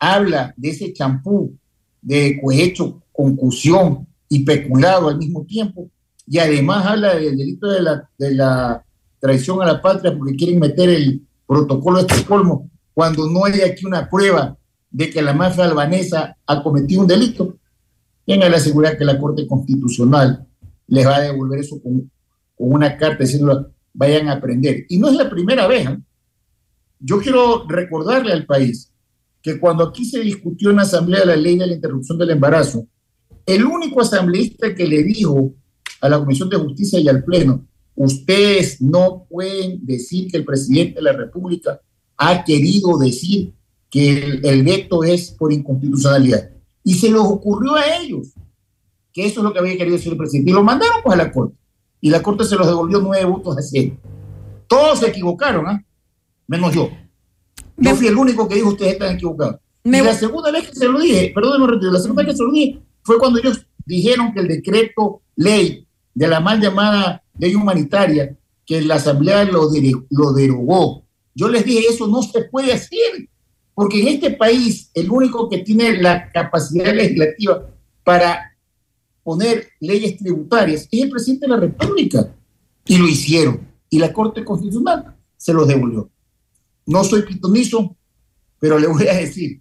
habla 0.00 0.52
de 0.56 0.70
ese 0.70 0.92
champú 0.92 1.56
de 2.02 2.40
cohecho, 2.42 3.02
concusión 3.12 4.08
y 4.28 4.44
peculado 4.44 5.08
al 5.08 5.18
mismo 5.18 5.44
tiempo, 5.44 5.90
y 6.26 6.38
además 6.38 6.86
habla 6.86 7.14
del 7.14 7.36
delito 7.36 7.68
de 7.68 7.82
la, 7.82 8.08
de 8.18 8.34
la 8.34 8.84
traición 9.18 9.62
a 9.62 9.66
la 9.66 9.82
patria 9.82 10.16
porque 10.16 10.34
quieren 10.34 10.58
meter 10.58 10.88
el 10.88 11.22
protocolo 11.46 11.98
de 12.02 12.06
Estocolmo 12.06 12.70
cuando 12.94 13.28
no 13.28 13.44
hay 13.44 13.60
aquí 13.60 13.86
una 13.86 14.08
prueba 14.08 14.56
de 14.90 15.10
que 15.10 15.22
la 15.22 15.32
mafia 15.32 15.64
albanesa 15.64 16.36
ha 16.46 16.62
cometido 16.62 17.02
un 17.02 17.06
delito, 17.06 17.56
tenga 18.26 18.48
la 18.48 18.58
seguridad 18.58 18.98
que 18.98 19.04
la 19.04 19.18
Corte 19.18 19.46
Constitucional 19.46 20.46
les 20.88 21.06
va 21.06 21.16
a 21.16 21.20
devolver 21.20 21.60
eso 21.60 21.80
con, 21.80 22.10
una 22.56 22.96
carta 22.96 23.24
diciendo 23.24 23.70
vayan 23.94 24.28
a 24.28 24.32
aprender. 24.32 24.84
Y 24.88 24.98
no 24.98 25.08
es 25.08 25.14
la 25.14 25.30
primera 25.30 25.66
vez. 25.66 25.88
¿eh? 25.88 25.98
Yo 26.98 27.20
quiero 27.20 27.66
recordarle 27.66 28.32
al 28.32 28.44
país 28.44 28.92
que 29.42 29.58
cuando 29.58 29.84
aquí 29.84 30.04
se 30.04 30.20
discutió 30.20 30.70
en 30.70 30.76
la 30.76 30.82
Asamblea 30.82 31.24
la 31.24 31.36
ley 31.36 31.56
de 31.56 31.66
la 31.66 31.74
interrupción 31.74 32.18
del 32.18 32.30
embarazo, 32.30 32.86
el 33.46 33.64
único 33.64 34.00
asambleísta 34.00 34.74
que 34.74 34.86
le 34.86 35.02
dijo 35.02 35.54
a 36.00 36.08
la 36.08 36.18
Comisión 36.18 36.48
de 36.48 36.56
Justicia 36.56 37.00
y 37.00 37.08
al 37.08 37.24
Pleno, 37.24 37.66
ustedes 37.94 38.80
no 38.80 39.26
pueden 39.28 39.84
decir 39.84 40.30
que 40.30 40.38
el 40.38 40.44
presidente 40.44 40.96
de 40.96 41.02
la 41.02 41.12
República 41.12 41.80
ha 42.16 42.44
querido 42.44 42.98
decir 42.98 43.54
que 43.90 44.40
el, 44.42 44.62
veto 44.62 45.02
es 45.02 45.32
por 45.32 45.52
inconstitucionalidad. 45.52 46.50
Y 46.84 46.94
se 46.94 47.10
les 47.10 47.20
ocurrió 47.20 47.74
a 47.74 47.96
ellos 47.96 48.28
que 49.12 49.26
eso 49.26 49.40
es 49.40 49.44
lo 49.44 49.52
que 49.52 49.58
había 49.58 49.76
querido 49.76 49.96
decir 49.96 50.12
el 50.12 50.18
presidente. 50.18 50.50
Y 50.50 50.54
lo 50.54 50.62
mandaron 50.62 51.02
pues 51.02 51.14
a 51.18 51.24
la 51.24 51.32
Corte. 51.32 51.56
Y 52.00 52.10
la 52.10 52.22
Corte 52.22 52.44
se 52.44 52.56
los 52.56 52.66
devolvió 52.66 53.00
nueve 53.00 53.24
votos 53.24 53.58
a 53.58 53.62
cero. 53.62 53.96
Todos 54.68 55.00
se 55.00 55.08
equivocaron, 55.08 55.66
¿ah? 55.66 55.84
Menos 56.46 56.74
yo. 56.74 56.90
Yo 57.80 57.94
fui 57.96 58.06
el 58.06 58.16
único 58.16 58.46
que 58.46 58.56
dijo 58.56 58.68
ustedes 58.68 58.92
están 58.92 59.14
equivocados. 59.14 59.56
y 59.82 59.90
la 59.90 60.14
segunda 60.14 60.50
vez 60.52 60.68
que 60.68 60.76
se 60.76 60.86
lo 60.86 61.00
dije, 61.00 61.32
perdón, 61.34 61.80
la 61.80 61.98
segunda 61.98 62.22
vez 62.22 62.32
que 62.32 62.36
se 62.36 62.44
lo 62.44 62.52
dije 62.52 62.78
fue 63.02 63.18
cuando 63.18 63.38
ellos 63.38 63.66
dijeron 63.86 64.32
que 64.32 64.40
el 64.40 64.48
decreto 64.48 65.22
ley 65.36 65.86
de 66.14 66.28
la 66.28 66.40
mal 66.40 66.60
llamada 66.60 67.22
ley 67.38 67.54
humanitaria, 67.54 68.36
que 68.66 68.82
la 68.82 68.96
Asamblea 68.96 69.44
lo, 69.44 69.68
lo 70.10 70.32
derogó. 70.32 71.02
Yo 71.34 71.48
les 71.48 71.64
dije, 71.64 71.86
eso 71.88 72.06
no 72.06 72.22
se 72.22 72.42
puede 72.44 72.72
hacer, 72.72 73.28
porque 73.74 74.00
en 74.00 74.08
este 74.08 74.32
país 74.32 74.90
el 74.94 75.10
único 75.10 75.48
que 75.48 75.58
tiene 75.58 76.00
la 76.00 76.30
capacidad 76.30 76.92
legislativa 76.94 77.66
para 78.04 78.56
poner 79.22 79.68
leyes 79.80 80.18
tributarias 80.18 80.86
es 80.90 81.02
el 81.02 81.10
presidente 81.10 81.46
de 81.46 81.52
la 81.52 81.60
República. 81.60 82.34
Y 82.84 82.98
lo 82.98 83.08
hicieron. 83.08 83.60
Y 83.88 83.98
la 83.98 84.12
Corte 84.12 84.44
Constitucional 84.44 85.16
se 85.36 85.52
los 85.52 85.66
devolvió. 85.66 86.10
No 86.86 87.04
soy 87.04 87.22
pitonizo, 87.22 87.96
pero 88.58 88.78
le 88.78 88.86
voy 88.86 89.06
a 89.06 89.14
decir, 89.14 89.60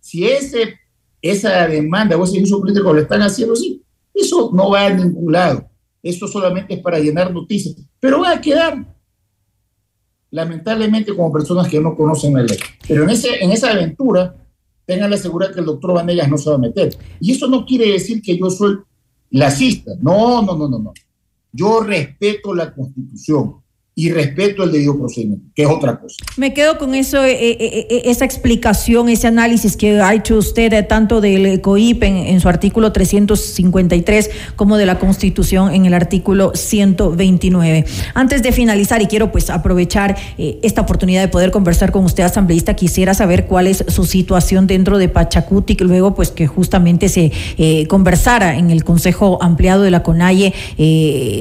si 0.00 0.24
ese, 0.24 0.74
esa 1.20 1.66
demanda 1.66 2.16
o 2.16 2.24
ese 2.24 2.42
uso 2.42 2.60
político 2.60 2.92
lo 2.92 3.00
están 3.00 3.22
haciendo 3.22 3.54
así, 3.54 3.82
eso 4.14 4.50
no 4.52 4.70
va 4.70 4.86
a 4.86 4.90
ningún 4.90 5.32
lado. 5.32 5.68
Eso 6.02 6.26
solamente 6.26 6.74
es 6.74 6.80
para 6.80 6.98
llenar 6.98 7.32
noticias, 7.32 7.76
pero 8.00 8.20
va 8.20 8.32
a 8.32 8.40
quedar 8.40 8.84
lamentablemente 10.30 11.14
como 11.14 11.32
personas 11.32 11.68
que 11.68 11.80
no 11.80 11.94
conocen 11.94 12.34
la 12.34 12.42
ley. 12.42 12.58
Pero 12.88 13.04
en, 13.04 13.10
ese, 13.10 13.42
en 13.44 13.52
esa 13.52 13.70
aventura, 13.70 14.34
tengan 14.86 15.10
la 15.10 15.16
seguridad 15.16 15.52
que 15.52 15.60
el 15.60 15.66
doctor 15.66 15.94
Vanegas 15.94 16.28
no 16.28 16.38
se 16.38 16.50
va 16.50 16.56
a 16.56 16.58
meter. 16.58 16.96
Y 17.20 17.32
eso 17.32 17.46
no 17.46 17.64
quiere 17.64 17.92
decir 17.92 18.20
que 18.22 18.36
yo 18.36 18.50
soy 18.50 18.78
lacista. 19.30 19.92
No, 20.00 20.42
no, 20.42 20.56
no, 20.56 20.68
no, 20.68 20.78
no. 20.78 20.92
Yo 21.52 21.80
respeto 21.80 22.54
la 22.54 22.74
constitución 22.74 23.61
y 23.94 24.10
respeto 24.10 24.64
el 24.64 24.72
debido 24.72 24.98
procedimiento, 24.98 25.44
que 25.54 25.64
es 25.64 25.68
otra 25.68 26.00
cosa. 26.00 26.16
Me 26.38 26.54
quedo 26.54 26.78
con 26.78 26.94
eso, 26.94 27.22
eh, 27.22 27.32
eh, 27.32 27.86
eh, 27.90 28.02
esa 28.06 28.24
explicación, 28.24 29.10
ese 29.10 29.26
análisis 29.26 29.76
que 29.76 30.00
ha 30.00 30.14
hecho 30.14 30.38
usted 30.38 30.86
tanto 30.86 31.20
del 31.20 31.60
COIP 31.60 32.02
en, 32.04 32.40
su 32.40 32.48
artículo 32.48 32.92
353 32.92 34.30
como 34.56 34.78
de 34.78 34.86
la 34.86 34.98
Constitución 34.98 35.74
en 35.74 35.84
el 35.84 35.92
artículo 35.92 36.52
129. 36.54 37.84
Antes 38.14 38.42
de 38.42 38.52
finalizar, 38.52 39.02
y 39.02 39.06
quiero 39.06 39.30
pues 39.30 39.50
aprovechar 39.50 40.16
esta 40.38 40.80
oportunidad 40.80 41.20
de 41.20 41.28
poder 41.28 41.50
conversar 41.50 41.92
con 41.92 42.04
usted, 42.04 42.22
asambleísta, 42.22 42.74
quisiera 42.74 43.12
saber 43.12 43.46
cuál 43.46 43.66
es 43.66 43.84
su 43.88 44.06
situación 44.06 44.66
dentro 44.66 44.96
de 44.96 45.10
Pachacuti, 45.10 45.76
luego 45.80 46.14
pues 46.14 46.30
que 46.30 46.46
justamente 46.46 47.10
se 47.10 47.30
conversara 47.88 48.56
en 48.56 48.70
el 48.70 48.84
Consejo 48.84 49.38
Ampliado 49.42 49.82
de 49.82 49.90
la 49.90 50.02
CONAIE, 50.02 50.54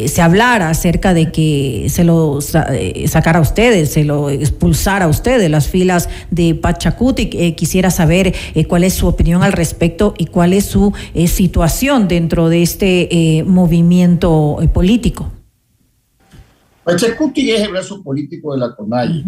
se 0.07 0.21
hablara 0.21 0.69
acerca 0.69 1.13
de 1.13 1.31
que 1.31 1.87
se 1.87 2.03
lo 2.03 2.40
eh, 2.40 2.40
sacar 2.41 3.37
a 3.37 3.41
ustedes, 3.41 3.93
se 3.93 4.03
lo 4.03 4.29
expulsar 4.29 5.01
a 5.01 5.07
ustedes 5.07 5.49
las 5.49 5.67
filas 5.67 6.09
de 6.29 6.55
Pachacuti. 6.55 7.29
Eh, 7.33 7.55
quisiera 7.55 7.91
saber 7.91 8.33
eh, 8.53 8.65
cuál 8.65 8.83
es 8.83 8.93
su 8.93 9.07
opinión 9.07 9.43
al 9.43 9.51
respecto 9.51 10.13
y 10.17 10.25
cuál 10.25 10.53
es 10.53 10.65
su 10.65 10.93
situación 11.27 12.07
dentro 12.07 12.49
de 12.49 12.61
este 12.61 13.43
movimiento 13.45 14.57
político. 14.73 15.31
Pachacuti 16.83 17.51
es 17.51 17.61
el 17.61 17.71
brazo 17.71 18.01
político 18.03 18.53
de 18.53 18.59
la 18.59 18.75
CONAIE. 18.75 19.23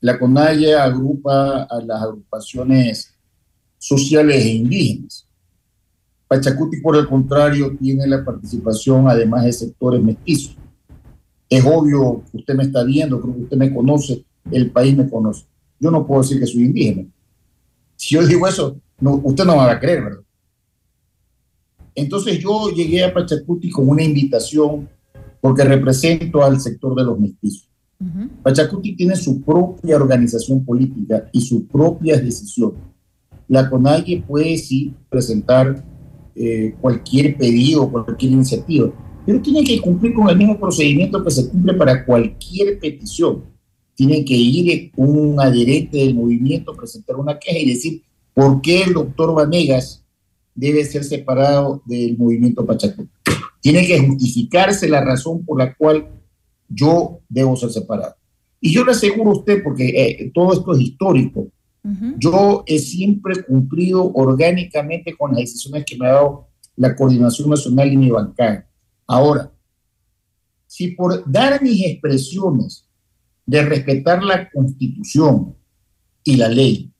La 0.00 0.18
CONAIE 0.18 0.74
agrupa 0.74 1.62
a 1.64 1.80
las 1.80 2.02
agrupaciones 2.02 3.14
sociales 3.78 4.44
e 4.44 4.54
indígenas. 4.54 5.26
Pachacuti, 6.28 6.80
por 6.80 6.96
el 6.96 7.08
contrario, 7.08 7.74
tiene 7.80 8.06
la 8.06 8.22
participación 8.22 9.08
además 9.08 9.44
de 9.44 9.52
sectores 9.52 10.02
mestizos. 10.02 10.56
Es 11.48 11.64
obvio 11.64 12.22
que 12.30 12.38
usted 12.38 12.54
me 12.54 12.64
está 12.64 12.84
viendo, 12.84 13.20
creo 13.20 13.34
que 13.34 13.42
usted 13.42 13.56
me 13.56 13.74
conoce, 13.74 14.24
el 14.50 14.70
país 14.70 14.96
me 14.96 15.08
conoce. 15.08 15.44
Yo 15.80 15.90
no 15.90 16.06
puedo 16.06 16.22
decir 16.22 16.38
que 16.38 16.46
soy 16.46 16.64
indígena. 16.64 17.06
Si 17.96 18.14
yo 18.14 18.26
digo 18.26 18.46
eso, 18.46 18.80
no, 19.00 19.20
usted 19.24 19.44
no 19.44 19.52
me 19.52 19.58
va 19.58 19.72
a 19.72 19.80
creer, 19.80 20.04
¿verdad? 20.04 20.22
Entonces 21.94 22.38
yo 22.38 22.70
llegué 22.70 23.04
a 23.04 23.12
Pachacuti 23.12 23.70
con 23.70 23.88
una 23.88 24.02
invitación 24.02 24.88
porque 25.40 25.64
represento 25.64 26.44
al 26.44 26.60
sector 26.60 26.94
de 26.94 27.04
los 27.04 27.18
mestizos. 27.18 27.68
Pachacuti 28.42 28.94
tiene 28.94 29.16
su 29.16 29.42
propia 29.42 29.96
organización 29.96 30.64
política 30.64 31.28
y 31.32 31.40
sus 31.40 31.64
propias 31.64 32.22
decisiones. 32.22 32.80
La 33.48 33.68
CONAIE 33.68 34.22
puede 34.22 34.56
sí 34.58 34.94
presentar 35.08 35.84
eh, 36.36 36.76
cualquier 36.80 37.36
pedido, 37.36 37.90
cualquier 37.90 38.32
iniciativa, 38.32 38.92
pero 39.28 39.42
tiene 39.42 39.62
que 39.62 39.78
cumplir 39.78 40.14
con 40.14 40.26
el 40.30 40.38
mismo 40.38 40.58
procedimiento 40.58 41.22
que 41.22 41.30
se 41.30 41.50
cumple 41.50 41.74
para 41.74 42.02
cualquier 42.06 42.78
petición. 42.80 43.44
tiene 43.94 44.24
que 44.24 44.32
ir 44.32 44.90
un 44.96 45.38
adherente 45.38 45.98
del 45.98 46.14
movimiento, 46.14 46.72
presentar 46.74 47.16
una 47.16 47.38
queja 47.38 47.58
y 47.58 47.68
decir 47.68 48.02
por 48.32 48.62
qué 48.62 48.84
el 48.84 48.94
doctor 48.94 49.34
Vanegas 49.34 50.02
debe 50.54 50.82
ser 50.82 51.04
separado 51.04 51.82
del 51.84 52.16
movimiento 52.16 52.64
Pachacuti. 52.64 53.10
Tiene 53.60 53.86
que 53.86 53.98
justificarse 53.98 54.88
la 54.88 55.04
razón 55.04 55.44
por 55.44 55.58
la 55.58 55.74
cual 55.74 56.08
yo 56.66 57.20
debo 57.28 57.54
ser 57.54 57.70
separado. 57.70 58.14
Y 58.62 58.72
yo 58.72 58.82
le 58.82 58.92
aseguro 58.92 59.32
a 59.32 59.36
usted, 59.36 59.62
porque 59.62 59.88
eh, 59.88 60.30
todo 60.32 60.54
esto 60.54 60.72
es 60.72 60.80
histórico, 60.80 61.48
yo 62.16 62.64
he 62.66 62.78
siempre 62.78 63.44
cumplido 63.44 64.10
orgánicamente 64.14 65.14
con 65.14 65.32
las 65.32 65.40
decisiones 65.40 65.84
que 65.84 65.98
me 65.98 66.06
ha 66.06 66.12
dado 66.12 66.48
la 66.76 66.96
Coordinación 66.96 67.50
Nacional 67.50 67.92
y 67.92 67.96
mi 67.98 68.10
bancada. 68.10 68.67
Ahora, 69.08 69.50
si 70.66 70.88
por 70.88 71.24
dar 71.30 71.62
mis 71.62 71.82
expresiones 71.84 72.84
de 73.46 73.62
respetar 73.62 74.22
la 74.22 74.50
Constitución 74.50 75.54
y 76.22 76.36
la 76.36 76.48
ley, 76.48 76.92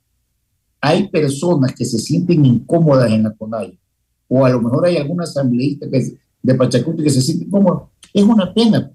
hay 0.80 1.08
personas 1.08 1.74
que 1.74 1.84
se 1.84 1.98
sienten 1.98 2.46
incómodas 2.46 3.10
en 3.12 3.24
la 3.24 3.34
CONAI, 3.34 3.78
o 4.26 4.44
a 4.46 4.50
lo 4.50 4.62
mejor 4.62 4.86
hay 4.86 4.96
alguna 4.96 5.24
asambleísta 5.24 5.86
de 5.86 6.54
Pachacuti 6.54 7.02
que 7.02 7.10
se 7.10 7.20
siente 7.20 7.44
incómoda, 7.44 7.88
es 8.14 8.24
una 8.24 8.54
pena. 8.54 8.90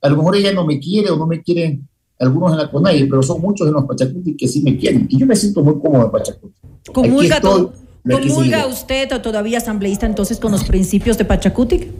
A 0.00 0.08
lo 0.08 0.16
mejor 0.16 0.36
ella 0.36 0.52
no 0.52 0.64
me 0.64 0.80
quiere 0.80 1.10
o 1.10 1.16
no 1.16 1.26
me 1.26 1.42
quieren 1.42 1.86
algunos 2.18 2.52
en 2.52 2.58
la 2.58 2.70
CONAI, 2.70 3.06
pero 3.06 3.22
son 3.22 3.42
muchos 3.42 3.68
en 3.68 3.74
los 3.74 3.84
Pachacuti 3.84 4.34
que 4.34 4.48
sí 4.48 4.62
me 4.62 4.78
quieren. 4.78 5.06
Y 5.10 5.18
yo 5.18 5.26
me 5.26 5.36
siento 5.36 5.62
muy 5.62 5.74
cómodo 5.78 6.06
en 6.06 6.10
Pachacuti. 6.10 6.54
¿Comulga, 6.90 7.38
¿comulga 7.40 8.66
usted 8.66 9.12
o 9.12 9.20
todavía 9.20 9.58
asambleísta 9.58 10.06
entonces 10.06 10.40
con 10.40 10.52
los 10.52 10.64
principios 10.64 11.18
de 11.18 11.26
Pachacuti? 11.26 11.90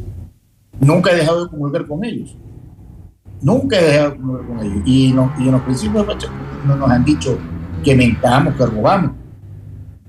Nunca 0.81 1.13
he 1.13 1.17
dejado 1.17 1.45
de 1.45 1.51
comulgar 1.51 1.87
con 1.87 2.05
ellos. 2.05 2.37
Nunca 3.41 3.79
he 3.79 3.85
dejado 3.85 4.11
de 4.11 4.17
comulgar 4.17 4.47
con 4.47 4.61
ellos. 4.61 4.83
Y, 4.87 5.11
en 5.11 5.53
los 5.53 5.63
principios 5.63 6.07
de 6.07 6.13
Pachacuti 6.13 6.41
no 6.67 6.77
nos 6.77 6.91
han 6.91 7.05
dicho 7.05 7.39
que 7.85 7.95
mentamos, 7.95 8.55
que 8.55 8.67
robamos. 8.67 9.13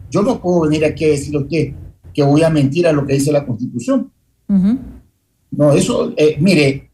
Yo 0.10 0.22
no 0.22 0.41
puedo 0.41 0.61
venir 0.61 0.85
aquí 0.85 1.06
a 1.06 1.10
decir 1.10 1.35
que, 1.49 1.76
que 2.14 2.23
voy 2.23 2.44
a 2.44 2.49
mentir 2.49 2.88
a 2.88 2.91
lo 2.91 3.06
que 3.06 3.14
dice 3.14 3.31
la 3.31 3.45
Constitución. 3.45 4.11
No, 4.48 5.72
eso, 5.72 6.14
eh, 6.15 6.38
mire, 6.39 6.91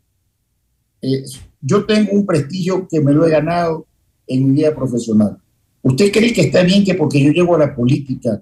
eh, 1.02 1.24
yo 1.62 1.86
tengo 1.86 2.12
un 2.12 2.26
prestigio 2.26 2.88
que 2.88 3.00
me 3.00 3.14
lo 3.14 3.26
he 3.26 3.30
ganado 3.30 3.86
en 4.28 4.46
mi 4.46 4.52
vida 4.52 4.76
profesional. 4.76 5.38
¿Usted 5.82 6.12
cree 6.12 6.34
que 6.34 6.42
está 6.42 6.64
bien 6.64 6.84
que 6.84 6.96
porque 6.96 7.22
yo 7.24 7.32
llego 7.32 7.56
a 7.56 7.60
la 7.60 7.76
política 7.76 8.42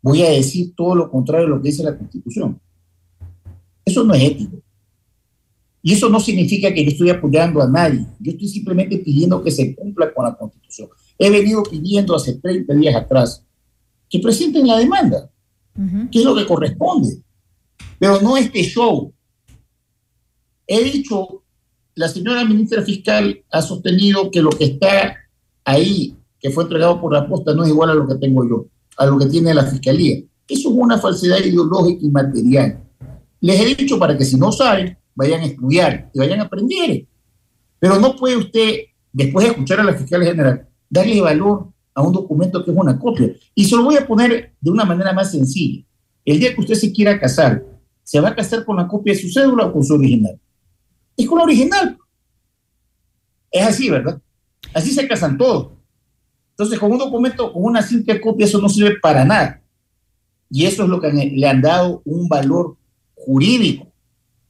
voy 0.00 0.22
a 0.22 0.30
decir 0.30 0.74
todo 0.74 0.94
lo 0.94 1.10
contrario 1.10 1.46
de 1.46 1.50
lo 1.50 1.62
que 1.62 1.68
dice 1.68 1.82
la 1.82 1.96
Constitución? 1.96 2.60
Eso 3.88 4.04
no 4.04 4.14
es 4.14 4.22
ético. 4.22 4.62
Y 5.82 5.92
eso 5.92 6.08
no 6.08 6.20
significa 6.20 6.72
que 6.72 6.84
yo 6.84 6.90
estoy 6.90 7.10
apoyando 7.10 7.62
a 7.62 7.68
nadie. 7.68 8.06
Yo 8.20 8.32
estoy 8.32 8.48
simplemente 8.48 8.98
pidiendo 8.98 9.42
que 9.42 9.50
se 9.50 9.74
cumpla 9.74 10.12
con 10.12 10.24
la 10.24 10.36
Constitución. 10.36 10.88
He 11.18 11.30
venido 11.30 11.62
pidiendo 11.62 12.14
hace 12.14 12.34
30 12.34 12.74
días 12.74 12.94
atrás 12.94 13.44
que 14.08 14.18
presenten 14.18 14.66
la 14.66 14.78
demanda, 14.78 15.30
que 16.10 16.18
es 16.18 16.24
lo 16.24 16.34
que 16.34 16.46
corresponde. 16.46 17.22
Pero 17.98 18.20
no 18.20 18.36
este 18.36 18.62
show. 18.62 19.12
He 20.66 20.84
dicho 20.84 21.42
la 21.94 22.08
señora 22.08 22.44
ministra 22.44 22.82
fiscal 22.82 23.42
ha 23.50 23.60
sostenido 23.60 24.30
que 24.30 24.40
lo 24.40 24.50
que 24.50 24.66
está 24.66 25.16
ahí, 25.64 26.14
que 26.38 26.50
fue 26.50 26.62
entregado 26.62 27.00
por 27.00 27.12
la 27.12 27.26
posta, 27.26 27.54
no 27.54 27.64
es 27.64 27.70
igual 27.70 27.90
a 27.90 27.94
lo 27.94 28.06
que 28.06 28.14
tengo 28.14 28.48
yo, 28.48 28.66
a 28.96 29.06
lo 29.06 29.18
que 29.18 29.26
tiene 29.26 29.52
la 29.52 29.64
fiscalía. 29.64 30.18
Eso 30.46 30.68
es 30.70 30.74
una 30.76 30.98
falsedad 30.98 31.40
ideológica 31.40 32.06
y 32.06 32.10
material. 32.10 32.87
Les 33.40 33.60
he 33.60 33.74
dicho 33.74 33.98
para 33.98 34.16
que 34.16 34.24
si 34.24 34.36
no 34.36 34.52
saben, 34.52 34.96
vayan 35.14 35.40
a 35.40 35.46
estudiar 35.46 36.10
y 36.12 36.18
vayan 36.18 36.40
a 36.40 36.44
aprender. 36.44 37.06
Pero 37.78 37.98
no 37.98 38.16
puede 38.16 38.36
usted, 38.36 38.80
después 39.12 39.44
de 39.44 39.52
escuchar 39.52 39.80
a 39.80 39.84
la 39.84 39.94
fiscal 39.94 40.22
general, 40.24 40.68
darle 40.88 41.20
valor 41.20 41.68
a 41.94 42.02
un 42.02 42.12
documento 42.12 42.64
que 42.64 42.70
es 42.70 42.76
una 42.76 42.98
copia. 42.98 43.32
Y 43.54 43.64
se 43.64 43.76
lo 43.76 43.84
voy 43.84 43.96
a 43.96 44.06
poner 44.06 44.54
de 44.60 44.70
una 44.70 44.84
manera 44.84 45.12
más 45.12 45.30
sencilla. 45.30 45.84
El 46.24 46.40
día 46.40 46.54
que 46.54 46.60
usted 46.60 46.74
se 46.74 46.92
quiera 46.92 47.18
casar, 47.18 47.64
¿se 48.02 48.20
va 48.20 48.28
a 48.30 48.34
casar 48.34 48.64
con 48.64 48.76
la 48.76 48.86
copia 48.86 49.12
de 49.12 49.20
su 49.20 49.28
cédula 49.28 49.66
o 49.66 49.72
con 49.72 49.84
su 49.84 49.94
original? 49.94 50.38
es 51.16 51.26
con 51.26 51.38
la 51.38 51.44
original. 51.44 51.98
Es 53.50 53.66
así, 53.66 53.90
¿verdad? 53.90 54.20
Así 54.72 54.92
se 54.92 55.08
casan 55.08 55.36
todos. 55.36 55.72
Entonces, 56.50 56.78
con 56.78 56.92
un 56.92 56.98
documento, 56.98 57.52
con 57.52 57.64
una 57.64 57.82
simple 57.82 58.20
copia, 58.20 58.46
eso 58.46 58.60
no 58.60 58.68
sirve 58.68 58.96
para 59.00 59.24
nada. 59.24 59.62
Y 60.50 60.64
eso 60.64 60.84
es 60.84 60.88
lo 60.88 61.00
que 61.00 61.12
le 61.12 61.46
han 61.46 61.60
dado 61.60 62.02
un 62.04 62.28
valor 62.28 62.77
jurídico. 63.28 63.86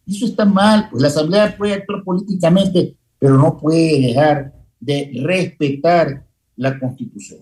Eso 0.07 0.25
está 0.25 0.45
mal, 0.45 0.89
pues 0.89 1.03
la 1.03 1.09
Asamblea 1.09 1.57
puede 1.57 1.75
actuar 1.75 2.05
políticamente, 2.05 2.95
pero 3.19 3.37
no 3.37 3.59
puede 3.59 4.01
dejar 4.01 4.53
de 4.79 5.11
respetar 5.25 6.25
la 6.57 6.79
Constitución. 6.79 7.41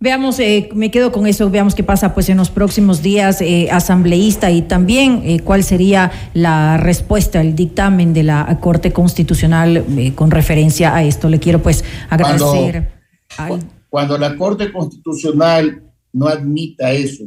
Veamos, 0.00 0.40
eh, 0.40 0.70
me 0.74 0.90
quedo 0.90 1.12
con 1.12 1.26
eso, 1.26 1.50
veamos 1.50 1.74
qué 1.74 1.84
pasa 1.84 2.14
pues 2.14 2.28
en 2.28 2.38
los 2.38 2.50
próximos 2.50 3.02
días, 3.02 3.40
eh, 3.42 3.68
asambleísta, 3.70 4.50
y 4.50 4.62
también 4.62 5.22
eh, 5.24 5.40
cuál 5.40 5.62
sería 5.62 6.10
la 6.32 6.78
respuesta, 6.78 7.40
el 7.40 7.54
dictamen 7.54 8.14
de 8.14 8.22
la 8.22 8.58
Corte 8.60 8.92
Constitucional 8.92 9.84
con 10.14 10.30
referencia 10.30 10.94
a 10.94 11.04
esto. 11.04 11.28
Le 11.28 11.38
quiero 11.38 11.62
pues 11.62 11.84
agradecer. 12.08 12.90
Cuando, 13.36 13.66
cuando 13.88 14.18
la 14.18 14.36
Corte 14.36 14.72
Constitucional 14.72 15.82
no 16.12 16.26
admita 16.26 16.90
eso 16.90 17.24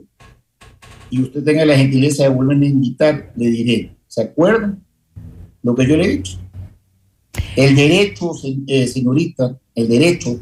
y 1.09 1.21
usted 1.21 1.43
tenga 1.43 1.65
la 1.65 1.77
gentileza 1.77 2.23
de 2.23 2.29
volver 2.29 2.57
a 2.61 2.65
invitar, 2.65 3.33
le 3.35 3.49
diré, 3.49 3.95
¿se 4.07 4.21
acuerdan 4.21 4.83
lo 5.63 5.75
que 5.75 5.87
yo 5.87 5.97
le 5.97 6.05
he 6.05 6.17
dicho? 6.17 6.39
El 7.55 7.75
derecho, 7.75 8.33
señorita, 8.33 9.57
el 9.75 9.87
derecho 9.87 10.39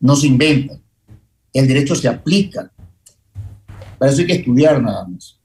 no 0.00 0.16
se 0.16 0.26
inventa 0.26 0.78
el 1.58 1.66
derecho 1.66 1.94
se 1.94 2.08
aplica. 2.08 2.70
Para 3.98 4.12
eso 4.12 4.20
hay 4.20 4.26
que 4.26 4.34
estudiar 4.34 4.82
nada 4.82 5.06
más. 5.06 5.38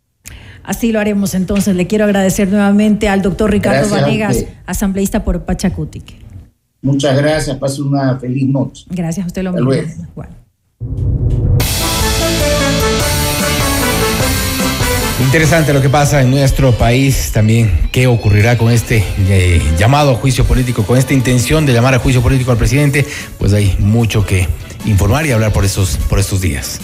Así 0.63 0.91
lo 0.91 0.99
haremos 0.99 1.33
entonces. 1.33 1.75
Le 1.75 1.87
quiero 1.87 2.05
agradecer 2.05 2.49
nuevamente 2.49 3.07
al 3.07 3.21
doctor 3.21 3.49
Ricardo 3.49 3.89
Vanegas, 3.89 4.45
asambleísta 4.65 5.23
por 5.23 5.43
Pachacutic. 5.45 6.15
Muchas 6.81 7.17
gracias, 7.17 7.57
pase 7.57 7.81
una 7.81 8.19
feliz 8.19 8.47
noche. 8.47 8.85
Gracias 8.89 9.23
a 9.23 9.27
usted 9.27 9.43
lo 9.43 9.53
mismo. 9.53 10.05
Interesante 15.21 15.71
lo 15.71 15.81
que 15.81 15.89
pasa 15.89 16.21
en 16.21 16.31
nuestro 16.31 16.73
país 16.73 17.31
también. 17.31 17.89
¿Qué 17.91 18.07
ocurrirá 18.07 18.57
con 18.57 18.71
este 18.71 19.03
eh, 19.29 19.61
llamado 19.77 20.11
a 20.11 20.15
juicio 20.15 20.45
político, 20.45 20.83
con 20.83 20.97
esta 20.97 21.13
intención 21.13 21.65
de 21.65 21.73
llamar 21.73 21.93
a 21.93 21.99
juicio 21.99 22.21
político 22.21 22.51
al 22.51 22.57
presidente? 22.57 23.05
Pues 23.37 23.53
hay 23.53 23.75
mucho 23.79 24.25
que 24.25 24.47
informar 24.85 25.25
y 25.27 25.31
hablar 25.31 25.53
por 25.53 25.63
estos, 25.63 25.97
por 26.09 26.19
estos 26.19 26.41
días. 26.41 26.81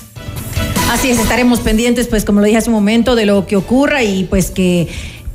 Así 0.90 1.10
es, 1.10 1.20
estaremos 1.20 1.60
pendientes, 1.60 2.08
pues 2.08 2.24
como 2.24 2.40
lo 2.40 2.46
dije 2.46 2.58
hace 2.58 2.70
un 2.70 2.76
momento, 2.76 3.16
de 3.16 3.26
lo 3.26 3.46
que 3.46 3.58
ocurra 3.58 4.04
y 4.04 4.24
pues 4.24 4.52
que 4.52 4.88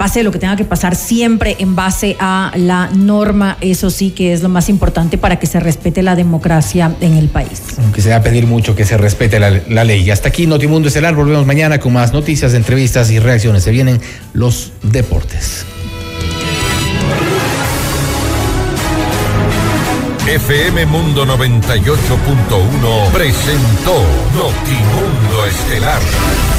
pase 0.02 0.24
lo 0.24 0.32
que 0.32 0.40
tenga 0.40 0.56
que 0.56 0.64
pasar 0.64 0.96
siempre 0.96 1.54
en 1.60 1.76
base 1.76 2.16
a 2.18 2.50
la 2.56 2.90
norma, 2.92 3.56
eso 3.60 3.88
sí 3.88 4.10
que 4.10 4.32
es 4.32 4.42
lo 4.42 4.48
más 4.48 4.68
importante 4.68 5.16
para 5.16 5.38
que 5.38 5.46
se 5.46 5.60
respete 5.60 6.02
la 6.02 6.16
democracia 6.16 6.92
en 7.00 7.16
el 7.16 7.28
país. 7.28 7.62
Aunque 7.78 8.02
se 8.02 8.10
va 8.10 8.16
a 8.16 8.22
pedir 8.24 8.48
mucho 8.48 8.74
que 8.74 8.84
se 8.84 8.96
respete 8.96 9.38
la, 9.38 9.62
la 9.68 9.84
ley. 9.84 10.02
Y 10.02 10.10
hasta 10.10 10.30
aquí 10.30 10.48
Notimundo 10.48 10.88
Estelar, 10.88 11.14
volvemos 11.14 11.46
mañana 11.46 11.78
con 11.78 11.92
más 11.92 12.12
noticias, 12.12 12.52
entrevistas 12.54 13.12
y 13.12 13.20
reacciones. 13.20 13.62
Se 13.62 13.70
vienen 13.70 14.00
los 14.32 14.72
deportes. 14.82 15.64
FM 20.26 20.84
Mundo 20.86 21.24
98.1 21.24 23.12
presentó 23.12 24.02
Notimundo 24.34 25.46
Estelar. 25.46 26.51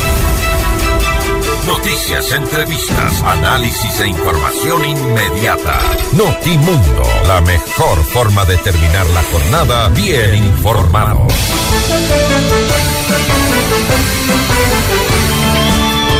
Noticias, 1.67 2.31
entrevistas, 2.33 3.23
análisis 3.23 3.99
e 4.01 4.07
información 4.07 4.83
inmediata. 4.83 5.79
Notimundo, 6.11 7.03
la 7.25 7.39
mejor 7.41 8.03
forma 8.03 8.43
de 8.43 8.57
terminar 8.57 9.05
la 9.07 9.23
jornada 9.23 9.87
bien 9.89 10.43
informado. 10.43 11.25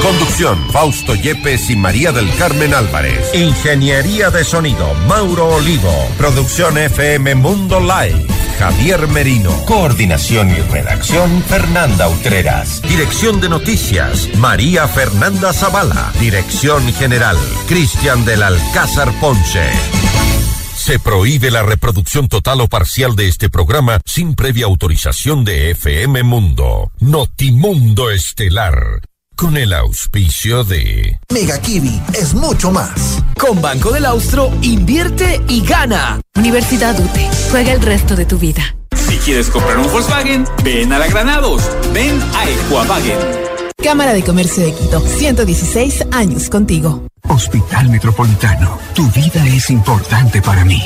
Conducción, 0.01 0.69
Fausto 0.71 1.15
Yepes 1.15 1.69
y 1.69 1.75
María 1.75 2.11
del 2.11 2.33
Carmen 2.35 2.73
Álvarez. 2.73 3.33
Ingeniería 3.33 4.29
de 4.29 4.43
sonido, 4.43 4.93
Mauro 5.07 5.55
Olivo. 5.55 5.93
Producción 6.17 6.77
FM 6.77 7.35
Mundo 7.35 7.79
Live. 7.79 8.42
Javier 8.63 9.09
Merino. 9.09 9.51
Coordinación 9.65 10.49
y 10.49 10.61
redacción, 10.71 11.43
Fernanda 11.43 12.07
Utreras. 12.07 12.81
Dirección 12.81 13.41
de 13.41 13.49
noticias, 13.49 14.29
María 14.37 14.87
Fernanda 14.87 15.51
Zavala. 15.51 16.13
Dirección 16.17 16.81
general, 16.93 17.35
Cristian 17.67 18.23
del 18.23 18.41
Alcázar 18.41 19.11
Ponce. 19.19 19.69
Se 20.77 20.97
prohíbe 20.97 21.51
la 21.51 21.63
reproducción 21.63 22.29
total 22.29 22.61
o 22.61 22.69
parcial 22.69 23.17
de 23.17 23.27
este 23.27 23.49
programa 23.49 23.99
sin 24.05 24.33
previa 24.33 24.65
autorización 24.65 25.43
de 25.43 25.71
FM 25.71 26.23
Mundo. 26.23 26.89
Notimundo 27.01 28.11
Estelar 28.11 29.01
con 29.43 29.57
el 29.57 29.73
auspicio 29.73 30.63
de 30.63 31.19
Mega 31.29 31.59
Kiwi 31.59 32.01
es 32.13 32.33
mucho 32.33 32.71
más. 32.71 33.21
Con 33.37 33.61
Banco 33.61 33.91
del 33.91 34.05
Austro, 34.05 34.49
invierte 34.61 35.41
y 35.49 35.65
gana. 35.65 36.21
Universidad 36.37 36.97
UTE. 36.97 37.29
Juega 37.51 37.73
el 37.73 37.81
resto 37.81 38.15
de 38.15 38.25
tu 38.25 38.37
vida. 38.37 38.63
Si 38.95 39.17
quieres 39.17 39.49
comprar 39.49 39.79
un 39.79 39.91
Volkswagen, 39.91 40.45
ven 40.63 40.93
a 40.93 40.99
la 40.99 41.07
Granados. 41.07 41.61
Ven 41.93 42.21
a 42.35 42.49
Equavagen. 42.49 43.17
Cámara 43.83 44.13
de 44.13 44.23
Comercio 44.23 44.63
de 44.63 44.73
Quito. 44.73 45.01
116 45.01 46.05
años 46.11 46.49
contigo. 46.49 47.05
Hospital 47.27 47.89
Metropolitano. 47.89 48.79
Tu 48.95 49.05
vida 49.11 49.45
es 49.45 49.69
importante 49.69 50.41
para 50.41 50.63
mí. 50.63 50.81